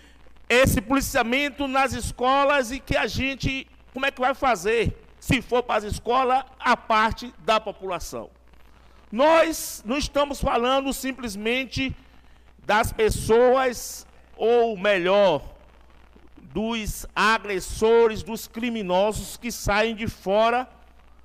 esse 0.49 0.81
policiamento 0.81 1.67
nas 1.67 1.93
escolas 1.93 2.71
e 2.71 2.79
que 2.79 2.97
a 2.97 3.07
gente, 3.07 3.67
como 3.93 4.07
é 4.07 4.11
que 4.11 4.21
vai 4.21 4.35
fazer, 4.35 4.97
se 5.19 5.43
for 5.43 5.63
para 5.63 5.77
as 5.77 5.85
escolas, 5.85 6.45
a 6.59 6.77
parte 6.77 7.33
da 7.41 7.59
população? 7.59 8.31
Nós 9.11 9.83
não 9.85 9.97
estamos 9.97 10.41
falando 10.41 10.93
simplesmente 10.93 11.95
das 12.65 12.93
pessoas, 12.93 14.07
ou 14.37 14.77
melhor, 14.77 15.43
dos 16.37 17.07
agressores, 17.15 18.23
dos 18.23 18.47
criminosos 18.47 19.37
que 19.37 19.53
saem 19.53 19.95
de 19.95 20.09
fora 20.09 20.69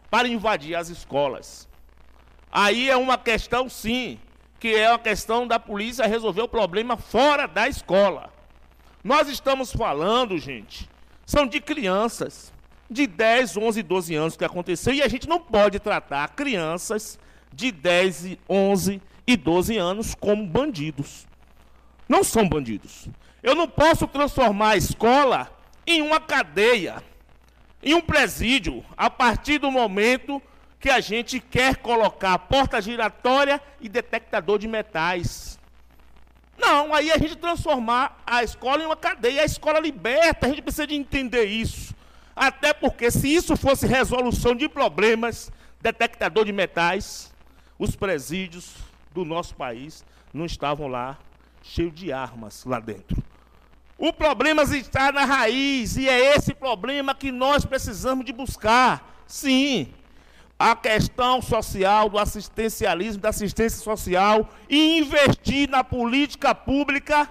para 0.09 0.27
invadir 0.27 0.75
as 0.75 0.89
escolas. 0.89 1.67
Aí 2.51 2.89
é 2.89 2.97
uma 2.97 3.17
questão, 3.17 3.69
sim, 3.69 4.19
que 4.59 4.75
é 4.75 4.91
a 4.91 4.99
questão 4.99 5.47
da 5.47 5.57
polícia 5.57 6.05
resolver 6.05 6.41
o 6.41 6.47
problema 6.47 6.97
fora 6.97 7.47
da 7.47 7.67
escola. 7.67 8.30
Nós 9.03 9.27
estamos 9.27 9.71
falando, 9.71 10.37
gente, 10.37 10.87
são 11.25 11.47
de 11.47 11.59
crianças 11.59 12.53
de 12.89 13.07
10, 13.07 13.57
11, 13.57 13.83
12 13.83 14.15
anos 14.15 14.37
que 14.37 14.45
aconteceu 14.45 14.93
e 14.93 15.01
a 15.01 15.07
gente 15.07 15.27
não 15.27 15.39
pode 15.39 15.79
tratar 15.79 16.27
crianças 16.29 17.17
de 17.51 17.71
10, 17.71 18.37
11 18.49 19.01
e 19.25 19.37
12 19.37 19.77
anos 19.77 20.13
como 20.13 20.45
bandidos. 20.45 21.25
Não 22.07 22.23
são 22.23 22.47
bandidos. 22.47 23.07
Eu 23.41 23.55
não 23.55 23.67
posso 23.67 24.05
transformar 24.07 24.71
a 24.71 24.77
escola 24.77 25.49
em 25.87 26.01
uma 26.01 26.19
cadeia, 26.19 27.01
em 27.81 27.95
um 27.95 28.01
presídio, 28.01 28.85
a 28.95 29.09
partir 29.09 29.57
do 29.57 29.71
momento 29.71 30.41
que 30.79 30.89
a 30.89 30.99
gente 30.99 31.39
quer 31.39 31.77
colocar 31.77 32.37
porta 32.37 32.81
giratória 32.81 33.61
e 33.79 33.89
detectador 33.89 34.59
de 34.59 34.67
metais. 34.67 35.59
Não, 36.61 36.93
aí 36.93 37.11
a 37.11 37.17
gente 37.17 37.35
transformar 37.35 38.21
a 38.25 38.43
escola 38.43 38.83
em 38.83 38.85
uma 38.85 38.95
cadeia, 38.95 39.41
a 39.41 39.45
escola 39.45 39.79
liberta, 39.79 40.45
a 40.45 40.49
gente 40.49 40.61
precisa 40.61 40.85
de 40.85 40.93
entender 40.93 41.45
isso. 41.45 41.95
Até 42.35 42.71
porque 42.71 43.09
se 43.09 43.33
isso 43.33 43.57
fosse 43.57 43.87
resolução 43.87 44.55
de 44.55 44.69
problemas, 44.69 45.51
detectador 45.81 46.45
de 46.45 46.53
metais, 46.53 47.33
os 47.79 47.95
presídios 47.95 48.75
do 49.11 49.25
nosso 49.25 49.55
país 49.55 50.05
não 50.31 50.45
estavam 50.45 50.87
lá 50.87 51.17
cheios 51.63 51.93
de 51.93 52.13
armas 52.13 52.63
lá 52.63 52.79
dentro. 52.79 53.17
O 53.97 54.13
problema 54.13 54.63
está 54.63 55.11
na 55.11 55.25
raiz 55.25 55.97
e 55.97 56.07
é 56.07 56.35
esse 56.35 56.53
problema 56.53 57.13
que 57.13 57.31
nós 57.31 57.65
precisamos 57.65 58.23
de 58.23 58.31
buscar. 58.31 59.23
Sim, 59.27 59.93
a 60.61 60.75
questão 60.75 61.41
social, 61.41 62.07
do 62.07 62.19
assistencialismo, 62.19 63.21
da 63.21 63.29
assistência 63.29 63.81
social 63.81 64.47
e 64.69 64.99
investir 64.99 65.67
na 65.69 65.83
política 65.83 66.53
pública 66.53 67.27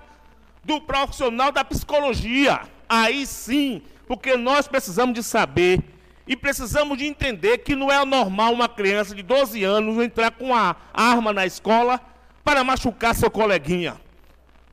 do 0.65 0.81
profissional 0.81 1.52
da 1.52 1.65
psicologia. 1.65 2.61
Aí 2.89 3.24
sim, 3.24 3.82
porque 4.07 4.36
nós 4.36 4.66
precisamos 4.66 5.15
de 5.15 5.23
saber 5.23 5.81
e 6.27 6.36
precisamos 6.36 6.98
de 6.98 7.07
entender 7.07 7.59
que 7.59 7.77
não 7.77 7.90
é 7.90 8.05
normal 8.05 8.52
uma 8.52 8.69
criança 8.69 9.15
de 9.15 9.23
12 9.23 9.62
anos 9.62 10.02
entrar 10.02 10.32
com 10.32 10.55
a 10.55 10.74
arma 10.93 11.32
na 11.32 11.47
escola 11.47 12.01
para 12.44 12.65
machucar 12.65 13.15
seu 13.15 13.31
coleguinha. 13.31 14.01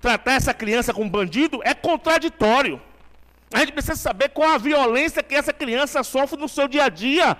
Tratar 0.02 0.34
essa 0.34 0.54
criança 0.54 0.94
como 0.94 1.10
bandido 1.10 1.62
é 1.64 1.74
contraditório. 1.74 2.82
A 3.54 3.60
gente 3.60 3.72
precisa 3.72 3.96
saber 3.96 4.30
qual 4.30 4.50
a 4.50 4.58
violência 4.58 5.24
que 5.24 5.36
essa 5.36 5.54
criança 5.54 6.04
sofre 6.04 6.40
no 6.40 6.50
seu 6.50 6.68
dia 6.68 6.86
a 6.86 6.90
dia. 6.90 7.38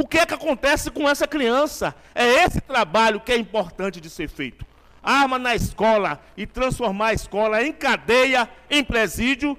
O 0.00 0.06
que 0.06 0.16
é 0.16 0.24
que 0.24 0.32
acontece 0.32 0.92
com 0.92 1.08
essa 1.08 1.26
criança? 1.26 1.92
É 2.14 2.44
esse 2.44 2.60
trabalho 2.60 3.18
que 3.18 3.32
é 3.32 3.36
importante 3.36 4.00
de 4.00 4.08
ser 4.08 4.28
feito. 4.28 4.64
Arma 5.02 5.40
na 5.40 5.56
escola 5.56 6.20
e 6.36 6.46
transformar 6.46 7.08
a 7.08 7.14
escola 7.14 7.64
em 7.64 7.72
cadeia, 7.72 8.48
em 8.70 8.84
presídio, 8.84 9.58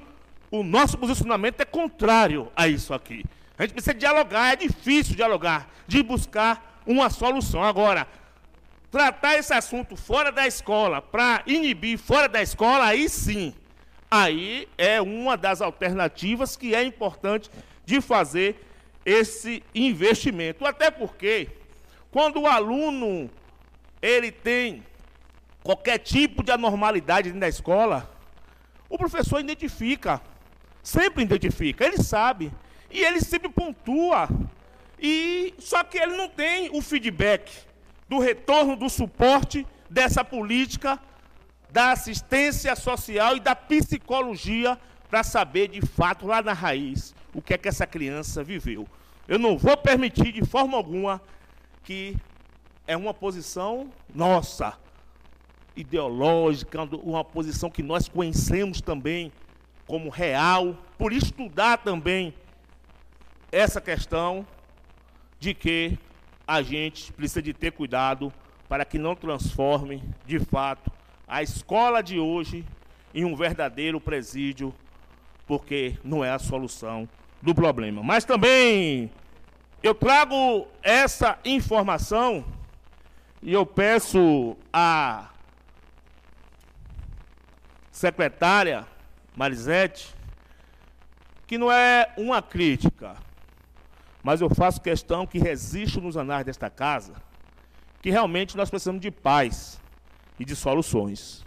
o 0.49 0.63
nosso 0.63 0.97
posicionamento 0.97 1.59
é 1.59 1.65
contrário 1.65 2.49
a 2.55 2.69
isso 2.69 2.93
aqui. 2.93 3.25
A 3.57 3.63
gente 3.63 3.73
precisa 3.73 3.93
dialogar, 3.93 4.53
é 4.53 4.55
difícil 4.55 5.13
dialogar, 5.13 5.67
de 5.85 6.01
buscar 6.01 6.81
uma 6.87 7.09
solução. 7.09 7.61
Agora, 7.61 8.07
tratar 8.89 9.35
esse 9.35 9.53
assunto 9.53 9.97
fora 9.97 10.31
da 10.31 10.47
escola, 10.47 11.01
para 11.01 11.43
inibir 11.47 11.97
fora 11.97 12.29
da 12.29 12.41
escola, 12.41 12.85
aí 12.85 13.09
sim, 13.09 13.53
aí 14.09 14.69
é 14.77 15.01
uma 15.01 15.35
das 15.35 15.61
alternativas 15.61 16.55
que 16.55 16.73
é 16.73 16.81
importante 16.81 17.51
de 17.85 17.99
fazer 17.99 18.68
esse 19.05 19.63
investimento. 19.73 20.65
Até 20.65 20.91
porque, 20.91 21.49
quando 22.11 22.41
o 22.41 22.47
aluno 22.47 23.29
ele 24.01 24.31
tem 24.31 24.83
qualquer 25.63 25.97
tipo 25.97 26.43
de 26.43 26.51
anormalidade 26.51 27.33
na 27.33 27.47
escola, 27.47 28.09
o 28.89 28.97
professor 28.97 29.39
identifica, 29.39 30.21
sempre 30.81 31.23
identifica, 31.23 31.85
ele 31.85 32.01
sabe, 32.01 32.51
e 32.89 33.01
ele 33.03 33.21
sempre 33.21 33.49
pontua. 33.49 34.27
E 34.99 35.53
só 35.59 35.83
que 35.83 35.97
ele 35.97 36.15
não 36.17 36.27
tem 36.27 36.69
o 36.73 36.81
feedback 36.81 37.51
do 38.07 38.19
retorno 38.19 38.75
do 38.75 38.89
suporte 38.89 39.65
dessa 39.89 40.23
política 40.23 40.99
da 41.71 41.91
assistência 41.91 42.75
social 42.75 43.37
e 43.37 43.39
da 43.39 43.55
psicologia 43.55 44.77
para 45.09 45.23
saber 45.23 45.67
de 45.67 45.81
fato 45.81 46.25
lá 46.25 46.41
na 46.41 46.53
raiz 46.53 47.13
o 47.33 47.41
que 47.41 47.53
é 47.53 47.57
que 47.57 47.67
essa 47.67 47.85
criança 47.85 48.43
viveu. 48.43 48.87
Eu 49.27 49.37
não 49.37 49.57
vou 49.57 49.77
permitir 49.77 50.31
de 50.31 50.43
forma 50.43 50.75
alguma 50.75 51.21
que 51.83 52.17
é 52.87 52.97
uma 52.97 53.13
posição 53.13 53.91
nossa, 54.13 54.77
ideológica, 55.75 56.81
uma 57.03 57.23
posição 57.23 57.69
que 57.69 57.83
nós 57.83 58.07
conhecemos 58.07 58.81
também 58.81 59.31
como 59.85 60.09
real, 60.09 60.77
por 60.97 61.13
estudar 61.13 61.77
também 61.77 62.33
essa 63.51 63.81
questão 63.81 64.45
de 65.39 65.53
que 65.53 65.97
a 66.47 66.61
gente 66.61 67.11
precisa 67.13 67.41
de 67.41 67.53
ter 67.53 67.71
cuidado 67.71 68.31
para 68.67 68.85
que 68.85 68.99
não 68.99 69.15
transforme, 69.15 70.03
de 70.25 70.39
fato, 70.39 70.91
a 71.27 71.41
escola 71.41 72.01
de 72.01 72.19
hoje 72.19 72.65
em 73.13 73.25
um 73.25 73.35
verdadeiro 73.35 73.99
presídio, 73.99 74.73
porque 75.49 75.97
não 76.03 76.23
é 76.23 76.29
a 76.29 76.37
solução 76.37 77.09
do 77.41 77.55
problema. 77.55 78.03
Mas 78.03 78.23
também 78.23 79.09
eu 79.81 79.95
trago 79.95 80.67
essa 80.83 81.39
informação 81.43 82.45
e 83.41 83.51
eu 83.51 83.65
peço 83.65 84.55
à 84.71 85.29
secretária 87.91 88.85
Marisete 89.35 90.13
que 91.47 91.57
não 91.57 91.71
é 91.71 92.13
uma 92.15 92.43
crítica, 92.43 93.15
mas 94.21 94.41
eu 94.41 94.51
faço 94.51 94.79
questão 94.79 95.25
que 95.25 95.39
resiste 95.39 95.99
nos 95.99 96.15
anais 96.15 96.45
desta 96.45 96.69
casa, 96.69 97.15
que 98.03 98.11
realmente 98.11 98.55
nós 98.55 98.69
precisamos 98.69 99.01
de 99.01 99.09
paz 99.09 99.81
e 100.39 100.45
de 100.45 100.55
soluções. 100.55 101.43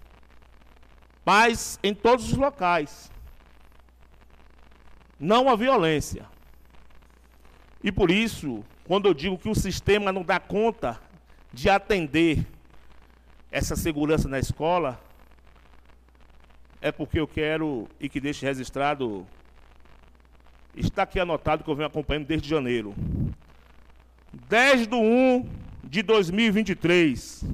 Paz 1.25 1.79
em 1.85 1.95
todos 1.95 2.33
os 2.33 2.37
locais. 2.37 3.12
Não 5.23 5.49
a 5.49 5.55
violência. 5.55 6.27
E 7.81 7.93
por 7.93 8.11
isso, 8.11 8.65
quando 8.85 9.07
eu 9.07 9.15
digo 9.15 9.39
que 9.39 9.49
o 9.49 9.55
sistema 9.55 10.11
não 10.11 10.25
dá 10.25 10.41
conta 10.41 11.01
de 11.53 11.71
atender 11.71 12.45
essa 13.49 13.77
segurança 13.77 14.29
na 14.29 14.41
escola, 14.41 15.01
é 16.81 16.91
porque 16.91 17.21
eu 17.21 17.29
quero 17.29 17.87
e 18.01 18.09
que 18.09 18.19
deixe 18.19 18.45
registrado, 18.45 19.25
está 20.75 21.05
aqui 21.05 21.21
anotado 21.21 21.63
que 21.63 21.71
eu 21.71 21.77
venho 21.77 21.87
acompanhando 21.87 22.27
desde 22.27 22.49
janeiro. 22.49 22.93
10 24.49 24.89
de 24.89 24.97
1 24.97 25.49
de 25.85 26.03
2023, 26.03 27.45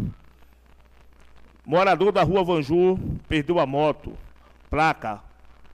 morador 1.67 2.13
da 2.13 2.23
rua 2.23 2.43
Vanju 2.43 2.99
perdeu 3.29 3.59
a 3.61 3.67
moto, 3.67 4.17
placa 4.71 5.28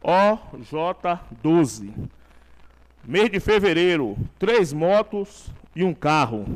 OJ12. 0.05 1.90
Mês 3.02 3.31
de 3.31 3.40
fevereiro, 3.40 4.16
três 4.39 4.72
motos 4.72 5.51
e 5.74 5.82
um 5.82 5.93
carro. 5.94 6.47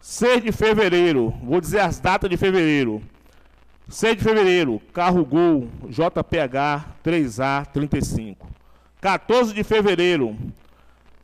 6 0.00 0.42
de 0.44 0.52
fevereiro, 0.52 1.34
vou 1.42 1.60
dizer 1.60 1.80
as 1.80 2.00
datas 2.00 2.30
de 2.30 2.36
fevereiro. 2.36 3.02
6 3.88 4.16
de 4.16 4.24
fevereiro, 4.24 4.80
carro 4.92 5.24
Gol 5.24 5.68
JPH 5.88 6.86
3A 7.04 7.66
35. 7.66 8.46
14 9.00 9.54
de 9.54 9.62
fevereiro, 9.62 10.36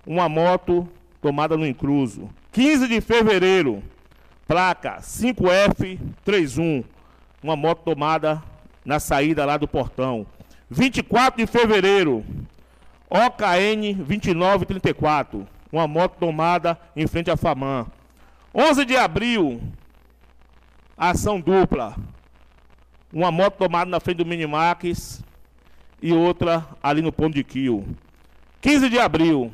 uma 0.06 0.28
moto 0.28 0.88
tomada 1.20 1.56
no 1.56 1.66
incluso. 1.66 2.28
15 2.52 2.86
de 2.88 3.01
fevereiro, 3.01 3.82
placa 4.46 4.98
5F31, 5.01 6.84
uma 7.42 7.56
moto 7.56 7.82
tomada 7.84 8.42
na 8.84 9.01
saída 9.01 9.44
lá 9.44 9.56
do 9.56 9.66
portão. 9.66 10.26
24 10.74 11.38
de 11.38 11.46
fevereiro, 11.46 12.24
OKN 13.09 13.94
2934, 14.05 15.46
uma 15.70 15.86
moto 15.86 16.16
tomada 16.18 16.76
em 16.96 17.06
frente 17.06 17.30
à 17.30 17.36
FAMAN. 17.36 17.86
11 18.52 18.84
de 18.84 18.96
abril, 18.96 19.62
ação 20.96 21.40
dupla, 21.40 21.94
uma 23.12 23.30
moto 23.30 23.55
tomada 23.56 23.88
na 23.88 24.01
frente 24.01 24.16
do 24.16 24.26
Minimax 24.26 25.22
e 26.02 26.12
outra 26.12 26.66
ali 26.82 27.01
no 27.01 27.12
ponto 27.12 27.34
de 27.34 27.44
Quio. 27.44 27.86
15 28.60 28.90
de 28.90 28.98
abril, 28.98 29.52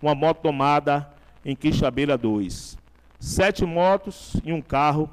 uma 0.00 0.14
moto 0.14 0.38
tomada 0.38 1.06
em 1.44 1.54
Quixabeira 1.54 2.16
2. 2.16 2.78
Sete 3.20 3.66
motos 3.66 4.36
e 4.42 4.54
um 4.54 4.62
carro, 4.62 5.10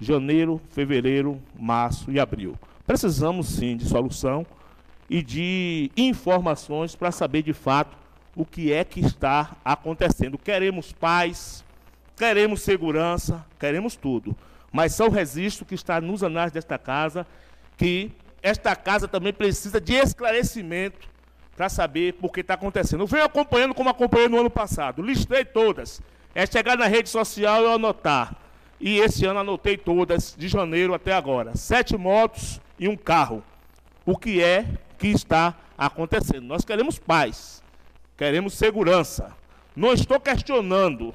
janeiro, 0.00 0.60
fevereiro, 0.70 1.42
março 1.58 2.08
e 2.12 2.20
abril. 2.20 2.56
Precisamos 2.86 3.48
sim 3.48 3.76
de 3.76 3.84
solução 3.84 4.46
e 5.08 5.22
de 5.22 5.90
informações 5.96 6.94
para 6.94 7.10
saber 7.10 7.42
de 7.42 7.52
fato 7.52 7.96
o 8.34 8.44
que 8.44 8.72
é 8.72 8.84
que 8.84 9.00
está 9.00 9.56
acontecendo. 9.64 10.36
Queremos 10.36 10.92
paz, 10.92 11.64
queremos 12.16 12.62
segurança, 12.62 13.44
queremos 13.58 13.96
tudo. 13.96 14.36
Mas 14.70 14.92
são 14.94 15.08
registros 15.08 15.66
que 15.66 15.74
está 15.74 16.00
nos 16.00 16.22
anais 16.22 16.52
desta 16.52 16.78
casa 16.78 17.26
que 17.76 18.10
esta 18.42 18.74
casa 18.74 19.06
também 19.06 19.32
precisa 19.32 19.80
de 19.80 19.94
esclarecimento 19.94 21.08
para 21.56 21.68
saber 21.68 22.14
por 22.14 22.32
que 22.32 22.40
está 22.40 22.54
acontecendo. 22.54 23.02
Eu 23.02 23.06
venho 23.06 23.24
acompanhando 23.24 23.74
como 23.74 23.88
acompanhei 23.88 24.28
no 24.28 24.38
ano 24.38 24.50
passado. 24.50 25.02
Listei 25.02 25.44
todas. 25.44 26.00
É 26.34 26.46
chegar 26.46 26.76
na 26.76 26.86
rede 26.86 27.08
social 27.08 27.62
e 27.62 27.74
anotar. 27.74 28.36
E 28.78 28.98
esse 28.98 29.24
ano 29.24 29.40
anotei 29.40 29.76
todas, 29.76 30.34
de 30.36 30.48
janeiro 30.48 30.92
até 30.92 31.12
agora. 31.12 31.56
Sete 31.56 31.96
motos 31.96 32.60
e 32.78 32.88
um 32.88 32.96
carro. 32.96 33.42
O 34.04 34.16
que 34.16 34.42
é 34.42 34.66
que 34.96 35.08
está 35.08 35.54
acontecendo? 35.76 36.42
Nós 36.42 36.64
queremos 36.64 36.98
paz, 36.98 37.62
queremos 38.16 38.54
segurança. 38.54 39.32
Não 39.74 39.92
estou 39.92 40.18
questionando, 40.18 41.14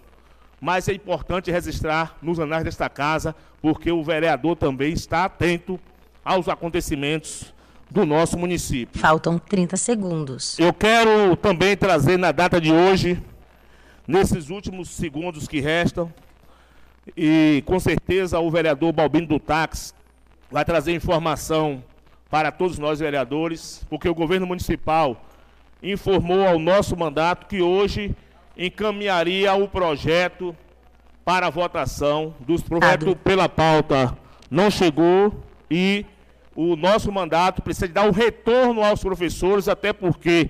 mas 0.60 0.88
é 0.88 0.94
importante 0.94 1.52
registrar 1.52 2.16
nos 2.22 2.40
anais 2.40 2.64
desta 2.64 2.88
casa, 2.90 3.36
porque 3.62 3.91
o 3.91 4.03
vereador 4.03 4.56
também 4.56 4.94
está 4.94 5.26
atento 5.26 5.80
aos 6.24 6.48
acontecimentos 6.48 7.53
do 7.90 8.06
nosso 8.06 8.38
município. 8.38 9.02
Faltam 9.02 9.38
30 9.38 9.76
segundos. 9.78 10.58
Eu 10.60 10.74
quero 10.74 11.36
também 11.36 11.76
trazer 11.76 12.18
na 12.18 12.32
data 12.32 12.62
de 12.62 12.72
hoje, 12.72 13.22
nesses 14.08 14.49
últimos 14.49 14.90
segundos 14.90 15.48
que 15.48 15.60
restam, 15.60 16.14
e 17.18 17.64
com 17.66 17.80
certeza 17.80 18.40
o 18.40 18.49
vereador 18.49 18.94
Balbino 18.94 19.28
do 19.28 19.40
Táxi 19.40 19.94
vai 20.49 20.64
trazer 20.64 20.94
informação 20.94 21.84
para 22.32 22.49
todos 22.49 22.80
nós 22.80 22.99
vereadores, 22.99 23.86
porque 23.90 24.08
o 24.08 24.16
governo 24.16 24.48
municipal 24.48 25.26
informou 25.84 26.48
ao 26.48 26.58
nosso 26.58 26.95
mandato 26.95 27.45
que 27.45 27.62
hoje 27.62 28.16
encaminharia 28.58 29.53
o 29.53 29.68
projeto 29.68 30.56
para 31.26 31.48
a 31.48 31.49
votação 31.49 32.34
dos 32.40 32.62
projetos 32.62 33.16
pela 33.24 33.49
pauta 33.49 34.18
não 34.49 34.72
chegou 34.72 35.44
e 35.70 36.06
o 36.56 36.76
nosso 36.78 37.12
mandato 37.12 37.62
precisa 37.62 37.88
dar 37.90 38.08
um 38.08 38.12
retorno 38.12 38.82
aos 38.82 39.02
professores, 39.02 39.68
até 39.68 39.91
porque 39.91 40.49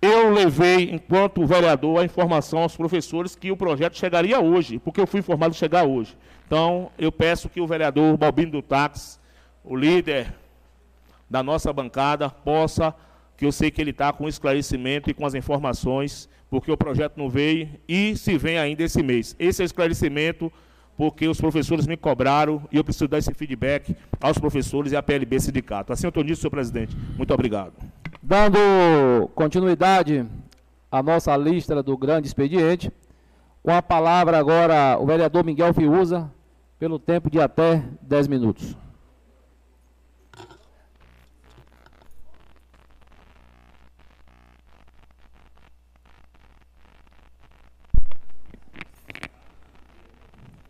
eu 0.00 0.32
levei, 0.32 0.90
enquanto 0.90 1.46
vereador, 1.46 2.00
a 2.00 2.04
informação 2.04 2.60
aos 2.60 2.76
professores 2.76 3.34
que 3.34 3.50
o 3.50 3.56
projeto 3.56 3.96
chegaria 3.98 4.40
hoje, 4.40 4.78
porque 4.78 5.00
eu 5.00 5.06
fui 5.06 5.20
informado 5.20 5.52
de 5.52 5.58
chegar 5.58 5.84
hoje. 5.84 6.16
Então, 6.46 6.90
eu 6.98 7.10
peço 7.10 7.48
que 7.48 7.60
o 7.60 7.66
vereador 7.66 8.16
Balbino 8.16 8.52
do 8.52 8.62
Táxi, 8.62 9.18
o 9.64 9.74
líder 9.74 10.32
da 11.28 11.42
nossa 11.42 11.72
bancada, 11.72 12.30
possa, 12.30 12.94
que 13.36 13.44
eu 13.44 13.52
sei 13.52 13.70
que 13.70 13.80
ele 13.80 13.90
está 13.90 14.12
com 14.12 14.28
esclarecimento 14.28 15.10
e 15.10 15.14
com 15.14 15.26
as 15.26 15.34
informações, 15.34 16.28
porque 16.48 16.70
o 16.70 16.76
projeto 16.76 17.16
não 17.16 17.28
veio 17.28 17.68
e 17.88 18.16
se 18.16 18.38
vem 18.38 18.58
ainda 18.58 18.82
esse 18.82 19.02
mês. 19.02 19.36
Esse 19.38 19.62
é 19.62 19.64
o 19.64 19.66
esclarecimento 19.66 20.50
porque 20.96 21.28
os 21.28 21.38
professores 21.38 21.86
me 21.86 21.96
cobraram 21.96 22.62
e 22.72 22.76
eu 22.76 22.84
preciso 22.84 23.08
dar 23.08 23.18
esse 23.18 23.32
feedback 23.34 23.94
aos 24.20 24.38
professores 24.38 24.92
e 24.92 24.96
à 24.96 25.02
PLB 25.02 25.38
Sindicato. 25.38 25.92
Assim 25.92 26.06
eu 26.06 26.08
estou 26.08 26.24
nisso, 26.24 26.40
senhor 26.40 26.50
presidente. 26.50 26.96
Muito 27.16 27.34
obrigado. 27.34 27.74
Dando 28.22 29.28
continuidade 29.34 30.26
à 30.90 31.02
nossa 31.02 31.36
lista 31.36 31.82
do 31.82 31.96
grande 31.96 32.26
expediente, 32.26 32.90
com 33.62 33.72
a 33.72 33.82
palavra 33.82 34.38
agora 34.38 34.96
o 34.98 35.04
vereador 35.04 35.44
Miguel 35.44 35.74
Fiuza, 35.74 36.30
pelo 36.78 36.98
tempo 36.98 37.30
de 37.30 37.40
até 37.40 37.82
10 38.02 38.28
minutos. 38.28 38.76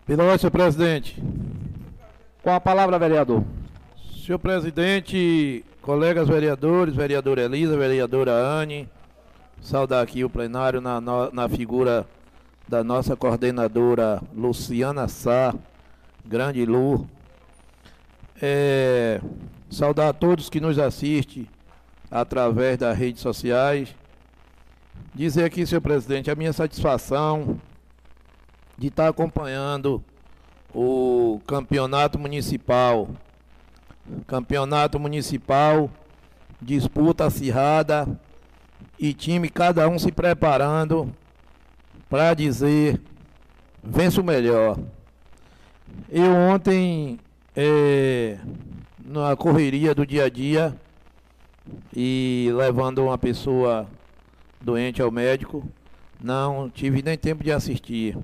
Pela 0.07 0.23
ordem, 0.23 0.39
senhor 0.39 0.53
presidente. 0.53 1.21
Com 2.41 2.53
a 2.53 2.61
palavra, 2.61 2.97
vereador. 2.97 3.43
Senhor 4.25 4.39
presidente, 4.39 5.65
colegas 5.83 6.29
vereadores, 6.29 6.95
vereadora 6.95 7.43
Elisa, 7.43 7.77
vereadora 7.77 8.31
Anne, 8.31 8.89
saudar 9.61 10.05
aqui 10.05 10.23
o 10.23 10.31
plenário 10.31 10.81
na, 10.81 11.01
na 11.01 11.49
figura 11.49 12.07
da 12.69 12.85
nossa 12.85 13.17
coordenadora 13.17 14.23
Luciana 14.33 15.09
Sá, 15.09 15.53
grande 16.25 16.65
Lu. 16.65 17.05
É, 18.41 19.21
saudar 19.69 20.11
a 20.11 20.13
todos 20.13 20.49
que 20.49 20.61
nos 20.61 20.79
assistem 20.79 21.49
através 22.09 22.79
das 22.79 22.97
redes 22.97 23.23
sociais. 23.23 23.93
Dizer 25.13 25.47
aqui, 25.47 25.67
senhor 25.67 25.81
presidente, 25.81 26.31
a 26.31 26.37
minha 26.37 26.53
satisfação 26.53 27.61
de 28.77 28.89
estar 28.89 29.05
tá 29.05 29.09
acompanhando 29.09 30.03
o 30.75 31.41
campeonato 31.47 32.19
municipal. 32.19 33.09
Campeonato 34.27 35.01
municipal, 35.01 35.91
disputa 36.61 37.27
acirrada 37.27 38.07
e 38.99 39.13
time 39.13 39.49
cada 39.49 39.89
um 39.89 39.99
se 39.99 40.13
preparando 40.13 41.13
para 42.09 42.35
dizer 42.35 43.01
vence 43.83 44.21
o 44.21 44.25
melhor. 44.25 44.79
Eu 46.09 46.33
ontem, 46.33 47.19
é, 47.55 48.39
na 49.05 49.35
correria 49.37 49.95
do 49.95 50.07
dia 50.07 50.25
a 50.25 50.29
dia, 50.29 50.75
e 51.95 52.51
levando 52.55 53.05
uma 53.05 53.19
pessoa 53.19 53.87
doente 54.61 55.01
ao 55.01 55.11
médico, 55.11 55.65
não 56.21 56.69
tive 56.69 57.03
nem 57.03 57.17
tempo 57.17 57.43
de 57.43 57.53
assistir. 57.53 58.17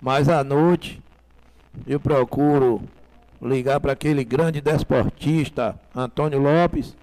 Mas 0.00 0.28
à 0.28 0.44
noite 0.44 1.02
eu 1.86 1.98
procuro 1.98 2.82
ligar 3.40 3.80
para 3.80 3.92
aquele 3.92 4.24
grande 4.24 4.60
desportista 4.60 5.78
Antônio 5.94 6.40
Lopes 6.40 6.96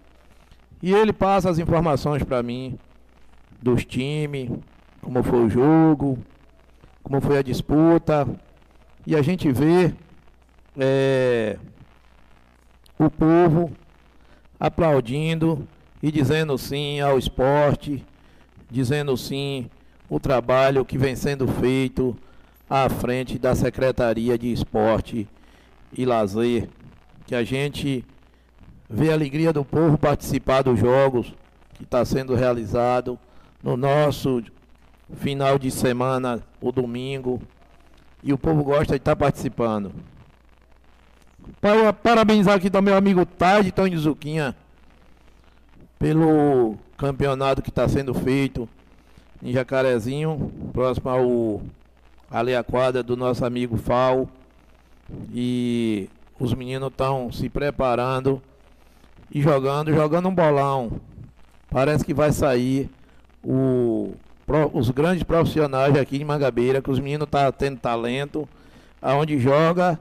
e 0.81 0.93
ele 0.93 1.13
passa 1.13 1.49
as 1.49 1.59
informações 1.59 2.23
para 2.23 2.43
mim 2.43 2.77
dos 3.61 3.85
times, 3.85 4.49
como 5.01 5.23
foi 5.23 5.45
o 5.45 5.49
jogo, 5.49 6.17
como 7.03 7.21
foi 7.21 7.37
a 7.37 7.41
disputa 7.41 8.27
e 9.05 9.15
a 9.15 9.21
gente 9.21 9.51
vê 9.51 9.93
é, 10.77 11.57
o 12.97 13.09
povo 13.09 13.71
aplaudindo 14.59 15.67
e 16.01 16.11
dizendo 16.11 16.57
sim 16.57 16.99
ao 16.99 17.17
esporte, 17.17 18.05
dizendo 18.69 19.15
sim 19.17 19.69
o 20.09 20.19
trabalho 20.19 20.85
que 20.85 20.97
vem 20.97 21.15
sendo 21.15 21.47
feito 21.47 22.15
à 22.69 22.89
frente 22.89 23.37
da 23.37 23.55
Secretaria 23.55 24.37
de 24.37 24.51
Esporte 24.51 25.27
e 25.95 26.05
Lazer, 26.05 26.67
que 27.25 27.35
a 27.35 27.43
gente 27.43 28.03
vê 28.89 29.11
a 29.11 29.13
alegria 29.13 29.53
do 29.53 29.63
povo 29.63 29.97
participar 29.97 30.61
dos 30.61 30.79
jogos 30.79 31.33
que 31.75 31.83
está 31.83 32.03
sendo 32.05 32.35
realizado 32.35 33.19
no 33.61 33.75
nosso 33.75 34.43
final 35.15 35.59
de 35.59 35.69
semana, 35.69 36.41
o 36.59 36.71
domingo, 36.71 37.41
e 38.23 38.33
o 38.33 38.37
povo 38.37 38.63
gosta 38.63 38.93
de 38.93 38.97
estar 38.97 39.15
tá 39.15 39.15
participando. 39.15 39.91
Para 41.61 41.93
parabenizar 41.93 42.55
aqui 42.55 42.69
também 42.69 42.93
o 42.93 42.97
amigo 42.97 43.25
Tarde 43.25 43.71
Tony 43.71 43.95
Zuquinha 43.97 44.55
pelo 45.99 46.75
campeonato 46.97 47.61
que 47.61 47.69
está 47.69 47.87
sendo 47.87 48.13
feito 48.13 48.67
em 49.43 49.51
Jacarezinho, 49.51 50.51
próximo 50.73 51.09
ao 51.09 51.61
ali 52.29 52.55
a 52.55 52.63
quadra 52.63 53.01
do 53.01 53.15
nosso 53.15 53.45
amigo 53.45 53.77
Fal. 53.77 54.27
E 55.33 56.09
os 56.39 56.53
meninos 56.53 56.89
estão 56.89 57.31
se 57.31 57.49
preparando 57.49 58.41
e 59.31 59.41
jogando, 59.41 59.93
jogando 59.93 60.27
um 60.29 60.35
bolão. 60.35 60.99
Parece 61.69 62.03
que 62.03 62.13
vai 62.13 62.31
sair 62.31 62.89
o, 63.43 64.15
os 64.73 64.89
grandes 64.89 65.23
profissionais 65.23 65.95
aqui 65.95 66.17
de 66.17 66.25
Mangabeira, 66.25 66.81
que 66.81 66.91
os 66.91 66.99
meninos 66.99 67.25
estão 67.25 67.41
tá 67.41 67.51
tendo 67.51 67.79
talento. 67.79 68.47
aonde 69.01 69.39
joga 69.39 69.99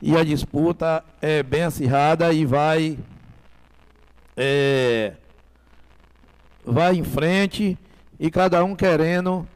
e 0.00 0.16
a 0.16 0.24
disputa 0.24 1.04
é 1.20 1.44
bem 1.44 1.62
acirrada 1.62 2.32
e 2.32 2.44
vai 2.44 2.98
é, 4.36 5.12
vai 6.64 6.96
em 6.96 7.04
frente 7.04 7.78
e 8.18 8.30
cada 8.30 8.64
um 8.64 8.74
querendo 8.74 9.46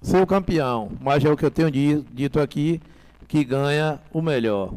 ser 0.00 0.22
o 0.22 0.26
campeão. 0.26 0.90
Mas 1.00 1.24
é 1.24 1.30
o 1.30 1.36
que 1.36 1.44
eu 1.44 1.50
tenho 1.50 1.70
dito 1.70 2.40
aqui, 2.40 2.80
que 3.28 3.44
ganha 3.44 4.00
o 4.12 4.20
melhor. 4.20 4.72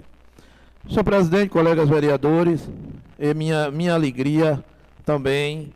Senhor 0.87 1.03
presidente, 1.03 1.49
colegas 1.49 1.87
vereadores, 1.87 2.69
é 3.17 3.33
minha, 3.33 3.71
minha 3.71 3.93
alegria 3.93 4.63
também 5.05 5.71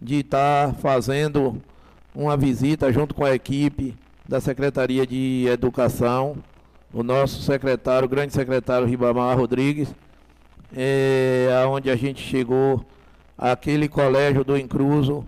de 0.00 0.16
estar 0.16 0.74
fazendo 0.74 1.60
uma 2.14 2.36
visita 2.36 2.92
junto 2.92 3.14
com 3.14 3.24
a 3.24 3.34
equipe 3.34 3.96
da 4.28 4.40
Secretaria 4.40 5.06
de 5.06 5.46
Educação, 5.48 6.36
o 6.92 7.02
nosso 7.02 7.42
secretário, 7.42 8.06
o 8.06 8.08
grande 8.08 8.32
secretário 8.32 8.86
Ribamar 8.86 9.36
Rodrigues, 9.36 9.94
é, 10.76 11.48
onde 11.68 11.90
a 11.90 11.96
gente 11.96 12.22
chegou 12.22 12.84
àquele 13.36 13.88
colégio 13.88 14.44
do 14.44 14.56
Incruso, 14.56 15.24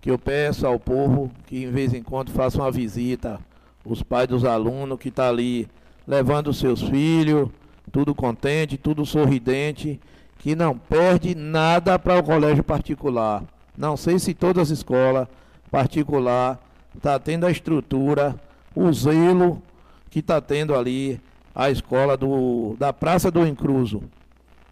que 0.00 0.10
eu 0.10 0.18
peço 0.18 0.66
ao 0.66 0.78
povo 0.78 1.30
que 1.46 1.64
em 1.64 1.70
vez 1.70 1.92
em 1.92 2.02
quando 2.02 2.30
faça 2.30 2.58
uma 2.58 2.70
visita, 2.70 3.38
os 3.84 4.02
pais 4.02 4.28
dos 4.28 4.44
alunos 4.44 4.98
que 4.98 5.08
estão 5.08 5.26
tá 5.26 5.30
ali 5.30 5.68
levando 6.06 6.52
seus 6.52 6.82
filhos, 6.82 7.48
tudo 7.92 8.14
contente, 8.14 8.76
tudo 8.76 9.04
sorridente, 9.04 10.00
que 10.38 10.54
não 10.56 10.76
perde 10.76 11.34
nada 11.34 11.98
para 11.98 12.18
o 12.18 12.22
colégio 12.22 12.64
particular. 12.64 13.42
Não 13.76 13.96
sei 13.96 14.18
se 14.18 14.32
todas 14.32 14.70
as 14.70 14.78
escolas 14.78 15.28
particular 15.70 16.58
está 16.96 17.18
tendo 17.18 17.46
a 17.46 17.50
estrutura, 17.50 18.34
o 18.74 18.92
zelo 18.92 19.62
que 20.08 20.20
está 20.20 20.40
tendo 20.40 20.74
ali 20.74 21.20
a 21.54 21.70
escola 21.70 22.16
do, 22.16 22.74
da 22.78 22.92
Praça 22.92 23.30
do 23.30 23.46
Incruso. 23.46 24.02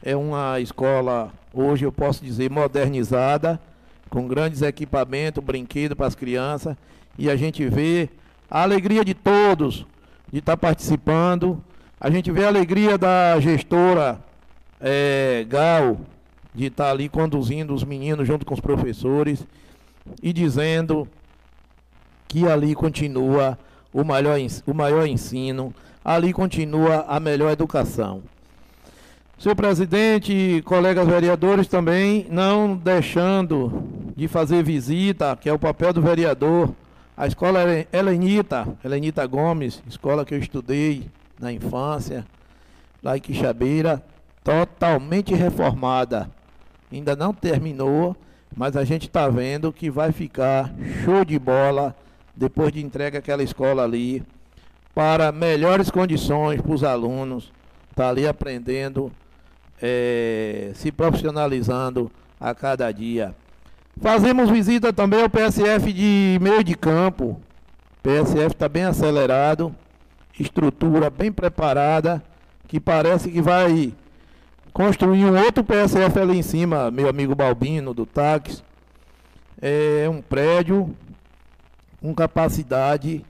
É 0.03 0.17
uma 0.17 0.59
escola, 0.61 1.31
hoje 1.53 1.85
eu 1.85 1.93
posso 1.93 2.25
dizer, 2.25 2.51
modernizada, 2.51 3.61
com 4.09 4.27
grandes 4.27 4.63
equipamentos, 4.63 5.43
brinquedos 5.43 5.97
para 5.97 6.07
as 6.07 6.15
crianças, 6.15 6.77
e 7.19 7.31
a 7.31 7.37
gente 7.37 7.67
vê 7.69 8.09
a 8.51 8.63
alegria 8.63 9.05
de 9.05 9.15
todos 9.15 9.87
de 10.33 10.39
estar 10.39 10.53
tá 10.53 10.57
participando, 10.57 11.63
a 12.01 12.11
gente 12.11 12.31
vê 12.31 12.45
a 12.45 12.49
alegria 12.49 12.97
da 12.97 13.39
gestora 13.41 14.21
é, 14.81 15.45
Gal 15.49 15.99
de 16.55 16.67
estar 16.67 16.85
tá 16.85 16.91
ali 16.91 17.09
conduzindo 17.09 17.75
os 17.75 17.85
meninos 17.85 18.27
junto 18.27 18.45
com 18.45 18.55
os 18.55 18.61
professores 18.61 19.47
e 20.23 20.33
dizendo 20.33 21.09
que 22.27 22.47
ali 22.47 22.75
continua 22.75 23.59
o 23.93 24.05
maior, 24.05 24.39
o 24.67 24.75
maior 24.75 25.07
ensino, 25.07 25.75
ali 26.05 26.33
continua 26.33 27.05
a 27.09 27.19
melhor 27.19 27.51
educação. 27.51 28.23
Senhor 29.39 29.55
presidente, 29.55 30.61
colegas 30.65 31.07
vereadores 31.07 31.69
também, 31.69 32.27
não 32.29 32.77
deixando 32.77 33.85
de 34.17 34.27
fazer 34.27 34.65
visita, 34.65 35.39
que 35.41 35.49
é 35.49 35.53
o 35.53 35.59
papel 35.61 35.93
do 35.93 36.03
vereador, 36.03 36.75
a 37.17 37.25
escola 37.25 37.61
Helenita, 37.93 38.67
Helenita 38.85 39.25
Gomes, 39.29 39.81
escola 39.87 40.25
que 40.25 40.35
eu 40.35 40.41
estudei 40.41 41.09
na 41.39 41.53
infância, 41.53 42.27
lá 43.01 43.17
em 43.17 43.21
Quixabeira, 43.21 44.03
totalmente 44.43 45.33
reformada. 45.33 46.29
Ainda 46.93 47.15
não 47.15 47.33
terminou, 47.33 48.17
mas 48.57 48.77
a 48.77 48.83
gente 48.83 49.07
está 49.07 49.29
vendo 49.29 49.73
que 49.73 49.89
vai 49.89 50.11
ficar 50.11 50.75
show 51.05 51.25
de 51.25 51.39
bola 51.39 51.95
depois 52.35 52.73
de 52.73 52.85
entrega 52.85 53.21
aquela 53.21 53.45
escola 53.45 53.85
ali, 53.85 54.21
para 54.93 55.31
melhores 55.31 55.93
condições 55.93 56.61
para 56.61 56.73
os 56.73 56.83
alunos, 56.83 57.53
tá 57.95 58.09
ali 58.09 58.27
aprendendo 58.27 59.13
é, 59.83 60.71
se 60.75 60.91
profissionalizando 60.91 62.11
a 62.41 62.55
cada 62.55 62.91
dia. 62.93 63.35
Fazemos 64.01 64.49
visita 64.51 64.93
também 64.93 65.23
ao 65.23 65.29
PSF 65.29 65.93
de 65.93 66.39
meio 66.41 66.63
de 66.63 66.75
campo. 66.77 67.41
PSF 68.03 68.55
está 68.55 68.69
bem 68.69 68.85
acelerado, 68.85 69.75
estrutura 70.39 71.11
bem 71.11 71.33
preparada, 71.33 72.23
que 72.69 72.79
parece 72.79 73.31
que 73.31 73.43
vai 73.43 73.93
construir 74.73 75.25
um 75.25 75.37
outro 75.37 75.65
PSF 75.65 76.19
ali 76.19 76.39
em 76.39 76.43
cima, 76.43 76.91
meu 76.91 77.09
amigo 77.09 77.35
Balbino, 77.35 77.93
do 77.93 78.07
táxi. 78.07 78.63
É 79.61 80.09
um 80.09 80.23
prédio 80.23 80.95
com 82.01 82.15
capacidade 82.15 83.25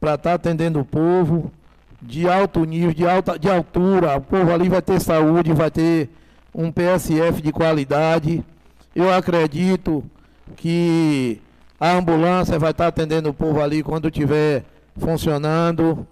para 0.00 0.14
estar 0.14 0.30
tá 0.30 0.34
atendendo 0.34 0.80
o 0.80 0.84
povo, 0.84 1.52
de 2.00 2.28
alto 2.28 2.64
nível, 2.64 2.92
de 2.92 3.06
alta 3.06 3.38
de 3.38 3.48
altura. 3.48 4.16
O 4.16 4.20
povo 4.20 4.52
ali 4.52 4.68
vai 4.68 4.82
ter 4.82 5.00
saúde, 5.00 5.52
vai 5.52 5.70
ter 5.70 6.08
um 6.54 6.70
PSF 6.70 7.42
de 7.42 7.52
qualidade. 7.52 8.44
Eu 8.94 9.12
acredito 9.12 10.04
que 10.56 11.40
a 11.78 11.92
ambulância 11.92 12.58
vai 12.58 12.70
estar 12.70 12.88
atendendo 12.88 13.28
o 13.28 13.34
povo 13.34 13.60
ali 13.60 13.82
quando 13.82 14.08
estiver 14.08 14.64
funcionando, 14.96 16.06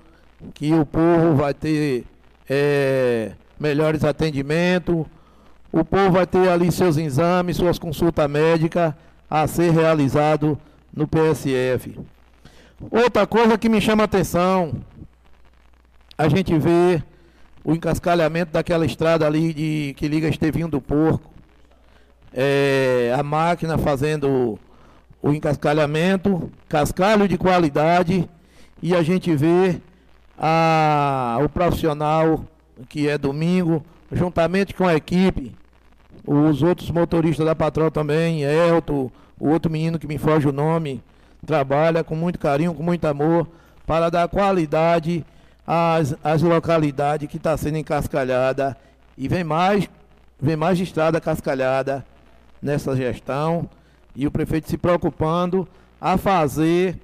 que 0.55 0.73
o 0.73 0.87
povo 0.87 1.35
vai 1.35 1.53
ter 1.53 2.05
é, 2.49 3.33
melhores 3.59 4.05
atendimentos, 4.05 5.05
o 5.73 5.85
povo 5.85 6.13
vai 6.13 6.27
ter 6.27 6.49
ali 6.49 6.71
seus 6.71 6.97
exames, 6.97 7.57
suas 7.57 7.79
consultas 7.79 8.31
médicas 8.31 8.95
a 9.29 9.47
ser 9.47 9.73
realizado 9.73 10.59
no 10.95 11.07
PSF. 11.09 11.99
Outra 12.91 13.27
coisa 13.27 13.59
que 13.59 13.69
me 13.69 13.81
chama 13.81 14.05
atenção, 14.05 14.73
a 16.18 16.28
gente 16.28 16.56
vê 16.59 17.02
o 17.64 17.74
encascalhamento 17.74 18.52
daquela 18.52 18.86
estrada 18.86 19.26
ali 19.26 19.52
de, 19.52 19.94
que 19.97 20.09
liga 20.09 20.28
Estevinho 20.28 20.68
do 20.68 20.80
Porco. 20.80 21.30
É, 22.32 23.14
a 23.18 23.22
máquina 23.22 23.76
fazendo 23.76 24.59
o 25.22 25.32
encascalhamento, 25.32 26.51
cascalho 26.68 27.26
de 27.26 27.36
qualidade, 27.36 28.28
e 28.82 28.94
a 28.94 29.02
gente 29.02 29.34
vê 29.34 29.80
a, 30.38 31.38
o 31.43 31.48
profissional 31.48 32.44
que 32.88 33.09
é 33.09 33.18
domingo, 33.18 33.84
juntamente 34.12 34.74
com 34.74 34.86
a 34.86 34.94
equipe, 34.94 35.56
os 36.26 36.62
outros 36.62 36.90
motoristas 36.90 37.44
da 37.44 37.55
patrol 37.55 37.90
também, 37.90 38.43
Elton, 38.43 39.10
o 39.40 39.48
outro 39.48 39.70
menino 39.70 39.98
que 39.98 40.06
me 40.06 40.18
foge 40.18 40.47
o 40.47 40.52
nome, 40.52 41.02
trabalha 41.44 42.05
com 42.05 42.14
muito 42.14 42.38
carinho, 42.38 42.74
com 42.74 42.82
muito 42.82 43.05
amor, 43.06 43.48
para 43.86 44.10
dar 44.10 44.28
qualidade 44.28 45.24
as, 45.66 46.14
as 46.22 46.43
localidades 46.43 47.28
que 47.28 47.38
está 47.38 47.56
sendo 47.56 47.78
encascalhada 47.78 48.76
e 49.18 49.26
vem 49.26 49.43
mais, 49.43 49.88
vem 50.40 50.56
mais 50.56 50.78
estrada 50.78 51.20
cascalhada 51.20 52.06
nessa 52.62 52.94
gestão 52.94 53.68
e 54.14 54.26
o 54.26 54.30
prefeito 54.30 54.68
se 54.68 54.78
preocupando 54.78 55.66
a 56.01 56.16
fazer 56.16 56.98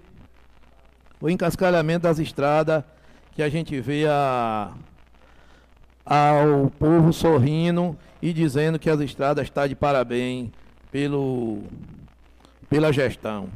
o 1.20 1.28
encascalhamento 1.28 2.04
das 2.04 2.18
estradas 2.18 2.84
que 3.32 3.42
a 3.42 3.48
gente 3.48 3.80
vê 3.80 4.06
a, 4.06 4.70
ao 6.04 6.70
povo 6.78 7.12
sorrindo 7.12 7.96
e 8.20 8.32
dizendo 8.32 8.78
que 8.78 8.90
as 8.90 9.00
estradas 9.00 9.44
estão 9.44 9.64
tá 9.64 9.66
de 9.66 9.74
parabéns 9.74 10.50
pelo, 10.90 11.62
pela 12.68 12.92
gestão. 12.92 13.48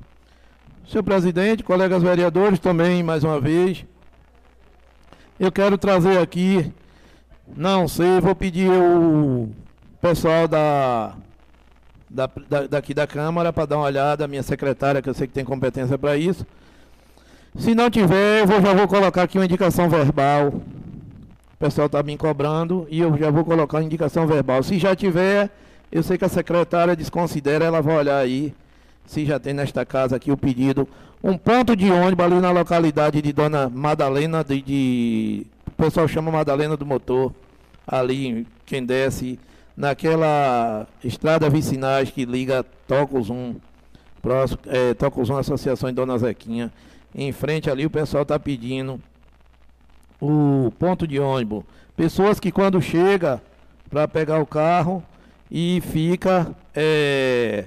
Senhor 0.89 1.03
presidente, 1.03 1.63
colegas 1.63 2.03
vereadores, 2.03 2.59
também 2.59 3.03
mais 3.03 3.25
uma 3.25 3.41
vez, 3.41 3.85
eu 5.39 5.53
quero 5.53 5.77
trazer 5.77 6.19
aqui, 6.19 6.73
não 7.57 7.87
sei, 7.87 8.21
vou 8.21 8.35
pedir 8.35 8.71
o 8.71 9.49
pessoal 10.01 10.49
da, 10.49 11.15
da, 12.09 12.31
da 12.49 12.67
daqui 12.67 12.95
da 12.95 13.07
Câmara 13.07 13.53
para 13.53 13.67
dar 13.67 13.77
uma 13.77 13.87
olhada, 13.87 14.25
a 14.25 14.29
minha 14.29 14.43
secretária, 14.43 15.03
que 15.03 15.09
eu 15.09 15.15
sei 15.15 15.27
que 15.27 15.35
tem 15.35 15.45
competência 15.45 15.99
para 15.99 16.17
isso. 16.17 16.47
Se 17.59 17.75
não 17.75 17.91
tiver, 17.91 18.41
eu 18.41 18.47
vou, 18.47 18.61
já 18.61 18.75
vou 18.75 18.89
colocar 18.89 19.23
aqui 19.23 19.39
uma 19.39 19.45
indicação 19.45 19.89
verbal. 19.89 20.49
O 20.49 21.59
pessoal 21.59 21.87
está 21.87 22.03
me 22.03 22.17
cobrando 22.17 22.87
e 22.91 23.01
eu 23.01 23.17
já 23.17 23.31
vou 23.31 23.45
colocar 23.45 23.79
uma 23.79 23.85
indicação 23.85 24.27
verbal. 24.27 24.63
Se 24.63 24.79
já 24.79 24.95
tiver, 24.95 25.51
eu 25.91 26.03
sei 26.03 26.19
que 26.19 26.25
a 26.25 26.29
secretária 26.29 26.95
desconsidera, 26.95 27.65
ela 27.65 27.81
vai 27.81 27.97
olhar 27.97 28.19
aí 28.19 28.55
se 29.07 29.25
já 29.25 29.39
tem 29.39 29.55
nesta 29.55 29.85
casa 29.87 30.17
aqui 30.17 30.31
o 30.31 30.37
pedido 30.37 30.89
um 31.23 31.37
ponto 31.37 31.75
de 31.75 31.91
ônibus 31.91 32.25
ali 32.25 32.41
na 32.41 32.51
localidade 32.51 33.21
de 33.23 33.33
Dona 33.33 33.69
Madalena, 33.69 34.45
de, 34.45 34.61
de, 34.63 35.47
o 35.67 35.71
pessoal 35.73 36.07
chama 36.07 36.31
Madalena 36.31 36.77
do 36.77 36.87
Motor, 36.87 37.33
ali 37.87 38.47
quem 38.65 38.85
desce, 38.85 39.39
naquela 39.77 40.87
estrada 41.03 41.51
vicinais 41.51 42.11
que 42.11 42.25
liga 42.25 42.65
Tocos 42.87 43.31
1, 43.31 43.57
próximo, 44.23 44.61
é, 44.67 44.95
Tocos 44.95 45.31
1 45.31 45.37
Associação 45.39 45.89
de 45.89 45.97
Dona 45.97 46.19
Zequinha, 46.19 46.73
em 47.15 47.33
frente 47.33 47.71
ali 47.71 47.87
o 47.87 47.91
pessoal 47.91 48.23
está 48.23 48.39
pedindo 48.39 49.01
o 50.21 50.73
ponto 50.79 51.07
de 51.07 51.19
ônibus. 51.19 51.65
Pessoas 51.97 52.39
que 52.39 52.53
quando 52.53 52.81
chega 52.81 53.43
para 53.91 54.07
pegar 54.07 54.39
o 54.41 54.47
carro 54.47 55.03
e 55.51 55.81
fica 55.81 56.55
é, 56.75 57.65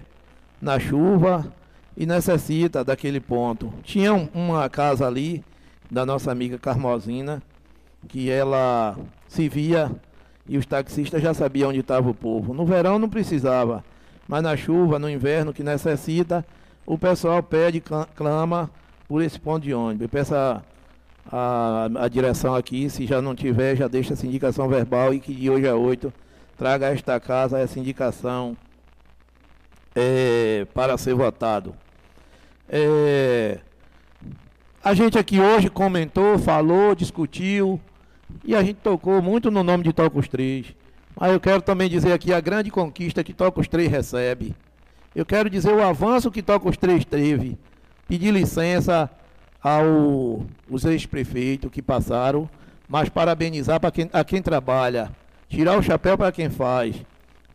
na 0.61 0.79
chuva, 0.79 1.51
e 1.99 2.05
necessita 2.05 2.81
daquele 2.81 3.19
ponto. 3.19 3.73
Tinha 3.83 4.13
uma 4.33 4.69
casa 4.69 5.05
ali, 5.05 5.43
da 5.91 6.05
nossa 6.05 6.31
amiga 6.31 6.57
Carmosina, 6.57 7.43
que 8.07 8.29
ela 8.29 8.97
se 9.27 9.49
via 9.49 9.91
e 10.47 10.57
os 10.57 10.65
taxistas 10.65 11.21
já 11.21 11.33
sabiam 11.33 11.71
onde 11.71 11.79
estava 11.79 12.09
o 12.09 12.13
povo. 12.13 12.53
No 12.53 12.65
verão 12.65 12.97
não 12.97 13.09
precisava, 13.09 13.83
mas 14.27 14.41
na 14.41 14.55
chuva, 14.55 14.97
no 14.97 15.09
inverno 15.09 15.53
que 15.53 15.61
necessita, 15.61 16.45
o 16.85 16.97
pessoal 16.97 17.43
pede, 17.43 17.83
clama 18.15 18.69
por 19.07 19.21
esse 19.21 19.39
ponto 19.39 19.63
de 19.63 19.73
ônibus. 19.73 20.03
Eu 20.03 20.09
peço 20.09 20.33
a, 20.35 20.61
a, 21.31 22.07
direção 22.07 22.55
aqui, 22.55 22.89
se 22.89 23.05
já 23.05 23.21
não 23.21 23.35
tiver, 23.35 23.75
já 23.75 23.87
deixa 23.87 24.13
essa 24.13 24.25
indicação 24.25 24.69
verbal 24.69 25.13
e 25.13 25.19
que 25.19 25.33
de 25.33 25.49
hoje 25.49 25.67
a 25.67 25.75
oito 25.75 26.13
traga 26.57 26.87
a 26.87 26.91
esta 26.91 27.19
casa 27.19 27.59
essa 27.59 27.79
indicação 27.79 28.55
é, 29.99 30.65
para 30.73 30.97
ser 30.97 31.13
votado. 31.13 31.75
É, 32.69 33.59
a 34.81 34.93
gente 34.93 35.17
aqui 35.19 35.41
hoje 35.41 35.69
comentou, 35.69 36.39
falou, 36.39 36.95
discutiu, 36.95 37.79
e 38.45 38.55
a 38.55 38.63
gente 38.63 38.77
tocou 38.77 39.21
muito 39.21 39.51
no 39.51 39.61
nome 39.61 39.83
de 39.83 39.91
Tocos 39.91 40.29
3. 40.29 40.73
Mas 41.19 41.33
eu 41.33 41.39
quero 41.39 41.61
também 41.61 41.89
dizer 41.89 42.13
aqui 42.13 42.33
a 42.33 42.39
grande 42.39 42.71
conquista 42.71 43.23
que 43.23 43.33
Tocos 43.33 43.67
3 43.67 43.91
recebe. 43.91 44.55
Eu 45.13 45.25
quero 45.25 45.49
dizer 45.49 45.73
o 45.73 45.83
avanço 45.83 46.31
que 46.31 46.41
Tocos 46.41 46.77
3 46.77 47.03
teve. 47.03 47.57
Pedir 48.07 48.31
licença 48.31 49.09
aos 49.61 50.85
ex-prefeitos 50.85 51.69
que 51.69 51.81
passaram, 51.81 52.49
mas 52.87 53.09
parabenizar 53.09 53.81
para 53.81 53.91
quem, 53.91 54.09
a 54.13 54.23
quem 54.23 54.41
trabalha, 54.41 55.11
tirar 55.49 55.77
o 55.77 55.83
chapéu 55.83 56.17
para 56.17 56.31
quem 56.31 56.49
faz. 56.49 56.95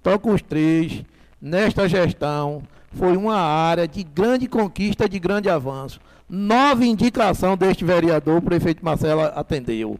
Tocos 0.03 0.43
3, 0.43 1.03
nesta 1.40 1.89
gestão, 1.89 2.62
foi 2.93 3.16
uma 3.16 3.36
área 3.36 3.86
de 3.86 4.02
grande 4.02 4.47
conquista, 4.47 5.09
de 5.09 5.19
grande 5.19 5.48
avanço. 5.48 6.01
Nova 6.28 6.85
indicação 6.85 7.56
deste 7.56 7.85
vereador, 7.85 8.39
o 8.39 8.43
prefeito 8.43 8.85
Marcelo 8.85 9.23
atendeu 9.23 9.98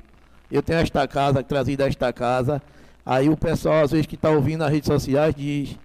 eu 0.55 0.63
tenho 0.63 0.79
esta 0.79 1.07
casa, 1.09 1.43
trazido 1.43 1.83
esta 1.83 2.13
casa. 2.13 2.63
Aí 3.05 3.29
o 3.29 3.37
pessoal, 3.37 3.83
às 3.83 3.91
vezes, 3.91 4.07
que 4.07 4.15
está 4.15 4.31
ouvindo 4.31 4.61
nas 4.61 4.71
redes 4.71 4.87
sociais, 4.87 5.35
diz 5.35 5.77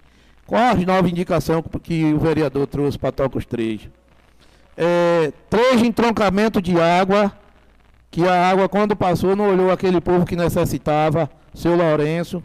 qual 0.45 0.61
as 0.61 0.85
novas 0.85 1.11
indicações 1.11 1.63
que 1.81 2.13
o 2.13 2.19
vereador 2.19 2.67
trouxe 2.67 2.97
para 2.97 3.11
Tocos 3.11 3.45
3. 3.45 3.89
É, 4.77 5.33
três 5.49 5.81
entroncamentos 5.81 6.61
de 6.61 6.79
água, 6.79 7.33
que 8.11 8.27
a 8.27 8.49
água, 8.49 8.69
quando 8.69 8.95
passou, 8.95 9.35
não 9.35 9.49
olhou 9.49 9.71
aquele 9.71 9.99
povo 9.99 10.25
que 10.25 10.35
necessitava. 10.35 11.29
Seu 11.53 11.75
Lourenço 11.75 12.43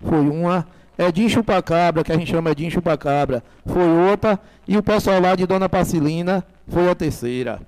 foi 0.00 0.20
uma. 0.20 0.66
Edinho 0.98 1.28
Chupacabra, 1.28 2.04
que 2.04 2.12
a 2.12 2.16
gente 2.16 2.30
chama 2.30 2.50
Edinho 2.50 2.70
Chupacabra, 2.70 3.42
foi 3.66 3.88
outra. 4.10 4.38
E 4.66 4.76
o 4.76 4.82
pessoal 4.82 5.20
lá 5.20 5.34
de 5.34 5.46
Dona 5.46 5.68
Pacilina 5.68 6.44
foi 6.68 6.88
a 6.88 6.94
terceira. 6.94 7.60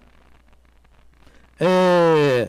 É, 1.59 2.49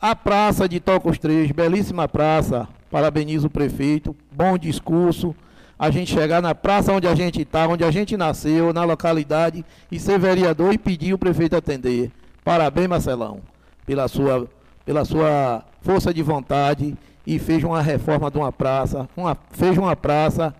a 0.00 0.14
praça 0.14 0.68
de 0.68 0.80
Tocos 0.80 1.18
3, 1.18 1.50
belíssima 1.52 2.08
praça, 2.08 2.68
parabenizo 2.90 3.46
o 3.46 3.50
prefeito, 3.50 4.14
bom 4.30 4.58
discurso. 4.58 5.34
A 5.78 5.90
gente 5.90 6.12
chegar 6.12 6.42
na 6.42 6.54
praça 6.54 6.92
onde 6.92 7.08
a 7.08 7.14
gente 7.14 7.42
está, 7.42 7.66
onde 7.66 7.82
a 7.82 7.90
gente 7.90 8.16
nasceu, 8.16 8.72
na 8.72 8.84
localidade, 8.84 9.64
e 9.90 9.98
ser 9.98 10.18
vereador 10.18 10.74
e 10.74 10.78
pedir 10.78 11.14
o 11.14 11.18
prefeito 11.18 11.56
atender. 11.56 12.10
Parabéns, 12.44 12.88
Marcelão, 12.88 13.40
pela 13.86 14.06
sua, 14.06 14.48
pela 14.84 15.04
sua 15.04 15.64
força 15.80 16.12
de 16.12 16.22
vontade 16.22 16.96
e 17.26 17.38
fez 17.38 17.62
uma 17.62 17.80
reforma 17.80 18.30
de 18.30 18.38
uma 18.38 18.52
praça, 18.52 19.08
uma, 19.16 19.36
fez 19.52 19.78
uma 19.78 19.94
praça 19.94 20.54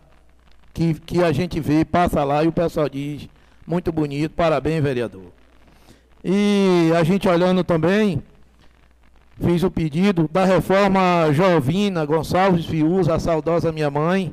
que, 0.72 0.94
que 0.94 1.22
a 1.22 1.32
gente 1.32 1.60
vê, 1.60 1.84
passa 1.84 2.24
lá 2.24 2.42
e 2.44 2.48
o 2.48 2.52
pessoal 2.52 2.88
diz, 2.88 3.28
muito 3.66 3.92
bonito, 3.92 4.32
parabéns, 4.32 4.82
vereador. 4.82 5.32
E 6.24 6.92
a 6.96 7.02
gente 7.02 7.28
olhando 7.28 7.64
também 7.64 8.22
fiz 9.40 9.62
o 9.62 9.70
pedido 9.70 10.28
da 10.30 10.44
reforma 10.44 11.32
Jovina 11.32 12.04
Gonçalves 12.04 12.66
Fius, 12.66 13.08
a 13.08 13.18
saudosa 13.18 13.72
minha 13.72 13.90
mãe, 13.90 14.32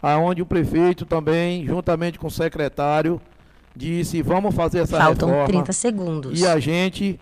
aonde 0.00 0.42
o 0.42 0.46
prefeito 0.46 1.04
também, 1.04 1.66
juntamente 1.66 2.18
com 2.18 2.28
o 2.28 2.30
secretário, 2.30 3.20
disse, 3.74 4.22
vamos 4.22 4.54
fazer 4.54 4.80
essa 4.80 4.98
Faltam 4.98 5.28
reforma. 5.28 5.46
Faltam 5.46 5.62
30 5.62 5.72
segundos. 5.72 6.40
E 6.40 6.46
a 6.46 6.60
gente 6.60 7.18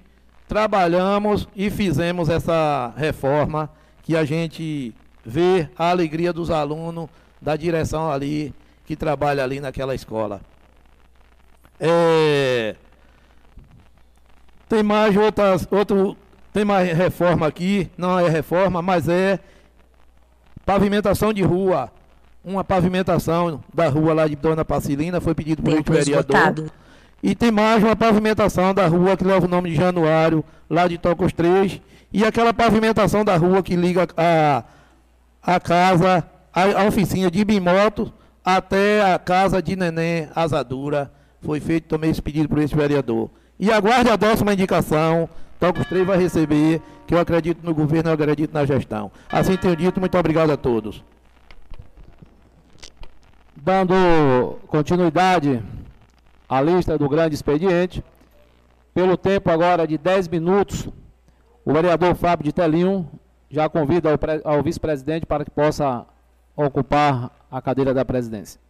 trabalhamos 0.46 1.48
e 1.56 1.70
fizemos 1.70 2.28
essa 2.28 2.92
reforma 2.96 3.70
que 4.02 4.16
a 4.16 4.24
gente 4.24 4.94
vê 5.24 5.68
a 5.78 5.90
alegria 5.90 6.32
dos 6.32 6.50
alunos 6.50 7.08
da 7.40 7.56
direção 7.56 8.10
ali, 8.10 8.54
que 8.84 8.96
trabalha 8.96 9.42
ali 9.42 9.60
naquela 9.60 9.94
escola. 9.94 10.40
É, 11.78 12.76
tem 14.68 14.82
mais 14.82 15.16
outras, 15.16 15.66
outro 15.70 16.16
tem 16.52 16.64
mais 16.64 16.96
reforma 16.96 17.46
aqui, 17.46 17.90
não 17.96 18.18
é 18.18 18.28
reforma, 18.28 18.82
mas 18.82 19.08
é 19.08 19.38
pavimentação 20.64 21.32
de 21.32 21.42
rua. 21.42 21.90
Uma 22.44 22.64
pavimentação 22.64 23.62
da 23.72 23.88
rua 23.88 24.12
lá 24.12 24.26
de 24.26 24.34
Dona 24.34 24.64
Pacilina 24.64 25.20
foi 25.20 25.34
pedido 25.34 25.62
por 25.62 25.72
este 25.72 25.90
vereador. 25.90 26.36
Votado. 26.36 26.72
E 27.22 27.34
tem 27.36 27.52
mais 27.52 27.82
uma 27.82 27.94
pavimentação 27.94 28.74
da 28.74 28.86
rua 28.86 29.16
que 29.16 29.24
leva 29.24 29.46
o 29.46 29.48
nome 29.48 29.70
de 29.70 29.76
Januário, 29.76 30.44
lá 30.68 30.88
de 30.88 30.98
Tocos 30.98 31.32
3. 31.32 31.80
E 32.12 32.24
aquela 32.24 32.52
pavimentação 32.52 33.24
da 33.24 33.36
rua 33.36 33.62
que 33.62 33.74
liga 33.74 34.06
a, 34.16 34.64
a 35.42 35.60
casa, 35.60 36.24
a, 36.52 36.82
a 36.82 36.84
oficina 36.86 37.30
de 37.30 37.44
Bimoto 37.44 38.12
até 38.44 39.12
a 39.12 39.18
casa 39.18 39.62
de 39.62 39.76
Neném 39.76 40.28
Asadura. 40.34 41.10
Foi 41.40 41.58
feito 41.60 41.88
também 41.88 42.10
esse 42.10 42.20
pedido 42.20 42.48
por 42.48 42.58
esse 42.58 42.74
vereador. 42.74 43.30
E 43.58 43.70
aguarde 43.70 44.10
a 44.10 44.18
próxima 44.18 44.52
indicação 44.52 45.28
Tocos 45.62 45.86
3 45.86 46.04
vai 46.04 46.18
receber, 46.18 46.82
que 47.06 47.14
eu 47.14 47.20
acredito 47.20 47.64
no 47.64 47.72
governo, 47.72 48.10
eu 48.10 48.14
acredito 48.14 48.52
na 48.52 48.66
gestão. 48.66 49.12
Assim 49.30 49.56
tenho 49.56 49.76
dito, 49.76 50.00
muito 50.00 50.18
obrigado 50.18 50.50
a 50.50 50.56
todos. 50.56 51.04
Dando 53.54 54.58
continuidade 54.66 55.62
à 56.48 56.60
lista 56.60 56.98
do 56.98 57.08
grande 57.08 57.36
expediente, 57.36 58.02
pelo 58.92 59.16
tempo 59.16 59.52
agora 59.52 59.86
de 59.86 59.96
10 59.96 60.26
minutos, 60.26 60.88
o 61.64 61.72
vereador 61.72 62.14
Fábio 62.14 62.44
de 62.44 62.52
Telinho 62.52 63.08
já 63.48 63.68
convida 63.68 64.10
ao, 64.10 64.18
ao 64.56 64.62
vice-presidente 64.62 65.26
para 65.26 65.44
que 65.44 65.50
possa 65.50 66.06
ocupar 66.56 67.30
a 67.50 67.60
cadeira 67.60 67.94
da 67.94 68.04
presidência. 68.04 68.60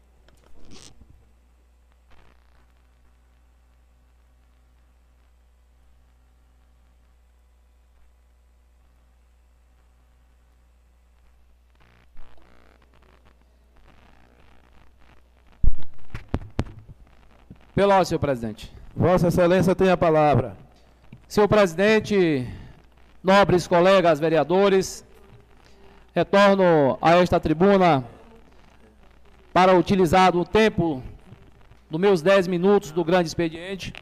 Pela 17.75 18.05
senhor 18.05 18.21
presidente. 18.21 18.71
Vossa 18.95 19.29
Excelência 19.29 19.75
tem 19.75 19.89
a 19.89 19.97
palavra. 19.97 20.55
Senhor 21.27 21.49
presidente, 21.49 22.47
nobres 23.23 23.67
colegas 23.69 24.19
vereadores, 24.19 25.05
retorno 26.15 26.99
a 27.01 27.17
esta 27.17 27.39
tribuna 27.39 28.05
para 29.53 29.75
utilizar 29.75 30.37
o 30.37 30.45
tempo 30.45 31.03
dos 31.89 32.01
meus 32.01 32.23
10 32.23 32.49
minutos 32.49 32.91
do 32.91 33.05
grande 33.05 33.29
expediente 33.29 33.93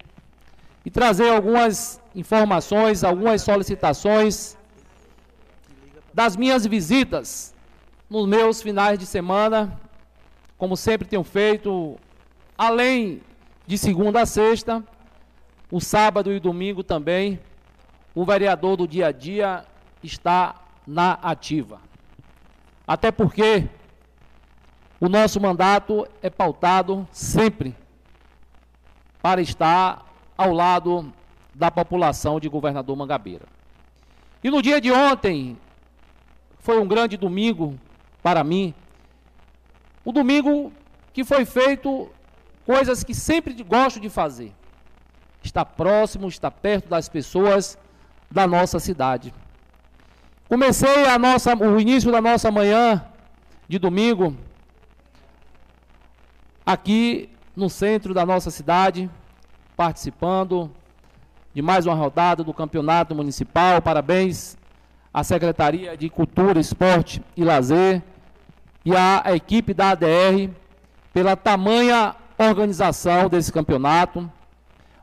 e 0.85 0.91
trazer 0.91 1.29
algumas 1.29 2.01
informações, 2.15 3.05
algumas 3.05 3.43
solicitações 3.43 4.57
das 6.15 6.37
minhas 6.37 6.67
visitas 6.67 7.55
nos 8.09 8.27
meus 8.27 8.63
finais 8.63 8.99
de 8.99 9.07
semana, 9.07 9.79
como 10.57 10.77
sempre 10.77 11.07
tenho 11.07 11.23
feito, 11.23 11.97
além 12.57 13.21
de 13.67 13.79
segunda 13.79 14.23
a 14.23 14.27
sexta, 14.27 14.83
o 15.71 15.81
sábado 15.81 16.33
e 16.33 16.41
domingo 16.41 16.83
também, 16.83 17.39
o 18.15 18.25
vereador 18.25 18.77
do 18.77 18.89
dia 18.89 19.09
a 19.09 19.13
dia 19.13 19.65
está 20.03 20.55
na 20.87 21.13
ativa. 21.13 21.81
Até 22.87 23.11
porque 23.11 23.69
o 25.01 25.09
nosso 25.09 25.41
mandato 25.41 26.07
é 26.21 26.29
pautado 26.29 27.07
sempre 27.13 27.75
para 29.23 29.41
estar 29.41 30.05
ao 30.37 30.53
lado 30.53 31.13
da 31.55 31.71
população 31.71 32.41
de 32.41 32.49
governador 32.49 32.97
Mangabeira. 32.97 33.47
E 34.43 34.51
no 34.51 34.63
dia 34.63 34.81
de 34.81 34.91
ontem, 34.91 35.59
foi 36.59 36.81
um 36.81 36.89
grande 36.89 37.17
domingo 37.17 37.79
para 38.23 38.43
mim, 38.43 38.75
o 40.05 40.13
domingo 40.13 40.73
que 41.13 41.25
foi 41.25 41.45
feito 41.45 42.11
coisas 42.65 43.05
que 43.05 43.15
sempre 43.15 43.55
gosto 43.63 44.01
de 44.01 44.09
fazer. 44.09 44.53
Estar 45.43 45.65
próximo, 45.65 46.29
estar 46.29 46.51
perto 46.51 46.89
das 46.89 47.09
pessoas 47.09 47.79
da 48.31 48.47
nossa 48.47 48.79
cidade. 48.79 49.35
Comecei 50.49 51.07
a 51.07 51.19
nossa, 51.19 51.55
o 51.57 51.81
início 51.81 52.11
da 52.11 52.21
nossa 52.21 52.51
manhã 52.51 53.05
de 53.69 53.79
domingo 53.79 54.37
aqui 56.65 57.29
no 57.57 57.69
centro 57.69 58.15
da 58.15 58.25
nossa 58.25 58.51
cidade, 58.51 59.11
participando 59.77 60.71
de 61.53 61.61
mais 61.61 61.87
uma 61.87 61.95
rodada 61.95 62.45
do 62.45 62.55
campeonato 62.55 63.15
municipal. 63.15 63.83
Parabéns 63.83 64.57
a 65.13 65.25
Secretaria 65.25 65.97
de 65.97 66.09
Cultura, 66.09 66.61
Esporte 66.61 67.23
e 67.37 67.45
Lazer 67.45 68.03
e 68.85 68.95
a 68.95 69.23
equipe 69.35 69.75
da 69.75 69.91
ADR 69.91 70.51
pela 71.13 71.37
tamanha 71.37 72.15
organização 72.39 73.29
desse 73.29 73.53
campeonato, 73.53 74.31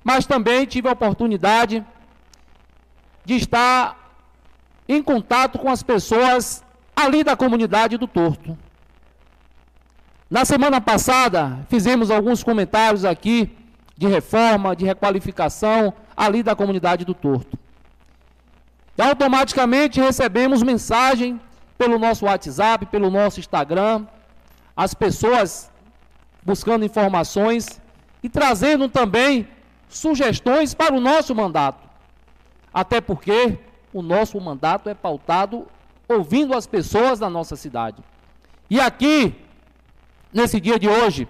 mas 0.03 0.25
também 0.25 0.65
tive 0.65 0.87
a 0.87 0.93
oportunidade 0.93 1.85
de 3.27 3.35
estar 3.35 4.15
em 4.87 5.03
contato 5.03 5.59
com 5.59 5.69
as 5.69 5.83
pessoas 5.83 6.63
ali 6.95 7.25
da 7.25 7.35
comunidade 7.35 7.97
do 7.97 8.07
Torto. 8.07 8.57
Na 10.29 10.45
semana 10.45 10.79
passada, 10.79 11.59
fizemos 11.67 12.09
alguns 12.09 12.41
comentários 12.41 13.03
aqui 13.03 13.51
de 13.97 14.07
reforma, 14.07 14.73
de 14.73 14.85
requalificação 14.85 15.93
ali 16.15 16.41
da 16.41 16.55
comunidade 16.55 17.03
do 17.03 17.13
Torto. 17.13 17.59
E 18.97 19.01
automaticamente 19.01 19.99
recebemos 19.99 20.63
mensagem 20.63 21.37
pelo 21.77 21.99
nosso 21.99 22.23
WhatsApp, 22.23 22.85
pelo 22.85 23.11
nosso 23.11 23.41
Instagram, 23.41 24.07
as 24.73 24.93
pessoas 24.93 25.69
buscando 26.43 26.85
informações 26.85 27.81
e 28.23 28.29
trazendo 28.29 28.87
também 28.87 29.45
sugestões 29.89 30.73
para 30.73 30.95
o 30.95 31.01
nosso 31.01 31.35
mandato. 31.35 31.86
Até 32.77 33.01
porque 33.01 33.57
o 33.91 34.03
nosso 34.03 34.39
mandato 34.39 34.87
é 34.87 34.93
pautado 34.93 35.65
ouvindo 36.07 36.55
as 36.55 36.67
pessoas 36.67 37.17
da 37.17 37.27
nossa 37.27 37.55
cidade. 37.55 38.03
E 38.69 38.79
aqui, 38.79 39.33
nesse 40.31 40.61
dia 40.61 40.77
de 40.77 40.87
hoje, 40.87 41.27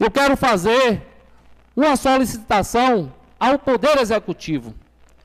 eu 0.00 0.10
quero 0.10 0.36
fazer 0.36 1.06
uma 1.76 1.94
solicitação 1.94 3.12
ao 3.38 3.60
Poder 3.60 3.96
Executivo, 4.00 4.74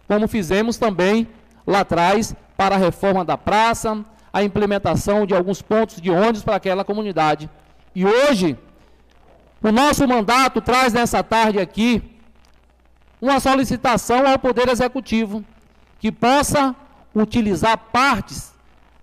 como 0.07 0.27
fizemos 0.27 0.77
também 0.77 1.27
lá 1.65 1.79
atrás 1.79 2.35
para 2.55 2.75
a 2.75 2.77
reforma 2.77 3.25
da 3.25 3.35
praça, 3.35 4.05
a 4.31 4.43
implementação 4.43 5.25
de 5.25 5.33
alguns 5.33 5.59
pontos 5.59 5.99
de 5.99 6.11
ônibus 6.11 6.43
para 6.43 6.57
aquela 6.57 6.85
comunidade. 6.85 7.49
E 7.95 8.05
hoje, 8.05 8.55
o 9.59 9.71
nosso 9.71 10.07
mandato 10.07 10.61
traz 10.61 10.93
nessa 10.93 11.23
tarde 11.23 11.59
aqui 11.59 12.20
uma 13.21 13.39
solicitação 13.39 14.25
ao 14.27 14.39
Poder 14.39 14.67
Executivo 14.67 15.45
que 15.99 16.11
possa 16.11 16.75
utilizar 17.13 17.77
partes 17.77 18.51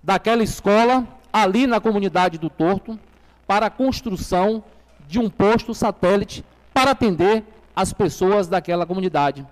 daquela 0.02 0.42
escola 0.42 1.06
ali 1.32 1.66
na 1.66 1.80
comunidade 1.80 2.36
do 2.36 2.50
Torto 2.50 2.98
para 3.46 3.66
a 3.66 3.70
construção 3.70 4.64
de 5.06 5.18
um 5.18 5.30
posto 5.30 5.72
satélite 5.72 6.44
para 6.74 6.90
atender 6.90 7.44
as 7.76 7.92
pessoas 7.92 8.48
daquela 8.48 8.84
comunidade. 8.84 9.46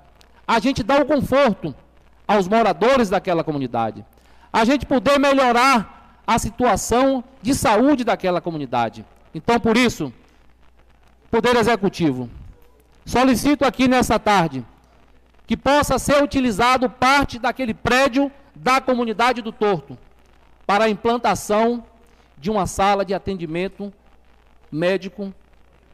A 0.46 0.58
gente 0.58 0.82
dá 0.82 1.00
o 1.00 1.06
conforto 1.06 1.74
aos 2.26 2.48
moradores 2.48 3.08
daquela 3.08 3.44
comunidade. 3.44 4.04
A 4.52 4.64
gente 4.64 4.84
poder 4.84 5.18
melhorar 5.18 6.20
a 6.26 6.38
situação 6.38 7.22
de 7.40 7.54
saúde 7.54 8.02
daquela 8.02 8.40
comunidade. 8.40 9.04
Então, 9.32 9.60
por 9.60 9.76
isso, 9.76 10.12
Poder 11.30 11.56
Executivo, 11.56 12.28
solicito 13.06 13.64
aqui 13.64 13.86
nessa 13.86 14.18
tarde 14.18 14.66
que 15.46 15.56
possa 15.56 15.98
ser 15.98 16.22
utilizado 16.22 16.90
parte 16.90 17.38
daquele 17.38 17.72
prédio 17.72 18.30
da 18.54 18.80
comunidade 18.80 19.40
do 19.40 19.52
Torto 19.52 19.96
para 20.66 20.84
a 20.84 20.90
implantação 20.90 21.84
de 22.36 22.50
uma 22.50 22.66
sala 22.66 23.04
de 23.04 23.14
atendimento 23.14 23.92
médico, 24.70 25.32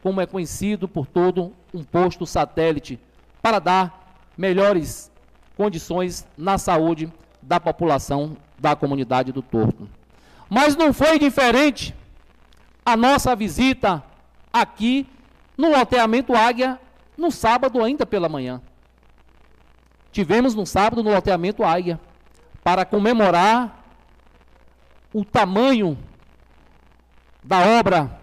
como 0.01 0.19
é 0.19 0.25
conhecido 0.25 0.87
por 0.87 1.05
todo 1.05 1.53
um 1.71 1.83
posto 1.83 2.25
satélite, 2.25 2.99
para 3.41 3.59
dar 3.59 4.17
melhores 4.35 5.11
condições 5.55 6.25
na 6.35 6.57
saúde 6.57 7.13
da 7.41 7.59
população 7.59 8.35
da 8.57 8.75
comunidade 8.75 9.31
do 9.31 9.41
Torto. 9.41 9.87
Mas 10.49 10.75
não 10.75 10.91
foi 10.91 11.19
diferente 11.19 11.95
a 12.85 12.97
nossa 12.97 13.35
visita 13.35 14.03
aqui 14.51 15.07
no 15.55 15.69
loteamento 15.69 16.35
Águia 16.35 16.79
no 17.17 17.31
sábado 17.31 17.83
ainda 17.83 18.05
pela 18.05 18.29
manhã. 18.29 18.61
Tivemos 20.11 20.53
no 20.53 20.65
sábado 20.65 21.03
no 21.03 21.11
loteamento 21.11 21.63
Águia 21.63 21.99
para 22.63 22.85
comemorar 22.85 23.83
o 25.13 25.23
tamanho 25.25 25.97
da 27.43 27.59
obra, 27.79 28.19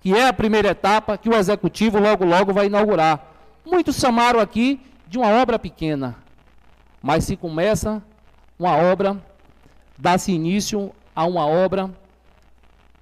que 0.00 0.14
é 0.14 0.28
a 0.28 0.32
primeira 0.32 0.70
etapa 0.70 1.16
que 1.16 1.28
o 1.28 1.34
executivo 1.34 1.98
logo 1.98 2.24
logo 2.24 2.52
vai 2.52 2.66
inaugurar. 2.66 3.32
Muitos 3.64 3.96
chamaram 3.96 4.40
aqui 4.40 4.80
de 5.06 5.18
uma 5.18 5.28
obra 5.28 5.58
pequena, 5.58 6.16
mas 7.02 7.24
se 7.24 7.36
começa 7.36 8.02
uma 8.58 8.76
obra, 8.76 9.22
dá-se 9.96 10.32
início 10.32 10.92
a 11.14 11.24
uma 11.24 11.46
obra 11.46 11.90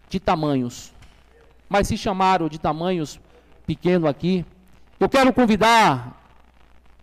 de 0.09 0.19
tamanhos. 0.21 0.93
Mas 1.69 1.89
se 1.89 1.97
chamaram 1.97 2.49
de 2.49 2.59
tamanhos 2.59 3.21
pequeno 3.67 4.07
aqui, 4.07 4.45
eu 5.01 5.09
quero 5.09 5.33
convidar 5.33 6.17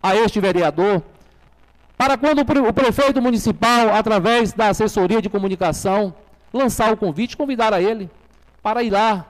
a 0.02 0.14
este 0.14 0.40
vereador 0.40 1.02
para 1.96 2.18
quando 2.18 2.40
o 2.40 2.72
prefeito 2.72 3.22
municipal, 3.22 3.94
através 3.94 4.52
da 4.52 4.68
assessoria 4.68 5.22
de 5.22 5.30
comunicação, 5.30 6.14
lançar 6.52 6.92
o 6.92 6.96
convite, 6.96 7.36
convidar 7.36 7.72
a 7.72 7.80
ele 7.80 8.10
para 8.62 8.82
ir 8.82 8.90
lá, 8.90 9.24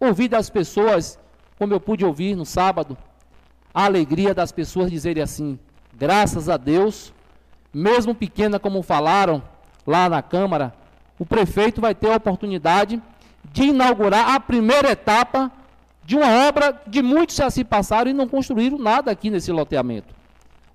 ouvir 0.00 0.28
das 0.28 0.48
pessoas, 0.48 1.18
como 1.58 1.74
eu 1.74 1.80
pude 1.80 2.04
ouvir 2.04 2.34
no 2.34 2.46
sábado, 2.46 2.96
a 3.74 3.84
alegria 3.84 4.32
das 4.32 4.50
pessoas 4.50 4.90
dizerem 4.90 5.22
assim: 5.22 5.58
graças 5.92 6.48
a 6.48 6.56
Deus, 6.56 7.12
mesmo 7.72 8.14
pequena 8.14 8.58
como 8.58 8.82
falaram 8.82 9.42
lá 9.86 10.08
na 10.08 10.22
Câmara, 10.22 10.74
o 11.18 11.26
prefeito 11.26 11.80
vai 11.80 11.94
ter 11.94 12.10
a 12.10 12.16
oportunidade 12.16 13.02
de 13.52 13.64
inaugurar 13.64 14.34
a 14.34 14.40
primeira 14.40 14.90
etapa 14.90 15.52
de 16.06 16.14
uma 16.14 16.46
obra 16.46 16.80
de 16.86 17.02
muitos 17.02 17.34
já 17.34 17.50
se 17.50 17.64
passaram 17.64 18.08
e 18.08 18.14
não 18.14 18.28
construíram 18.28 18.78
nada 18.78 19.10
aqui 19.10 19.28
nesse 19.28 19.50
loteamento. 19.50 20.14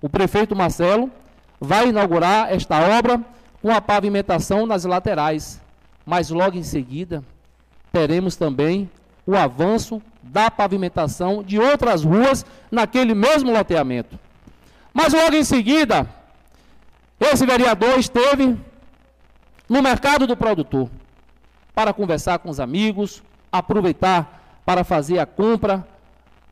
O 0.00 0.08
prefeito 0.08 0.54
Marcelo 0.54 1.10
vai 1.58 1.88
inaugurar 1.88 2.52
esta 2.52 2.78
obra 2.98 3.18
com 3.62 3.70
a 3.72 3.80
pavimentação 3.80 4.66
nas 4.66 4.84
laterais, 4.84 5.58
mas 6.04 6.28
logo 6.28 6.58
em 6.58 6.62
seguida 6.62 7.24
teremos 7.90 8.36
também 8.36 8.90
o 9.26 9.34
avanço 9.34 10.02
da 10.22 10.50
pavimentação 10.50 11.42
de 11.42 11.58
outras 11.58 12.04
ruas 12.04 12.44
naquele 12.70 13.14
mesmo 13.14 13.52
loteamento. 13.52 14.18
Mas 14.92 15.14
logo 15.14 15.34
em 15.34 15.44
seguida, 15.44 16.06
esse 17.18 17.46
vereador 17.46 17.98
esteve 17.98 18.54
no 19.66 19.80
mercado 19.80 20.26
do 20.26 20.36
produtor 20.36 20.90
para 21.74 21.94
conversar 21.94 22.38
com 22.40 22.50
os 22.50 22.60
amigos, 22.60 23.22
aproveitar 23.50 24.41
para 24.64 24.84
fazer 24.84 25.18
a 25.18 25.26
compra 25.26 25.86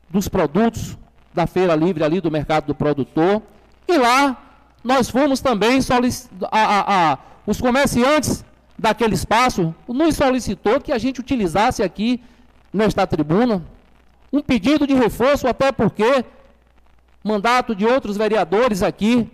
dos 0.09 0.27
produtos 0.27 0.97
da 1.33 1.47
feira 1.47 1.75
livre 1.75 2.03
ali 2.03 2.19
do 2.19 2.29
mercado 2.29 2.65
do 2.65 2.75
produtor. 2.75 3.41
E 3.87 3.97
lá 3.97 4.37
nós 4.83 5.09
fomos 5.09 5.39
também 5.39 5.79
a, 5.79 6.59
a, 6.59 7.11
a, 7.11 7.17
os 7.45 7.61
comerciantes 7.61 8.43
daquele 8.77 9.13
espaço 9.13 9.73
nos 9.87 10.15
solicitou 10.15 10.81
que 10.81 10.91
a 10.91 10.97
gente 10.97 11.19
utilizasse 11.19 11.83
aqui 11.83 12.21
nesta 12.73 13.05
tribuna 13.05 13.63
um 14.33 14.41
pedido 14.41 14.87
de 14.87 14.93
reforço, 14.93 15.47
até 15.47 15.71
porque 15.71 16.25
mandato 17.23 17.75
de 17.75 17.85
outros 17.85 18.17
vereadores 18.17 18.81
aqui, 18.81 19.29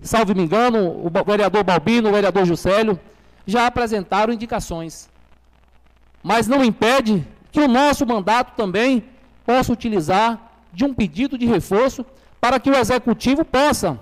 salve 0.00 0.34
me 0.34 0.42
engano, 0.42 1.04
o 1.04 1.10
vereador 1.24 1.64
Balbino, 1.64 2.08
o 2.08 2.12
vereador 2.12 2.44
Juscelio, 2.44 3.00
já 3.46 3.66
apresentaram 3.66 4.32
indicações. 4.32 5.08
Mas 6.22 6.46
não 6.46 6.64
impede 6.64 7.26
que 7.54 7.60
o 7.60 7.68
nosso 7.68 8.04
mandato 8.04 8.56
também 8.56 9.04
possa 9.46 9.72
utilizar 9.72 10.40
de 10.72 10.84
um 10.84 10.92
pedido 10.92 11.38
de 11.38 11.46
reforço 11.46 12.04
para 12.40 12.58
que 12.58 12.68
o 12.68 12.74
executivo 12.74 13.44
possa, 13.44 13.96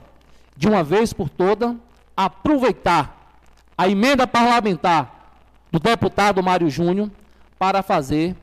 de 0.57 0.67
uma 0.67 0.83
vez 0.83 1.13
por 1.13 1.29
toda, 1.29 1.77
aproveitar 2.17 3.37
a 3.77 3.87
emenda 3.87 4.27
parlamentar 4.27 5.35
do 5.71 5.79
deputado 5.79 6.43
Mário 6.43 6.71
Júnior 6.71 7.11
para 7.59 7.83
fazer 7.83 8.35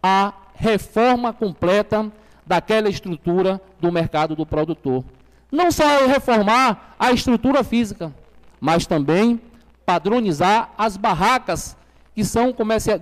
a 0.00 0.32
reforma 0.54 1.32
completa 1.32 2.12
daquela 2.46 2.88
estrutura 2.88 3.60
do 3.80 3.90
mercado 3.90 4.36
do 4.36 4.46
produtor. 4.46 5.04
Não 5.50 5.72
só 5.72 6.06
reformar 6.06 6.94
a 6.96 7.10
estrutura 7.10 7.64
física, 7.64 8.14
mas 8.60 8.86
também 8.86 9.40
padronizar 9.84 10.70
as 10.78 10.96
barracas 10.96 11.76
que 12.14 12.24
são, 12.24 12.54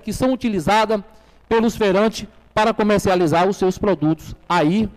que 0.02 0.14
são 0.14 0.32
utilizadas 0.32 1.02
pelos 1.52 1.76
feirantes 1.76 2.26
para 2.54 2.72
comercializar 2.72 3.46
os 3.46 3.58
seus 3.58 3.76
produtos. 3.76 4.34
Aí 4.48 4.88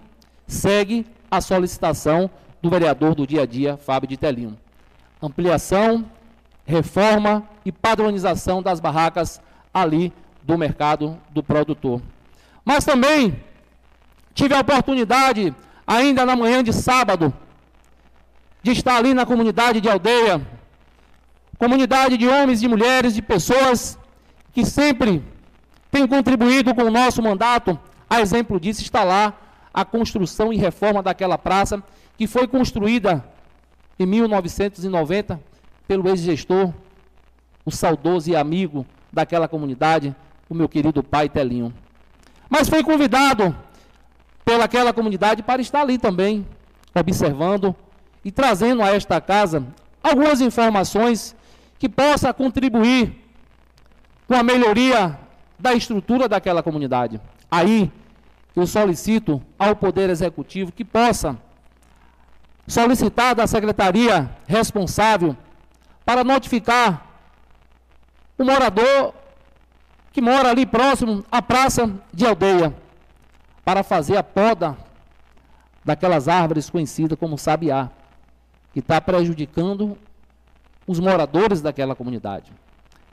segue 0.48 1.06
a 1.30 1.42
solicitação 1.42 2.30
do 2.62 2.70
vereador 2.70 3.14
do 3.14 3.28
dia 3.28 3.42
a 3.42 3.46
dia, 3.46 3.76
Fábio 3.76 4.08
de 4.08 4.16
Telinho. 4.16 4.58
Ampliação, 5.22 6.06
reforma 6.66 7.44
e 7.66 7.74
padronização 7.74 8.62
das 8.62 8.80
barracas 8.80 9.42
ali 9.74 10.14
do 10.44 10.58
mercado 10.58 11.20
do 11.32 11.44
produtor. 11.44 12.02
Mas 12.64 12.86
também 12.86 13.36
tive 14.34 14.56
a 14.56 14.62
oportunidade, 14.62 15.54
ainda 15.86 16.26
na 16.26 16.38
manhã 16.38 16.64
de 16.64 16.72
sábado, 16.72 17.34
de 18.64 18.72
estar 18.72 18.96
ali 18.96 19.14
na 19.14 19.26
comunidade 19.26 19.82
de 19.82 19.90
aldeia, 19.90 20.42
Comunidade 21.58 22.18
de 22.18 22.28
homens 22.28 22.62
e 22.62 22.68
mulheres, 22.68 23.14
de 23.16 23.22
pessoas 23.22 23.98
que 24.52 24.66
sempre 24.66 25.24
têm 25.96 26.06
contribuído 26.06 26.76
com 26.76 26.84
o 26.84 26.92
nosso 26.92 27.22
mandato. 27.22 27.80
A 28.10 28.20
exemplo 28.20 28.60
disso 28.60 28.82
está 28.82 29.02
lá 29.06 29.34
a 29.74 29.86
construção 29.86 30.52
e 30.52 30.58
reforma 30.58 31.02
daquela 31.02 31.38
praça, 31.38 31.82
que 32.18 32.28
foi 32.28 32.48
construída 32.50 33.24
em 33.98 34.06
1990 34.06 35.40
pelo 35.88 36.10
ex-gestor, 36.10 36.74
o 37.64 37.72
saudoso 37.72 38.30
e 38.30 38.36
amigo 38.36 38.86
daquela 39.12 39.48
comunidade, 39.48 40.14
o 40.50 40.54
meu 40.54 40.68
querido 40.68 41.02
pai 41.02 41.30
Telinho. 41.30 41.74
Mas 42.50 42.68
foi 42.68 42.84
convidado 42.84 43.56
pelaquela 44.44 44.92
comunidade 44.92 45.44
para 45.44 45.62
estar 45.62 45.80
ali 45.80 45.98
também, 45.98 46.46
observando 46.94 47.74
e 48.24 48.32
trazendo 48.32 48.84
a 48.84 48.94
esta 48.94 49.22
casa 49.22 49.66
algumas 50.04 50.42
informações 50.42 51.34
que 51.80 51.88
possa 51.88 52.34
contribuir 52.34 53.16
com 54.28 54.36
a 54.36 54.44
melhoria 54.44 55.25
da 55.58 55.74
estrutura 55.74 56.28
daquela 56.28 56.62
comunidade. 56.62 57.20
Aí 57.50 57.92
eu 58.56 58.66
solicito 58.66 59.42
ao 59.58 59.76
Poder 59.76 60.10
Executivo 60.10 60.72
que 60.72 60.86
possa 60.86 61.38
solicitar 62.68 63.36
da 63.36 63.46
secretaria 63.46 64.30
responsável 64.48 65.36
para 66.04 66.24
notificar 66.24 67.06
o 68.38 68.44
morador 68.44 69.14
que 70.12 70.22
mora 70.22 70.50
ali 70.50 70.66
próximo 70.66 71.26
à 71.30 71.42
praça 71.42 71.94
de 72.14 72.26
aldeia, 72.26 72.74
para 73.66 73.84
fazer 73.84 74.16
a 74.16 74.24
poda 74.24 74.78
daquelas 75.84 76.28
árvores 76.28 76.70
conhecidas 76.70 77.18
como 77.20 77.38
sabiá, 77.38 77.90
que 78.72 78.80
está 78.80 79.02
prejudicando 79.02 79.98
os 80.88 81.00
moradores 81.00 81.62
daquela 81.62 81.96
comunidade. 81.96 82.52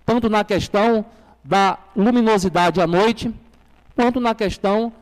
Tanto 0.07 0.29
na 0.29 0.45
questão 0.45 1.05
da 1.45 1.79
luminosidade 1.97 2.81
à 2.81 2.87
noite, 2.87 3.33
quanto 3.95 4.21
na 4.21 4.35
questão 4.35 4.93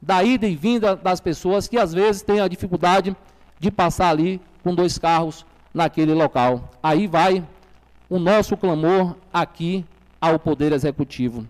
da 0.00 0.22
ida 0.22 0.46
e 0.46 0.54
vinda 0.54 0.94
das 0.94 1.20
pessoas 1.20 1.66
que 1.66 1.76
às 1.76 1.92
vezes 1.92 2.22
têm 2.22 2.40
a 2.40 2.48
dificuldade 2.48 3.16
de 3.58 3.70
passar 3.70 4.10
ali 4.10 4.40
com 4.62 4.74
dois 4.74 4.96
carros 4.98 5.44
naquele 5.74 6.14
local. 6.14 6.70
Aí 6.82 7.06
vai 7.06 7.44
o 8.08 8.18
nosso 8.18 8.56
clamor 8.56 9.16
aqui 9.32 9.84
ao 10.20 10.38
Poder 10.38 10.72
Executivo. 10.72 11.46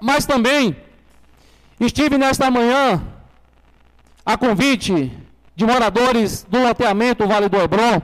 Mas 0.00 0.26
também 0.26 0.76
estive 1.78 2.16
nesta 2.16 2.50
manhã 2.50 3.02
a 4.24 4.36
convite 4.36 5.12
de 5.54 5.66
moradores 5.66 6.46
do 6.48 6.62
loteamento 6.62 7.26
Vale 7.26 7.48
do 7.48 7.58
Hebron, 7.58 8.00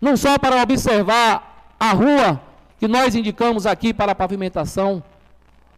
não 0.00 0.16
só 0.16 0.38
para 0.38 0.62
observar 0.62 1.74
a 1.78 1.92
rua 1.92 2.40
que 2.84 2.88
nós 2.88 3.14
indicamos 3.14 3.64
aqui 3.64 3.94
para 3.94 4.12
a 4.12 4.14
pavimentação, 4.14 5.02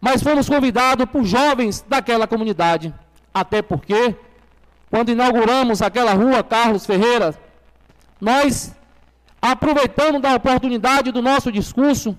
mas 0.00 0.24
fomos 0.24 0.48
convidados 0.48 1.06
por 1.06 1.24
jovens 1.24 1.84
daquela 1.88 2.26
comunidade, 2.26 2.92
até 3.32 3.62
porque 3.62 4.16
quando 4.90 5.10
inauguramos 5.12 5.82
aquela 5.82 6.14
rua 6.14 6.42
Carlos 6.42 6.84
Ferreira, 6.84 7.32
nós 8.20 8.74
aproveitando 9.40 10.18
da 10.18 10.34
oportunidade 10.34 11.12
do 11.12 11.22
nosso 11.22 11.52
discurso, 11.52 12.18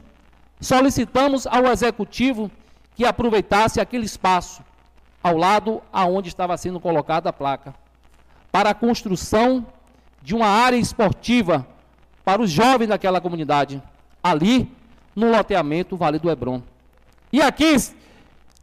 solicitamos 0.62 1.46
ao 1.46 1.66
executivo 1.66 2.50
que 2.96 3.04
aproveitasse 3.04 3.82
aquele 3.82 4.06
espaço 4.06 4.64
ao 5.22 5.36
lado 5.36 5.82
aonde 5.92 6.30
estava 6.30 6.56
sendo 6.56 6.80
colocada 6.80 7.28
a 7.28 7.34
placa 7.34 7.76
para 8.54 8.70
a 8.70 8.74
construção 8.74 9.66
de 10.22 10.34
uma 10.34 10.48
área 10.48 10.78
esportiva 10.78 11.68
para 12.24 12.42
os 12.42 12.50
jovens 12.50 12.88
daquela 12.88 13.20
comunidade, 13.20 13.84
ali 14.24 14.77
no 15.18 15.32
loteamento 15.32 15.98
Vale 15.98 16.20
do 16.20 16.30
Hebron. 16.30 16.62
E 17.34 17.42
aqui 17.42 17.76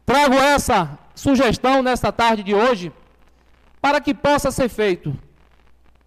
trago 0.05 0.35
essa 0.35 0.97
sugestão 1.13 1.83
nesta 1.83 2.13
tarde 2.13 2.43
de 2.43 2.55
hoje 2.55 2.93
para 3.81 3.99
que 3.99 4.13
possa 4.13 4.49
ser 4.51 4.69
feito 4.69 5.13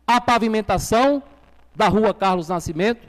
a 0.07 0.19
pavimentação 0.23 1.23
da 1.77 1.87
rua 1.87 2.15
Carlos 2.15 2.49
Nascimento 2.49 3.07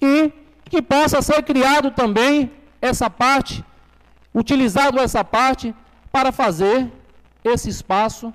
e 0.00 0.32
que 0.64 0.80
possa 0.80 1.20
ser 1.20 1.42
criado 1.42 1.90
também 1.90 2.50
essa 2.80 3.10
parte, 3.10 3.62
utilizado 4.34 4.98
essa 4.98 5.22
parte 5.22 5.74
para 6.10 6.32
fazer 6.32 6.90
esse 7.44 7.68
espaço 7.68 8.32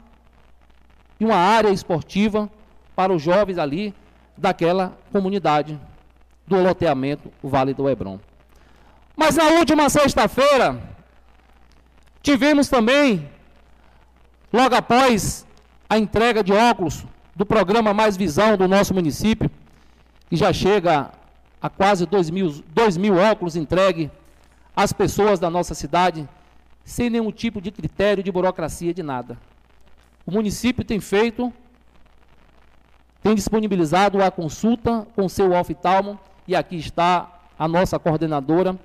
e 1.19 1.25
uma 1.25 1.37
área 1.37 1.69
esportiva 1.69 2.47
para 2.95 3.11
os 3.11 3.19
jovens 3.19 3.57
ali 3.57 3.95
daquela 4.37 4.95
comunidade 5.11 5.79
do 6.45 6.61
loteamento 6.61 7.31
Vale 7.41 7.73
do 7.73 7.89
Hebron. 7.89 8.19
Mas 9.19 9.35
na 9.35 9.45
última 9.45 9.89
sexta-feira, 9.89 10.79
tivemos 12.21 12.69
também, 12.69 13.27
logo 14.53 14.75
após 14.75 15.43
a 15.89 15.97
entrega 15.97 16.43
de 16.43 16.53
óculos 16.53 17.03
do 17.35 17.43
programa 17.43 17.95
Mais 17.95 18.15
Visão 18.15 18.55
do 18.55 18.67
nosso 18.67 18.93
município, 18.93 19.49
que 20.29 20.35
já 20.35 20.53
chega 20.53 21.09
a 21.59 21.67
quase 21.67 22.05
2 22.05 22.29
mil, 22.29 22.63
2 22.67 22.97
mil 22.97 23.17
óculos 23.17 23.55
entregue 23.55 24.11
às 24.75 24.93
pessoas 24.93 25.39
da 25.39 25.49
nossa 25.49 25.73
cidade, 25.73 26.29
sem 26.85 27.09
nenhum 27.09 27.31
tipo 27.31 27.59
de 27.59 27.71
critério 27.71 28.21
de 28.21 28.31
burocracia, 28.31 28.93
de 28.93 29.01
nada. 29.01 29.35
O 30.27 30.31
município 30.31 30.85
tem 30.85 30.99
feito, 30.99 31.51
tem 33.23 33.33
disponibilizado 33.33 34.21
a 34.21 34.29
consulta 34.29 35.07
com 35.15 35.27
seu 35.27 35.53
oftalmo, 35.53 36.19
e 36.47 36.55
aqui 36.55 36.75
está 36.75 37.31
a 37.57 37.67
nossa 37.67 37.97
coordenadora, 37.97 38.77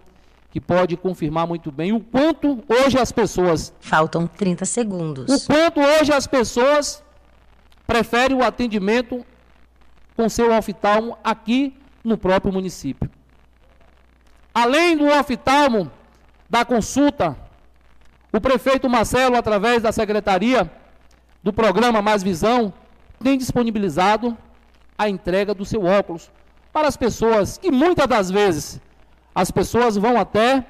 que 0.53 0.61
pode 0.61 0.99
confirmar 0.99 1.47
muito 1.47 1.73
bem 1.73 1.93
o 1.93 2.01
quanto 2.01 2.63
hoje 2.69 2.99
as 2.99 3.11
pessoas. 3.11 3.73
Faltam 3.81 4.27
30 4.27 4.67
segundos. 4.67 5.35
O 5.35 5.47
quanto 5.47 5.81
hoje 5.81 6.13
as 6.13 6.27
pessoas 6.27 7.03
preferem 7.87 8.37
o 8.37 8.45
atendimento 8.45 9.25
com 10.15 10.29
seu 10.29 10.55
oftalmo 10.55 11.17
aqui 11.25 11.75
no 12.05 12.19
próprio 12.19 12.53
município. 12.53 13.11
Além 14.53 14.95
do 14.95 15.07
oftalmo 15.07 15.91
da 16.51 16.67
consulta, 16.67 17.35
o 18.31 18.39
prefeito 18.39 18.91
Marcelo, 18.91 19.37
através 19.37 19.83
da 19.83 19.91
secretaria 19.91 20.71
do 21.43 21.51
programa 21.51 22.03
Mais 22.03 22.23
Visão, 22.23 22.75
tem 23.25 23.39
disponibilizado 23.39 24.37
a 24.99 25.09
entrega 25.09 25.55
do 25.55 25.65
seu 25.65 25.83
óculos 25.87 26.31
para 26.71 26.89
as 26.89 26.97
pessoas 26.97 27.57
que 27.57 27.71
muitas 27.71 28.07
das 28.07 28.31
vezes 28.31 28.79
as 29.35 29.51
pessoas 29.51 29.97
vão 29.97 30.19
até 30.19 30.65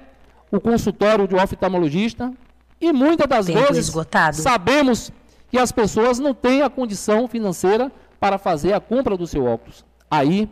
o 0.50 0.60
consultório 0.60 1.26
de 1.26 1.34
um 1.34 1.42
oftalmologista 1.42 2.32
e 2.80 2.92
muitas 2.92 3.26
das 3.28 3.46
Tempo 3.46 3.60
vezes 3.60 3.88
esgotado. 3.88 4.36
sabemos 4.36 5.10
que 5.50 5.58
as 5.58 5.72
pessoas 5.72 6.18
não 6.18 6.34
têm 6.34 6.62
a 6.62 6.70
condição 6.70 7.28
financeira 7.28 7.90
para 8.18 8.38
fazer 8.38 8.72
a 8.72 8.80
compra 8.80 9.16
do 9.16 9.26
seu 9.26 9.44
óculos. 9.44 9.84
Aí 10.10 10.48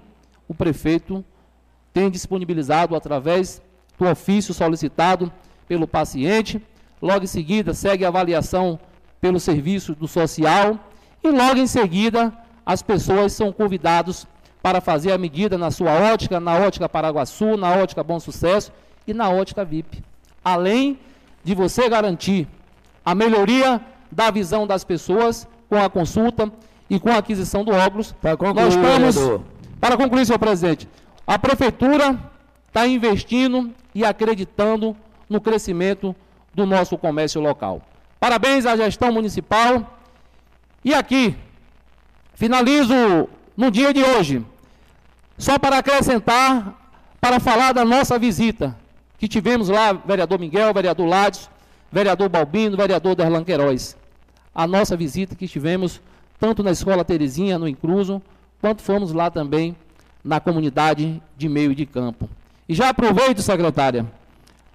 o 0.49 0.55
prefeito 0.55 1.25
tem 1.93 2.11
disponibilizado 2.11 2.95
através 2.95 3.63
do 3.99 4.07
ofício 4.07 4.55
solicitado 4.55 5.33
pelo 5.69 5.87
paciente, 5.87 6.61
logo 7.01 7.25
em 7.25 7.29
seguida 7.29 7.75
segue 7.75 8.05
a 8.05 8.09
avaliação 8.09 8.79
pelo 9.21 9.39
serviço 9.39 9.95
do 9.95 10.09
social 10.09 10.79
e 11.23 11.29
logo 11.31 11.59
em 11.59 11.67
seguida 11.67 12.33
as 12.65 12.83
pessoas 12.83 13.33
são 13.33 13.53
convidados 13.53 14.27
para 14.63 14.81
fazer 14.81 15.13
a 15.13 15.19
medida 15.19 15.57
na 15.57 15.71
sua 15.71 15.93
ótica, 15.93 16.39
na 16.39 16.55
ótica 16.55 16.89
Paraguaçu, 16.89 17.57
na 17.57 17.71
ótica 17.71 18.03
Bom 18.05 18.21
Sucesso 18.21 18.73
e 19.07 19.15
na 19.15 19.29
ótica 19.31 19.65
VIP. 19.65 20.03
Além 20.45 20.99
de 21.43 21.55
você 21.55 21.89
garantir 21.89 22.47
a 23.05 23.15
melhoria 23.15 23.81
da 24.11 24.31
visão 24.31 24.67
das 24.67 24.85
pessoas 24.85 25.49
com 25.69 25.83
a 25.83 25.89
consulta 25.89 26.53
e 26.89 26.99
com 26.99 27.11
a 27.11 27.19
aquisição 27.19 27.65
do 27.65 27.73
óculos, 27.73 28.15
nós 28.55 28.75
estamos, 28.75 29.15
vereador. 29.15 29.43
para 29.81 29.97
concluir, 29.97 30.27
senhor 30.27 30.39
presidente, 30.39 30.89
a 31.27 31.39
prefeitura 31.39 32.19
está 32.67 32.87
investindo 32.87 33.71
e 33.95 34.05
acreditando 34.05 34.97
no 35.29 35.41
crescimento 35.41 36.15
do 36.53 36.67
nosso 36.67 36.99
comércio 36.99 37.41
local. 37.41 37.81
Parabéns 38.19 38.67
à 38.67 38.77
gestão 38.77 39.13
municipal. 39.13 39.99
E 40.85 40.93
aqui, 40.93 41.37
finalizo 42.35 43.29
no 43.57 43.71
dia 43.71 43.95
de 43.95 44.03
hoje, 44.03 44.45
só 45.41 45.59
para 45.59 45.79
acrescentar, 45.79 46.75
para 47.19 47.41
falar 47.41 47.73
da 47.73 47.83
nossa 47.83 48.19
visita, 48.19 48.77
que 49.19 49.27
tivemos 49.27 49.71
lá, 49.71 49.93
vereador 49.93 50.39
Miguel, 50.39 50.73
vereador 50.75 51.07
Lades, 51.09 51.51
vereador 51.91 52.29
Balbino, 52.29 52.77
vereador 52.77 53.15
Derlan 53.15 53.43
Queiroz. 53.43 53.97
A 54.55 54.67
nossa 54.67 54.97
visita 54.97 55.35
que 55.35 55.49
tivemos 55.49 56.01
tanto 56.39 56.63
na 56.63 56.71
Escola 56.71 57.05
Terezinha, 57.05 57.59
no 57.59 57.67
Incluso, 57.67 58.21
quanto 58.61 58.83
fomos 58.83 59.13
lá 59.13 59.31
também 59.31 59.75
na 60.23 60.41
comunidade 60.41 61.23
de 61.39 61.49
meio 61.49 61.75
de 61.75 61.87
campo. 61.87 62.29
E 62.69 62.75
já 62.75 62.91
aproveito, 62.91 63.41
secretária, 63.41 64.05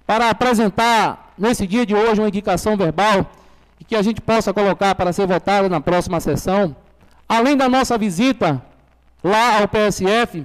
para 0.04 0.30
apresentar 0.30 1.32
nesse 1.38 1.64
dia 1.64 1.86
de 1.86 1.94
hoje 1.94 2.20
uma 2.20 2.28
indicação 2.28 2.76
verbal 2.76 3.30
que 3.86 3.94
a 3.94 4.02
gente 4.02 4.20
possa 4.20 4.52
colocar 4.52 4.96
para 4.96 5.12
ser 5.12 5.28
votada 5.28 5.68
na 5.68 5.80
próxima 5.80 6.18
sessão. 6.18 6.74
Além 7.28 7.56
da 7.56 7.68
nossa 7.68 7.96
visita 7.96 8.60
lá 9.22 9.60
ao 9.60 9.68
PSF, 9.68 10.44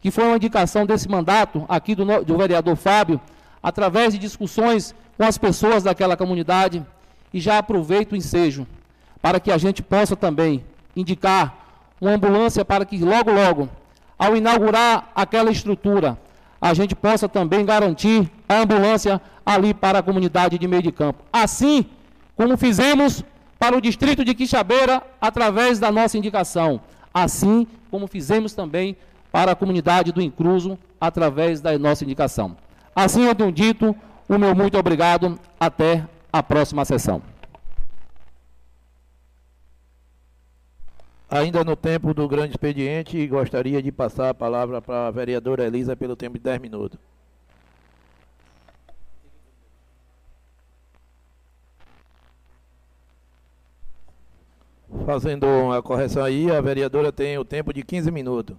que 0.00 0.10
foi 0.10 0.24
uma 0.24 0.36
indicação 0.36 0.86
desse 0.86 1.08
mandato 1.08 1.64
aqui 1.68 1.94
do, 1.94 2.04
do 2.24 2.36
vereador 2.36 2.76
Fábio, 2.76 3.20
através 3.62 4.14
de 4.14 4.18
discussões 4.18 4.94
com 5.16 5.24
as 5.24 5.36
pessoas 5.36 5.82
daquela 5.82 6.16
comunidade, 6.16 6.84
e 7.32 7.40
já 7.40 7.58
aproveito 7.58 8.12
o 8.12 8.16
ensejo 8.16 8.66
para 9.20 9.38
que 9.38 9.52
a 9.52 9.58
gente 9.58 9.82
possa 9.82 10.16
também 10.16 10.64
indicar 10.96 11.56
uma 12.00 12.12
ambulância 12.12 12.64
para 12.64 12.84
que 12.84 12.98
logo, 12.98 13.30
logo, 13.30 13.68
ao 14.18 14.36
inaugurar 14.36 15.10
aquela 15.14 15.50
estrutura, 15.50 16.18
a 16.60 16.74
gente 16.74 16.94
possa 16.94 17.28
também 17.28 17.64
garantir 17.64 18.30
a 18.48 18.58
ambulância 18.58 19.20
ali 19.44 19.72
para 19.72 19.98
a 19.98 20.02
comunidade 20.02 20.58
de 20.58 20.66
meio 20.66 20.82
de 20.82 20.92
campo. 20.92 21.22
Assim 21.32 21.86
como 22.36 22.56
fizemos 22.56 23.24
para 23.58 23.76
o 23.76 23.80
distrito 23.80 24.24
de 24.24 24.34
Quixabeira 24.34 25.02
através 25.20 25.78
da 25.78 25.92
nossa 25.92 26.16
indicação, 26.16 26.80
assim 27.12 27.66
como 27.90 28.06
fizemos 28.06 28.54
também 28.54 28.96
para 29.30 29.52
a 29.52 29.56
comunidade 29.56 30.12
do 30.12 30.20
Incruso 30.20 30.78
através 31.00 31.60
da 31.60 31.78
nossa 31.78 32.04
indicação. 32.04 32.56
Assim 32.94 33.24
eu 33.24 33.34
tenho 33.34 33.52
dito, 33.52 33.94
o 34.28 34.38
meu 34.38 34.54
muito 34.54 34.76
obrigado, 34.78 35.38
até 35.58 36.06
a 36.32 36.42
próxima 36.42 36.84
sessão. 36.84 37.22
Ainda 41.30 41.62
no 41.62 41.76
tempo 41.76 42.12
do 42.12 42.26
grande 42.26 42.50
expediente, 42.54 43.24
gostaria 43.28 43.80
de 43.80 43.92
passar 43.92 44.30
a 44.30 44.34
palavra 44.34 44.82
para 44.82 45.06
a 45.06 45.10
vereadora 45.12 45.64
Elisa 45.64 45.94
pelo 45.94 46.16
tempo 46.16 46.36
de 46.36 46.42
10 46.42 46.60
minutos. 46.60 46.98
Fazendo 55.06 55.46
uma 55.46 55.80
correção 55.80 56.24
aí, 56.24 56.50
a 56.50 56.60
vereadora 56.60 57.12
tem 57.12 57.38
o 57.38 57.44
tempo 57.44 57.72
de 57.72 57.84
15 57.84 58.10
minutos. 58.10 58.56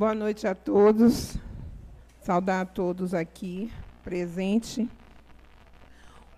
Boa 0.00 0.14
noite 0.14 0.46
a 0.46 0.54
todos. 0.54 1.36
Saudar 2.22 2.62
a 2.62 2.64
todos 2.64 3.12
aqui 3.12 3.70
presentes. 4.02 4.88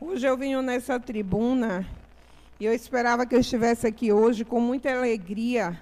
Hoje 0.01 0.27
eu 0.27 0.37
vim 0.37 0.61
nessa 0.63 0.99
tribuna 0.99 1.87
e 2.59 2.65
eu 2.65 2.75
esperava 2.75 3.25
que 3.25 3.37
eu 3.37 3.39
estivesse 3.39 3.87
aqui 3.87 4.13
hoje 4.13 4.45
com 4.45 4.59
muita 4.59 4.91
alegria 4.91 5.81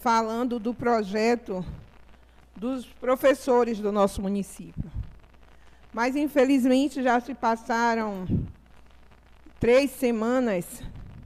falando 0.00 0.58
do 0.58 0.74
projeto 0.74 1.64
dos 2.54 2.84
professores 2.84 3.78
do 3.78 3.90
nosso 3.90 4.20
município. 4.20 4.92
Mas, 5.94 6.14
infelizmente, 6.14 7.02
já 7.02 7.18
se 7.20 7.32
passaram 7.32 8.26
três 9.58 9.92
semanas 9.92 10.82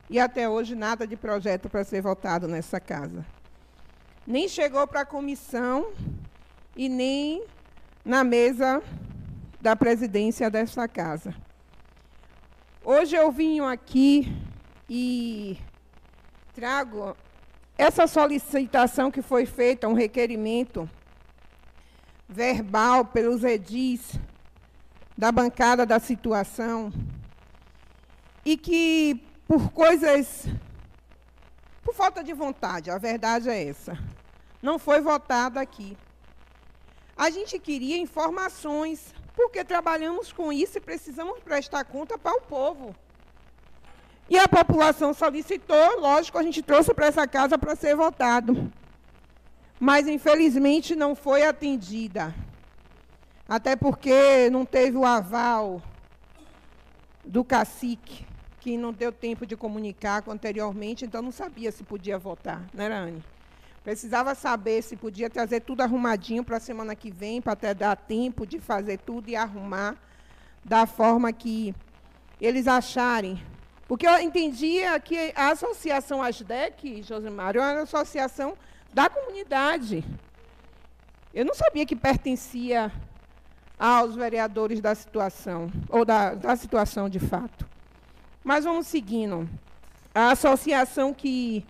e 0.09 0.21
até 0.21 0.49
hoje 0.49 0.77
nada 0.77 1.09
de 1.09 1.17
projeto 1.17 1.69
para 1.69 1.83
ser 1.83 2.03
votado 2.03 2.47
nessa 2.47 2.79
casa 2.79 3.27
nem 4.27 4.48
chegou 4.48 4.86
para 4.86 5.03
a 5.03 5.07
comissão 5.07 5.93
e 6.74 6.89
nem 6.89 7.44
na 8.05 8.24
mesa 8.24 8.82
da 9.61 9.77
presidência 9.77 10.51
desta 10.51 10.89
casa. 10.89 11.35
Hoje 12.85 13.16
eu 13.16 13.31
vim 13.31 13.61
aqui 13.61 14.32
e 14.89 15.59
trago 16.55 17.16
essa 17.78 18.07
solicitação 18.07 19.11
que 19.11 19.23
foi 19.23 19.44
feita, 19.44 19.89
um 19.89 19.93
requerimento 19.93 20.89
verbal 22.28 23.05
pelos 23.05 23.44
edis 23.44 24.19
da 25.16 25.31
bancada 25.31 25.86
da 25.86 25.98
situação, 25.98 26.93
e 28.44 28.57
que 28.57 29.23
por 29.47 29.70
coisas, 29.70 30.47
por 31.82 31.94
falta 31.94 32.23
de 32.23 32.32
vontade, 32.32 32.90
a 32.90 32.98
verdade 32.98 33.48
é 33.48 33.69
essa, 33.69 33.98
não 34.62 34.78
foi 34.78 35.01
votado 35.01 35.59
aqui. 35.59 35.97
A 37.16 37.31
gente 37.31 37.59
queria 37.59 37.97
informações, 37.97 39.15
porque 39.35 39.65
trabalhamos 39.65 40.33
com 40.33 40.53
isso 40.53 40.78
e 40.78 40.81
precisamos 40.81 41.39
prestar 41.41 41.85
conta 41.85 42.19
para 42.19 42.37
o 42.37 42.43
povo. 42.43 42.95
E 44.28 44.39
a 44.39 44.49
população 44.49 45.15
solicitou, 45.15 46.01
lógico, 46.01 46.37
a 46.37 46.43
gente 46.43 46.61
trouxe 46.61 46.93
para 46.93 47.07
essa 47.07 47.27
casa 47.27 47.57
para 47.57 47.77
ser 47.77 47.95
votado. 47.95 48.70
Mas, 49.78 50.09
infelizmente, 50.09 50.97
não 50.97 51.15
foi 51.15 51.43
atendida. 51.43 52.35
Até 53.49 53.77
porque 53.77 54.51
não 54.51 54.65
teve 54.65 54.97
o 54.97 55.05
aval 55.05 55.81
do 57.24 57.45
cacique, 57.45 58.27
que 58.61 58.77
não 58.77 58.93
deu 58.93 59.12
tempo 59.12 59.47
de 59.47 59.57
comunicar 59.57 60.24
anteriormente, 60.28 61.05
então 61.05 61.23
não 61.23 61.31
sabia 61.31 61.70
se 61.70 61.85
podia 61.85 62.19
votar, 62.19 62.65
não 62.74 62.85
era, 62.85 62.99
Anne? 62.99 63.23
Precisava 63.87 64.35
saber 64.35 64.83
se 64.83 64.97
podia 64.97 65.31
trazer 65.31 65.61
tudo 65.61 65.81
arrumadinho 65.81 66.43
para 66.43 66.57
a 66.57 66.61
semana 66.61 66.97
que 66.97 67.09
vem, 67.09 67.41
para 67.41 67.53
até 67.53 67.73
dar 67.73 67.95
tempo 67.95 68.45
de 68.45 68.59
fazer 68.59 68.99
tudo 68.99 69.29
e 69.29 69.37
arrumar 69.37 69.95
da 70.65 70.87
forma 70.87 71.33
que 71.33 71.73
eles 72.41 72.67
acharem. 72.67 73.41
Porque 73.87 74.05
eu 74.05 74.19
entendia 74.19 74.99
que 74.99 75.33
a 75.37 75.53
associação 75.53 76.21
ASDEC, 76.21 77.01
Josemário, 77.05 77.61
era 77.61 77.79
uma 77.79 77.83
associação 77.85 78.57
da 78.93 79.09
comunidade. 79.09 80.03
Eu 81.33 81.45
não 81.45 81.55
sabia 81.55 81.87
que 81.87 81.95
pertencia 81.95 82.91
aos 83.79 84.17
vereadores 84.17 84.81
da 84.81 84.97
situação, 84.97 85.71
ou 85.89 86.05
da, 86.05 86.35
da 86.35 86.57
situação 86.57 87.09
de 87.09 87.21
fato. 87.21 87.65
Mas 88.43 88.65
vamos 88.65 88.89
seguindo. 88.89 89.49
A 90.13 90.33
associação 90.33 91.15
que 91.15 91.65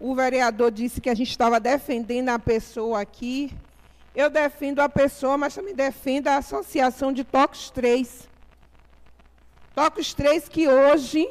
o 0.00 0.14
vereador 0.14 0.70
disse 0.70 1.00
que 1.00 1.10
a 1.10 1.14
gente 1.14 1.30
estava 1.30 1.58
defendendo 1.58 2.28
a 2.28 2.38
pessoa 2.38 3.00
aqui. 3.00 3.52
Eu 4.14 4.30
defendo 4.30 4.80
a 4.80 4.88
pessoa, 4.88 5.36
mas 5.36 5.54
também 5.54 5.74
defendo 5.74 6.28
a 6.28 6.36
Associação 6.36 7.12
de 7.12 7.24
Toques 7.24 7.70
3. 7.70 8.28
Toques 9.74 10.14
3 10.14 10.48
que 10.48 10.68
hoje 10.68 11.28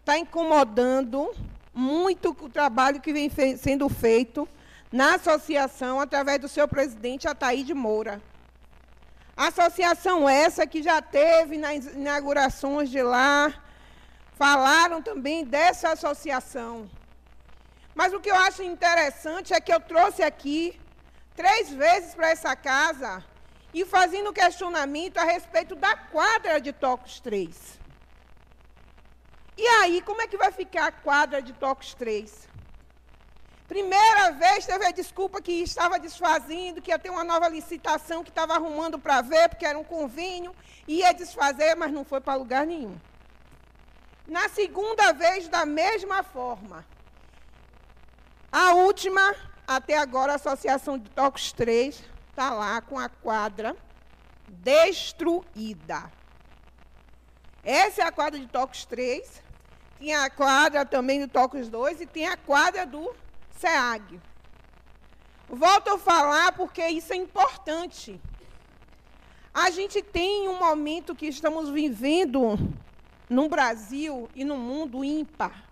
está 0.00 0.18
incomodando 0.18 1.32
muito 1.72 2.30
o 2.30 2.48
trabalho 2.48 3.00
que 3.00 3.12
vem 3.12 3.30
fe 3.30 3.56
sendo 3.56 3.88
feito 3.88 4.48
na 4.90 5.14
associação 5.14 6.00
através 6.00 6.38
do 6.38 6.48
seu 6.48 6.68
presidente 6.68 7.26
Ataíde 7.26 7.72
Moura. 7.72 8.20
Associação 9.36 10.28
essa 10.28 10.66
que 10.66 10.82
já 10.82 11.00
teve 11.00 11.56
nas 11.56 11.86
inaugurações 11.86 12.90
de 12.90 13.02
lá, 13.02 13.52
falaram 14.36 15.00
também 15.00 15.44
dessa 15.44 15.92
associação. 15.92 16.88
Mas 17.94 18.12
o 18.12 18.20
que 18.20 18.30
eu 18.30 18.36
acho 18.36 18.62
interessante 18.62 19.52
é 19.52 19.60
que 19.60 19.72
eu 19.72 19.80
trouxe 19.80 20.22
aqui 20.22 20.80
três 21.34 21.70
vezes 21.70 22.14
para 22.14 22.30
essa 22.30 22.54
casa 22.56 23.24
e 23.74 23.84
fazendo 23.84 24.32
questionamento 24.32 25.18
a 25.18 25.24
respeito 25.24 25.74
da 25.74 25.96
quadra 25.96 26.60
de 26.60 26.72
Tocos 26.72 27.20
3. 27.20 27.80
E 29.56 29.66
aí, 29.66 30.00
como 30.02 30.22
é 30.22 30.26
que 30.26 30.36
vai 30.36 30.50
ficar 30.50 30.86
a 30.86 30.92
quadra 30.92 31.42
de 31.42 31.52
Tocos 31.52 31.94
3? 31.94 32.48
Primeira 33.68 34.32
vez 34.32 34.66
teve 34.66 34.84
a 34.84 34.90
desculpa 34.90 35.40
que 35.40 35.52
estava 35.62 35.98
desfazendo, 35.98 36.82
que 36.82 36.90
ia 36.90 36.98
ter 36.98 37.10
uma 37.10 37.24
nova 37.24 37.48
licitação 37.48 38.22
que 38.22 38.28
estava 38.28 38.54
arrumando 38.54 38.98
para 38.98 39.22
ver, 39.22 39.48
porque 39.48 39.64
era 39.64 39.78
um 39.78 39.84
convênio, 39.84 40.54
ia 40.86 41.12
desfazer, 41.12 41.74
mas 41.74 41.92
não 41.92 42.04
foi 42.04 42.20
para 42.20 42.34
lugar 42.34 42.66
nenhum. 42.66 42.98
Na 44.26 44.48
segunda 44.48 45.12
vez, 45.12 45.48
da 45.48 45.64
mesma 45.64 46.22
forma. 46.22 46.84
A 48.52 48.74
última, 48.74 49.34
até 49.66 49.96
agora, 49.96 50.32
a 50.32 50.36
Associação 50.36 50.98
de 50.98 51.08
Tocos 51.08 51.52
3 51.52 52.04
está 52.28 52.52
lá 52.52 52.82
com 52.82 52.98
a 52.98 53.08
quadra 53.08 53.74
destruída. 54.46 56.12
Essa 57.64 58.02
é 58.02 58.04
a 58.04 58.12
quadra 58.12 58.38
de 58.38 58.46
Tocos 58.46 58.84
3. 58.84 59.42
Tinha 59.98 60.24
a 60.24 60.28
quadra 60.28 60.84
também 60.84 61.18
do 61.18 61.28
Tocos 61.28 61.70
2 61.70 62.02
e 62.02 62.06
tem 62.06 62.28
a 62.28 62.36
quadra 62.36 62.84
do 62.84 63.14
SEAG. 63.58 64.20
Volto 65.48 65.94
a 65.94 65.98
falar 65.98 66.52
porque 66.52 66.86
isso 66.88 67.14
é 67.14 67.16
importante. 67.16 68.20
A 69.54 69.70
gente 69.70 70.02
tem 70.02 70.46
um 70.46 70.58
momento 70.58 71.14
que 71.14 71.26
estamos 71.26 71.70
vivendo 71.70 72.58
no 73.30 73.48
Brasil 73.48 74.28
e 74.34 74.44
no 74.44 74.58
mundo 74.58 75.02
ímpar. 75.02 75.71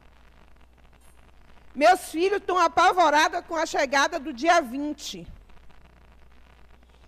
Meus 1.74 2.00
filhos 2.10 2.38
estão 2.38 2.58
apavorados 2.58 3.40
com 3.46 3.56
a 3.56 3.64
chegada 3.64 4.18
do 4.18 4.32
dia 4.32 4.60
20. 4.60 5.26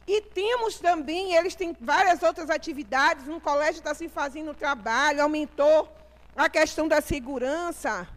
E 0.06 0.20
temos 0.20 0.78
também, 0.78 1.34
eles 1.34 1.54
têm 1.54 1.76
várias 1.80 2.22
outras 2.22 2.50
atividades, 2.50 3.26
no 3.26 3.40
colégio 3.40 3.78
está 3.78 3.94
se 3.94 4.08
fazendo 4.08 4.54
trabalho, 4.54 5.22
aumentou 5.22 5.90
a 6.36 6.48
questão 6.48 6.88
da 6.88 7.00
segurança. 7.00 8.08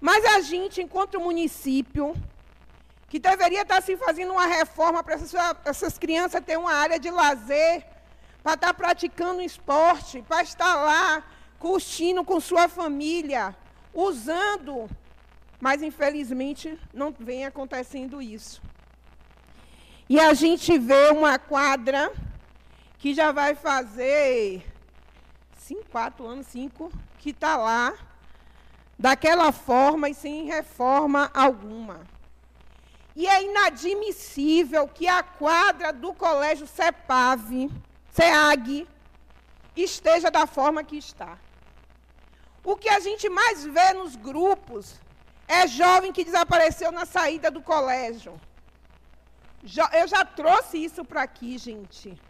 Mas 0.00 0.24
a 0.24 0.40
gente, 0.40 0.82
enquanto 0.82 1.20
município, 1.20 2.14
que 3.08 3.18
deveria 3.18 3.62
estar 3.62 3.82
se 3.82 3.96
fazendo 3.96 4.32
uma 4.32 4.46
reforma 4.46 5.02
para 5.02 5.14
essas, 5.14 5.32
essas 5.64 5.98
crianças 5.98 6.44
terem 6.44 6.60
uma 6.60 6.72
área 6.72 6.98
de 6.98 7.10
lazer, 7.10 7.86
para 8.42 8.54
estar 8.54 8.74
praticando 8.74 9.42
esporte, 9.42 10.22
para 10.22 10.42
estar 10.42 10.76
lá 10.76 11.24
curtindo 11.58 12.24
com 12.24 12.38
sua 12.40 12.68
família, 12.68 13.56
usando, 13.92 14.88
mas 15.66 15.82
infelizmente 15.82 16.78
não 16.94 17.12
vem 17.18 17.44
acontecendo 17.44 18.22
isso. 18.22 18.62
E 20.08 20.20
a 20.20 20.32
gente 20.32 20.78
vê 20.78 21.08
uma 21.10 21.40
quadra 21.40 22.12
que 23.00 23.12
já 23.12 23.32
vai 23.32 23.56
fazer 23.56 24.64
cinco, 25.58 25.84
quatro 25.90 26.24
anos, 26.24 26.46
cinco, 26.46 26.92
que 27.18 27.30
está 27.30 27.56
lá, 27.56 27.92
daquela 28.96 29.50
forma 29.50 30.08
e 30.08 30.14
sem 30.14 30.44
reforma 30.44 31.32
alguma. 31.34 32.06
E 33.16 33.26
é 33.26 33.42
inadmissível 33.42 34.86
que 34.86 35.08
a 35.08 35.24
quadra 35.24 35.92
do 35.92 36.14
colégio 36.14 36.68
CEPAV, 36.68 37.72
CEAG, 38.12 38.86
esteja 39.74 40.30
da 40.30 40.46
forma 40.46 40.84
que 40.84 40.96
está. 40.96 41.36
O 42.62 42.76
que 42.76 42.88
a 42.88 43.00
gente 43.00 43.28
mais 43.28 43.64
vê 43.64 43.94
nos 43.94 44.14
grupos 44.14 45.04
é 45.48 45.66
jovem 45.66 46.12
que 46.12 46.24
desapareceu 46.24 46.90
na 46.90 47.06
saída 47.06 47.50
do 47.50 47.62
colégio. 47.62 48.40
Eu 49.92 50.06
já 50.06 50.24
trouxe 50.24 50.78
isso 50.84 51.04
para 51.04 51.22
aqui, 51.22 51.58
gente. 51.58 52.20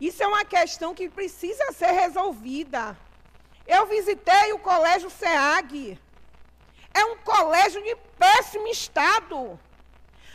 Isso 0.00 0.22
é 0.22 0.26
uma 0.26 0.44
questão 0.44 0.94
que 0.94 1.08
precisa 1.08 1.72
ser 1.72 1.92
resolvida. 1.92 2.96
Eu 3.66 3.86
visitei 3.86 4.52
o 4.52 4.58
colégio 4.58 5.10
SEAG. 5.10 5.98
É 6.92 7.04
um 7.04 7.16
colégio 7.18 7.82
de 7.82 7.96
péssimo 8.18 8.68
estado. 8.68 9.58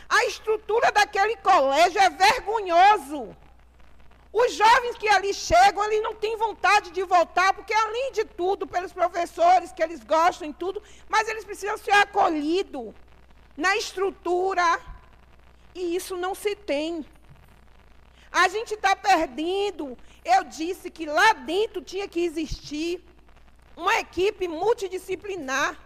A 0.08 0.24
estrutura 0.26 0.92
daquele 0.92 1.36
colégio 1.36 2.00
é 2.00 2.10
vergonhoso. 2.10 3.36
Os 4.32 4.54
jovens 4.54 4.96
que 4.96 5.08
ali 5.08 5.34
chegam, 5.34 5.84
eles 5.84 6.02
não 6.02 6.14
têm 6.14 6.36
vontade 6.36 6.90
de 6.90 7.02
voltar, 7.02 7.52
porque 7.52 7.74
além 7.74 8.12
de 8.12 8.24
tudo, 8.24 8.66
pelos 8.66 8.92
professores 8.92 9.72
que 9.72 9.82
eles 9.82 10.02
gostam 10.02 10.48
e 10.48 10.54
tudo, 10.54 10.82
mas 11.06 11.28
eles 11.28 11.44
precisam 11.44 11.76
ser 11.76 11.92
acolhidos 11.92 12.94
na 13.54 13.76
estrutura. 13.76 14.80
E 15.74 15.94
isso 15.94 16.16
não 16.16 16.34
se 16.34 16.56
tem. 16.56 17.04
A 18.30 18.48
gente 18.48 18.72
está 18.72 18.96
perdendo. 18.96 19.98
Eu 20.24 20.44
disse 20.44 20.90
que 20.90 21.04
lá 21.04 21.34
dentro 21.34 21.82
tinha 21.82 22.08
que 22.08 22.24
existir 22.24 23.04
uma 23.76 23.98
equipe 23.98 24.48
multidisciplinar. 24.48 25.78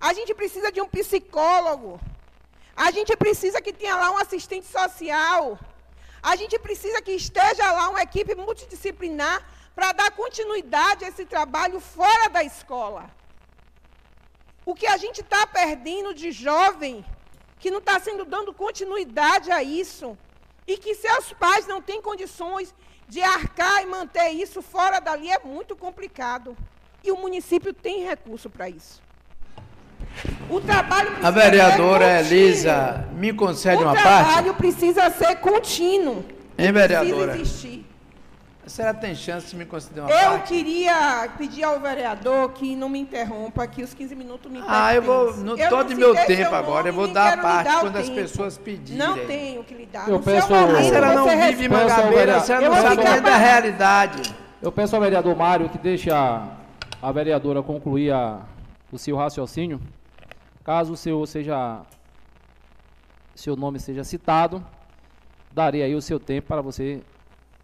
A 0.00 0.12
gente 0.12 0.34
precisa 0.34 0.72
de 0.72 0.80
um 0.80 0.88
psicólogo. 0.88 2.00
A 2.74 2.90
gente 2.90 3.16
precisa 3.16 3.62
que 3.62 3.72
tenha 3.72 3.94
lá 3.94 4.10
um 4.10 4.18
assistente 4.18 4.66
social. 4.66 5.58
A 6.22 6.36
gente 6.36 6.56
precisa 6.58 7.02
que 7.02 7.12
esteja 7.12 7.72
lá 7.72 7.88
uma 7.88 8.02
equipe 8.02 8.34
multidisciplinar 8.34 9.44
para 9.74 9.92
dar 9.92 10.10
continuidade 10.12 11.04
a 11.04 11.08
esse 11.08 11.24
trabalho 11.24 11.80
fora 11.80 12.28
da 12.28 12.44
escola. 12.44 13.10
O 14.64 14.74
que 14.74 14.86
a 14.86 14.96
gente 14.96 15.20
está 15.20 15.44
perdendo 15.46 16.14
de 16.14 16.30
jovem, 16.30 17.04
que 17.58 17.70
não 17.70 17.78
está 17.78 17.98
sendo 17.98 18.24
dando 18.24 18.54
continuidade 18.54 19.50
a 19.50 19.62
isso, 19.62 20.16
e 20.66 20.78
que 20.78 20.94
seus 20.94 21.32
pais 21.32 21.66
não 21.66 21.82
têm 21.82 22.00
condições 22.00 22.72
de 23.08 23.20
arcar 23.20 23.82
e 23.82 23.86
manter 23.86 24.28
isso 24.30 24.62
fora 24.62 25.00
dali 25.00 25.28
é 25.30 25.40
muito 25.40 25.74
complicado. 25.74 26.56
E 27.02 27.10
o 27.10 27.16
município 27.16 27.74
tem 27.74 28.04
recurso 28.04 28.48
para 28.48 28.68
isso. 28.68 29.02
O 30.48 30.60
trabalho 30.60 31.10
precisa 31.10 31.28
A 31.28 31.30
vereadora 31.30 32.20
Elisa 32.20 33.08
me 33.14 33.32
concede 33.32 33.82
uma 33.82 33.94
parte. 33.94 34.04
O 34.04 34.32
trabalho 34.32 34.54
precisa 34.54 35.10
ser 35.10 35.36
contínuo. 35.36 36.24
Hein, 36.58 36.72
vereadora? 36.72 37.32
Precisa 37.32 37.66
existir. 37.66 37.92
A 38.64 38.68
senhora 38.68 38.94
tem 38.94 39.12
chance 39.12 39.48
de 39.48 39.56
me 39.56 39.64
conceder 39.64 40.04
uma 40.04 40.10
eu 40.10 40.16
parte? 40.16 40.34
Eu 40.34 40.40
queria 40.42 41.28
pedir 41.36 41.64
ao 41.64 41.80
vereador 41.80 42.50
que 42.50 42.76
não 42.76 42.88
me 42.88 43.00
interrompa, 43.00 43.66
que 43.66 43.82
os 43.82 43.92
15 43.92 44.14
minutos 44.14 44.50
me 44.52 44.62
Ah, 44.68 44.94
eu 44.94 45.02
vou, 45.02 45.34
no 45.34 45.58
eu 45.58 45.68
todo 45.68 45.96
meu 45.96 46.14
tempo 46.14 46.54
agora, 46.54 46.88
eu 46.88 46.92
vou 46.92 47.08
dar 47.08 47.38
a 47.38 47.42
parte 47.42 47.80
quando 47.80 47.96
as 47.96 48.08
pessoas 48.08 48.56
pedirem. 48.56 49.04
Não 49.04 49.18
tenho 49.26 49.64
que 49.64 49.74
lhe 49.74 49.86
dar. 49.86 50.08
Eu 50.08 50.20
peço, 50.20 50.54
a 50.54 50.82
senhora 50.84 51.12
não 51.12 51.28
vive 51.28 51.64
em 51.64 51.68
Mangabeira, 51.68 52.36
a 52.36 52.40
senhora 52.40 52.68
não 52.68 52.76
sabe 52.76 53.02
nem 53.02 53.20
da 53.20 53.36
realidade. 53.36 54.34
Eu 54.62 54.70
peço 54.70 54.94
ao 54.94 55.02
vereador 55.02 55.34
Mário 55.34 55.68
que 55.68 55.78
deixe 55.78 56.08
a, 56.12 56.46
a 57.02 57.10
vereadora 57.10 57.64
concluir 57.64 58.12
a, 58.12 58.42
o 58.92 58.98
seu 58.98 59.16
raciocínio. 59.16 59.80
Caso 60.64 60.92
o 60.92 60.96
seu 60.96 61.26
seja 61.26 61.82
seu 63.34 63.56
nome 63.56 63.80
seja 63.80 64.04
citado, 64.04 64.64
darei 65.50 65.82
aí 65.82 65.94
o 65.94 66.02
seu 66.02 66.20
tempo 66.20 66.48
para 66.48 66.60
você 66.60 67.02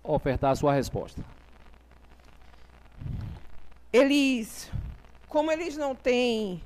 ofertar 0.03 0.51
a 0.51 0.57
sua 0.57 0.73
resposta. 0.73 1.25
Eles, 3.93 4.71
como 5.29 5.53
eles 5.53 5.77
não 5.77 5.95
têm 5.95 6.61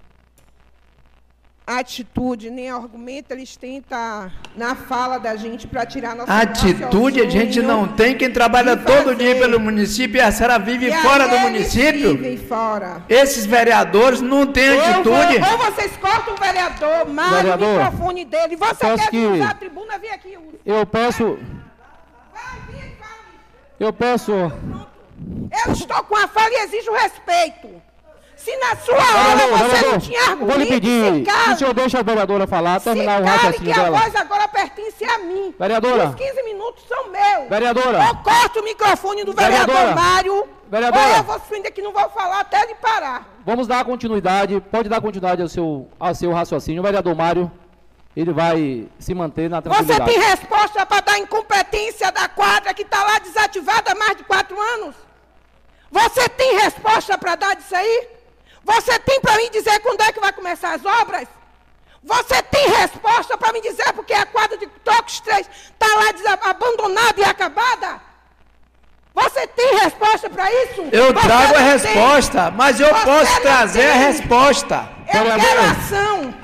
atitude 1.67 2.51
nem 2.51 2.71
argumento, 2.71 3.33
eles 3.33 3.57
tentam 3.57 4.31
na 4.57 4.75
fala 4.75 5.19
da 5.19 5.37
gente 5.37 5.67
para 5.67 5.87
tirar 5.87 6.15
nossa 6.17 6.33
Atitude 6.33 7.21
a 7.21 7.31
gente 7.31 7.63
não 7.63 7.87
tem, 7.89 8.17
quem 8.17 8.31
trabalha 8.31 8.77
todo 8.77 9.15
dia 9.15 9.37
pelo 9.37 9.61
município 9.61 10.19
e 10.19 10.21
a 10.21 10.33
senhora 10.33 10.59
vive 10.59 10.89
e 10.89 10.93
fora 10.99 11.29
do 11.29 11.39
município. 11.39 12.17
Vivem 12.17 12.37
fora. 12.37 13.03
Esses 13.09 13.47
vereadores 13.47 14.21
não 14.21 14.47
têm 14.47 14.65
eu 14.65 14.81
atitude. 14.81 15.39
Vou, 15.39 15.53
ou 15.53 15.59
vocês 15.59 15.97
cortam 15.97 16.35
o 16.35 16.37
vereador, 16.37 17.09
marcam 17.09 17.57
o 17.57 17.73
microfone 17.73 18.25
dele. 18.25 18.57
Você 18.57 18.97
quer 18.97 19.11
que... 19.11 19.27
usar 19.27 19.51
a 19.51 19.55
tribuna, 19.55 19.99
vem 19.99 20.11
aqui. 20.11 20.37
Usa. 20.37 20.59
Eu 20.67 20.87
peço. 20.87 21.39
Eu 23.79 23.93
peço. 23.93 24.33
Eu 24.33 25.73
estou 25.73 26.03
com 26.05 26.17
a 26.17 26.29
fala 26.29 26.51
e 26.51 26.65
exijo 26.65 26.93
respeito. 26.93 27.69
Se 28.43 28.57
na 28.57 28.75
sua 28.75 28.97
aula 28.97 29.57
você 29.57 29.87
não 29.87 29.99
tinha 30.01 30.21
argumento, 30.21 30.47
vou 30.47 30.59
lhe 30.59 30.67
pedir, 30.67 31.25
se 31.45 31.53
o 31.53 31.57
senhor 31.59 31.75
deixa 31.75 32.01
a 32.01 32.03
vereadora 32.03 32.45
falar, 32.45 32.81
terminar 32.81 33.23
o 33.23 33.25
raciocínio 33.25 33.73
dela. 33.73 33.89
que 33.91 33.97
a 33.97 34.01
voz 34.01 34.17
agora 34.17 34.49
pertence 34.49 35.05
a 35.05 35.19
mim. 35.19 35.55
Vereadora. 35.57 36.09
Os 36.09 36.15
15 36.17 36.43
minutos 36.43 36.85
são 36.89 37.09
meus. 37.09 37.49
Vereadora. 37.49 38.05
Eu 38.05 38.17
corto 38.17 38.59
o 38.59 38.65
microfone 38.65 39.23
do 39.23 39.33
vereador 39.33 39.67
vereadora. 39.67 39.95
Mário. 39.95 40.49
Vereadora. 40.69 41.07
Ou 41.09 41.17
eu 41.19 41.23
vou 41.23 41.39
suspender 41.39 41.71
que 41.71 41.81
não 41.83 41.93
vou 41.93 42.09
falar 42.11 42.41
até 42.41 42.63
ele 42.65 42.75
parar. 42.75 43.29
Vamos 43.47 43.69
dar 43.69 43.85
continuidade, 43.85 44.61
pode 44.61 44.89
dar 44.89 45.01
continuidade 45.01 45.41
ao 45.41 45.49
seu, 45.49 45.89
ao 46.01 46.13
seu 46.13 46.33
raciocínio. 46.33 46.81
O 46.81 46.85
vereador 46.85 47.15
Mário, 47.15 47.49
ele 48.17 48.33
vai 48.33 48.89
se 48.99 49.15
manter 49.15 49.49
na 49.49 49.63
tranquilidade. 49.63 50.11
Você 50.11 50.19
tem 50.19 50.29
resposta 50.29 50.85
para 50.85 51.01
dar 51.01 51.19
incompetência 51.21 52.11
da 52.11 52.29
quadra 52.29 52.75
que 52.75 52.83
está 52.83 53.05
lá 53.05 53.21
desativada 53.21 53.93
há 53.93 53.95
mais 53.95 54.17
de 54.17 54.25
quatro 54.25 54.61
anos? 54.61 54.97
Você 55.93 56.29
tem 56.31 56.57
resposta 56.57 57.17
para 57.17 57.37
dar 57.37 57.55
disso 57.55 57.77
aí? 57.77 58.09
Você 58.65 58.99
tem 59.01 59.21
para 59.21 59.37
me 59.37 59.51
dizer 59.51 59.81
quando 59.81 60.01
é 60.03 60.13
que 60.13 60.21
vai 60.21 60.33
começar 60.33 60.75
as 60.75 60.85
obras? 60.85 61.27
Você 62.05 62.43
tem 62.43 62.69
resposta 62.69 63.39
para 63.39 63.53
me 63.53 63.61
dizer 63.61 63.93
porque 63.95 64.13
a 64.13 64.27
quadra 64.27 64.57
de 64.57 64.67
Toques 64.85 65.21
3 65.21 65.49
está 65.49 65.87
lá 65.87 66.51
abandonada 66.51 67.21
e 67.21 67.25
acabada? 67.25 68.01
Você 69.15 69.47
tem 69.47 69.79
resposta 69.79 70.29
para 70.31 70.51
isso? 70.65 70.83
Eu 70.91 71.13
Você 71.13 71.21
trago 71.21 71.55
a 71.55 71.61
resposta, 71.61 72.45
tem. 72.45 72.53
mas 72.53 72.81
eu 72.81 72.89
Você 72.89 73.05
posso 73.05 73.41
trazer 73.43 73.83
tem. 73.83 73.91
a 73.91 73.95
resposta. 73.95 74.89
Eu 75.13 75.25
Pera 75.25 75.39
quero 75.39 75.61
ação. 75.61 76.35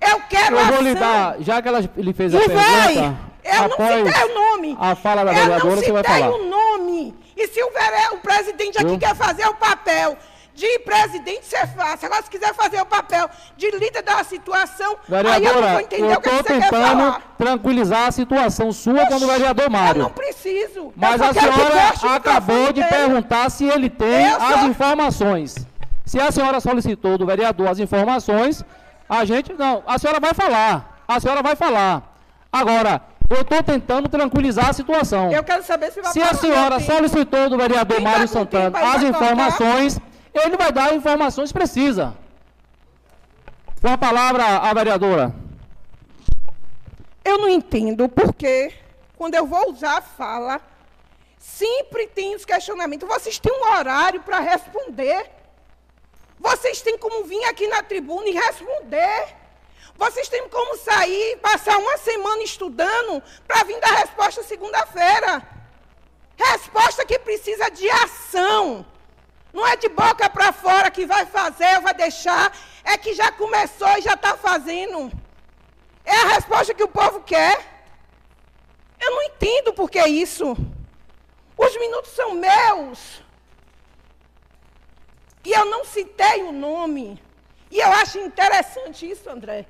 Eu 0.00 0.20
quero 0.28 0.56
eu 0.56 0.60
ação. 0.60 0.72
vou 0.72 0.82
lhe 0.82 0.94
dar, 0.94 1.36
já 1.40 1.60
que 1.60 1.68
ela, 1.68 1.80
ele 1.96 2.12
fez 2.12 2.34
a 2.34 2.38
e 2.38 2.46
pergunta, 2.46 2.64
vai. 2.64 3.16
Eu 3.44 3.68
não 3.68 4.06
citei 4.06 4.24
o 4.24 4.34
nome. 4.34 4.76
A 4.80 4.94
fala 4.94 5.24
da 5.24 5.32
vereadora, 5.32 5.76
você 5.76 5.92
vai 5.92 6.04
falar. 6.04 6.26
Eu 6.26 6.30
não 6.30 6.38
citei 6.38 6.46
o 6.46 6.50
nome. 6.50 7.14
E 7.36 7.48
se 7.48 7.62
o, 7.62 7.70
vere... 7.70 8.14
o 8.14 8.18
presidente 8.18 8.78
aqui 8.78 8.98
quer 8.98 9.16
fazer 9.16 9.46
o 9.48 9.54
papel 9.54 10.16
de 10.54 10.78
presidente 10.80 11.46
ser 11.46 11.66
fácil. 11.68 12.06
Agora, 12.06 12.22
se 12.22 12.30
quiser 12.30 12.54
fazer 12.54 12.80
o 12.80 12.86
papel 12.86 13.28
de 13.56 13.70
líder 13.70 14.02
da 14.02 14.22
situação, 14.24 14.96
Vereadora, 15.08 15.36
aí 15.36 15.44
eu 15.44 15.62
não 15.62 15.70
vou 15.70 15.80
entender 15.80 16.16
o 16.16 16.20
que, 16.20 16.30
você 16.30 16.60
quer 16.60 16.70
falar. 16.70 17.34
tranquilizar 17.38 18.08
a 18.08 18.12
situação 18.12 18.72
sua 18.72 19.06
com 19.06 19.16
o 19.16 19.26
vereador 19.26 19.70
Mário. 19.70 20.00
Eu 20.00 20.04
não 20.04 20.10
preciso. 20.10 20.92
Mas 20.96 21.20
a 21.20 21.32
senhora 21.32 22.16
acabou 22.16 22.72
de 22.72 22.84
perguntar 22.84 23.50
se 23.50 23.64
ele 23.64 23.88
tem 23.88 24.28
eu 24.28 24.36
as 24.36 24.60
só... 24.60 24.66
informações. 24.66 25.66
Se 26.04 26.20
a 26.20 26.30
senhora 26.30 26.60
solicitou 26.60 27.16
do 27.16 27.24
vereador 27.24 27.68
as 27.68 27.78
informações, 27.78 28.64
a 29.08 29.24
gente 29.24 29.52
não. 29.54 29.82
A 29.86 29.98
senhora 29.98 30.20
vai 30.20 30.34
falar. 30.34 31.02
A 31.06 31.20
senhora 31.20 31.42
vai 31.42 31.56
falar. 31.56 32.14
Agora, 32.52 33.00
eu 33.30 33.40
estou 33.40 33.62
tentando 33.62 34.08
tranquilizar 34.08 34.68
a 34.68 34.72
situação. 34.72 35.32
Eu 35.32 35.42
quero 35.42 35.62
saber 35.62 35.90
se 35.90 36.02
vai 36.02 36.12
Se 36.12 36.20
a 36.20 36.34
senhora 36.34 36.80
solicitou 36.80 37.48
do 37.48 37.56
vereador 37.56 38.00
Mário 38.00 38.28
Santana 38.28 38.78
as 38.78 39.02
informações, 39.02 39.98
ele 40.34 40.56
vai 40.56 40.72
dar 40.72 40.94
informações 40.94 41.52
precisas. 41.52 42.12
Com 43.80 43.88
a 43.88 43.98
palavra, 43.98 44.44
a 44.44 44.72
vereadora. 44.72 45.34
Eu 47.24 47.38
não 47.38 47.48
entendo 47.48 48.08
porque 48.08 48.72
quando 49.16 49.34
eu 49.34 49.46
vou 49.46 49.70
usar 49.70 49.98
a 49.98 50.02
fala, 50.02 50.60
sempre 51.38 52.06
tem 52.06 52.34
os 52.34 52.44
questionamentos. 52.44 53.08
Vocês 53.08 53.38
têm 53.38 53.52
um 53.52 53.72
horário 53.72 54.20
para 54.20 54.38
responder. 54.40 55.30
Vocês 56.38 56.80
têm 56.80 56.98
como 56.98 57.24
vir 57.24 57.44
aqui 57.44 57.68
na 57.68 57.82
tribuna 57.82 58.28
e 58.28 58.32
responder. 58.32 59.36
Vocês 59.96 60.28
têm 60.28 60.48
como 60.48 60.76
sair, 60.78 61.36
passar 61.38 61.78
uma 61.78 61.96
semana 61.98 62.42
estudando 62.42 63.22
para 63.46 63.64
vir 63.64 63.78
dar 63.80 63.92
resposta 63.92 64.42
segunda-feira. 64.42 65.42
Resposta 66.36 67.04
que 67.04 67.18
precisa 67.18 67.70
de 67.70 67.88
ação. 67.90 68.84
Não 69.52 69.66
é 69.66 69.76
de 69.76 69.88
boca 69.88 70.28
para 70.30 70.52
fora 70.52 70.90
que 70.90 71.04
vai 71.04 71.26
fazer 71.26 71.76
ou 71.76 71.82
vai 71.82 71.94
deixar. 71.94 72.56
É 72.84 72.96
que 72.96 73.14
já 73.14 73.30
começou 73.32 73.88
e 73.98 74.02
já 74.02 74.14
está 74.14 74.36
fazendo. 74.36 75.12
É 76.04 76.16
a 76.16 76.28
resposta 76.28 76.74
que 76.74 76.82
o 76.82 76.88
povo 76.88 77.20
quer. 77.20 77.58
Eu 79.00 79.10
não 79.10 79.22
entendo 79.24 79.72
por 79.72 79.90
que 79.90 80.00
isso. 80.06 80.56
Os 81.56 81.76
minutos 81.78 82.12
são 82.12 82.34
meus. 82.34 83.22
E 85.44 85.52
eu 85.52 85.64
não 85.66 85.84
citei 85.84 86.42
o 86.42 86.52
nome. 86.52 87.22
E 87.70 87.78
eu 87.78 87.92
acho 87.92 88.18
interessante 88.18 89.10
isso, 89.10 89.28
André. 89.28 89.66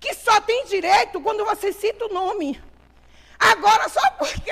Que 0.00 0.14
só 0.14 0.40
tem 0.40 0.66
direito 0.66 1.20
quando 1.20 1.44
você 1.44 1.72
cita 1.72 2.06
o 2.06 2.12
nome. 2.12 2.60
Agora, 3.38 3.88
só 3.88 4.10
porque 4.12 4.50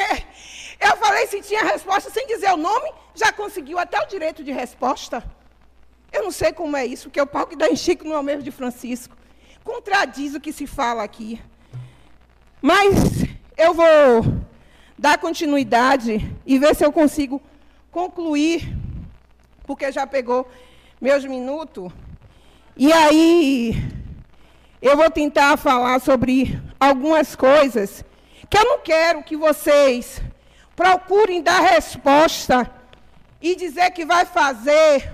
eu 0.81 0.97
falei 0.97 1.27
se 1.27 1.41
tinha 1.41 1.65
resposta 1.65 2.11
sem 2.11 2.27
dizer 2.27 2.53
o 2.53 2.57
nome, 2.57 2.91
já 3.15 3.33
conseguiu 3.33 3.79
até 3.79 4.01
o 4.01 4.07
direito 4.07 4.45
de 4.45 4.53
resposta. 4.53 5.25
Eu 6.13 6.23
não 6.23 6.31
sei 6.31 6.53
como 6.53 6.77
é 6.77 6.87
isso, 6.87 7.11
que 7.11 7.21
o 7.21 7.27
pau 7.27 7.47
que 7.47 7.57
dá 7.57 7.69
em 7.69 7.77
Chico 7.77 8.05
não 8.05 8.17
é 8.17 8.19
o 8.19 8.23
mesmo 8.23 8.43
de 8.43 8.51
Francisco. 8.51 9.17
Contradiz 9.65 10.35
o 10.35 10.41
que 10.41 10.53
se 10.53 10.67
fala 10.67 11.03
aqui. 11.03 11.41
Mas 12.63 13.25
eu 13.57 13.75
vou 13.75 14.25
dar 14.99 15.19
continuidade 15.19 16.35
e 16.47 16.59
ver 16.59 16.75
se 16.75 16.85
eu 16.85 16.93
consigo 16.93 17.41
concluir, 17.91 18.77
porque 19.67 19.91
já 19.91 20.07
pegou 20.07 20.49
meus 21.01 21.25
minutos. 21.25 21.93
E 22.77 22.93
aí 22.93 23.75
eu 24.81 24.97
vou 24.97 25.11
tentar 25.11 25.57
falar 25.57 26.01
sobre 26.01 26.61
algumas 26.79 27.35
coisas 27.35 28.05
que 28.49 28.57
eu 28.57 28.65
não 28.65 28.79
quero 28.79 29.23
que 29.23 29.37
vocês 29.37 30.23
procurem 30.77 31.43
dar 31.43 31.61
resposta 31.61 32.71
e 33.41 33.57
dizer 33.57 33.91
que 33.93 34.05
vai 34.05 34.27
fazer, 34.27 35.11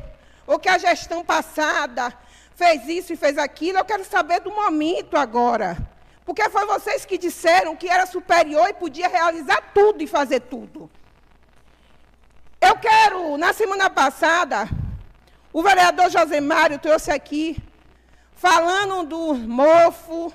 ou 0.47 0.59
que 0.59 0.69
a 0.69 0.77
gestão 0.77 1.25
passada 1.25 2.13
fez 2.57 2.89
isso 2.89 3.13
e 3.13 3.17
fez 3.17 3.39
aquilo. 3.39 3.79
Eu 3.79 3.85
quero 3.85 4.05
saber 4.05 4.41
do 4.41 4.51
momento 4.51 5.17
agora. 5.17 5.79
Porque 6.25 6.49
foi 6.51 6.67
vocês 6.67 7.05
que 7.05 7.17
disseram 7.17 7.77
que 7.77 7.89
era 7.89 8.07
superior 8.07 8.69
e 8.69 8.75
podia 8.75 9.09
realizar 9.09 9.71
tudo 9.73 10.03
e 10.03 10.07
fazer 10.07 10.41
tudo. 10.41 10.91
Eu 12.61 12.77
quero, 12.77 13.37
na 13.37 13.53
semana 13.53 13.91
passada, 13.91 14.69
o 15.53 15.63
vereador 15.63 16.11
José 16.11 16.41
Mário 16.41 16.79
trouxe 16.79 17.11
aqui, 17.11 17.57
falando 18.35 19.05
do 19.05 19.35
mofo, 19.35 20.33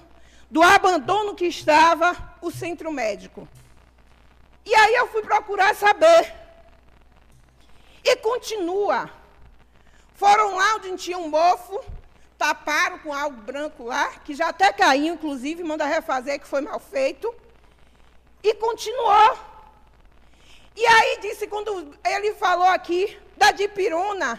do 0.51 0.61
abandono 0.61 1.35
que 1.35 1.45
estava 1.45 2.15
o 2.41 2.51
centro 2.51 2.91
médico. 2.91 3.47
E 4.67 4.75
aí 4.75 4.95
eu 4.95 5.07
fui 5.07 5.21
procurar 5.21 5.73
saber. 5.73 6.35
E 8.03 8.17
continua. 8.17 9.09
Foram 10.13 10.55
lá 10.57 10.75
onde 10.75 10.97
tinha 10.97 11.17
um 11.17 11.29
mofo, 11.29 11.79
taparam 12.37 12.99
com 12.99 13.13
algo 13.13 13.37
branco 13.43 13.85
lá, 13.85 14.07
que 14.25 14.35
já 14.35 14.49
até 14.49 14.73
caiu, 14.73 15.13
inclusive, 15.13 15.63
manda 15.63 15.85
refazer, 15.85 16.41
que 16.41 16.47
foi 16.53 16.59
mal 16.59 16.81
feito. 16.81 17.33
E 18.43 18.53
continuou. 18.55 19.39
E 20.75 20.85
aí 20.85 21.19
disse, 21.21 21.47
quando 21.47 21.97
ele 22.05 22.33
falou 22.33 22.67
aqui 22.67 23.17
da 23.37 23.51
dipirona, 23.51 24.31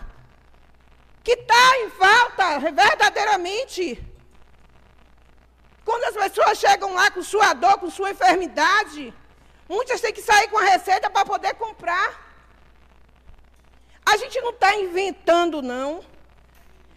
que 1.25 1.33
está 1.33 1.79
em 1.79 1.91
falta 1.91 2.59
verdadeiramente. 2.71 4.05
Quando 5.87 6.05
as 6.05 6.17
pessoas 6.23 6.59
chegam 6.59 6.93
lá 6.93 7.11
com 7.11 7.23
sua 7.23 7.55
dor, 7.55 7.79
com 7.79 7.89
sua 7.89 8.11
enfermidade, 8.11 9.15
muitas 9.69 10.01
têm 10.01 10.13
que 10.13 10.23
sair 10.23 10.49
com 10.49 10.59
a 10.59 10.65
receita 10.65 11.11
para 11.11 11.25
poder 11.25 11.55
comprar. 11.55 12.27
A 14.05 14.17
gente 14.17 14.41
não 14.41 14.51
está 14.51 14.75
inventando, 14.75 15.61
não. 15.61 16.03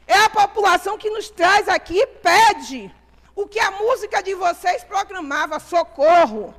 É 0.08 0.18
a 0.20 0.30
população 0.30 0.98
que 0.98 1.10
nos 1.10 1.30
traz 1.30 1.68
aqui 1.68 2.00
e 2.00 2.08
pede 2.08 2.94
o 3.36 3.48
que 3.48 3.60
a 3.60 3.72
música 3.72 4.22
de 4.24 4.34
vocês 4.34 4.84
proclamava, 4.84 5.60
socorro. 5.60 6.56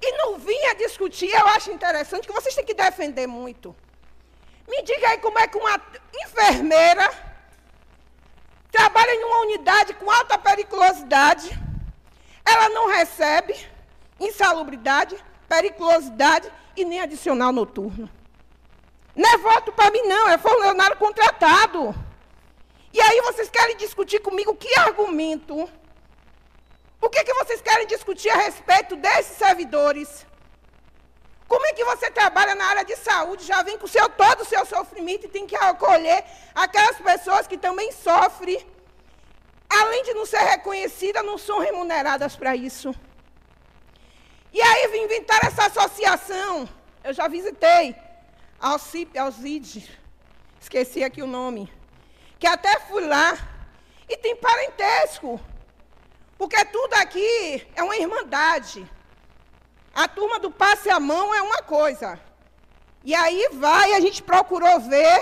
E 0.00 0.12
não 0.12 0.38
vinha 0.38 0.74
discutir, 0.74 1.30
eu 1.30 1.46
acho 1.48 1.70
interessante, 1.70 2.26
que 2.26 2.32
vocês 2.32 2.54
têm 2.54 2.64
que 2.64 2.74
defender 2.74 3.26
muito. 3.26 3.74
Me 4.68 4.82
diga 4.82 5.08
aí 5.08 5.18
como 5.18 5.38
é 5.38 5.46
que 5.46 5.56
uma 5.56 5.80
enfermeira 6.24 7.10
trabalha 8.70 9.14
em 9.14 9.24
uma 9.24 9.40
unidade 9.40 9.94
com 9.94 10.10
alta 10.10 10.36
periculosidade, 10.36 11.48
ela 12.44 12.68
não 12.70 12.88
recebe 12.88 13.54
insalubridade, 14.26 15.16
periculosidade 15.48 16.50
e 16.76 16.84
nem 16.84 17.00
adicional 17.00 17.52
noturno. 17.52 18.08
Não 19.14 19.30
é 19.30 19.38
voto 19.38 19.72
para 19.72 19.90
mim, 19.90 20.02
não, 20.02 20.28
é 20.28 20.38
funcionário 20.38 20.96
contratado. 20.96 21.94
E 22.92 23.00
aí 23.00 23.20
vocês 23.22 23.48
querem 23.48 23.76
discutir 23.76 24.20
comigo 24.20 24.54
que 24.54 24.72
argumento? 24.78 25.68
O 27.00 27.08
que, 27.08 27.22
que 27.22 27.34
vocês 27.34 27.60
querem 27.60 27.86
discutir 27.86 28.30
a 28.30 28.36
respeito 28.36 28.96
desses 28.96 29.36
servidores? 29.36 30.26
Como 31.46 31.66
é 31.66 31.72
que 31.72 31.84
você 31.84 32.10
trabalha 32.10 32.54
na 32.54 32.64
área 32.64 32.84
de 32.84 32.96
saúde, 32.96 33.44
já 33.44 33.62
vem 33.62 33.78
com 33.78 33.86
seu, 33.86 34.08
todo 34.08 34.40
o 34.40 34.44
seu 34.44 34.64
sofrimento 34.64 35.26
e 35.26 35.28
tem 35.28 35.46
que 35.46 35.54
acolher 35.54 36.24
aquelas 36.54 36.96
pessoas 36.96 37.46
que 37.46 37.58
também 37.58 37.92
sofrem, 37.92 38.64
além 39.68 40.02
de 40.02 40.14
não 40.14 40.24
ser 40.24 40.38
reconhecidas, 40.38 41.24
não 41.24 41.36
são 41.36 41.58
remuneradas 41.58 42.34
para 42.34 42.56
isso. 42.56 42.94
E 44.54 44.62
aí 44.62 44.86
vim 44.86 45.02
inventar 45.02 45.44
essa 45.44 45.66
associação. 45.66 46.68
Eu 47.02 47.12
já 47.12 47.26
visitei 47.26 47.96
Alcip, 48.60 49.18
Alzide, 49.18 49.90
esqueci 50.60 51.02
aqui 51.02 51.20
o 51.20 51.26
nome, 51.26 51.70
que 52.38 52.46
até 52.46 52.78
fui 52.78 53.04
lá, 53.04 53.36
e 54.08 54.16
tem 54.16 54.36
parentesco, 54.36 55.40
porque 56.38 56.64
tudo 56.66 56.94
aqui 56.94 57.66
é 57.74 57.82
uma 57.82 57.96
irmandade. 57.96 58.88
A 59.92 60.06
turma 60.06 60.38
do 60.38 60.52
passe 60.52 60.88
a 60.88 61.00
mão 61.00 61.34
é 61.34 61.42
uma 61.42 61.62
coisa. 61.62 62.18
E 63.02 63.12
aí 63.12 63.48
vai, 63.54 63.92
a 63.92 64.00
gente 64.00 64.22
procurou 64.22 64.78
ver 64.80 65.20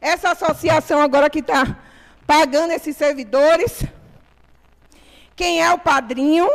essa 0.00 0.32
associação 0.32 1.00
agora 1.00 1.30
que 1.30 1.38
está 1.38 1.78
pagando 2.26 2.72
esses 2.72 2.96
servidores. 2.96 3.84
Quem 5.36 5.62
é 5.62 5.72
o 5.72 5.78
padrinho? 5.78 6.50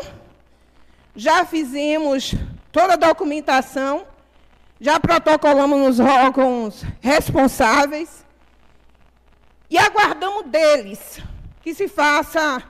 Já 1.15 1.45
fizemos 1.45 2.33
toda 2.71 2.93
a 2.93 2.97
documentação 2.97 4.05
já 4.81 4.99
protocolamos 4.99 5.79
nos 5.79 5.99
órgãos 5.99 6.83
responsáveis 6.99 8.25
e 9.69 9.77
aguardamos 9.77 10.47
deles 10.47 11.21
que 11.61 11.75
se 11.75 11.87
faça 11.87 12.63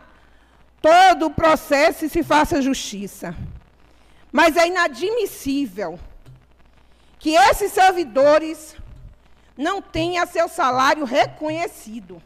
todo 0.82 1.28
o 1.28 1.34
processo 1.34 2.04
e 2.04 2.10
se 2.10 2.22
faça 2.22 2.62
justiça. 2.62 3.34
Mas 4.30 4.58
é 4.58 4.68
inadmissível 4.68 5.98
que 7.18 7.34
esses 7.34 7.72
servidores 7.72 8.76
não 9.58 9.82
tenham 9.82 10.28
seu 10.28 10.50
salário 10.50 11.06
reconhecido. 11.06 12.22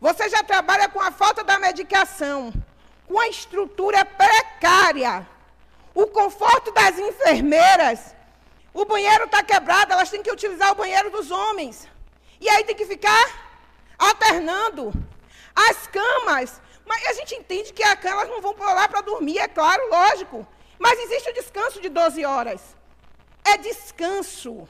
Você 0.00 0.28
já 0.28 0.44
trabalha 0.44 0.88
com 0.88 1.00
a 1.00 1.10
falta 1.10 1.42
da 1.42 1.58
medicação, 1.58 2.52
com 3.06 3.18
a 3.18 3.28
estrutura 3.28 4.04
precária, 4.04 5.26
o 5.94 6.06
conforto 6.06 6.72
das 6.72 6.98
enfermeiras 6.98 8.14
o 8.74 8.84
banheiro 8.84 9.24
está 9.24 9.40
quebrado, 9.40 9.92
elas 9.92 10.10
têm 10.10 10.20
que 10.20 10.32
utilizar 10.32 10.72
o 10.72 10.74
banheiro 10.74 11.08
dos 11.08 11.30
homens. 11.30 11.88
E 12.40 12.48
aí 12.48 12.64
tem 12.64 12.74
que 12.74 12.84
ficar 12.84 13.24
alternando. 13.96 14.92
As 15.54 15.86
camas, 15.86 16.60
mas 16.84 17.06
a 17.06 17.12
gente 17.12 17.36
entende 17.36 17.72
que 17.72 17.84
as 17.84 17.94
camas 18.00 18.28
não 18.28 18.42
vão 18.42 18.52
para 18.52 18.74
lá 18.74 18.88
para 18.88 19.00
dormir, 19.00 19.38
é 19.38 19.46
claro, 19.46 19.88
lógico. 19.88 20.44
Mas 20.76 20.98
existe 20.98 21.30
o 21.30 21.34
descanso 21.34 21.80
de 21.80 21.88
12 21.88 22.24
horas. 22.24 22.76
É 23.44 23.56
descanso. 23.56 24.68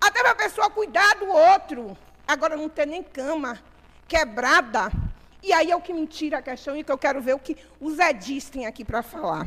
Até 0.00 0.20
para 0.20 0.32
a 0.32 0.34
pessoa 0.34 0.68
cuidar 0.68 1.14
do 1.14 1.28
outro. 1.28 1.96
Agora 2.26 2.56
não 2.56 2.68
tem 2.68 2.86
nem 2.86 3.02
cama 3.04 3.62
quebrada. 4.08 4.90
E 5.46 5.52
aí 5.52 5.70
é 5.70 5.76
o 5.76 5.80
que 5.80 5.92
me 5.92 6.08
tira 6.08 6.38
a 6.38 6.42
questão 6.42 6.76
e 6.76 6.82
que 6.82 6.90
eu 6.90 6.98
quero 6.98 7.20
ver 7.20 7.34
o 7.34 7.38
que 7.38 7.56
os 7.80 8.00
edis 8.00 8.50
têm 8.50 8.66
aqui 8.66 8.84
para 8.84 9.00
falar. 9.00 9.46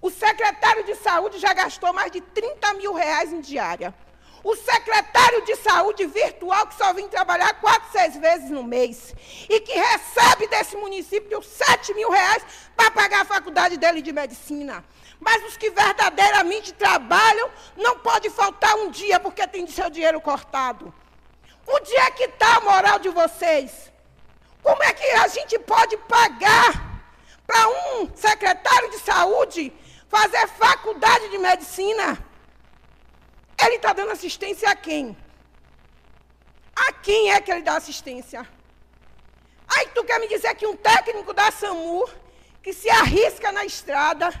O 0.00 0.08
secretário 0.08 0.82
de 0.82 0.94
saúde 0.94 1.38
já 1.38 1.52
gastou 1.52 1.92
mais 1.92 2.10
de 2.10 2.22
30 2.22 2.72
mil 2.80 2.94
reais 2.94 3.30
em 3.30 3.42
diária. 3.42 3.94
O 4.42 4.56
secretário 4.56 5.44
de 5.44 5.56
saúde 5.56 6.06
virtual 6.06 6.66
que 6.68 6.74
só 6.74 6.94
vem 6.94 7.06
trabalhar 7.06 7.52
quatro, 7.60 7.92
seis 7.92 8.16
vezes 8.16 8.48
no 8.48 8.64
mês 8.64 9.14
e 9.46 9.60
que 9.60 9.74
recebe 9.74 10.46
desse 10.46 10.74
município 10.78 11.42
sete 11.42 11.92
mil 11.92 12.10
reais 12.10 12.42
para 12.74 12.90
pagar 12.90 13.20
a 13.20 13.26
faculdade 13.26 13.76
dele 13.76 14.00
de 14.00 14.14
medicina. 14.14 14.82
Mas 15.20 15.44
os 15.44 15.54
que 15.58 15.68
verdadeiramente 15.68 16.72
trabalham, 16.72 17.50
não 17.76 17.98
pode 17.98 18.30
faltar 18.30 18.74
um 18.76 18.90
dia 18.90 19.20
porque 19.20 19.46
tem 19.46 19.66
seu 19.66 19.90
dinheiro 19.90 20.18
cortado. 20.18 20.94
Onde 21.68 21.94
é 21.94 22.10
que 22.10 22.24
está 22.24 22.56
a 22.56 22.60
moral 22.62 22.98
de 22.98 23.10
vocês? 23.10 23.90
Como 24.62 24.82
é 24.82 24.92
que 24.92 25.04
a 25.10 25.28
gente 25.28 25.58
pode 25.58 25.96
pagar 25.96 27.02
para 27.46 27.68
um 27.68 28.10
secretário 28.14 28.90
de 28.90 28.98
saúde 28.98 29.72
fazer 30.08 30.46
faculdade 30.48 31.28
de 31.28 31.38
medicina? 31.38 32.18
Ele 33.62 33.76
está 33.76 33.92
dando 33.92 34.12
assistência 34.12 34.70
a 34.70 34.76
quem? 34.76 35.16
A 36.74 36.92
quem 36.92 37.32
é 37.32 37.40
que 37.40 37.50
ele 37.50 37.62
dá 37.62 37.76
assistência? 37.76 38.46
Aí 39.68 39.88
tu 39.94 40.04
quer 40.04 40.18
me 40.18 40.28
dizer 40.28 40.54
que 40.54 40.66
um 40.66 40.76
técnico 40.76 41.32
da 41.32 41.50
SAMU, 41.50 42.08
que 42.62 42.72
se 42.72 42.90
arrisca 42.90 43.52
na 43.52 43.64
estrada, 43.64 44.32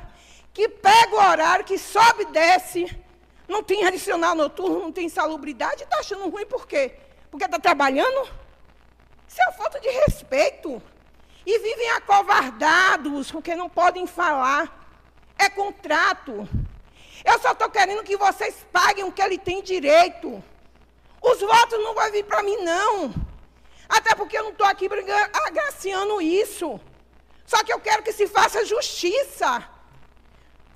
que 0.52 0.68
pega 0.68 1.14
o 1.14 1.30
horário, 1.30 1.64
que 1.64 1.78
sobe 1.78 2.22
e 2.22 2.26
desce, 2.26 2.98
não 3.46 3.62
tem 3.62 3.84
adicional 3.84 4.34
noturno, 4.34 4.80
não 4.80 4.92
tem 4.92 5.08
salubridade, 5.08 5.84
está 5.84 5.98
achando 5.98 6.28
ruim 6.28 6.46
por 6.46 6.66
quê? 6.66 6.94
Porque 7.30 7.44
está 7.44 7.58
trabalhando? 7.58 8.28
Isso 9.30 9.40
é 9.40 9.44
uma 9.44 9.52
falta 9.52 9.78
de 9.78 9.88
respeito. 9.88 10.82
E 11.46 11.58
vivem 11.60 11.90
acovardados, 11.92 13.30
porque 13.30 13.54
não 13.54 13.70
podem 13.70 14.04
falar. 14.04 14.64
É 15.38 15.48
contrato. 15.48 16.48
Eu 17.24 17.38
só 17.38 17.52
estou 17.52 17.70
querendo 17.70 18.02
que 18.02 18.16
vocês 18.16 18.66
paguem 18.72 19.04
o 19.04 19.12
que 19.12 19.22
ele 19.22 19.38
tem 19.38 19.62
direito. 19.62 20.42
Os 21.22 21.40
votos 21.40 21.78
não 21.78 21.94
vão 21.94 22.10
vir 22.10 22.24
para 22.24 22.42
mim, 22.42 22.56
não. 22.56 23.14
Até 23.88 24.16
porque 24.16 24.36
eu 24.36 24.42
não 24.42 24.50
estou 24.50 24.66
aqui 24.66 24.88
agraciando 25.46 26.20
isso. 26.20 26.80
Só 27.46 27.62
que 27.62 27.72
eu 27.72 27.78
quero 27.78 28.02
que 28.02 28.12
se 28.12 28.26
faça 28.26 28.64
justiça. 28.64 29.62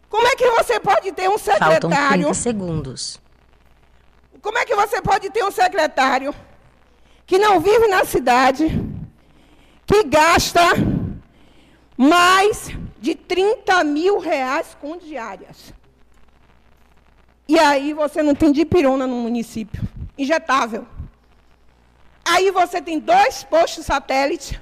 Como 0.09 0.26
é 0.28 0.36
que 0.36 0.48
você 0.51 0.78
pode 0.78 1.10
ter 1.10 1.28
um 1.28 1.39
secretário... 1.39 1.90
Faltam 1.90 2.09
30 2.10 2.35
segundos. 2.35 3.20
Como 4.40 4.59
é 4.59 4.64
que 4.64 4.76
você 4.76 5.02
pode 5.02 5.28
ter 5.31 5.43
um 5.44 5.51
secretário 5.51 6.32
que 7.26 7.38
não 7.38 7.60
vive 7.60 7.86
na 7.88 8.05
cidade, 8.05 8.68
que 9.86 10.05
gasta 10.05 10.60
mais 11.96 12.70
de 13.01 13.14
30 13.14 13.84
mil 13.84 14.18
reais 14.18 14.76
com 14.80 14.96
diárias? 14.96 15.72
E 17.46 17.59
aí 17.59 17.92
você 17.92 18.22
não 18.22 18.34
tem 18.34 18.51
dipirona 18.52 19.06
no 19.06 19.16
município, 19.16 19.86
injetável. 20.16 20.86
Aí 22.24 22.51
você 22.51 22.80
tem 22.80 22.98
dois 22.98 23.44
postos 23.44 23.84
satélites, 23.84 24.59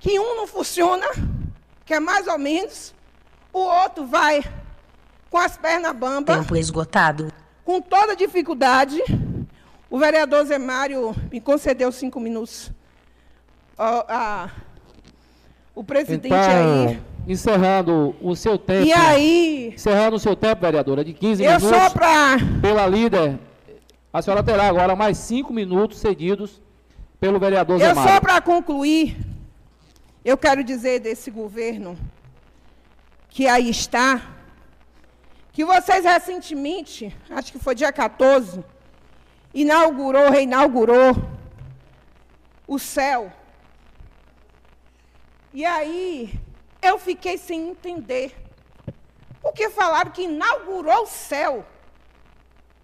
que 0.00 0.18
um 0.18 0.36
não 0.36 0.46
funciona, 0.46 1.06
que 1.84 1.94
é 1.94 2.00
mais 2.00 2.26
ou 2.26 2.38
menos, 2.38 2.92
o 3.52 3.60
outro 3.60 4.04
vai 4.04 4.42
com 5.30 5.38
as 5.38 5.56
pernas 5.56 5.94
bambas. 5.94 6.36
Tempo 6.36 6.56
esgotado. 6.56 7.32
Com 7.64 7.80
toda 7.80 8.16
dificuldade. 8.16 9.00
O 9.92 9.98
vereador 9.98 10.42
Zé 10.46 10.56
Mário 10.56 11.14
me 11.30 11.38
concedeu 11.38 11.92
cinco 11.92 12.18
minutos. 12.18 12.72
a, 13.76 14.48
o 15.74 15.84
presidente 15.84 16.28
então, 16.28 16.88
aí 16.88 16.98
encerrando 17.28 18.16
o 18.18 18.34
seu 18.34 18.56
tempo. 18.56 18.86
E 18.86 18.92
aí? 18.94 19.72
Encerrando 19.74 20.16
o 20.16 20.18
seu 20.18 20.34
tempo, 20.34 20.62
vereadora, 20.62 21.04
de 21.04 21.12
15 21.12 21.44
eu 21.44 21.50
minutos. 21.50 21.70
Eu 21.70 21.78
sou 21.78 21.90
para. 21.90 22.38
Pela 22.62 22.86
líder. 22.86 23.38
A 24.10 24.22
senhora 24.22 24.42
terá 24.42 24.66
agora 24.66 24.96
mais 24.96 25.18
cinco 25.18 25.52
minutos 25.52 25.98
seguidos 25.98 26.62
pelo 27.20 27.38
vereador 27.38 27.78
Eu 27.78 27.88
Zé 27.88 27.92
Mário. 27.92 28.12
só 28.14 28.18
para 28.18 28.40
concluir, 28.40 29.18
eu 30.24 30.38
quero 30.38 30.64
dizer 30.64 31.00
desse 31.00 31.30
governo 31.30 31.98
que 33.28 33.46
aí 33.46 33.68
está, 33.68 34.22
que 35.52 35.66
vocês 35.66 36.02
recentemente, 36.02 37.14
acho 37.28 37.52
que 37.52 37.58
foi 37.58 37.74
dia 37.74 37.92
14, 37.92 38.64
inaugurou, 39.54 40.30
reinaugurou 40.30 41.14
o 42.66 42.78
céu. 42.78 43.32
E 45.52 45.64
aí, 45.64 46.40
eu 46.80 46.98
fiquei 46.98 47.36
sem 47.36 47.70
entender. 47.70 48.34
Porque 49.42 49.68
falaram 49.68 50.10
que 50.10 50.22
inaugurou 50.22 51.02
o 51.02 51.06
céu. 51.06 51.66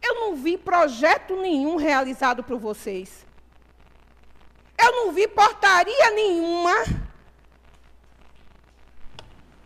Eu 0.03 0.15
não 0.17 0.37
vi 0.37 0.59
projeto 0.59 1.37
nenhum 1.37 1.77
realizado 1.77 2.43
por 2.43 2.59
vocês. 2.59 3.27
Eu 4.77 4.93
não 4.93 5.13
vi 5.13 5.27
portaria 5.27 6.11
nenhuma 6.11 7.08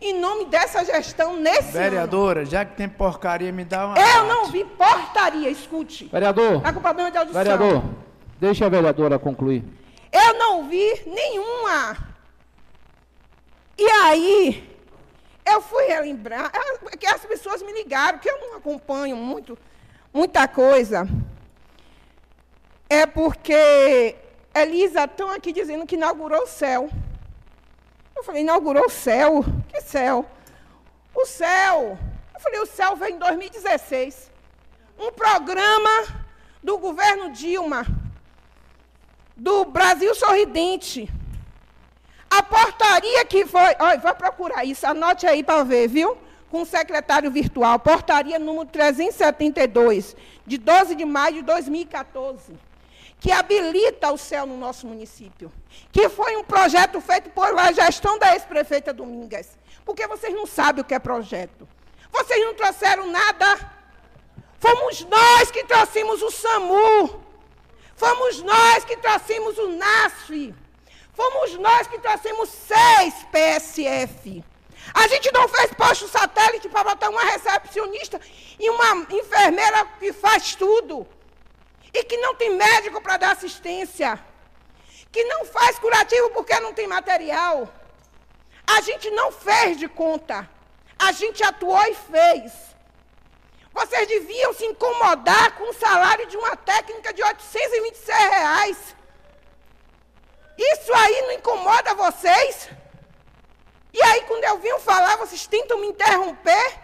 em 0.03 0.19
nome 0.19 0.45
dessa 0.45 0.83
gestão 0.83 1.35
nesse 1.37 1.71
Vereadora, 1.71 2.41
ano. 2.41 2.49
já 2.49 2.65
que 2.65 2.75
tem 2.75 2.89
porcaria, 2.89 3.51
me 3.51 3.63
dá 3.63 3.87
uma. 3.87 3.97
Eu 3.97 4.03
parte. 4.03 4.27
não 4.27 4.45
vi 4.47 4.65
portaria, 4.65 5.49
escute. 5.49 6.05
Vereador. 6.05 6.57
Está 6.57 6.73
com 6.73 6.81
problema 6.81 7.09
de 7.09 7.17
audição. 7.17 7.41
Vereador, 7.41 7.83
deixa 8.39 8.65
a 8.65 8.69
vereadora 8.69 9.17
concluir. 9.17 9.63
Eu 10.11 10.37
não 10.37 10.67
vi 10.67 11.01
nenhuma. 11.07 11.97
E 13.77 13.89
aí, 13.89 14.69
eu 15.45 15.61
fui 15.61 15.85
relembrar, 15.85 16.51
é, 16.53 16.97
que 16.97 17.07
as 17.07 17.25
pessoas 17.25 17.61
me 17.61 17.71
ligaram, 17.71 18.19
que 18.19 18.29
eu 18.29 18.39
não 18.39 18.57
acompanho 18.57 19.15
muito, 19.15 19.57
muita 20.13 20.47
coisa. 20.47 21.07
É 22.89 23.05
porque 23.05 24.15
Elisa 24.53 25.05
estão 25.05 25.31
aqui 25.31 25.51
dizendo 25.51 25.85
que 25.85 25.95
inaugurou 25.95 26.43
o 26.43 26.47
céu. 26.47 26.89
Eu 28.15 28.23
falei, 28.23 28.41
inaugurou 28.41 28.85
o 28.85 28.89
céu? 28.89 29.43
Que 29.69 29.81
céu? 29.81 30.25
O 31.13 31.25
céu. 31.25 31.97
Eu 32.33 32.39
falei, 32.39 32.59
o 32.59 32.65
céu 32.65 32.95
veio 32.95 33.15
em 33.15 33.19
2016. 33.19 34.31
Um 34.97 35.11
programa 35.11 35.89
do 36.61 36.77
governo 36.77 37.31
Dilma, 37.31 37.85
do 39.35 39.65
Brasil 39.65 40.13
Sorridente. 40.15 41.09
A 42.29 42.41
portaria 42.41 43.25
que 43.25 43.45
foi. 43.45 43.75
Olha, 43.79 43.99
vai 43.99 44.15
procurar 44.15 44.63
isso, 44.63 44.85
anote 44.87 45.27
aí 45.27 45.43
para 45.43 45.63
ver, 45.63 45.87
viu? 45.87 46.17
Com 46.49 46.61
o 46.61 46.65
secretário 46.65 47.29
virtual. 47.29 47.79
Portaria 47.79 48.39
número 48.39 48.65
372, 48.67 50.15
de 50.45 50.57
12 50.57 50.95
de 50.95 51.05
maio 51.05 51.35
de 51.35 51.41
2014 51.43 52.53
que 53.23 53.31
habilita 53.31 54.11
o 54.11 54.17
céu 54.17 54.45
no 54.45 54.57
nosso 54.57 54.85
município. 54.85 55.49
Que 55.93 56.09
foi 56.09 56.35
um 56.35 56.43
projeto 56.43 56.99
feito 56.99 57.29
por 57.29 57.57
a 57.57 57.71
gestão 57.71 58.19
da 58.19 58.33
ex-prefeita 58.33 58.91
Domingues. 58.91 59.57
Porque 59.85 60.05
vocês 60.05 60.33
não 60.35 60.45
sabem 60.45 60.81
o 60.81 60.85
que 60.85 60.93
é 60.93 60.99
projeto. 60.99 61.65
Vocês 62.11 62.43
não 62.43 62.53
trouxeram 62.53 63.09
nada. 63.09 63.71
Fomos 64.59 65.05
nós 65.05 65.49
que 65.49 65.63
trouxemos 65.63 66.21
o 66.21 66.29
SAMU. 66.29 67.23
Fomos 67.95 68.41
nós 68.41 68.83
que 68.83 68.97
trouxemos 68.97 69.57
o 69.57 69.69
NASF. 69.69 70.53
Fomos 71.13 71.57
nós 71.59 71.87
que 71.87 71.99
trouxemos 71.99 72.49
seis 72.49 73.13
PSF. 73.31 74.43
A 74.93 75.07
gente 75.07 75.31
não 75.31 75.47
fez 75.47 75.73
posto 75.75 76.09
satélite 76.09 76.67
para 76.67 76.89
botar 76.89 77.09
uma 77.09 77.23
recepcionista 77.23 78.19
e 78.59 78.69
uma 78.69 79.07
enfermeira 79.11 79.85
que 79.97 80.11
faz 80.11 80.55
tudo 80.55 81.07
e 81.93 82.03
que 82.03 82.17
não 82.17 82.35
tem 82.35 82.55
médico 82.55 82.99
para 83.01 83.17
dar 83.17 83.31
assistência, 83.31 84.19
que 85.11 85.23
não 85.25 85.45
faz 85.45 85.77
curativo 85.77 86.31
porque 86.31 86.59
não 86.59 86.73
tem 86.73 86.87
material. 86.87 87.71
A 88.65 88.81
gente 88.81 89.09
não 89.11 89.31
fez 89.31 89.77
de 89.77 89.87
conta. 89.87 90.49
A 90.97 91.11
gente 91.11 91.43
atuou 91.43 91.83
e 91.83 91.95
fez. 91.95 92.51
Vocês 93.73 94.07
deviam 94.07 94.53
se 94.53 94.65
incomodar 94.65 95.55
com 95.55 95.69
o 95.69 95.73
salário 95.73 96.25
de 96.27 96.37
uma 96.37 96.55
técnica 96.55 97.13
de 97.13 97.23
826 97.23 98.17
reais. 98.17 98.95
Isso 100.57 100.93
aí 100.93 101.21
não 101.23 101.31
incomoda 101.31 101.95
vocês? 101.95 102.69
E 103.91 104.01
aí, 104.01 104.21
quando 104.21 104.43
eu 104.43 104.57
vim 104.59 104.79
falar, 104.79 105.17
vocês 105.17 105.45
tentam 105.45 105.79
me 105.79 105.87
interromper? 105.87 106.79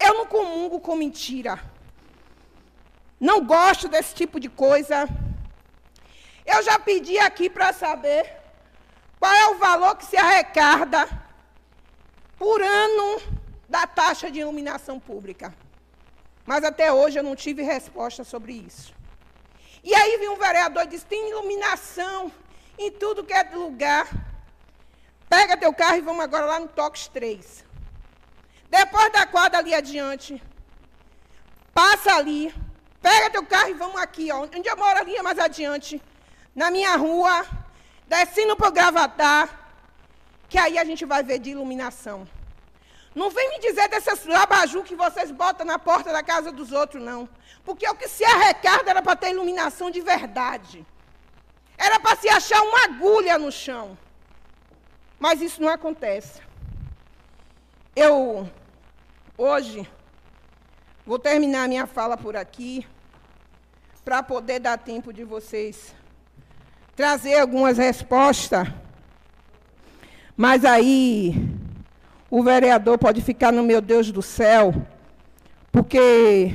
Eu 0.00 0.14
não 0.14 0.26
comungo 0.26 0.80
com 0.80 0.96
mentira. 0.96 1.62
Não 3.28 3.42
gosto 3.42 3.88
desse 3.88 4.14
tipo 4.14 4.38
de 4.38 4.50
coisa. 4.50 5.08
Eu 6.44 6.62
já 6.62 6.78
pedi 6.78 7.18
aqui 7.18 7.48
para 7.48 7.72
saber 7.72 8.22
qual 9.18 9.32
é 9.32 9.46
o 9.48 9.58
valor 9.66 9.96
que 9.96 10.04
se 10.04 10.18
arrecada 10.18 11.08
por 12.36 12.60
ano 12.60 13.22
da 13.66 13.86
taxa 13.86 14.30
de 14.30 14.40
iluminação 14.40 15.00
pública. 15.00 15.54
Mas 16.44 16.64
até 16.64 16.92
hoje 16.92 17.18
eu 17.18 17.22
não 17.22 17.34
tive 17.34 17.62
resposta 17.62 18.22
sobre 18.24 18.52
isso. 18.52 18.92
E 19.82 19.94
aí 19.94 20.18
vem 20.18 20.28
um 20.28 20.36
vereador 20.36 20.82
e 20.84 20.88
diz: 20.88 21.02
tem 21.02 21.30
iluminação 21.30 22.30
em 22.78 22.90
tudo 22.90 23.24
que 23.24 23.32
é 23.32 23.42
lugar. 23.54 24.06
Pega 25.30 25.56
teu 25.56 25.72
carro 25.72 25.96
e 25.96 26.02
vamos 26.02 26.22
agora 26.22 26.44
lá 26.44 26.60
no 26.60 26.68
Tox 26.68 27.08
3. 27.08 27.64
Depois 28.68 29.10
da 29.12 29.26
quadra 29.26 29.60
ali 29.60 29.72
adiante, 29.72 30.42
passa 31.72 32.16
ali, 32.16 32.54
pega 33.06 33.28
teu 33.28 33.44
carro 33.44 33.68
e 33.68 33.74
vamos 33.74 34.00
aqui, 34.00 34.32
ó, 34.32 34.38
onde 34.44 34.66
eu 34.66 34.76
moro 34.78 34.98
ali 34.98 35.20
mais 35.20 35.38
adiante, 35.38 36.00
na 36.54 36.70
minha 36.70 36.96
rua, 36.96 37.44
descendo 38.06 38.56
para 38.56 38.68
o 38.68 38.72
Gravatar, 38.72 39.44
que 40.48 40.56
aí 40.56 40.78
a 40.78 40.84
gente 40.84 41.04
vai 41.04 41.22
ver 41.22 41.38
de 41.38 41.50
iluminação. 41.50 42.26
Não 43.14 43.28
vem 43.30 43.50
me 43.50 43.58
dizer 43.60 43.88
desses 43.88 44.26
abajur 44.28 44.82
que 44.82 44.96
vocês 44.96 45.30
botam 45.30 45.66
na 45.66 45.78
porta 45.78 46.10
da 46.12 46.22
casa 46.22 46.50
dos 46.50 46.72
outros, 46.72 47.02
não. 47.02 47.28
Porque 47.62 47.86
o 47.88 47.94
que 47.94 48.08
se 48.08 48.24
arrecada 48.24 48.90
era 48.90 49.02
para 49.02 49.16
ter 49.16 49.30
iluminação 49.30 49.90
de 49.90 50.00
verdade. 50.00 50.84
Era 51.76 52.00
para 52.00 52.16
se 52.16 52.28
achar 52.28 52.60
uma 52.62 52.84
agulha 52.84 53.38
no 53.38 53.52
chão. 53.52 53.96
Mas 55.18 55.40
isso 55.42 55.62
não 55.62 55.68
acontece. 55.68 56.40
Eu, 57.94 58.50
hoje, 59.38 59.88
vou 61.06 61.18
terminar 61.18 61.68
minha 61.68 61.86
fala 61.86 62.16
por 62.16 62.36
aqui, 62.36 62.84
para 64.04 64.22
poder 64.22 64.60
dar 64.60 64.76
tempo 64.76 65.12
de 65.12 65.24
vocês 65.24 65.94
trazer 66.94 67.40
algumas 67.40 67.78
respostas. 67.78 68.68
Mas 70.36 70.64
aí, 70.64 71.34
o 72.30 72.42
vereador 72.42 72.98
pode 72.98 73.20
ficar 73.22 73.52
no 73.52 73.62
meu 73.62 73.80
Deus 73.80 74.12
do 74.12 74.22
céu, 74.22 74.74
porque 75.72 76.52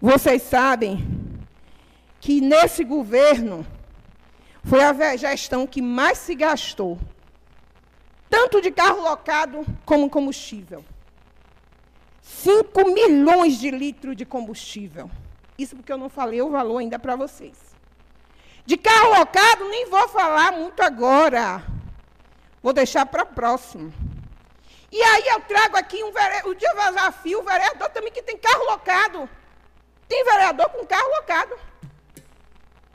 vocês 0.00 0.42
sabem 0.42 1.06
que 2.20 2.40
nesse 2.40 2.82
governo 2.82 3.66
foi 4.64 4.82
a 4.82 5.16
gestão 5.16 5.66
que 5.66 5.80
mais 5.80 6.18
se 6.18 6.34
gastou, 6.34 6.98
tanto 8.28 8.60
de 8.60 8.70
carro 8.70 9.02
locado 9.02 9.64
como 9.84 10.10
combustível. 10.10 10.84
5 12.22 12.92
milhões 12.92 13.58
de 13.58 13.70
litros 13.70 14.16
de 14.16 14.24
combustível. 14.24 15.08
Isso 15.58 15.76
porque 15.76 15.92
eu 15.92 15.98
não 15.98 16.08
falei 16.08 16.42
o 16.42 16.50
valor 16.50 16.78
ainda 16.78 16.98
para 16.98 17.16
vocês. 17.16 17.56
De 18.64 18.76
carro 18.76 19.18
locado, 19.18 19.68
nem 19.68 19.88
vou 19.88 20.08
falar 20.08 20.52
muito 20.52 20.82
agora. 20.82 21.62
Vou 22.62 22.72
deixar 22.72 23.06
para 23.06 23.24
próximo. 23.24 23.92
E 24.90 25.02
aí 25.02 25.28
eu 25.28 25.40
trago 25.42 25.76
aqui 25.76 26.02
um 26.02 26.12
vereador, 26.12 26.50
o 26.50 26.54
desafio, 26.54 27.40
o 27.40 27.44
vereador 27.44 27.88
também 27.90 28.12
que 28.12 28.22
tem 28.22 28.36
carro 28.36 28.64
locado. 28.64 29.28
Tem 30.08 30.24
vereador 30.24 30.68
com 30.70 30.86
carro 30.86 31.08
locado. 31.16 31.56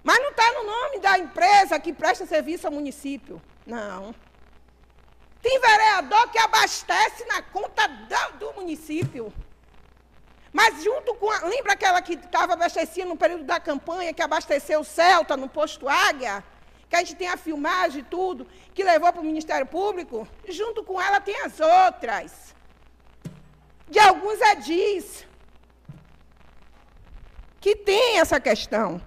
Mas 0.03 0.19
não 0.19 0.29
está 0.29 0.51
no 0.53 0.63
nome 0.63 0.99
da 0.99 1.19
empresa 1.19 1.79
que 1.79 1.93
presta 1.93 2.25
serviço 2.25 2.67
ao 2.67 2.73
município. 2.73 3.41
Não. 3.65 4.15
Tem 5.41 5.59
vereador 5.59 6.29
que 6.29 6.39
abastece 6.39 7.25
na 7.25 7.41
conta 7.41 7.87
do 8.39 8.53
município. 8.53 9.33
Mas 10.53 10.83
junto 10.83 11.15
com 11.15 11.29
a, 11.29 11.45
Lembra 11.45 11.73
aquela 11.73 12.01
que 12.01 12.13
estava 12.13 12.53
abastecendo 12.53 13.09
no 13.09 13.17
período 13.17 13.43
da 13.43 13.59
campanha, 13.59 14.13
que 14.13 14.21
abasteceu 14.21 14.81
o 14.81 14.83
Celta 14.83 15.37
no 15.37 15.47
posto 15.47 15.87
Águia? 15.87 16.43
Que 16.89 16.95
a 16.97 16.99
gente 16.99 17.15
tem 17.15 17.29
a 17.29 17.37
filmagem 17.37 18.01
e 18.01 18.03
tudo, 18.03 18.45
que 18.73 18.83
levou 18.83 19.11
para 19.13 19.21
o 19.21 19.25
Ministério 19.25 19.65
Público? 19.65 20.27
Junto 20.47 20.83
com 20.83 21.01
ela 21.01 21.21
tem 21.21 21.39
as 21.41 21.59
outras. 21.59 22.53
De 23.89 23.99
alguns 23.99 24.41
é 24.41 24.55
diz 24.55 25.25
que 27.61 27.75
tem 27.75 28.19
essa 28.19 28.39
questão. 28.39 29.01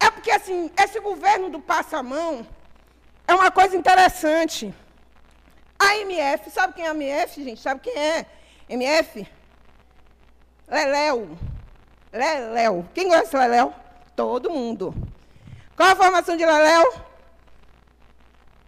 É 0.00 0.10
porque, 0.10 0.30
assim, 0.32 0.70
esse 0.76 0.98
governo 0.98 1.50
do 1.50 1.60
passa-mão 1.60 2.44
é 3.28 3.34
uma 3.34 3.50
coisa 3.50 3.76
interessante. 3.76 4.74
A 5.78 5.96
MF, 5.98 6.50
sabe 6.50 6.74
quem 6.74 6.86
é 6.86 6.88
a 6.88 6.94
MF, 6.94 7.44
gente? 7.44 7.60
Sabe 7.60 7.80
quem 7.80 7.96
é? 7.96 8.26
MF? 8.68 9.28
Leléu. 10.72 11.36
Leléu. 12.10 12.86
Quem 12.94 13.08
conhece 13.08 13.36
Leléu? 13.36 13.74
Todo 14.16 14.48
mundo. 14.48 14.94
Qual 15.76 15.90
a 15.90 15.94
formação 15.94 16.34
de 16.34 16.46
Leléu? 16.46 16.94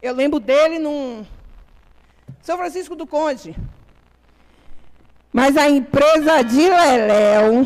Eu 0.02 0.12
lembro 0.12 0.38
dele 0.38 0.78
num 0.78 1.26
São 2.42 2.58
Francisco 2.58 2.94
do 2.94 3.06
Conde. 3.06 3.56
Mas 5.32 5.56
a 5.56 5.66
empresa 5.66 6.42
de 6.42 6.68
Leléu 6.68 7.64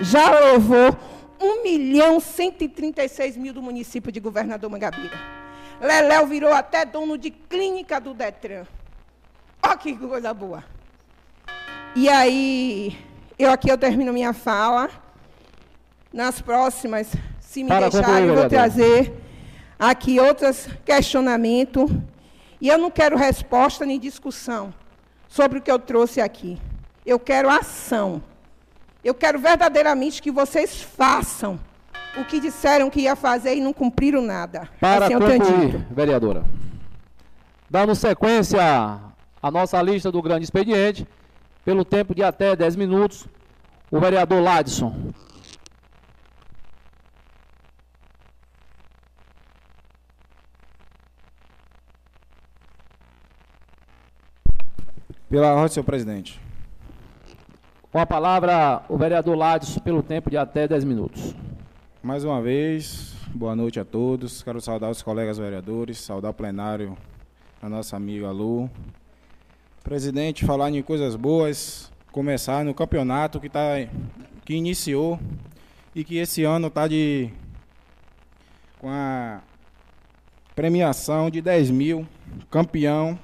já 0.00 0.38
levou 0.38 0.94
1 1.40 1.62
milhão 1.62 2.20
136 2.20 3.38
mil 3.38 3.54
do 3.54 3.62
município 3.62 4.12
de 4.12 4.20
Governador 4.20 4.68
Mangabeira. 4.68 5.16
Leléu 5.80 6.26
virou 6.26 6.52
até 6.52 6.84
dono 6.84 7.16
de 7.16 7.30
clínica 7.30 7.98
do 7.98 8.12
Detran. 8.12 8.66
Olha 9.62 9.78
que 9.78 9.96
coisa 9.96 10.34
boa. 10.34 10.62
E 11.96 12.08
aí, 12.08 13.07
eu 13.38 13.52
aqui 13.52 13.70
eu 13.70 13.78
termino 13.78 14.12
minha 14.12 14.32
fala. 14.32 14.90
Nas 16.12 16.40
próximas, 16.40 17.12
se 17.38 17.62
me 17.62 17.68
Para 17.68 17.88
deixarem, 17.88 18.28
eu 18.28 18.34
vou 18.34 18.48
trazer 18.48 19.12
aqui 19.78 20.18
outros 20.18 20.68
questionamentos. 20.84 21.90
E 22.60 22.68
eu 22.68 22.78
não 22.78 22.90
quero 22.90 23.16
resposta 23.16 23.86
nem 23.86 24.00
discussão 24.00 24.74
sobre 25.28 25.58
o 25.58 25.62
que 25.62 25.70
eu 25.70 25.78
trouxe 25.78 26.20
aqui. 26.20 26.58
Eu 27.06 27.18
quero 27.18 27.48
ação. 27.48 28.22
Eu 29.04 29.14
quero 29.14 29.38
verdadeiramente 29.38 30.20
que 30.20 30.30
vocês 30.30 30.82
façam 30.82 31.60
o 32.16 32.24
que 32.24 32.40
disseram 32.40 32.90
que 32.90 33.02
ia 33.02 33.14
fazer 33.14 33.54
e 33.54 33.60
não 33.60 33.72
cumpriram 33.72 34.20
nada. 34.20 34.68
Para 34.80 35.06
assim 35.06 35.18
concluir, 35.18 35.86
vereadora. 35.90 36.44
Dando 37.70 37.94
sequência 37.94 38.60
à 39.40 39.50
nossa 39.50 39.80
lista 39.80 40.10
do 40.10 40.20
grande 40.20 40.44
expediente, 40.44 41.06
pelo 41.68 41.84
tempo 41.84 42.14
de 42.14 42.22
até 42.22 42.56
10 42.56 42.76
minutos, 42.76 43.26
o 43.90 44.00
vereador 44.00 44.42
Ladson. 44.42 45.12
Pela 55.28 55.52
ordem, 55.52 55.68
senhor 55.68 55.84
presidente. 55.84 56.40
Com 57.92 57.98
a 57.98 58.06
palavra, 58.06 58.82
o 58.88 58.96
vereador 58.96 59.36
Ladson, 59.36 59.78
pelo 59.80 60.02
tempo 60.02 60.30
de 60.30 60.38
até 60.38 60.66
10 60.66 60.84
minutos. 60.84 61.34
Mais 62.02 62.24
uma 62.24 62.40
vez, 62.40 63.14
boa 63.34 63.54
noite 63.54 63.78
a 63.78 63.84
todos. 63.84 64.42
Quero 64.42 64.58
saudar 64.62 64.88
os 64.88 65.02
colegas 65.02 65.36
vereadores, 65.36 65.98
saudar 65.98 66.30
o 66.30 66.34
plenário, 66.34 66.96
a 67.60 67.68
nossa 67.68 67.94
amiga 67.94 68.30
Lu. 68.30 68.70
Presidente, 69.88 70.44
falar 70.44 70.70
em 70.70 70.82
coisas 70.82 71.16
boas, 71.16 71.90
começar 72.12 72.62
no 72.62 72.74
campeonato 72.74 73.40
que, 73.40 73.48
tá, 73.48 73.88
que 74.44 74.52
iniciou 74.52 75.18
e 75.94 76.04
que 76.04 76.18
esse 76.18 76.44
ano 76.44 76.66
está 76.66 76.86
de 76.86 77.30
com 78.78 78.90
a 78.90 79.40
premiação 80.54 81.30
de 81.30 81.40
10 81.40 81.70
mil, 81.70 82.06
campeão, 82.50 83.18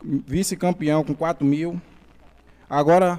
vice-campeão 0.00 1.02
com 1.02 1.12
4 1.16 1.44
mil, 1.44 1.82
Agora, 2.70 3.18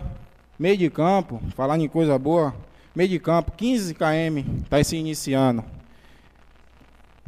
meio 0.58 0.78
de 0.78 0.90
campo, 0.90 1.42
falando 1.54 1.84
em 1.84 1.90
coisa 1.90 2.18
boa, 2.18 2.56
meio 2.96 3.10
de 3.10 3.20
campo, 3.20 3.52
15 3.52 3.94
km 3.94 4.62
está 4.64 4.82
se 4.82 4.96
iniciando. 4.96 5.66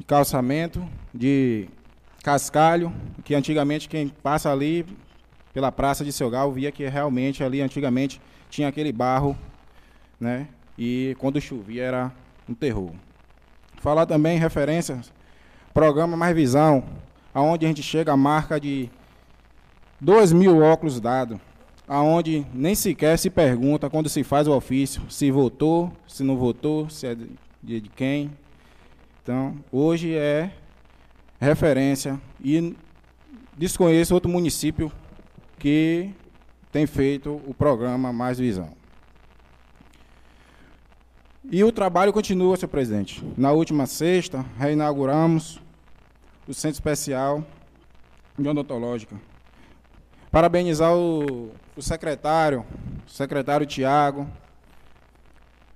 Calçamento, 0.07 0.87
de 1.13 1.67
cascalho, 2.23 2.93
que 3.23 3.33
antigamente 3.33 3.89
quem 3.89 4.07
passa 4.07 4.51
ali 4.51 4.85
pela 5.53 5.71
Praça 5.71 6.03
de 6.03 6.11
Selgal 6.11 6.51
via 6.51 6.71
que 6.71 6.87
realmente 6.87 7.43
ali 7.43 7.61
antigamente 7.61 8.21
tinha 8.49 8.67
aquele 8.67 8.91
barro, 8.91 9.37
né? 10.19 10.47
E 10.77 11.15
quando 11.19 11.41
chovia 11.41 11.83
era 11.83 12.11
um 12.47 12.53
terror. 12.53 12.91
Falar 13.81 14.05
também 14.05 14.37
referências, 14.37 15.11
programa 15.73 16.15
Mais 16.15 16.35
Visão, 16.35 16.83
aonde 17.33 17.65
a 17.65 17.67
gente 17.69 17.83
chega 17.83 18.11
à 18.11 18.17
marca 18.17 18.59
de 18.59 18.89
2 19.99 20.33
mil 20.33 20.61
óculos 20.61 20.99
dados 20.99 21.39
aonde 21.91 22.45
nem 22.53 22.73
sequer 22.73 23.17
se 23.19 23.29
pergunta 23.29 23.89
quando 23.89 24.07
se 24.07 24.23
faz 24.23 24.47
o 24.47 24.55
ofício 24.55 25.01
se 25.09 25.29
votou, 25.29 25.91
se 26.07 26.23
não 26.23 26.37
votou, 26.37 26.89
se 26.89 27.05
é 27.05 27.17
de 27.61 27.81
quem. 27.81 28.31
Então, 29.21 29.57
hoje 29.69 30.15
é 30.15 30.51
referência 31.41 32.21
e 32.39 32.75
desconheço 33.57 34.13
outro 34.13 34.29
município 34.29 34.91
que 35.59 36.11
tem 36.71 36.85
feito 36.85 37.41
o 37.47 37.53
programa 37.53 38.13
Mais 38.13 38.39
Visão. 38.39 38.69
E 41.43 41.63
o 41.63 41.71
trabalho 41.71 42.13
continua, 42.13 42.55
senhor 42.55 42.69
presidente. 42.69 43.21
Na 43.35 43.51
última 43.51 43.85
sexta, 43.85 44.45
reinauguramos 44.57 45.59
o 46.47 46.53
Centro 46.53 46.75
Especial 46.75 47.43
de 48.37 48.47
Odontológica. 48.47 49.19
Parabenizar 50.31 50.95
o 50.95 51.51
o 51.75 51.81
secretário, 51.81 52.65
o 53.07 53.09
secretário 53.09 53.65
Tiago, 53.65 54.27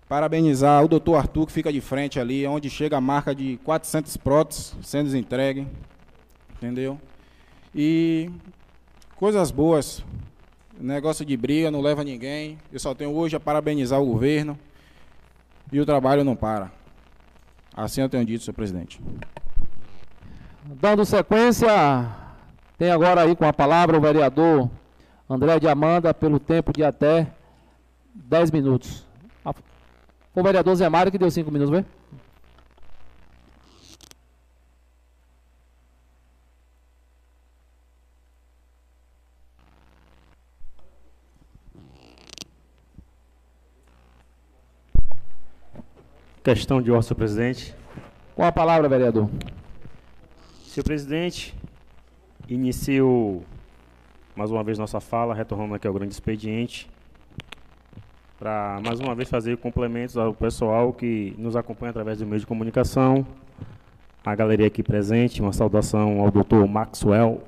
parabenizar 0.08 0.84
o 0.84 0.88
doutor 0.88 1.16
Arthur, 1.16 1.48
que 1.48 1.52
fica 1.52 1.72
de 1.72 1.82
frente 1.82 2.20
ali, 2.20 2.46
onde 2.46 2.70
chega 2.70 2.98
a 2.98 3.02
marca 3.02 3.34
de 3.34 3.58
400 3.64 4.18
próteses 4.18 4.76
sendo 4.82 5.16
entregue, 5.16 5.68
entendeu? 6.56 7.00
E 7.74 8.30
coisas 9.16 9.52
boas. 9.52 10.04
Negócio 10.80 11.26
de 11.26 11.38
briga 11.38 11.72
não 11.72 11.82
leva 11.82 12.04
ninguém. 12.04 12.58
Eu 12.72 12.80
só 12.80 12.94
tenho 12.94 13.12
hoje 13.12 13.36
a 13.36 13.40
parabenizar 13.40 14.02
o 14.02 14.06
governo 14.06 14.58
e 15.72 15.80
o 15.80 15.86
trabalho 15.86 16.24
não 16.24 16.36
para. 16.36 16.72
Assim 17.76 18.02
eu 18.02 18.10
tenho 18.10 18.26
dito, 18.26 18.44
senhor 18.44 18.56
presidente. 18.56 19.02
Dando 20.66 21.06
sequência, 21.06 21.70
tem 22.78 22.92
agora 22.92 23.22
aí 23.22 23.36
com 23.36 23.46
a 23.46 23.54
palavra 23.54 23.98
o 23.98 24.02
vereador 24.02 24.70
André 25.30 25.60
de 25.60 25.68
Amanda, 25.68 26.14
pelo 26.14 26.40
tempo 26.40 26.72
de 26.72 26.84
até 26.84 27.28
10 28.14 28.52
minutos. 28.52 29.05
O 30.36 30.44
vereador 30.44 30.76
Zé 30.76 30.90
Mário 30.90 31.12
que 31.12 31.18
deu 31.18 31.32
5 31.32 31.50
minutos, 31.50 31.72
vê? 31.72 31.86
Questão 46.44 46.82
de 46.82 46.92
ordem, 46.92 47.02
senhor 47.02 47.16
presidente. 47.16 47.74
Com 48.36 48.44
a 48.44 48.52
palavra, 48.52 48.90
vereador. 48.90 49.30
Senhor 50.66 50.84
presidente, 50.84 51.56
inicio 52.48 53.42
mais 54.36 54.52
uma 54.52 54.64
vez 54.64 54.78
nossa 54.78 55.00
fala, 55.00 55.34
retornando 55.34 55.74
aqui 55.74 55.88
ao 55.88 55.94
grande 55.94 56.14
expediente, 56.14 56.90
para 58.46 58.80
mais 58.86 59.00
uma 59.00 59.16
vez 59.16 59.28
fazer 59.28 59.58
complementos 59.58 60.16
ao 60.16 60.32
pessoal 60.32 60.94
que 60.94 61.34
nos 61.36 61.56
acompanha 61.56 61.90
através 61.90 62.20
do 62.20 62.28
meio 62.28 62.40
de 62.40 62.46
comunicação, 62.46 63.26
a 64.24 64.36
galeria 64.36 64.68
aqui 64.68 64.84
presente, 64.84 65.42
uma 65.42 65.52
saudação 65.52 66.22
ao 66.22 66.30
doutor 66.30 66.68
Maxwell 66.68 67.42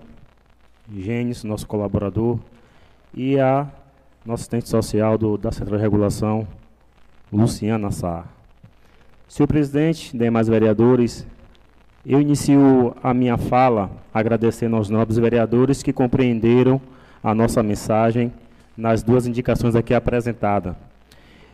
Gênesis, 0.92 1.43
nosso 1.43 1.67
colaborador, 1.67 2.40
e 3.14 3.40
a 3.40 3.67
nossa 4.26 4.42
assistente 4.42 4.69
social 4.69 5.19
do, 5.19 5.38
da 5.38 5.51
Central 5.51 5.77
de 5.77 5.84
Regulação, 5.84 6.48
Luciana 7.32 7.92
Sá. 7.92 8.26
Senhor 9.27 9.45
presidente, 9.45 10.17
demais 10.17 10.48
vereadores, 10.48 11.27
eu 12.03 12.19
inicio 12.19 12.95
a 13.03 13.14
minha 13.14 13.38
fala 13.38 13.92
agradecendo 14.11 14.76
aos 14.76 14.90
nobres 14.90 15.19
vereadores 15.19 15.84
que 15.84 15.93
compreenderam 15.93 16.82
a 17.24 17.35
nossa 17.35 17.61
mensagem 17.61 18.34
nas 18.78 19.02
duas 19.02 19.26
indicações 19.26 19.76
aqui 19.76 19.94
apresentadas. 19.94 20.76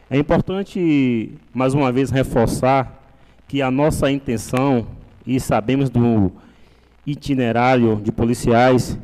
É 0.09 0.17
importante, 0.17 1.31
mais 1.53 1.73
uma 1.73 1.91
vez, 1.91 2.11
reforçar 2.11 3.01
que 3.47 3.61
a 3.61 3.71
nossa 3.71 4.11
intenção, 4.11 4.85
e 5.25 5.39
sabemos 5.39 5.89
do 5.89 6.31
itinerário 7.07 8.01
de 8.03 8.11
policiais, 8.11 8.99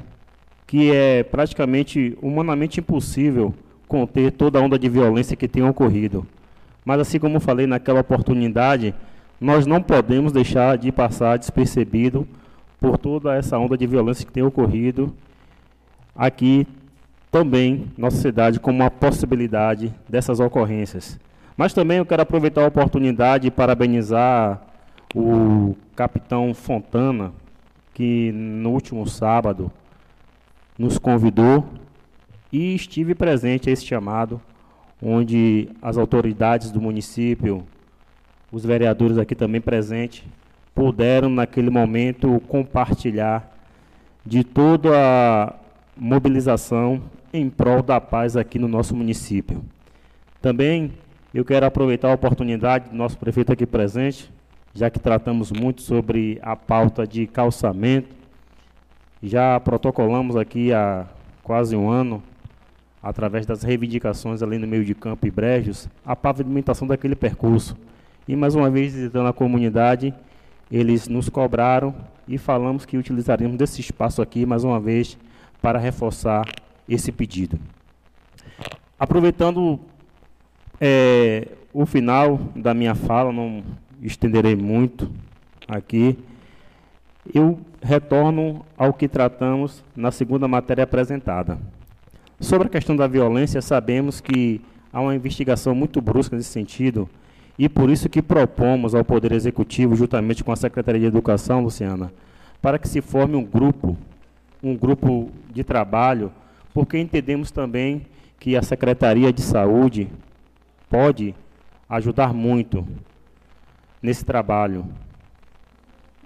que 0.67 0.91
é 0.91 1.23
praticamente 1.23 2.17
humanamente 2.21 2.79
impossível 2.79 3.53
conter 3.87 4.31
toda 4.31 4.59
a 4.59 4.61
onda 4.61 4.77
de 4.77 4.89
violência 4.89 5.35
que 5.35 5.47
tem 5.47 5.63
ocorrido. 5.63 6.27
Mas, 6.85 6.99
assim 6.99 7.19
como 7.19 7.39
falei 7.39 7.65
naquela 7.65 8.01
oportunidade, 8.01 8.93
nós 9.39 9.65
não 9.65 9.81
podemos 9.81 10.31
deixar 10.31 10.77
de 10.77 10.91
passar 10.91 11.37
despercebido 11.37 12.27
por 12.79 12.97
toda 12.97 13.35
essa 13.35 13.57
onda 13.57 13.77
de 13.77 13.87
violência 13.87 14.25
que 14.25 14.31
tem 14.31 14.43
ocorrido 14.43 15.13
aqui 16.15 16.67
também, 17.31 17.91
nossa 17.97 18.17
cidade, 18.17 18.59
como 18.59 18.79
uma 18.79 18.89
possibilidade 18.89 19.93
dessas 20.07 20.39
ocorrências. 20.39 21.19
Mas 21.55 21.73
também 21.73 21.97
eu 21.97 22.05
quero 22.05 22.21
aproveitar 22.21 22.63
a 22.63 22.67
oportunidade 22.67 23.47
e 23.47 23.51
parabenizar 23.51 24.61
o 25.13 25.75
capitão 25.95 26.53
Fontana, 26.53 27.31
que 27.93 28.31
no 28.31 28.71
último 28.71 29.05
sábado 29.07 29.71
nos 30.77 30.97
convidou 30.97 31.65
e 32.51 32.73
estive 32.73 33.13
presente 33.13 33.69
a 33.69 33.73
esse 33.73 33.85
chamado, 33.85 34.41
onde 35.01 35.69
as 35.81 35.97
autoridades 35.97 36.71
do 36.71 36.81
município, 36.81 37.63
os 38.51 38.65
vereadores 38.65 39.17
aqui 39.17 39.35
também 39.35 39.61
presentes, 39.61 40.23
puderam 40.73 41.29
naquele 41.29 41.69
momento 41.69 42.41
compartilhar 42.47 43.55
de 44.25 44.43
toda 44.43 44.89
a 44.95 45.53
mobilização 45.97 47.01
em 47.33 47.49
prol 47.49 47.81
da 47.81 47.99
paz 48.01 48.35
aqui 48.35 48.57
no 48.57 48.67
nosso 48.67 48.95
município. 48.95 49.63
Também 50.41 50.91
eu 51.33 51.45
quero 51.45 51.65
aproveitar 51.65 52.09
a 52.09 52.15
oportunidade 52.15 52.89
do 52.89 52.95
nosso 52.95 53.17
prefeito 53.17 53.51
aqui 53.51 53.65
presente, 53.65 54.31
já 54.73 54.89
que 54.89 54.99
tratamos 54.99 55.51
muito 55.51 55.81
sobre 55.81 56.39
a 56.41 56.55
pauta 56.55 57.05
de 57.05 57.27
calçamento, 57.27 58.09
já 59.21 59.59
protocolamos 59.59 60.35
aqui 60.35 60.73
há 60.73 61.05
quase 61.43 61.75
um 61.75 61.89
ano, 61.89 62.23
através 63.01 63.45
das 63.45 63.63
reivindicações 63.63 64.41
ali 64.41 64.57
no 64.57 64.67
meio 64.67 64.83
de 64.83 64.95
campo 64.95 65.27
e 65.27 65.31
brejos, 65.31 65.87
a 66.05 66.15
pavimentação 66.15 66.87
daquele 66.87 67.15
percurso. 67.15 67.77
E 68.27 68.35
mais 68.35 68.55
uma 68.55 68.69
vez, 68.69 68.93
visitando 68.93 69.27
a 69.27 69.33
comunidade, 69.33 70.13
eles 70.71 71.07
nos 71.07 71.29
cobraram 71.29 71.95
e 72.27 72.37
falamos 72.37 72.85
que 72.85 72.97
utilizaríamos 72.97 73.57
desse 73.57 73.81
espaço 73.81 74.21
aqui, 74.21 74.45
mais 74.45 74.63
uma 74.63 74.79
vez, 74.79 75.17
para 75.61 75.79
reforçar 75.79 76.45
esse 76.89 77.11
pedido. 77.11 77.59
Aproveitando 78.99 79.79
é, 80.81 81.47
o 81.73 81.85
final 81.85 82.39
da 82.55 82.73
minha 82.73 82.95
fala, 82.95 83.31
não 83.31 83.63
estenderei 84.01 84.55
muito 84.55 85.09
aqui, 85.67 86.17
eu 87.33 87.59
retorno 87.81 88.65
ao 88.77 88.93
que 88.93 89.07
tratamos 89.07 89.83
na 89.95 90.11
segunda 90.11 90.47
matéria 90.47 90.83
apresentada. 90.83 91.59
Sobre 92.39 92.67
a 92.67 92.71
questão 92.71 92.95
da 92.95 93.07
violência, 93.07 93.61
sabemos 93.61 94.19
que 94.19 94.61
há 94.91 94.99
uma 94.99 95.15
investigação 95.15 95.75
muito 95.75 96.01
brusca 96.01 96.35
nesse 96.35 96.49
sentido, 96.49 97.09
e 97.57 97.67
por 97.67 97.89
isso 97.89 98.09
que 98.09 98.21
propomos 98.21 98.95
ao 98.95 99.03
Poder 99.03 99.33
Executivo, 99.33 99.95
juntamente 99.95 100.43
com 100.43 100.51
a 100.51 100.55
Secretaria 100.55 101.01
de 101.01 101.07
Educação, 101.07 101.61
Luciana, 101.61 102.11
para 102.61 102.79
que 102.79 102.87
se 102.87 103.01
forme 103.01 103.35
um 103.35 103.43
grupo, 103.43 103.97
um 104.63 104.75
grupo 104.75 105.29
de 105.53 105.63
trabalho, 105.63 106.31
porque 106.79 106.97
entendemos 106.97 107.51
também 107.51 108.05
que 108.39 108.55
a 108.55 108.61
Secretaria 108.61 109.33
de 109.33 109.41
Saúde 109.41 110.07
pode 110.89 111.35
ajudar 111.89 112.33
muito 112.33 112.87
nesse 114.01 114.23
trabalho. 114.23 114.85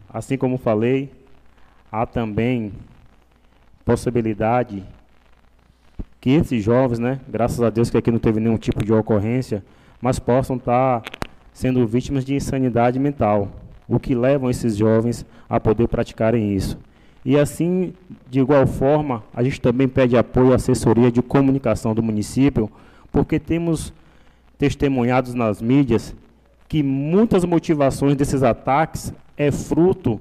Assim 0.08 0.38
como 0.38 0.60
falei, 0.60 1.12
há 1.92 2.06
também 2.06 2.72
possibilidade 3.84 4.84
que 6.22 6.30
esses 6.30 6.64
jovens, 6.64 7.00
né, 7.00 7.20
graças 7.28 7.60
a 7.60 7.72
Deus 7.72 7.90
que 7.90 7.98
aqui 7.98 8.12
não 8.12 8.20
teve 8.20 8.40
nenhum 8.40 8.56
tipo 8.56 8.86
de 8.86 8.94
ocorrência, 8.94 9.66
mas 10.00 10.20
possam 10.20 10.58
estar 10.58 11.02
sendo 11.52 11.88
vítimas 11.88 12.24
de 12.24 12.36
insanidade 12.36 13.00
mental, 13.00 13.50
o 13.88 14.00
que 14.00 14.14
levam 14.14 14.52
esses 14.52 14.78
jovens 14.78 15.26
a 15.50 15.60
poder 15.60 15.88
praticarem 15.88 16.54
isso. 16.54 16.78
E 17.26 17.38
assim, 17.38 17.94
de 18.30 18.40
igual 18.40 18.68
forma, 18.68 19.24
a 19.34 19.44
gente 19.44 19.62
também 19.62 19.88
pede 19.88 20.18
apoio 20.18 20.52
à 20.52 20.56
assessoria 20.56 21.12
de 21.12 21.22
comunicação 21.22 21.96
do 21.96 22.04
município, 22.04 22.70
porque 23.12 23.40
temos 23.40 23.94
testemunhados 24.58 25.34
nas 25.34 25.62
mídias 25.62 26.16
que 26.68 26.84
muitas 26.84 27.46
motivações 27.46 28.16
desses 28.16 28.44
ataques 28.44 29.14
é 29.38 29.52
fruto 29.52 30.20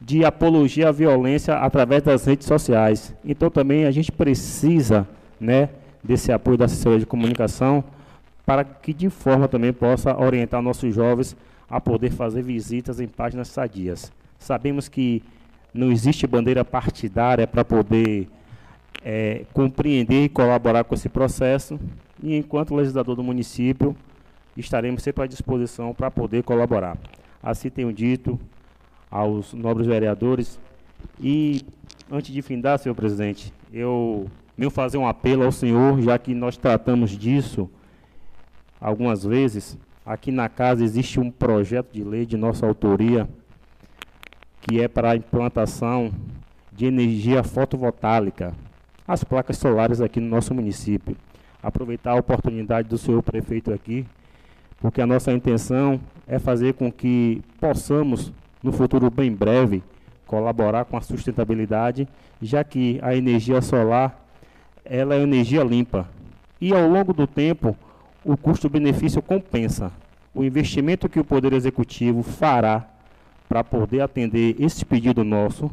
de 0.00 0.24
apologia 0.24 0.88
à 0.88 0.92
violência 0.92 1.54
através 1.56 2.02
das 2.02 2.24
redes 2.24 2.46
sociais. 2.46 3.14
Então 3.24 3.50
também 3.50 3.84
a 3.84 3.90
gente 3.90 4.10
precisa, 4.10 5.06
né, 5.38 5.68
desse 6.02 6.32
apoio 6.32 6.56
da 6.56 6.64
assessoria 6.64 6.98
de 6.98 7.06
comunicação 7.06 7.84
para 8.46 8.64
que 8.64 8.92
de 8.92 9.10
forma 9.10 9.46
também 9.46 9.72
possa 9.72 10.18
orientar 10.18 10.62
nossos 10.62 10.94
jovens 10.94 11.36
a 11.68 11.80
poder 11.80 12.10
fazer 12.10 12.42
visitas 12.42 12.98
em 12.98 13.06
páginas 13.06 13.48
sadias. 13.48 14.10
Sabemos 14.38 14.88
que 14.88 15.22
não 15.72 15.90
existe 15.90 16.26
bandeira 16.26 16.64
partidária 16.64 17.46
para 17.46 17.64
poder 17.64 18.28
é, 19.04 19.44
compreender 19.52 20.24
e 20.24 20.28
colaborar 20.28 20.84
com 20.84 20.94
esse 20.94 21.08
processo, 21.08 21.78
e 22.22 22.36
enquanto 22.36 22.74
legislador 22.74 23.16
do 23.16 23.22
município, 23.22 23.96
estaremos 24.56 25.02
sempre 25.02 25.24
à 25.24 25.26
disposição 25.26 25.94
para 25.94 26.10
poder 26.10 26.42
colaborar. 26.42 26.98
Assim 27.42 27.70
tenho 27.70 27.92
dito 27.92 28.38
aos 29.10 29.54
nobres 29.54 29.86
vereadores, 29.86 30.60
e 31.18 31.62
antes 32.10 32.32
de 32.32 32.42
findar, 32.42 32.78
senhor 32.78 32.94
presidente, 32.94 33.52
eu 33.72 34.26
venho 34.56 34.70
fazer 34.70 34.98
um 34.98 35.06
apelo 35.06 35.44
ao 35.44 35.52
senhor, 35.52 36.00
já 36.02 36.18
que 36.18 36.34
nós 36.34 36.56
tratamos 36.56 37.16
disso 37.16 37.70
algumas 38.80 39.24
vezes. 39.24 39.78
Aqui 40.04 40.30
na 40.30 40.48
casa 40.48 40.82
existe 40.82 41.20
um 41.20 41.30
projeto 41.30 41.92
de 41.92 42.02
lei 42.02 42.26
de 42.26 42.36
nossa 42.36 42.66
autoria 42.66 43.28
que 44.60 44.80
é 44.80 44.88
para 44.88 45.12
a 45.12 45.16
implantação 45.16 46.12
de 46.72 46.86
energia 46.86 47.42
fotovoltaica, 47.42 48.54
as 49.06 49.24
placas 49.24 49.58
solares 49.58 50.00
aqui 50.00 50.20
no 50.20 50.28
nosso 50.28 50.54
município. 50.54 51.16
Aproveitar 51.62 52.12
a 52.12 52.16
oportunidade 52.16 52.88
do 52.88 52.96
senhor 52.96 53.22
prefeito 53.22 53.72
aqui, 53.72 54.06
porque 54.80 55.00
a 55.00 55.06
nossa 55.06 55.32
intenção 55.32 56.00
é 56.26 56.38
fazer 56.38 56.74
com 56.74 56.90
que 56.90 57.42
possamos, 57.60 58.32
no 58.62 58.72
futuro 58.72 59.10
bem 59.10 59.32
breve, 59.32 59.82
colaborar 60.26 60.84
com 60.84 60.96
a 60.96 61.00
sustentabilidade, 61.00 62.08
já 62.40 62.62
que 62.62 62.98
a 63.02 63.14
energia 63.14 63.60
solar 63.60 64.24
ela 64.84 65.14
é 65.14 65.22
energia 65.22 65.62
limpa. 65.62 66.08
E 66.60 66.72
ao 66.72 66.88
longo 66.88 67.12
do 67.12 67.26
tempo, 67.26 67.76
o 68.24 68.36
custo-benefício 68.36 69.20
compensa. 69.20 69.92
O 70.34 70.44
investimento 70.44 71.08
que 71.08 71.18
o 71.18 71.24
Poder 71.24 71.52
Executivo 71.52 72.22
fará 72.22 72.86
para 73.50 73.64
poder 73.64 74.00
atender 74.00 74.54
esse 74.60 74.84
pedido 74.84 75.24
nosso, 75.24 75.68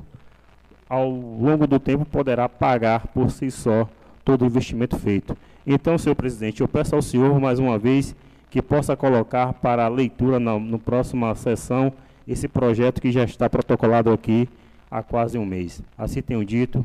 ao 0.89 1.07
longo 1.07 1.67
do 1.67 1.79
tempo 1.79 2.03
poderá 2.05 2.49
pagar 2.49 3.05
por 3.09 3.29
si 3.29 3.51
só 3.51 3.87
todo 4.25 4.41
o 4.41 4.45
investimento 4.47 4.97
feito. 4.97 5.37
Então, 5.65 5.95
senhor 5.95 6.15
presidente, 6.15 6.61
eu 6.61 6.67
peço 6.67 6.95
ao 6.95 7.03
senhor 7.03 7.39
mais 7.39 7.59
uma 7.59 7.77
vez 7.77 8.15
que 8.49 8.63
possa 8.63 8.97
colocar 8.97 9.53
para 9.53 9.87
leitura 9.89 10.39
na 10.39 10.57
no 10.57 10.79
próxima 10.79 11.35
sessão 11.35 11.93
esse 12.27 12.47
projeto 12.47 12.99
que 12.99 13.11
já 13.11 13.23
está 13.23 13.47
protocolado 13.47 14.11
aqui 14.11 14.49
há 14.89 15.03
quase 15.03 15.37
um 15.37 15.45
mês. 15.45 15.79
Assim 15.95 16.19
tenho 16.19 16.43
dito 16.43 16.83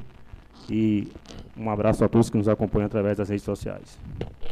e 0.68 1.08
um 1.56 1.70
abraço 1.70 2.04
a 2.04 2.08
todos 2.08 2.28
que 2.28 2.36
nos 2.36 2.48
acompanham 2.48 2.84
através 2.84 3.16
das 3.16 3.30
redes 3.30 3.44
sociais. 3.44 3.98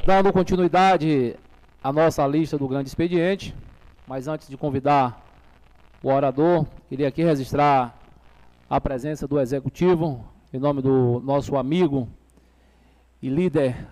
Dando 0.06 0.32
continuidade 0.32 1.36
à 1.84 1.92
nossa 1.92 2.26
lista 2.26 2.56
do 2.56 2.66
grande 2.66 2.88
expediente, 2.88 3.54
mas 4.08 4.26
antes 4.26 4.48
de 4.48 4.56
convidar 4.56 5.29
o 6.02 6.08
orador, 6.08 6.66
queria 6.88 7.08
aqui 7.08 7.22
registrar 7.22 7.94
a 8.68 8.80
presença 8.80 9.28
do 9.28 9.38
executivo, 9.38 10.24
em 10.52 10.58
nome 10.58 10.80
do 10.80 11.20
nosso 11.24 11.56
amigo 11.56 12.08
e 13.20 13.28
líder 13.28 13.86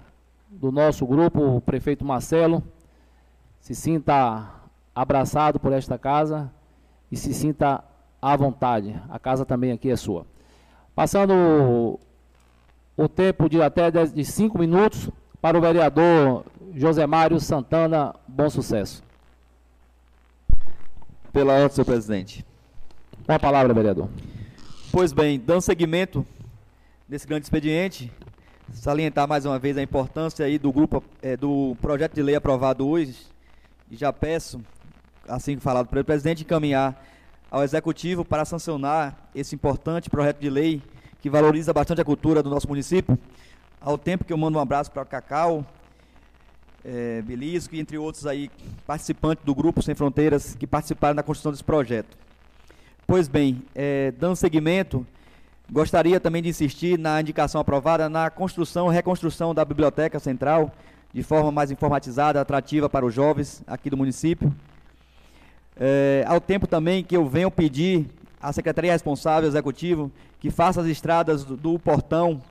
do 0.49 0.73
nosso 0.73 1.07
grupo, 1.07 1.41
o 1.41 1.61
prefeito 1.61 2.05
Marcelo. 2.05 2.63
Se 3.61 3.75
sinta 3.75 4.49
abraçado 4.95 5.61
por 5.61 5.73
esta 5.73 5.99
casa 5.99 6.51
e 7.13 7.17
se 7.17 7.35
sinta 7.35 7.85
à 8.23 8.35
vontade. 8.37 9.01
A 9.09 9.19
casa 9.19 9.45
também 9.45 9.73
aqui 9.73 9.91
é 9.91 9.97
sua. 9.97 10.25
Passando 10.95 12.01
o 12.97 13.09
tempo 13.09 13.49
de 13.49 13.61
até 13.61 13.91
de 13.91 14.25
cinco 14.25 14.59
minutos 14.59 15.11
para 15.41 15.59
o 15.59 15.61
vereador 15.61 16.45
José 16.75 17.07
Mário 17.07 17.39
Santana, 17.39 18.15
bom 18.27 18.49
sucesso. 18.49 19.08
Pela 21.33 21.53
ordem, 21.55 21.71
senhor 21.71 21.85
presidente. 21.85 22.45
Com 23.27 23.33
a 23.33 23.39
palavra, 23.39 23.75
vereador. 23.75 24.09
Pois 24.91 25.13
bem, 25.13 25.39
dando 25.39 25.61
seguimento 25.61 26.27
nesse 27.07 27.27
grande 27.27 27.45
expediente, 27.45 28.11
salientar 28.73 29.29
mais 29.29 29.45
uma 29.45 29.59
vez 29.59 29.77
a 29.77 29.83
importância 29.83 30.47
aí 30.47 30.59
do 30.59 30.73
grupo 30.73 31.05
é, 31.21 31.37
do 31.37 31.77
projeto 31.81 32.15
de 32.15 32.23
lei 32.23 32.35
aprovado 32.35 32.89
hoje 32.89 33.15
e 33.91 33.97
já 33.97 34.13
peço, 34.13 34.61
assim 35.29 35.59
falado 35.59 35.89
pelo 35.89 36.05
presidente, 36.05 36.43
encaminhar 36.43 37.05
ao 37.51 37.63
executivo 37.63 38.25
para 38.25 38.45
sancionar 38.45 39.29
esse 39.35 39.55
importante 39.55 40.09
projeto 40.09 40.39
de 40.41 40.49
lei 40.49 40.83
que 41.21 41.29
valoriza 41.29 41.73
bastante 41.73 42.01
a 42.01 42.05
cultura 42.05 42.43
do 42.43 42.51
nosso 42.51 42.69
município. 42.69 43.19
Ao 43.81 43.99
tempo 43.99 44.25
que 44.25 44.33
eu 44.33 44.39
mando 44.39 44.59
um 44.59 44.61
abraço 44.61 44.91
para 44.91 45.03
o 45.03 45.07
Cacau, 45.07 45.67
é, 46.85 47.23
Belisco 47.23 47.75
e 47.75 47.81
entre 47.81 47.99
outros 47.99 48.27
aí 48.27 48.51
participantes 48.87 49.45
do 49.45 49.55
grupo 49.55 49.83
Sem 49.83 49.95
Fronteiras 49.95 50.55
que 50.55 50.67
participaram 50.67 51.15
da 51.15 51.23
construção 51.23 51.53
desse 51.53 51.65
projeto. 51.65 52.17
Pois 53.07 53.27
bem, 53.27 53.63
é, 53.75 54.13
dando 54.13 54.37
seguimento, 54.37 55.07
gostaria 55.71 56.21
também 56.21 56.43
de 56.43 56.49
insistir 56.49 56.99
na 56.99 57.21
indicação 57.21 57.61
aprovada 57.61 58.09
na 58.09 58.31
construção 58.31 58.91
e 58.91 58.95
reconstrução 58.95 59.55
da 59.55 59.65
Biblioteca 59.65 60.19
Central, 60.19 60.73
de 61.13 61.23
forma 61.23 61.51
mais 61.51 61.71
informatizada, 61.71 62.41
atrativa 62.41 62.89
para 62.89 63.07
os 63.07 63.15
jovens 63.15 63.63
aqui 63.67 63.89
do 63.89 63.97
município. 63.97 64.55
É, 65.81 66.25
ao 66.27 66.41
tempo 66.41 66.67
também 66.67 67.05
que 67.05 67.17
eu 67.17 67.27
venho 67.27 67.51
pedir 67.51 68.07
à 68.41 68.53
Secretaria 68.53 68.93
Responsável 68.93 69.49
Executivo 69.49 70.11
que 70.41 70.51
faça 70.51 70.81
as 70.81 70.87
estradas 70.87 71.45
do, 71.45 71.57
do 71.57 71.79
portão, 71.79 72.43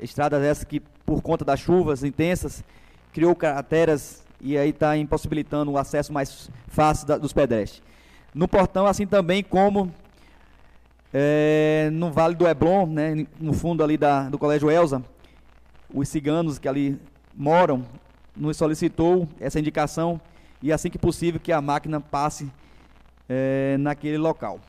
estradas 0.00 0.42
essas 0.42 0.64
que, 0.64 0.80
por 1.04 1.22
conta 1.22 1.44
das 1.44 1.60
chuvas 1.60 2.02
intensas, 2.02 2.64
criou 3.12 3.34
crateras 3.34 4.22
e 4.40 4.56
aí 4.56 4.70
está 4.70 4.96
impossibilitando 4.96 5.70
o 5.70 5.78
acesso 5.78 6.12
mais 6.12 6.50
fácil 6.68 7.06
da, 7.06 7.18
dos 7.18 7.32
pedestres. 7.32 7.82
No 8.34 8.46
portão, 8.46 8.86
assim 8.86 9.06
também 9.06 9.42
como 9.42 9.92
é, 11.12 11.88
no 11.92 12.12
Vale 12.12 12.34
do 12.34 12.46
Eblon, 12.46 12.86
né, 12.86 13.26
no 13.40 13.52
fundo 13.52 13.82
ali 13.82 13.96
da, 13.96 14.28
do 14.28 14.38
Colégio 14.38 14.70
Elza, 14.70 15.02
os 15.92 16.08
ciganos 16.08 16.58
que 16.58 16.68
ali 16.68 17.00
moram 17.34 17.84
nos 18.36 18.56
solicitou 18.56 19.28
essa 19.40 19.58
indicação 19.58 20.20
e 20.62 20.72
assim 20.72 20.90
que 20.90 20.98
possível 20.98 21.40
que 21.40 21.52
a 21.52 21.60
máquina 21.60 22.00
passe 22.00 22.50
é, 23.28 23.76
naquele 23.78 24.18
local. 24.18 24.60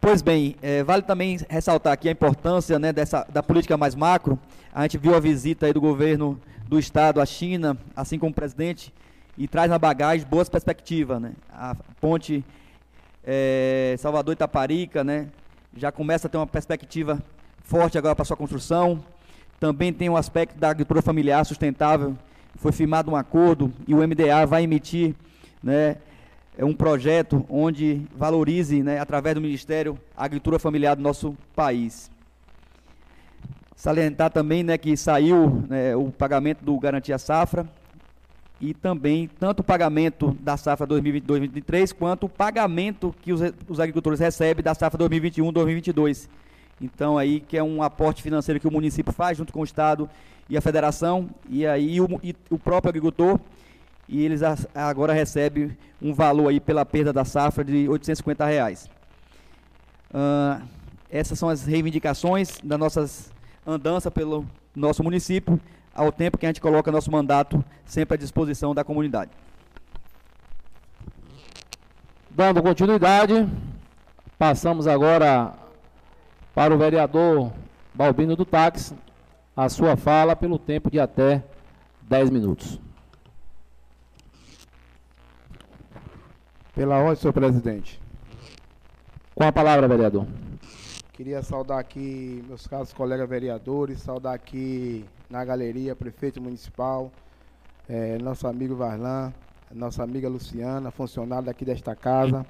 Pois 0.00 0.20
bem, 0.20 0.54
é, 0.60 0.82
vale 0.82 1.02
também 1.02 1.38
ressaltar 1.48 1.92
aqui 1.92 2.08
a 2.08 2.12
importância 2.12 2.78
né, 2.78 2.92
dessa, 2.92 3.26
da 3.32 3.42
política 3.42 3.76
mais 3.76 3.94
macro. 3.94 4.38
A 4.72 4.82
gente 4.82 4.98
viu 4.98 5.14
a 5.14 5.20
visita 5.20 5.66
aí 5.66 5.72
do 5.72 5.80
governo 5.80 6.38
do 6.68 6.78
Estado 6.78 7.20
à 7.20 7.26
China, 7.26 7.76
assim 7.94 8.18
como 8.18 8.32
o 8.32 8.34
presidente, 8.34 8.92
e 9.36 9.46
traz 9.48 9.70
na 9.70 9.78
bagagem 9.78 10.26
boas 10.26 10.48
perspectivas. 10.48 11.20
Né? 11.20 11.32
A 11.52 11.74
ponte 12.00 12.44
é, 13.24 13.96
Salvador-Itaparica 13.98 15.02
né, 15.02 15.28
já 15.76 15.90
começa 15.90 16.26
a 16.26 16.30
ter 16.30 16.36
uma 16.36 16.46
perspectiva 16.46 17.22
forte 17.62 17.98
agora 17.98 18.14
para 18.14 18.24
sua 18.24 18.36
construção. 18.36 19.02
Também 19.58 19.92
tem 19.92 20.08
um 20.08 20.16
aspecto 20.16 20.58
da 20.58 20.70
agricultura 20.70 21.02
familiar 21.02 21.44
sustentável. 21.44 22.16
Foi 22.56 22.72
firmado 22.72 23.10
um 23.10 23.16
acordo 23.16 23.72
e 23.86 23.94
o 23.94 23.98
MDA 23.98 24.46
vai 24.46 24.62
emitir 24.62 25.14
né, 25.62 25.96
é 26.56 26.64
um 26.64 26.74
projeto 26.74 27.44
onde 27.48 28.02
valorize, 28.14 28.82
né, 28.82 29.00
através 29.00 29.34
do 29.34 29.40
Ministério, 29.40 29.98
a 30.16 30.24
agricultura 30.24 30.58
familiar 30.58 30.94
do 30.94 31.02
nosso 31.02 31.36
país. 31.54 32.10
Salientar 33.76 34.30
também 34.30 34.62
né, 34.62 34.78
que 34.78 34.96
saiu 34.96 35.64
né, 35.68 35.96
o 35.96 36.10
pagamento 36.10 36.64
do 36.64 36.78
Garantia 36.78 37.18
Safra 37.18 37.68
e 38.60 38.72
também 38.72 39.28
tanto 39.38 39.60
o 39.60 39.64
pagamento 39.64 40.36
da 40.40 40.56
safra 40.56 40.86
2022-2023 40.86 41.92
quanto 41.92 42.26
o 42.26 42.28
pagamento 42.28 43.14
que 43.20 43.32
os, 43.32 43.40
os 43.68 43.80
agricultores 43.80 44.20
recebem 44.20 44.62
da 44.62 44.74
safra 44.74 44.98
2021-2022. 45.08 46.28
Então 46.80 47.18
aí 47.18 47.40
que 47.40 47.58
é 47.58 47.62
um 47.62 47.82
aporte 47.82 48.22
financeiro 48.22 48.60
que 48.60 48.68
o 48.68 48.70
município 48.70 49.12
faz 49.12 49.36
junto 49.36 49.52
com 49.52 49.60
o 49.60 49.64
Estado 49.64 50.08
e 50.48 50.56
a 50.56 50.60
Federação 50.60 51.28
e 51.48 51.66
aí 51.66 52.00
o, 52.00 52.08
e 52.22 52.34
o 52.48 52.58
próprio 52.58 52.90
agricultor 52.90 53.38
e 54.08 54.24
eles 54.24 54.40
agora 54.74 55.12
recebem 55.12 55.76
um 56.00 56.12
valor 56.12 56.48
aí 56.48 56.60
pela 56.60 56.84
perda 56.84 57.12
da 57.12 57.24
safra 57.24 57.64
de 57.64 57.88
850 57.88 58.44
reais. 58.44 58.88
Uh, 60.10 60.62
essas 61.10 61.38
são 61.38 61.48
as 61.48 61.64
reivindicações 61.64 62.58
da 62.62 62.76
nossa 62.76 63.06
andança 63.66 64.10
pelo 64.10 64.46
nosso 64.74 65.02
município, 65.02 65.60
ao 65.94 66.10
tempo 66.10 66.36
que 66.36 66.46
a 66.46 66.48
gente 66.48 66.60
coloca 66.60 66.90
nosso 66.90 67.10
mandato 67.10 67.64
sempre 67.84 68.14
à 68.14 68.18
disposição 68.18 68.74
da 68.74 68.82
comunidade. 68.84 69.30
Dando 72.30 72.62
continuidade, 72.62 73.48
passamos 74.36 74.86
agora 74.88 75.54
para 76.54 76.74
o 76.74 76.78
vereador 76.78 77.52
Balbino 77.94 78.34
do 78.34 78.44
Táxi, 78.44 78.96
a 79.56 79.68
sua 79.68 79.96
fala 79.96 80.34
pelo 80.34 80.58
tempo 80.58 80.90
de 80.90 80.98
até 80.98 81.44
10 82.02 82.30
minutos. 82.30 82.80
Pela 86.74 86.98
ordem, 86.98 87.14
senhor 87.14 87.32
presidente. 87.32 88.00
Com 89.32 89.44
a 89.44 89.52
palavra, 89.52 89.86
vereador. 89.86 90.26
Queria 91.14 91.42
saudar 91.42 91.78
aqui 91.78 92.44
meus 92.48 92.66
caros 92.66 92.92
colegas 92.92 93.28
vereadores, 93.28 94.00
saudar 94.00 94.34
aqui 94.34 95.04
na 95.30 95.44
galeria 95.44 95.94
prefeito 95.94 96.42
municipal, 96.42 97.10
é, 97.88 98.18
nosso 98.18 98.46
amigo 98.48 98.74
Varlan, 98.74 99.32
nossa 99.72 100.02
amiga 100.02 100.28
Luciana, 100.28 100.90
funcionária 100.90 101.50
aqui 101.50 101.64
desta 101.64 101.94
casa. 101.94 102.44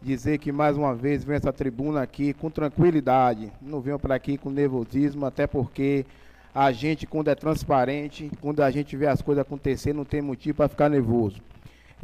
Dizer 0.00 0.38
que 0.38 0.50
mais 0.50 0.76
uma 0.78 0.94
vez 0.94 1.24
venho 1.24 1.36
essa 1.36 1.52
tribuna 1.52 2.00
aqui 2.00 2.32
com 2.32 2.50
tranquilidade, 2.50 3.52
não 3.60 3.80
venho 3.80 3.98
para 3.98 4.14
aqui 4.14 4.38
com 4.38 4.48
nervosismo, 4.48 5.26
até 5.26 5.46
porque 5.46 6.06
a 6.54 6.72
gente, 6.72 7.06
quando 7.06 7.28
é 7.28 7.34
transparente, 7.34 8.30
quando 8.40 8.62
a 8.62 8.70
gente 8.70 8.96
vê 8.96 9.06
as 9.06 9.20
coisas 9.20 9.42
acontecer, 9.42 9.92
não 9.92 10.06
tem 10.06 10.22
motivo 10.22 10.56
para 10.56 10.68
ficar 10.68 10.88
nervoso 10.88 11.40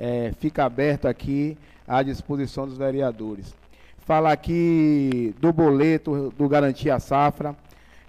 é, 0.01 0.33
fica 0.39 0.65
aberto 0.65 1.07
aqui 1.07 1.59
à 1.87 2.03
disposição 2.03 2.67
dos 2.67 2.79
vereadores. 2.79 3.55
Fala 4.07 4.33
aqui 4.33 5.35
do 5.41 5.53
boleto 5.53 6.33
do 6.37 6.49
Garantia 6.49 6.99
Safra. 6.99 7.55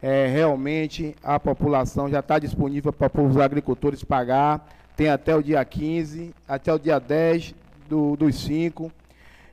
É, 0.01 0.25
realmente 0.27 1.15
a 1.23 1.39
população 1.39 2.09
já 2.09 2.21
está 2.21 2.39
disponível 2.39 2.91
para 2.91 3.21
os 3.21 3.37
agricultores 3.37 4.03
pagar. 4.03 4.67
Tem 4.95 5.09
até 5.09 5.35
o 5.35 5.43
dia 5.43 5.63
15, 5.63 6.33
até 6.47 6.73
o 6.73 6.79
dia 6.79 6.99
10 6.99 7.53
do, 7.87 8.15
dos 8.15 8.35
5. 8.43 8.91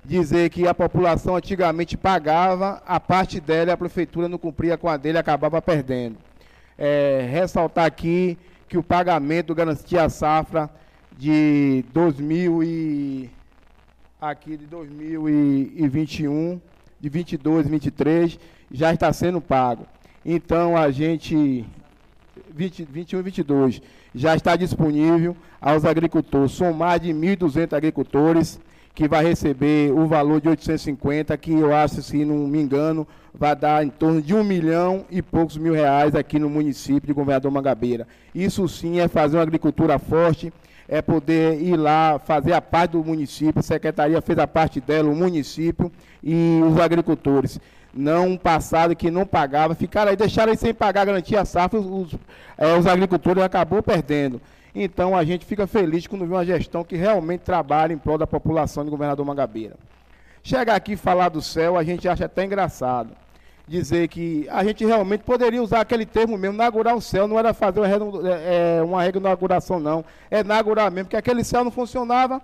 Dizer 0.04 0.48
que 0.48 0.66
a 0.66 0.72
população 0.72 1.36
antigamente 1.36 1.96
pagava, 1.96 2.82
a 2.86 2.98
parte 2.98 3.40
dela 3.40 3.74
a 3.74 3.76
prefeitura 3.76 4.28
não 4.28 4.38
cumpria 4.38 4.78
com 4.78 4.88
a 4.88 4.96
dele 4.96 5.18
acabava 5.18 5.60
perdendo. 5.60 6.16
É, 6.78 7.28
ressaltar 7.30 7.84
aqui 7.84 8.38
que 8.68 8.78
o 8.78 8.82
pagamento 8.82 9.48
do 9.48 9.54
Garantia 9.54 10.08
Safra 10.08 10.70
de 11.18 11.84
2000 11.92 12.62
e 12.62 13.30
aqui 14.20 14.56
de 14.56 14.66
2021, 14.66 16.60
de 17.00 17.08
22, 17.08 17.68
23, 17.68 18.38
já 18.70 18.92
está 18.92 19.12
sendo 19.12 19.40
pago. 19.40 19.86
Então 20.24 20.76
a 20.76 20.90
gente 20.90 21.64
20, 22.50 22.84
21 22.90 23.20
e 23.20 23.22
22 23.22 23.82
já 24.14 24.34
está 24.34 24.56
disponível 24.56 25.36
aos 25.60 25.84
agricultores. 25.84 26.52
São 26.52 26.72
mais 26.72 27.00
de 27.00 27.10
1.200 27.10 27.76
agricultores 27.76 28.60
que 28.92 29.06
vai 29.06 29.24
receber 29.24 29.92
o 29.92 30.08
valor 30.08 30.40
de 30.40 30.48
850, 30.48 31.36
que 31.36 31.52
eu 31.52 31.72
acho, 31.72 32.02
se 32.02 32.24
não 32.24 32.48
me 32.48 32.60
engano, 32.60 33.06
vai 33.32 33.54
dar 33.54 33.86
em 33.86 33.90
torno 33.90 34.20
de 34.20 34.34
um 34.34 34.42
milhão 34.42 35.04
e 35.08 35.22
poucos 35.22 35.56
mil 35.56 35.72
reais 35.72 36.16
aqui 36.16 36.40
no 36.40 36.50
município 36.50 37.06
de 37.06 37.12
Governador 37.12 37.52
Mangabeira. 37.52 38.08
Isso 38.34 38.66
sim 38.66 38.98
é 38.98 39.06
fazer 39.06 39.36
uma 39.36 39.44
agricultura 39.44 40.00
forte, 40.00 40.52
é 40.88 41.02
poder 41.02 41.60
ir 41.60 41.76
lá 41.76 42.18
fazer 42.18 42.54
a 42.54 42.62
parte 42.62 42.92
do 42.92 43.04
município, 43.04 43.60
a 43.60 43.62
secretaria 43.62 44.20
fez 44.22 44.38
a 44.38 44.46
parte 44.46 44.80
dela, 44.80 45.10
o 45.10 45.14
município 45.14 45.92
e 46.22 46.60
os 46.66 46.80
agricultores. 46.80 47.60
Não 47.92 48.36
passado 48.36 48.96
que 48.96 49.10
não 49.10 49.26
pagava, 49.26 49.74
ficaram 49.74 50.10
aí, 50.10 50.16
deixaram 50.16 50.52
aí 50.52 50.56
sem 50.58 50.72
pagar 50.72 51.02
a 51.02 51.04
garantia 51.04 51.44
safra, 51.44 51.78
os, 51.78 52.14
é, 52.56 52.74
os 52.76 52.86
agricultores 52.86 53.42
acabou 53.42 53.82
perdendo. 53.82 54.40
Então 54.74 55.16
a 55.16 55.24
gente 55.24 55.44
fica 55.44 55.66
feliz 55.66 56.06
quando 56.06 56.26
vê 56.26 56.32
uma 56.32 56.44
gestão 56.44 56.84
que 56.84 56.96
realmente 56.96 57.40
trabalha 57.40 57.92
em 57.92 57.98
prol 57.98 58.16
da 58.16 58.26
população 58.26 58.84
de 58.84 58.90
governador 58.90 59.26
Mangabeira. 59.26 59.76
Chegar 60.42 60.76
aqui 60.76 60.92
e 60.92 60.96
falar 60.96 61.28
do 61.28 61.42
céu, 61.42 61.76
a 61.76 61.82
gente 61.82 62.08
acha 62.08 62.24
até 62.24 62.44
engraçado. 62.44 63.10
Dizer 63.68 64.08
que 64.08 64.46
a 64.48 64.64
gente 64.64 64.82
realmente 64.86 65.24
poderia 65.24 65.62
usar 65.62 65.82
aquele 65.82 66.06
termo 66.06 66.38
mesmo, 66.38 66.54
inaugurar 66.54 66.96
o 66.96 67.02
céu, 67.02 67.28
não 67.28 67.38
era 67.38 67.52
fazer 67.52 67.80
uma, 67.80 68.26
é, 68.26 68.80
uma 68.82 69.06
inauguração, 69.06 69.78
não. 69.78 70.02
É 70.30 70.40
inaugurar 70.40 70.90
mesmo, 70.90 71.04
porque 71.04 71.16
aquele 71.18 71.44
céu 71.44 71.62
não 71.62 71.70
funcionava, 71.70 72.40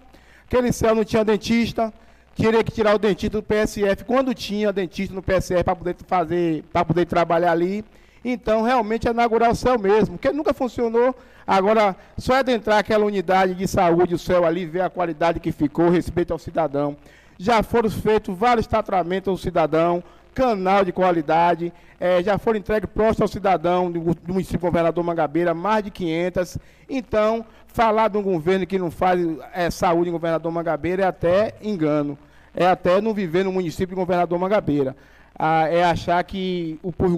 aquele 0.46 0.70
céu 0.70 0.94
não 0.94 1.02
tinha 1.02 1.24
dentista, 1.24 1.90
teria 2.36 2.62
que 2.62 2.70
tirar 2.70 2.94
o 2.94 2.98
dentista 2.98 3.38
do 3.38 3.42
PSF, 3.42 4.04
quando 4.04 4.34
tinha 4.34 4.70
dentista 4.70 5.14
no 5.14 5.22
PSF 5.22 5.64
para 5.64 5.74
poder 5.74 5.96
fazer, 6.06 6.62
para 6.70 6.84
poder 6.84 7.06
trabalhar 7.06 7.52
ali. 7.52 7.82
Então, 8.22 8.60
realmente 8.60 9.08
é 9.08 9.10
inaugurar 9.10 9.50
o 9.50 9.56
céu 9.56 9.78
mesmo, 9.78 10.18
porque 10.18 10.30
nunca 10.30 10.52
funcionou. 10.52 11.16
Agora, 11.46 11.96
só 12.18 12.34
é 12.34 12.38
adentrar 12.40 12.78
aquela 12.78 13.06
unidade 13.06 13.54
de 13.54 13.66
saúde, 13.66 14.14
o 14.14 14.18
céu 14.18 14.44
ali, 14.44 14.66
ver 14.66 14.82
a 14.82 14.90
qualidade 14.90 15.40
que 15.40 15.52
ficou, 15.52 15.88
respeito 15.88 16.34
ao 16.34 16.38
cidadão. 16.38 16.96
Já 17.38 17.62
foram 17.62 17.90
feitos 17.90 18.36
vários 18.36 18.66
tratamentos 18.66 19.28
ao 19.28 19.36
cidadão, 19.36 20.02
canal 20.34 20.84
de 20.84 20.92
qualidade, 20.92 21.72
é, 21.98 22.22
já 22.22 22.36
foram 22.36 22.58
entregues 22.58 22.90
postos 22.92 23.22
ao 23.22 23.28
cidadão 23.28 23.90
do, 23.90 24.00
do 24.14 24.32
município 24.32 24.60
governador 24.60 25.02
Mangabeira, 25.04 25.54
mais 25.54 25.84
de 25.84 25.90
500. 25.90 26.58
Então, 26.88 27.44
falar 27.68 28.08
de 28.08 28.18
um 28.18 28.22
governo 28.22 28.66
que 28.66 28.78
não 28.78 28.90
faz 28.90 29.20
é, 29.54 29.70
saúde 29.70 30.10
em 30.10 30.12
governador 30.12 30.50
Mangabeira 30.52 31.04
é 31.04 31.06
até 31.06 31.54
engano. 31.62 32.18
É 32.54 32.66
até 32.66 33.00
não 33.00 33.14
viver 33.14 33.44
no 33.44 33.52
município 33.52 33.94
de 33.94 33.94
governador 33.94 34.38
Mangabeira. 34.38 34.96
Ah, 35.36 35.68
é 35.68 35.82
achar 35.82 36.22
que 36.22 36.78
o 36.82 36.92
povo 36.92 37.16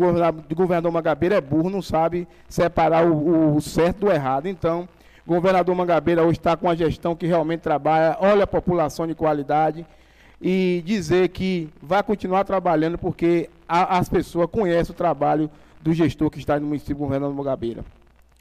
de 0.48 0.54
governador 0.54 0.90
Mangabeira 0.90 1.34
é 1.34 1.40
burro, 1.40 1.68
não 1.68 1.82
sabe 1.82 2.26
separar 2.48 3.06
o, 3.06 3.56
o 3.56 3.60
certo 3.60 4.06
do 4.06 4.10
errado. 4.10 4.46
Então, 4.46 4.88
governador 5.26 5.74
Mangabeira 5.74 6.22
hoje 6.22 6.38
está 6.38 6.56
com 6.56 6.66
uma 6.66 6.76
gestão 6.76 7.14
que 7.14 7.26
realmente 7.26 7.60
trabalha, 7.60 8.16
olha 8.20 8.44
a 8.44 8.46
população 8.46 9.06
de 9.06 9.14
qualidade 9.14 9.84
e 10.40 10.82
dizer 10.84 11.28
que 11.28 11.68
vai 11.82 12.02
continuar 12.02 12.44
trabalhando 12.44 12.98
porque 12.98 13.48
a, 13.68 13.98
as 13.98 14.08
pessoas 14.08 14.48
conhecem 14.50 14.92
o 14.92 14.96
trabalho 14.96 15.50
do 15.80 15.92
gestor 15.92 16.30
que 16.30 16.38
está 16.38 16.58
no 16.58 16.66
município 16.66 16.96
governador 16.96 17.34
Mangabeira. 17.34 17.84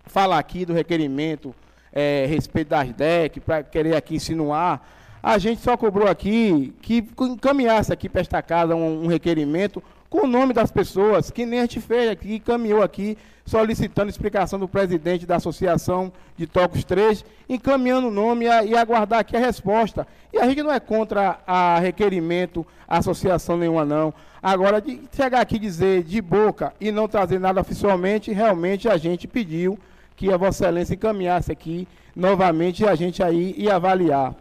Falar 0.06 0.40
aqui 0.40 0.65
do 0.65 0.74
requerimento, 0.74 1.53
é, 1.91 2.25
respeito 2.27 2.69
das 2.69 2.91
DEC, 2.91 3.40
para 3.40 3.64
querer 3.64 3.95
aqui 3.95 4.15
insinuar 4.15 4.82
a 5.25 5.40
gente 5.40 5.59
só 5.59 5.75
cobrou 5.75 6.07
aqui 6.07 6.72
que 6.83 7.03
encaminhasse 7.19 7.91
aqui 7.91 8.07
para 8.07 8.22
esta 8.22 8.43
casa 8.43 8.75
um, 8.75 9.06
um, 9.06 9.07
requerimento 9.07 9.82
com 10.16 10.26
o 10.26 10.30
nome 10.30 10.53
das 10.53 10.72
pessoas, 10.72 11.30
que 11.30 11.45
nem 11.45 11.60
a 11.60 11.64
gente 11.64 11.82
fez 11.82 12.10
aqui, 12.10 12.40
caminhou 12.40 12.82
aqui, 12.82 13.18
solicitando 13.45 14.10
explicação 14.10 14.58
do 14.58 14.66
presidente 14.66 15.26
da 15.26 15.35
Associação 15.35 16.10
de 16.38 16.48
Tocos 16.48 16.85
3, 16.85 17.26
encaminhando 17.50 18.08
o 18.08 18.11
nome 18.11 18.45
e, 18.45 18.77
aguardar 18.77 19.19
aqui 19.19 19.35
a 19.35 19.42
resposta. 19.42 20.08
E 20.32 20.38
a 20.38 20.48
gente 20.48 20.64
não 20.64 20.72
é 20.72 20.80
contra 20.80 21.40
a 21.45 21.80
requerimento, 21.80 22.66
a 22.88 23.00
associação 23.00 23.58
nenhuma 23.58 23.84
não. 23.84 24.14
Agora, 24.42 24.80
de 24.80 25.02
chegar 25.14 25.42
aqui 25.42 25.60
dizer 25.60 26.03
de 26.03 26.22
boca 26.22 26.74
e 26.80 26.94
não 26.94 27.10
trazer 27.10 27.38
nada 27.38 27.60
oficialmente, 27.60 28.32
realmente 28.32 28.88
a 28.88 28.95
gente 28.95 29.27
pediu 29.27 29.77
que 30.16 30.32
a 30.32 30.38
Vossa 30.38 30.64
Excelência 30.64 30.94
encaminhasse 30.94 31.52
aqui 31.52 31.90
novamente 32.16 32.88
a 32.88 32.95
gente 32.95 33.22
aí 33.22 33.53
e 33.58 33.69
avaliar 33.69 34.34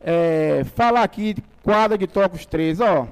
é, 0.00 0.64
falar 0.74 1.04
aqui 1.04 1.34
de 1.34 1.44
quadra 1.62 1.96
de 1.96 2.08
Tocos 2.08 2.44
3, 2.44 2.80
ó, 2.80 3.06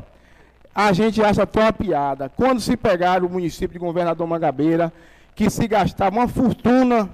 a 0.74 0.92
gente 0.92 1.22
acha 1.22 1.44
até 1.44 1.60
uma 1.60 1.72
piada. 1.72 2.28
Quando 2.28 2.60
se 2.60 2.76
pegaram 2.76 3.26
o 3.26 3.30
município 3.30 3.74
de 3.74 3.78
Governador 3.78 4.26
Mangabeira, 4.26 4.92
que 5.34 5.48
se 5.48 5.68
gastava 5.68 6.16
uma 6.16 6.28
fortuna 6.28 7.08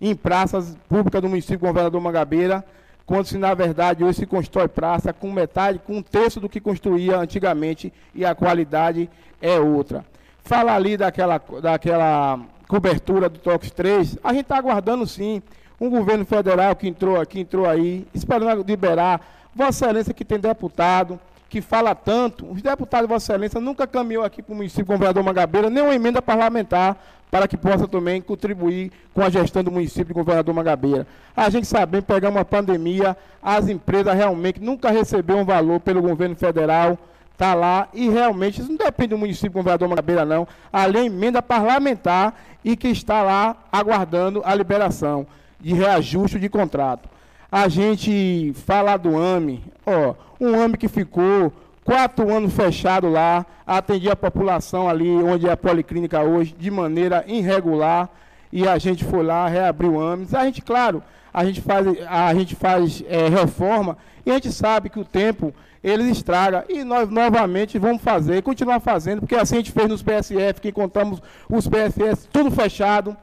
em 0.00 0.14
praças 0.14 0.76
públicas 0.88 1.22
do 1.22 1.28
município 1.28 1.58
de 1.58 1.66
Governador 1.66 2.00
Mangabeira, 2.00 2.64
quando 3.06 3.26
se 3.26 3.38
na 3.38 3.54
verdade 3.54 4.04
hoje 4.04 4.18
se 4.18 4.26
constrói 4.26 4.68
praça 4.68 5.12
com 5.12 5.32
metade, 5.32 5.78
com 5.78 5.96
um 5.96 6.02
terço 6.02 6.40
do 6.40 6.48
que 6.48 6.60
construía 6.60 7.16
antigamente 7.16 7.92
e 8.14 8.24
a 8.24 8.34
qualidade 8.34 9.08
é 9.40 9.58
outra. 9.58 10.04
Fala 10.42 10.74
ali 10.74 10.96
daquela, 10.96 11.40
daquela 11.62 12.40
cobertura 12.68 13.28
do 13.28 13.38
Tox 13.38 13.70
3, 13.70 14.18
a 14.22 14.32
gente 14.32 14.42
está 14.42 14.58
aguardando 14.58 15.06
sim 15.06 15.42
um 15.80 15.88
governo 15.88 16.24
federal 16.24 16.74
que 16.74 16.88
entrou 16.88 17.20
aqui, 17.20 17.40
entrou 17.40 17.66
aí, 17.66 18.06
esperando 18.12 18.64
liberar. 18.66 19.20
Vossa 19.54 19.86
Excelência 19.86 20.12
que 20.12 20.24
tem 20.24 20.38
deputado, 20.38 21.18
que 21.48 21.60
fala 21.60 21.94
tanto, 21.94 22.50
os 22.50 22.60
deputados 22.60 23.06
de 23.06 23.12
Vossa 23.12 23.32
Excelência 23.32 23.60
nunca 23.60 23.86
caminhou 23.86 24.24
aqui 24.24 24.42
para 24.42 24.52
o 24.52 24.56
município 24.56 24.86
governador 24.86 25.22
Mangabeira, 25.22 25.70
nem 25.70 25.82
uma 25.82 25.94
emenda 25.94 26.20
parlamentar 26.20 26.96
para 27.30 27.46
que 27.46 27.56
possa 27.56 27.86
também 27.86 28.20
contribuir 28.20 28.90
com 29.12 29.22
a 29.22 29.28
gestão 29.28 29.62
do 29.62 29.70
município 29.70 30.06
de 30.06 30.12
governador 30.14 30.54
Mangabeira. 30.54 31.06
A 31.36 31.48
gente 31.50 31.66
sabe, 31.66 32.00
pegar 32.02 32.30
uma 32.30 32.44
pandemia, 32.44 33.16
as 33.42 33.68
empresas 33.68 34.14
realmente 34.14 34.60
nunca 34.60 34.90
receberam 34.90 35.40
um 35.40 35.44
valor 35.44 35.80
pelo 35.80 36.02
governo 36.02 36.34
federal, 36.36 36.98
está 37.32 37.52
lá, 37.52 37.88
e 37.92 38.08
realmente 38.08 38.60
isso 38.60 38.70
não 38.70 38.78
depende 38.78 39.10
do 39.10 39.18
município 39.18 39.50
de 39.50 39.54
governador 39.54 39.88
Mangabeira, 39.88 40.24
não. 40.24 40.48
Ali 40.72 40.98
é 40.98 41.04
emenda 41.04 41.42
parlamentar 41.42 42.34
e 42.64 42.76
que 42.76 42.88
está 42.88 43.22
lá 43.22 43.56
aguardando 43.70 44.42
a 44.44 44.54
liberação 44.54 45.26
de 45.60 45.74
reajuste 45.74 46.38
de 46.38 46.48
contrato. 46.48 47.08
A 47.50 47.68
gente 47.68 48.52
fala 48.66 48.96
do 48.96 49.16
AME, 49.16 49.62
ó, 49.84 50.14
um 50.40 50.54
AME 50.54 50.76
que 50.76 50.88
ficou 50.88 51.52
quatro 51.84 52.28
anos 52.34 52.52
fechado 52.52 53.08
lá, 53.08 53.46
atendia 53.66 54.12
a 54.12 54.16
população 54.16 54.88
ali 54.88 55.08
onde 55.08 55.48
é 55.48 55.52
a 55.52 55.56
policlínica 55.56 56.20
hoje, 56.22 56.54
de 56.58 56.70
maneira 56.70 57.24
irregular, 57.26 58.08
e 58.52 58.66
a 58.66 58.76
gente 58.78 59.04
foi 59.04 59.22
lá, 59.22 59.46
reabriu 59.48 59.94
o 59.94 60.00
AMES. 60.00 60.34
A 60.34 60.44
gente, 60.44 60.62
claro, 60.62 61.02
a 61.32 61.44
gente 61.44 61.60
faz, 61.60 61.86
a 62.08 62.34
gente 62.34 62.56
faz 62.56 63.04
é, 63.06 63.28
reforma 63.28 63.96
e 64.24 64.30
a 64.30 64.34
gente 64.34 64.50
sabe 64.52 64.88
que 64.88 64.98
o 64.98 65.04
tempo 65.04 65.54
ele 65.84 66.10
estraga. 66.10 66.64
E 66.68 66.82
nós 66.82 67.08
novamente 67.08 67.78
vamos 67.78 68.02
fazer, 68.02 68.42
continuar 68.42 68.80
fazendo, 68.80 69.20
porque 69.20 69.36
assim 69.36 69.54
a 69.54 69.58
gente 69.58 69.72
fez 69.72 69.88
nos 69.88 70.02
PSF, 70.02 70.60
que 70.60 70.68
encontramos 70.68 71.22
os 71.48 71.68
PSF 71.68 72.26
tudo 72.32 72.50
fechado, 72.50 73.16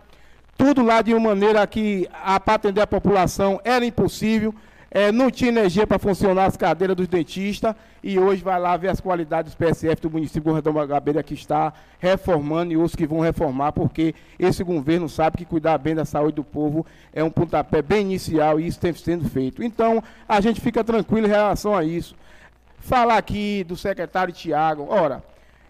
tudo 0.57 0.83
lá 0.83 1.01
de 1.01 1.13
uma 1.13 1.29
maneira 1.29 1.65
que, 1.67 2.07
para 2.45 2.55
atender 2.55 2.81
a 2.81 2.87
população, 2.87 3.59
era 3.63 3.85
impossível. 3.85 4.53
É, 4.95 5.11
não 5.11 5.31
tinha 5.31 5.49
energia 5.49 5.87
para 5.87 5.97
funcionar 5.97 6.45
as 6.45 6.55
cadeiras 6.55 6.95
dos 6.95 7.07
dentistas 7.07 7.73
e 8.03 8.19
hoje 8.19 8.43
vai 8.43 8.59
lá 8.59 8.77
ver 8.77 8.89
as 8.89 9.01
qualidades 9.01 9.51
dos 9.51 9.55
PSF 9.55 9.99
do 10.03 10.11
município 10.11 10.43
de 10.43 10.49
Gordão 10.51 10.73
Magabeira 10.73 11.23
que 11.23 11.33
está 11.33 11.73
reformando 11.97 12.73
e 12.73 12.77
os 12.77 12.95
que 12.95 13.07
vão 13.07 13.19
reformar, 13.19 13.71
porque 13.71 14.13
esse 14.37 14.63
governo 14.63 15.09
sabe 15.09 15.39
que 15.39 15.45
cuidar 15.45 15.79
bem 15.79 15.95
da 15.95 16.05
saúde 16.05 16.35
do 16.35 16.43
povo 16.43 16.85
é 17.11 17.23
um 17.23 17.31
pontapé 17.31 17.81
bem 17.81 18.01
inicial 18.01 18.59
e 18.59 18.67
isso 18.67 18.79
tem 18.79 18.93
sendo 18.93 19.27
feito. 19.27 19.63
Então, 19.63 20.03
a 20.29 20.39
gente 20.39 20.61
fica 20.61 20.83
tranquilo 20.83 21.25
em 21.25 21.31
relação 21.31 21.75
a 21.75 21.83
isso. 21.83 22.15
Falar 22.77 23.17
aqui 23.17 23.63
do 23.63 23.75
secretário 23.75 24.31
Tiago, 24.31 24.85
ora, 24.87 25.23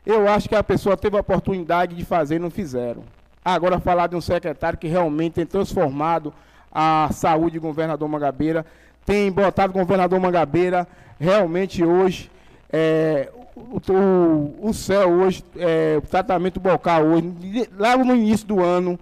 eu 0.06 0.27
acho 0.27 0.50
que 0.50 0.56
a 0.56 0.64
pessoa 0.64 0.98
teve 0.98 1.16
a 1.16 1.22
oportunidade 1.22 1.95
de 1.95 2.03
fazer 2.03 2.35
e 2.35 2.40
não 2.40 2.52
fizeram. 2.52 3.03
Agora 3.45 3.80
falar 3.80 4.08
de 4.08 4.18
um 4.18 4.22
secretário 4.22 4.77
que 4.77 4.88
realmente 4.90 5.35
tem 5.35 5.45
transformado 5.45 6.34
a 6.69 7.08
saúde 7.14 7.58
do 7.58 7.61
governador 7.61 8.10
Mangabeira, 8.10 8.66
tem 9.06 9.32
botado 9.32 9.72
o 9.72 9.80
governador 9.80 10.20
Mangabeira 10.20 10.88
realmente 11.20 11.84
hoje, 11.84 12.30
é, 12.72 13.30
o, 13.56 14.70
o, 14.70 14.74
céu 14.74 15.10
hoje, 15.10 15.44
é, 15.58 15.96
o 15.98 16.02
tratamento 16.02 16.60
bocal 16.60 17.04
hoje, 17.04 17.34
logo 17.78 18.04
no 18.04 18.16
início 18.16 18.48
do 18.48 18.62
ano, 18.62 19.00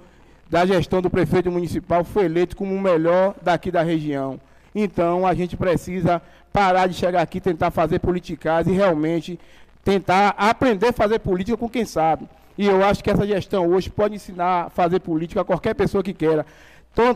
da 0.49 0.65
gestão 0.65 1.01
do 1.01 1.09
prefeito 1.09 1.49
municipal, 1.49 2.03
foi 2.03 2.25
eleito 2.25 2.55
como 2.55 2.75
o 2.75 2.81
melhor 2.81 3.33
daqui 3.41 3.71
da 3.71 3.81
região. 3.81 4.39
Então, 4.75 5.25
a 5.25 5.33
gente 5.33 5.55
precisa 5.55 6.21
parar 6.51 6.87
de 6.87 6.93
chegar 6.93 7.21
aqui, 7.21 7.39
tentar 7.39 7.71
fazer 7.71 7.99
politicagem 7.99 8.73
e 8.73 8.77
realmente 8.77 9.39
tentar 9.83 10.35
aprender 10.37 10.87
a 10.87 10.93
fazer 10.93 11.19
política 11.19 11.57
com 11.57 11.69
quem 11.69 11.85
sabe. 11.85 12.27
E 12.57 12.67
eu 12.67 12.83
acho 12.83 13.03
que 13.03 13.09
essa 13.09 13.25
gestão 13.25 13.67
hoje 13.67 13.89
pode 13.89 14.15
ensinar 14.15 14.65
a 14.65 14.69
fazer 14.69 14.99
política 14.99 15.41
a 15.41 15.45
qualquer 15.45 15.73
pessoa 15.73 16.03
que 16.03 16.13
queira. 16.13 16.45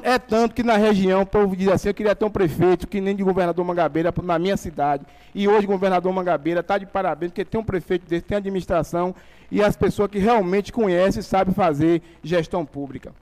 É 0.04 0.18
tanto 0.18 0.56
que 0.56 0.64
na 0.64 0.78
região 0.78 1.24
o 1.24 1.26
povo 1.26 1.54
diz 1.54 1.68
assim, 1.68 1.90
eu 1.90 1.94
queria 1.94 2.16
ter 2.16 2.24
um 2.24 2.30
prefeito 2.30 2.88
que 2.88 3.02
nem 3.02 3.14
de 3.14 3.24
governador 3.24 3.64
Mangabeira 3.66 4.14
na 4.24 4.40
minha 4.40 4.56
cidade. 4.56 5.06
E 5.34 5.48
hoje 5.50 5.66
o 5.66 5.70
governador 5.70 6.14
Mangabeira 6.14 6.62
está 6.62 6.78
de 6.78 6.86
parabéns, 6.86 7.32
porque 7.32 7.44
tem 7.44 7.60
um 7.60 7.64
prefeito 7.64 8.08
desse, 8.08 8.24
tem 8.24 8.38
administração 8.38 9.14
e 9.52 9.62
as 9.62 9.76
pessoas 9.76 10.10
que 10.10 10.18
realmente 10.18 10.72
conhecem 10.72 11.20
e 11.20 11.24
sabem 11.24 11.54
fazer 11.54 12.02
gestão 12.24 12.66
pública. 12.66 13.14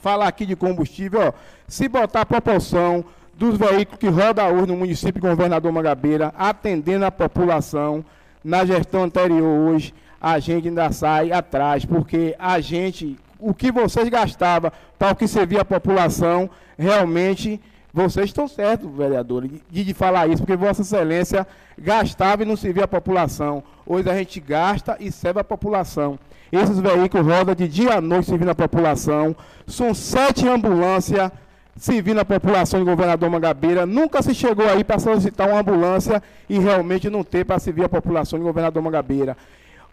falar 0.00 0.28
aqui 0.28 0.46
de 0.46 0.56
combustível, 0.56 1.20
ó, 1.20 1.32
se 1.68 1.88
botar 1.88 2.22
a 2.22 2.26
proporção 2.26 3.04
dos 3.34 3.58
veículos 3.58 3.98
que 3.98 4.08
rodam 4.08 4.50
hoje 4.54 4.66
no 4.66 4.76
município 4.76 5.20
de 5.20 5.28
Governador 5.28 5.70
Mangabeira, 5.72 6.32
atendendo 6.38 7.04
a 7.04 7.10
população, 7.10 8.04
na 8.42 8.64
gestão 8.64 9.02
anterior 9.02 9.42
hoje, 9.42 9.92
a 10.20 10.38
gente 10.38 10.68
ainda 10.68 10.90
sai 10.92 11.32
atrás, 11.32 11.84
porque 11.84 12.34
a 12.38 12.60
gente, 12.60 13.18
o 13.38 13.54
que 13.54 13.70
vocês 13.70 14.08
gastavam 14.08 14.70
para 14.98 15.12
o 15.12 15.16
que 15.16 15.28
servia 15.28 15.62
a 15.62 15.64
população, 15.64 16.48
realmente 16.78 17.60
vocês 17.92 18.26
estão 18.26 18.46
certos, 18.46 18.90
vereador, 18.94 19.48
de, 19.48 19.84
de 19.84 19.94
falar 19.94 20.28
isso, 20.28 20.42
porque 20.42 20.54
Vossa 20.56 20.82
Excelência 20.82 21.46
gastava 21.78 22.42
e 22.42 22.46
não 22.46 22.56
servia 22.56 22.84
a 22.84 22.88
população. 22.88 23.62
Hoje 23.86 24.10
a 24.10 24.14
gente 24.14 24.38
gasta 24.38 24.96
e 25.00 25.10
serve 25.10 25.40
a 25.40 25.44
população. 25.44 26.18
Esses 26.52 26.78
veículos 26.78 27.26
rodam 27.26 27.54
de 27.54 27.66
dia 27.66 27.94
a 27.94 28.00
noite 28.00 28.26
servindo 28.26 28.50
a 28.50 28.54
população. 28.54 29.34
São 29.66 29.94
sete 29.94 30.46
ambulâncias 30.46 31.30
servindo 31.76 32.20
a 32.20 32.24
população 32.24 32.80
de 32.80 32.86
Governador 32.86 33.30
Mangabeira. 33.30 33.86
Nunca 33.86 34.22
se 34.22 34.34
chegou 34.34 34.68
aí 34.68 34.82
para 34.84 34.98
solicitar 34.98 35.48
uma 35.48 35.60
ambulância 35.60 36.22
e 36.48 36.58
realmente 36.58 37.10
não 37.10 37.22
ter 37.22 37.44
para 37.44 37.58
servir 37.58 37.84
a 37.84 37.88
população 37.88 38.38
de 38.38 38.44
Governador 38.44 38.82
Mangabeira. 38.82 39.36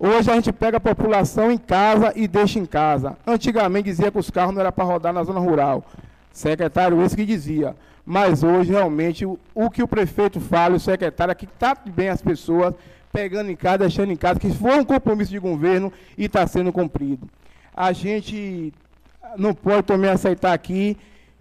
Hoje 0.05 0.29
a 0.29 0.35
gente 0.35 0.51
pega 0.51 0.75
a 0.75 0.81
população 0.81 1.49
em 1.49 1.57
casa 1.57 2.11
e 2.13 2.27
deixa 2.27 2.59
em 2.59 2.65
casa. 2.65 3.15
Antigamente 3.25 3.85
dizia 3.85 4.11
que 4.11 4.17
os 4.19 4.29
carros 4.29 4.53
não 4.53 4.59
eram 4.59 4.69
para 4.73 4.83
rodar 4.83 5.13
na 5.13 5.23
zona 5.23 5.39
rural. 5.39 5.85
Secretário, 6.29 7.01
esse 7.01 7.15
que 7.15 7.25
dizia. 7.25 7.73
Mas 8.05 8.43
hoje, 8.43 8.73
realmente, 8.73 9.25
o, 9.25 9.39
o 9.55 9.69
que 9.69 9.81
o 9.81 9.87
prefeito 9.87 10.41
fala, 10.41 10.75
o 10.75 10.79
secretário, 10.79 11.31
é 11.31 11.35
que 11.35 11.45
está 11.45 11.73
bem 11.73 12.09
as 12.09 12.21
pessoas, 12.21 12.75
pegando 13.13 13.49
em 13.49 13.55
casa, 13.55 13.77
deixando 13.77 14.11
em 14.11 14.17
casa, 14.17 14.41
que 14.41 14.49
foi 14.51 14.77
um 14.77 14.83
compromisso 14.83 15.31
de 15.31 15.39
governo 15.39 15.89
e 16.17 16.25
está 16.25 16.45
sendo 16.45 16.73
cumprido. 16.73 17.25
A 17.73 17.93
gente 17.93 18.73
não 19.37 19.53
pode 19.53 19.83
também 19.83 20.09
aceitar 20.09 20.51
aqui, 20.51 20.97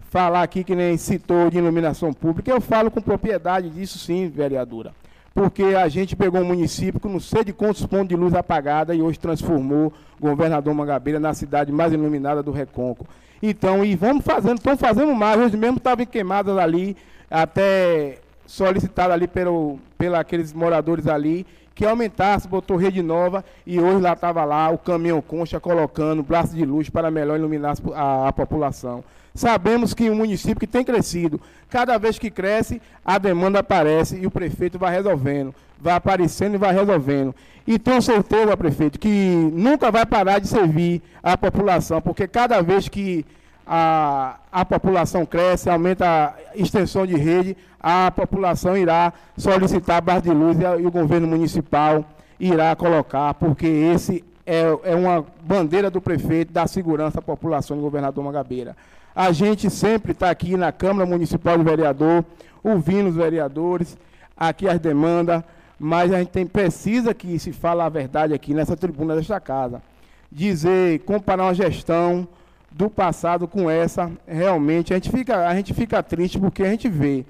falar 0.09 0.41
aqui 0.41 0.63
que 0.63 0.73
nem 0.73 0.95
citou 0.95 1.49
de 1.49 1.57
iluminação 1.57 2.13
pública. 2.13 2.49
Eu 2.49 2.61
falo 2.61 2.89
com 2.89 3.01
propriedade 3.01 3.69
disso 3.69 3.99
sim, 3.99 4.29
vereadora. 4.29 4.93
Porque 5.33 5.63
a 5.63 5.87
gente 5.87 6.15
pegou 6.15 6.41
um 6.41 6.45
município 6.45 6.99
com 6.99 7.09
não 7.09 7.19
sei 7.19 7.43
de 7.43 7.53
quantos 7.53 7.85
pontos 7.85 8.09
de 8.09 8.15
luz 8.15 8.35
apagada 8.35 8.93
e 8.93 9.01
hoje 9.01 9.17
transformou 9.17 9.91
o 10.19 10.27
governador 10.27 10.73
Mangabeira 10.73 11.19
na 11.19 11.33
cidade 11.33 11.71
mais 11.71 11.91
iluminada 11.91 12.43
do 12.43 12.51
Recôncavo. 12.51 13.09
Então, 13.41 13.83
e 13.83 13.95
vamos 13.95 14.23
fazendo, 14.23 14.57
estão 14.57 14.77
fazendo 14.77 15.13
mais. 15.15 15.39
Hoje 15.39 15.57
mesmo 15.57 15.77
estavam 15.77 16.05
queimadas 16.05 16.57
ali, 16.57 16.95
até 17.29 18.19
solicitadas 18.45 19.13
ali 19.13 19.27
pelo, 19.27 19.79
pela 19.97 20.19
aqueles 20.19 20.53
moradores 20.53 21.07
ali, 21.07 21.45
que 21.73 21.83
aumentasse, 21.83 22.47
botou 22.47 22.77
rede 22.77 23.01
nova 23.01 23.43
e 23.65 23.79
hoje 23.79 23.99
lá 23.99 24.13
estava 24.13 24.45
lá 24.45 24.69
o 24.69 24.77
caminhão 24.77 25.21
concha 25.21 25.59
colocando 25.59 26.21
braço 26.21 26.55
de 26.55 26.63
luz 26.63 26.89
para 26.89 27.09
melhor 27.09 27.37
iluminar 27.37 27.75
a, 27.95 28.27
a 28.27 28.33
população. 28.33 29.03
Sabemos 29.35 29.93
que 29.93 30.09
um 30.09 30.15
município 30.15 30.59
que 30.59 30.67
tem 30.67 30.83
crescido, 30.83 31.41
cada 31.69 31.97
vez 31.97 32.19
que 32.19 32.29
cresce, 32.29 32.81
a 33.03 33.17
demanda 33.17 33.59
aparece 33.59 34.17
e 34.17 34.27
o 34.27 34.31
prefeito 34.31 34.77
vai 34.77 34.93
resolvendo, 34.93 35.55
vai 35.81 35.95
aparecendo 35.95 36.53
e 36.53 36.57
vai 36.57 36.73
resolvendo. 36.73 37.33
E 37.65 37.79
tenho 37.79 38.01
certeza, 38.01 38.55
prefeito, 38.55 38.99
que 38.99 39.33
nunca 39.53 39.89
vai 39.89 40.05
parar 40.05 40.39
de 40.39 40.47
servir 40.47 41.01
a 41.23 41.35
população, 41.35 41.99
porque 41.99 42.27
cada 42.27 42.61
vez 42.61 42.87
que 42.87 43.25
a, 43.65 44.35
a 44.51 44.65
população 44.65 45.25
cresce, 45.25 45.69
aumenta 45.69 46.05
a 46.05 46.33
extensão 46.55 47.07
de 47.07 47.15
rede, 47.15 47.57
a 47.79 48.11
população 48.11 48.77
irá 48.77 49.13
solicitar 49.37 50.01
barra 50.01 50.19
de 50.19 50.29
luz 50.29 50.57
e, 50.59 50.63
e, 50.63 50.85
o 50.85 50.91
governo 50.91 51.27
municipal 51.27 52.05
irá 52.39 52.75
colocar, 52.75 53.33
porque 53.33 53.65
esse 53.65 54.23
é, 54.45 54.63
é 54.83 54.95
uma 54.95 55.25
bandeira 55.41 55.89
do 55.89 56.01
prefeito 56.01 56.51
da 56.51 56.67
segurança 56.67 57.19
à 57.19 57.21
população 57.21 57.77
do 57.77 57.83
governador 57.83 58.23
Magabeira. 58.23 58.75
A 59.15 59.31
gente 59.31 59.69
sempre 59.69 60.11
está 60.11 60.29
aqui 60.29 60.57
na 60.57 60.71
Câmara 60.71 61.05
Municipal 61.05 61.57
de 61.57 61.63
Vereador, 61.63 62.25
ouvindo 62.63 63.09
os 63.09 63.15
vereadores, 63.15 63.97
aqui 64.35 64.67
as 64.67 64.79
demandas, 64.79 65.43
mas 65.79 66.11
a 66.11 66.19
gente 66.19 66.29
tem, 66.29 66.45
precisa 66.45 67.13
que 67.13 67.37
se 67.37 67.51
fale 67.51 67.81
a 67.81 67.89
verdade 67.89 68.33
aqui 68.33 68.53
nessa 68.53 68.75
tribuna 68.75 69.15
desta 69.15 69.39
casa. 69.39 69.81
Dizer, 70.31 70.99
comparar 71.01 71.43
uma 71.43 71.53
gestão 71.53 72.27
do 72.71 72.89
passado 72.89 73.47
com 73.47 73.69
essa, 73.69 74.11
realmente 74.27 74.93
a 74.93 74.95
gente 74.95 75.11
fica, 75.11 75.47
a 75.47 75.55
gente 75.55 75.73
fica 75.73 76.01
triste 76.01 76.39
porque 76.39 76.63
a 76.63 76.69
gente 76.69 76.89
vê 76.89 77.23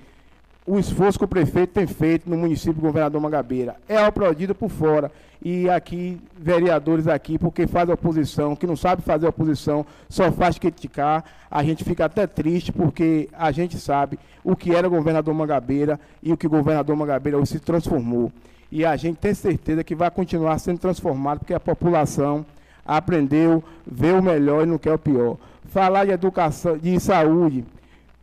o 0.66 0.80
esforço 0.80 1.20
que 1.20 1.26
o 1.26 1.28
prefeito 1.28 1.74
tem 1.74 1.86
feito 1.86 2.30
no 2.30 2.38
município 2.38 2.76
do 2.76 2.82
governador 2.82 3.22
Mangabeira. 3.22 3.76
É 3.88 3.98
aplaudido 3.98 4.56
por 4.56 4.70
fora. 4.70 5.12
E 5.46 5.70
aqui, 5.70 6.22
vereadores 6.38 7.06
aqui, 7.06 7.38
porque 7.38 7.68
faz 7.68 7.90
oposição, 7.90 8.56
que 8.56 8.66
não 8.66 8.78
sabe 8.78 9.02
fazer 9.02 9.28
oposição, 9.28 9.86
só 10.08 10.32
faz 10.32 10.58
criticar. 10.58 11.26
A 11.52 11.62
gente 11.64 11.84
fica 11.84 12.06
até 12.06 12.26
triste 12.26 12.72
porque 12.72 13.30
a 13.34 13.52
gente 13.52 13.78
sabe 13.78 14.18
o 14.42 14.56
que 14.56 14.74
era 14.74 14.88
o 14.88 14.92
governador 14.92 15.34
Mangabeira 15.34 16.00
e 16.22 16.32
o 16.32 16.38
que 16.38 16.48
o 16.48 16.50
governador 16.50 16.96
Mangabeira 16.96 17.46
se 17.46 17.60
transformou. 17.60 18.32
E 18.72 18.86
a 18.86 18.96
gente 18.96 19.18
tem 19.18 19.34
certeza 19.34 19.84
que 19.84 19.94
vai 19.94 20.10
continuar 20.10 20.58
sendo 20.60 20.80
transformado, 20.80 21.40
porque 21.40 21.54
a 21.54 21.60
população 21.60 22.46
aprendeu, 22.86 23.62
vê 23.86 24.14
o 24.14 24.22
melhor 24.24 24.64
e 24.64 24.66
não 24.66 24.78
quer 24.78 24.94
o 24.94 25.00
pior. 25.00 25.38
Falar 25.66 26.06
de 26.06 26.12
educação, 26.12 26.78
de 26.78 26.98
saúde, 27.02 27.66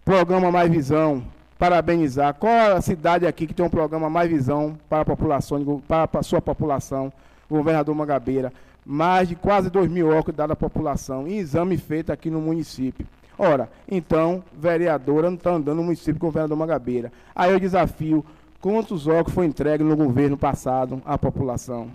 programa 0.05 0.51
Mais 0.51 0.71
Visão, 0.71 1.23
parabenizar. 1.61 2.33
Qual 2.33 2.75
a 2.75 2.81
cidade 2.81 3.27
aqui 3.27 3.47
que 3.47 3.53
tem 3.53 3.65
um 3.65 3.69
programa 3.69 4.09
Mais 4.09 4.31
Visão 4.31 4.79
para 4.89 5.03
a 5.03 5.05
população, 5.05 5.83
para 5.87 6.09
a 6.15 6.23
sua 6.23 6.41
população, 6.41 7.13
governador 7.51 7.95
Mangabeira? 7.95 8.51
Mais 8.85 9.29
de 9.29 9.37
quase 9.37 9.69
2 9.69 9.91
mil 9.91 10.09
óculos 10.09 10.35
dados 10.35 10.55
à 10.55 10.57
população, 10.57 11.29
em 11.29 11.37
exame 11.37 11.77
feito 11.77 12.11
aqui 12.11 12.31
no 12.31 12.41
município. 12.41 13.07
Ora, 13.39 13.69
então, 13.87 14.43
vereadora 14.59 15.29
não 15.29 15.37
está 15.37 15.51
andando 15.51 15.77
no 15.77 15.85
município 15.85 16.19
governador 16.19 16.57
Mangabeira. 16.57 17.13
Aí 17.37 17.53
eu 17.53 17.61
desafio, 17.61 18.25
quantos 18.59 19.07
óculos 19.07 19.35
foi 19.35 19.45
entregue 19.45 19.85
no 19.85 19.95
governo 19.95 20.39
passado 20.39 21.03
à 21.05 21.19
população? 21.19 21.89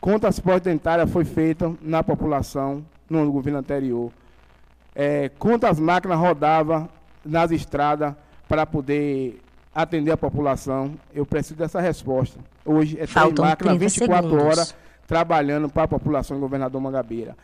Quantas 0.00 0.40
portas 0.40 0.72
dentárias 0.72 1.10
foi 1.10 1.26
feita 1.26 1.70
na 1.82 2.02
população 2.02 2.82
no 3.10 3.30
governo 3.30 3.58
anterior? 3.58 4.10
É, 4.94 5.30
quantas 5.38 5.78
máquinas 5.78 6.18
rodavam 6.18 6.88
nas 7.22 7.50
estradas 7.50 8.14
para 8.48 8.66
poder 8.66 9.40
atender 9.74 10.12
a 10.12 10.16
população. 10.16 10.94
Eu 11.14 11.26
preciso 11.26 11.56
dessa 11.56 11.80
resposta. 11.80 12.38
Hoje 12.64 12.98
é 12.98 13.06
três 13.06 13.32
máquinas 13.34 13.76
24 13.76 14.28
segundos. 14.28 14.46
horas 14.46 14.74
trabalhando 15.06 15.68
para 15.68 15.84
a 15.84 15.88
população 15.88 16.36
do 16.36 16.40
governador 16.40 16.80
Mangabeira. 16.80 17.36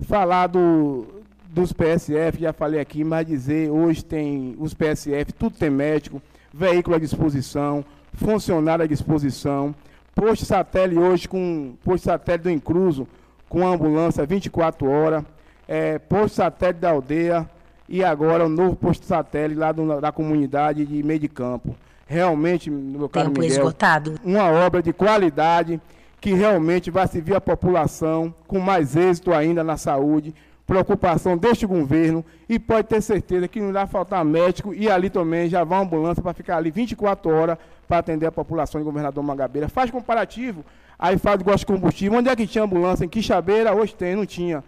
Falar 0.00 0.48
do, 0.48 1.06
dos 1.48 1.72
PSF, 1.72 2.40
já 2.40 2.52
falei 2.52 2.80
aqui, 2.80 3.02
mas 3.02 3.26
dizer, 3.26 3.70
hoje 3.70 4.04
tem 4.04 4.54
os 4.58 4.74
PSF, 4.74 5.32
tudo 5.32 5.56
tem 5.56 5.70
médico, 5.70 6.20
veículo 6.52 6.96
à 6.96 6.98
disposição, 6.98 7.84
funcionário 8.12 8.84
à 8.84 8.86
disposição, 8.86 9.74
posto 10.14 10.44
satélite 10.44 10.98
hoje 10.98 11.28
com 11.28 11.74
posto 11.82 12.04
satélite 12.04 12.44
do 12.44 12.50
Incruso, 12.50 13.08
com 13.48 13.66
ambulância 13.66 14.26
24 14.26 14.88
horas, 14.88 15.24
é, 15.66 15.98
posto 15.98 16.34
satélite 16.36 16.80
da 16.80 16.90
aldeia, 16.90 17.48
e 17.88 18.02
agora 18.02 18.46
o 18.46 18.48
novo 18.48 18.76
posto 18.76 19.06
satélite 19.06 19.58
lá 19.58 19.72
do, 19.72 20.00
da 20.00 20.10
comunidade 20.12 20.84
de 20.84 21.02
meio 21.02 21.20
de 21.20 21.28
campo. 21.28 21.74
Realmente, 22.06 22.70
meu 22.70 23.08
caro 23.08 23.28
Tempo 23.28 23.40
Miguel, 23.40 23.56
esgotado. 23.56 24.14
uma 24.24 24.50
obra 24.50 24.82
de 24.82 24.92
qualidade 24.92 25.80
que 26.20 26.32
realmente 26.32 26.90
vai 26.90 27.06
servir 27.06 27.34
a 27.34 27.40
população 27.40 28.34
com 28.46 28.58
mais 28.60 28.96
êxito 28.96 29.32
ainda 29.32 29.62
na 29.62 29.76
saúde, 29.76 30.34
preocupação 30.66 31.36
deste 31.36 31.66
governo 31.66 32.24
e 32.48 32.58
pode 32.58 32.88
ter 32.88 33.00
certeza 33.00 33.46
que 33.46 33.60
não 33.60 33.70
irá 33.70 33.86
faltar 33.86 34.24
médico 34.24 34.74
e 34.74 34.90
ali 34.90 35.08
também 35.08 35.48
já 35.48 35.62
vai 35.62 35.78
uma 35.78 35.84
ambulância 35.84 36.22
para 36.22 36.32
ficar 36.32 36.56
ali 36.56 36.70
24 36.70 37.30
horas 37.30 37.58
para 37.86 37.98
atender 37.98 38.26
a 38.26 38.32
população 38.32 38.80
de 38.80 38.84
governador 38.84 39.22
Magabeira. 39.22 39.68
Faz 39.68 39.90
comparativo, 39.90 40.64
aí 40.98 41.18
faz 41.18 41.40
gosto 41.42 41.60
de 41.60 41.66
combustível. 41.66 42.18
Onde 42.18 42.28
é 42.28 42.34
que 42.34 42.46
tinha 42.46 42.64
ambulância? 42.64 43.04
Em 43.04 43.08
Quixabeira, 43.08 43.74
hoje 43.74 43.94
tem, 43.94 44.16
não 44.16 44.26
tinha. 44.26 44.64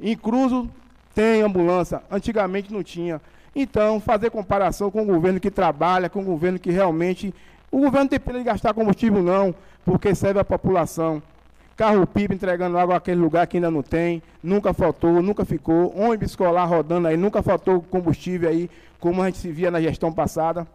Em 0.00 0.16
Cruzo, 0.16 0.68
tem 1.16 1.40
ambulância, 1.40 2.02
antigamente 2.10 2.70
não 2.70 2.82
tinha. 2.82 3.22
Então, 3.54 3.98
fazer 3.98 4.28
comparação 4.28 4.90
com 4.90 5.00
o 5.00 5.06
governo 5.06 5.40
que 5.40 5.50
trabalha, 5.50 6.10
com 6.10 6.20
o 6.20 6.24
governo 6.24 6.58
que 6.58 6.70
realmente. 6.70 7.34
O 7.72 7.80
governo 7.80 8.06
tem 8.06 8.20
pena 8.20 8.38
de 8.40 8.44
gastar 8.44 8.74
combustível, 8.74 9.22
não, 9.22 9.54
porque 9.82 10.14
serve 10.14 10.40
a 10.40 10.44
população. 10.44 11.22
Carro-pipa 11.74 12.34
entregando 12.34 12.76
água 12.76 12.96
àquele 12.96 13.18
lugar 13.18 13.46
que 13.46 13.56
ainda 13.56 13.70
não 13.70 13.82
tem, 13.82 14.22
nunca 14.42 14.74
faltou, 14.74 15.22
nunca 15.22 15.46
ficou. 15.46 15.98
Ônibus 15.98 16.32
escolar 16.32 16.66
rodando 16.66 17.08
aí, 17.08 17.16
nunca 17.16 17.42
faltou 17.42 17.80
combustível 17.80 18.50
aí, 18.50 18.70
como 19.00 19.22
a 19.22 19.26
gente 19.26 19.38
se 19.38 19.50
via 19.50 19.70
na 19.70 19.80
gestão 19.80 20.12
passada. 20.12 20.66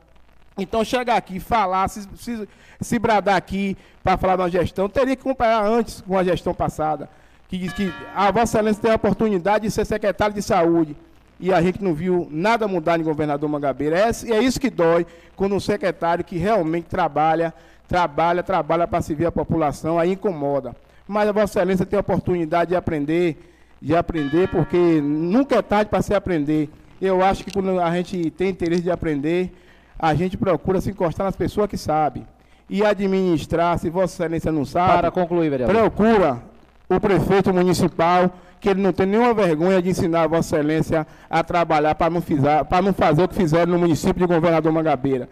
Então, 0.57 0.83
chegar 0.83 1.17
aqui, 1.17 1.39
falar, 1.39 1.87
se, 1.87 2.07
se, 2.15 2.49
se 2.81 2.97
bradar 2.97 3.35
aqui 3.35 3.77
para 4.03 4.17
falar 4.17 4.37
de 4.37 4.41
uma 4.41 4.49
gestão, 4.49 4.89
teria 4.89 5.15
que 5.15 5.21
comparar 5.21 5.63
antes 5.63 6.01
com 6.01 6.17
a 6.17 6.23
gestão 6.23 6.51
passada 6.51 7.07
que 7.51 7.57
diz 7.57 7.73
que 7.73 7.93
a 8.15 8.31
Vossa 8.31 8.57
Excelência 8.57 8.81
tem 8.81 8.91
a 8.91 8.95
oportunidade 8.95 9.65
de 9.65 9.71
ser 9.71 9.83
secretário 9.83 10.33
de 10.33 10.41
saúde. 10.41 10.95
E 11.37 11.51
a 11.51 11.61
gente 11.61 11.83
não 11.83 11.93
viu 11.93 12.25
nada 12.31 12.65
mudar 12.65 12.97
em 12.97 13.03
governador 13.03 13.49
Mangabeira. 13.49 13.99
É, 13.99 14.09
é 14.31 14.41
isso 14.41 14.57
que 14.57 14.69
dói 14.69 15.05
quando 15.35 15.53
um 15.53 15.59
secretário 15.59 16.23
que 16.23 16.37
realmente 16.37 16.85
trabalha, 16.85 17.53
trabalha, 17.89 18.41
trabalha 18.41 18.87
para 18.87 19.01
servir 19.01 19.25
a 19.25 19.31
população, 19.33 19.99
aí 19.99 20.13
incomoda. 20.13 20.73
Mas 21.05 21.27
a 21.27 21.33
Vossa 21.33 21.59
Excelência 21.59 21.85
tem 21.85 21.97
a 21.97 21.99
oportunidade 21.99 22.69
de 22.69 22.75
aprender, 22.77 23.37
de 23.81 23.93
aprender, 23.97 24.47
porque 24.47 25.01
nunca 25.01 25.57
é 25.57 25.61
tarde 25.61 25.89
para 25.89 26.01
se 26.01 26.13
aprender. 26.13 26.69
Eu 27.01 27.21
acho 27.21 27.43
que 27.43 27.51
quando 27.51 27.81
a 27.81 27.93
gente 27.97 28.31
tem 28.31 28.47
interesse 28.47 28.83
de 28.83 28.91
aprender, 28.91 29.53
a 29.99 30.15
gente 30.15 30.37
procura 30.37 30.79
se 30.79 30.91
encostar 30.91 31.25
nas 31.25 31.35
pessoas 31.35 31.69
que 31.69 31.77
sabem. 31.77 32.25
E 32.69 32.85
administrar, 32.85 33.77
se 33.77 33.89
Vossa 33.89 34.23
Excelência 34.23 34.53
não 34.53 34.63
sabe. 34.63 34.93
Para 34.93 35.11
concluir, 35.11 35.49
vereador. 35.49 35.75
Procura 35.75 36.50
o 36.95 36.99
prefeito 36.99 37.53
municipal, 37.53 38.31
que 38.59 38.69
ele 38.69 38.81
não 38.81 38.91
tem 38.91 39.05
nenhuma 39.05 39.33
vergonha 39.33 39.81
de 39.81 39.89
ensinar 39.89 40.23
a 40.23 40.27
Vossa 40.27 40.57
Excelência 40.57 41.07
a 41.29 41.43
trabalhar 41.43 41.95
para 41.95 42.09
não, 42.09 42.21
não 42.83 42.93
fazer 42.93 43.23
o 43.23 43.27
que 43.27 43.35
fizeram 43.35 43.71
no 43.71 43.79
município 43.79 44.27
de 44.27 44.33
Governador 44.33 44.71
Mangabeira. 44.71 45.29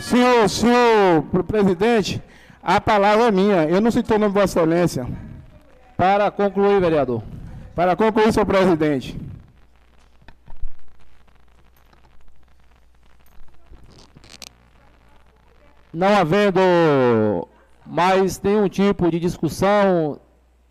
Senhor, 0.00 0.48
senhor 0.48 1.22
presidente, 1.46 2.22
a 2.62 2.80
palavra 2.80 3.28
é 3.28 3.30
minha. 3.30 3.64
Eu 3.64 3.80
não 3.80 3.90
citei 3.90 4.16
o 4.16 4.20
nome 4.20 4.34
de 4.34 4.40
Vossa 4.40 4.60
Excelência. 4.60 5.06
Para 5.96 6.30
concluir, 6.30 6.80
vereador. 6.80 7.22
Para 7.74 7.96
concluir, 7.96 8.32
senhor 8.32 8.44
presidente. 8.44 9.18
Não 15.92 16.14
havendo 16.16 16.60
mais 17.86 18.40
nenhum 18.42 18.68
tipo 18.68 19.10
de 19.10 19.18
discussão, 19.18 20.20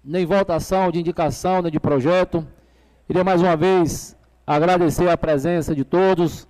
nem 0.08 0.26
votação 0.26 0.90
de 0.90 1.02
indicação, 1.02 1.62
nem 1.62 1.70
de 1.70 1.82
projeto, 1.82 2.48
queria 3.06 3.26
mais 3.26 3.42
uma 3.42 3.58
vez 3.58 4.16
agradecer 4.46 5.10
a 5.10 5.18
presença 5.18 5.76
de 5.76 5.84
todos, 5.84 6.48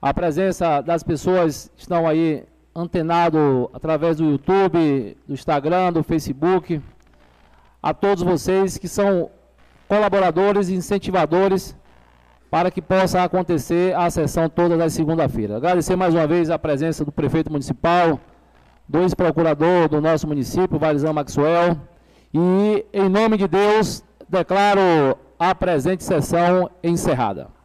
a 0.00 0.14
presença 0.14 0.80
das 0.80 1.02
pessoas 1.02 1.70
que 1.76 1.82
estão 1.82 2.08
aí 2.08 2.42
antenado 2.74 3.68
através 3.74 4.16
do 4.16 4.24
YouTube, 4.24 5.14
do 5.28 5.34
Instagram, 5.34 5.92
do 5.92 6.02
Facebook, 6.02 6.80
a 7.82 7.92
todos 7.92 8.22
vocês 8.22 8.78
que 8.78 8.88
são 8.88 9.30
colaboradores 9.86 10.70
e 10.70 10.74
incentivadores 10.74 11.76
para 12.50 12.70
que 12.70 12.80
possa 12.80 13.22
acontecer 13.22 13.94
a 13.94 14.08
sessão 14.08 14.48
toda 14.48 14.82
as 14.82 14.94
segunda-feira. 14.94 15.58
Agradecer 15.58 15.96
mais 15.96 16.14
uma 16.14 16.26
vez 16.26 16.48
a 16.48 16.58
presença 16.58 17.04
do 17.04 17.12
prefeito 17.12 17.52
municipal, 17.52 18.18
do 18.88 19.00
ex-procurador 19.00 19.86
do 19.86 20.00
nosso 20.00 20.26
município, 20.26 20.78
Varizão 20.78 21.12
Maxwell, 21.12 21.76
e, 22.32 22.84
em 22.92 23.08
nome 23.08 23.36
de 23.36 23.48
Deus, 23.48 24.04
declaro 24.28 25.18
a 25.38 25.54
presente 25.54 26.04
sessão 26.04 26.70
encerrada. 26.82 27.59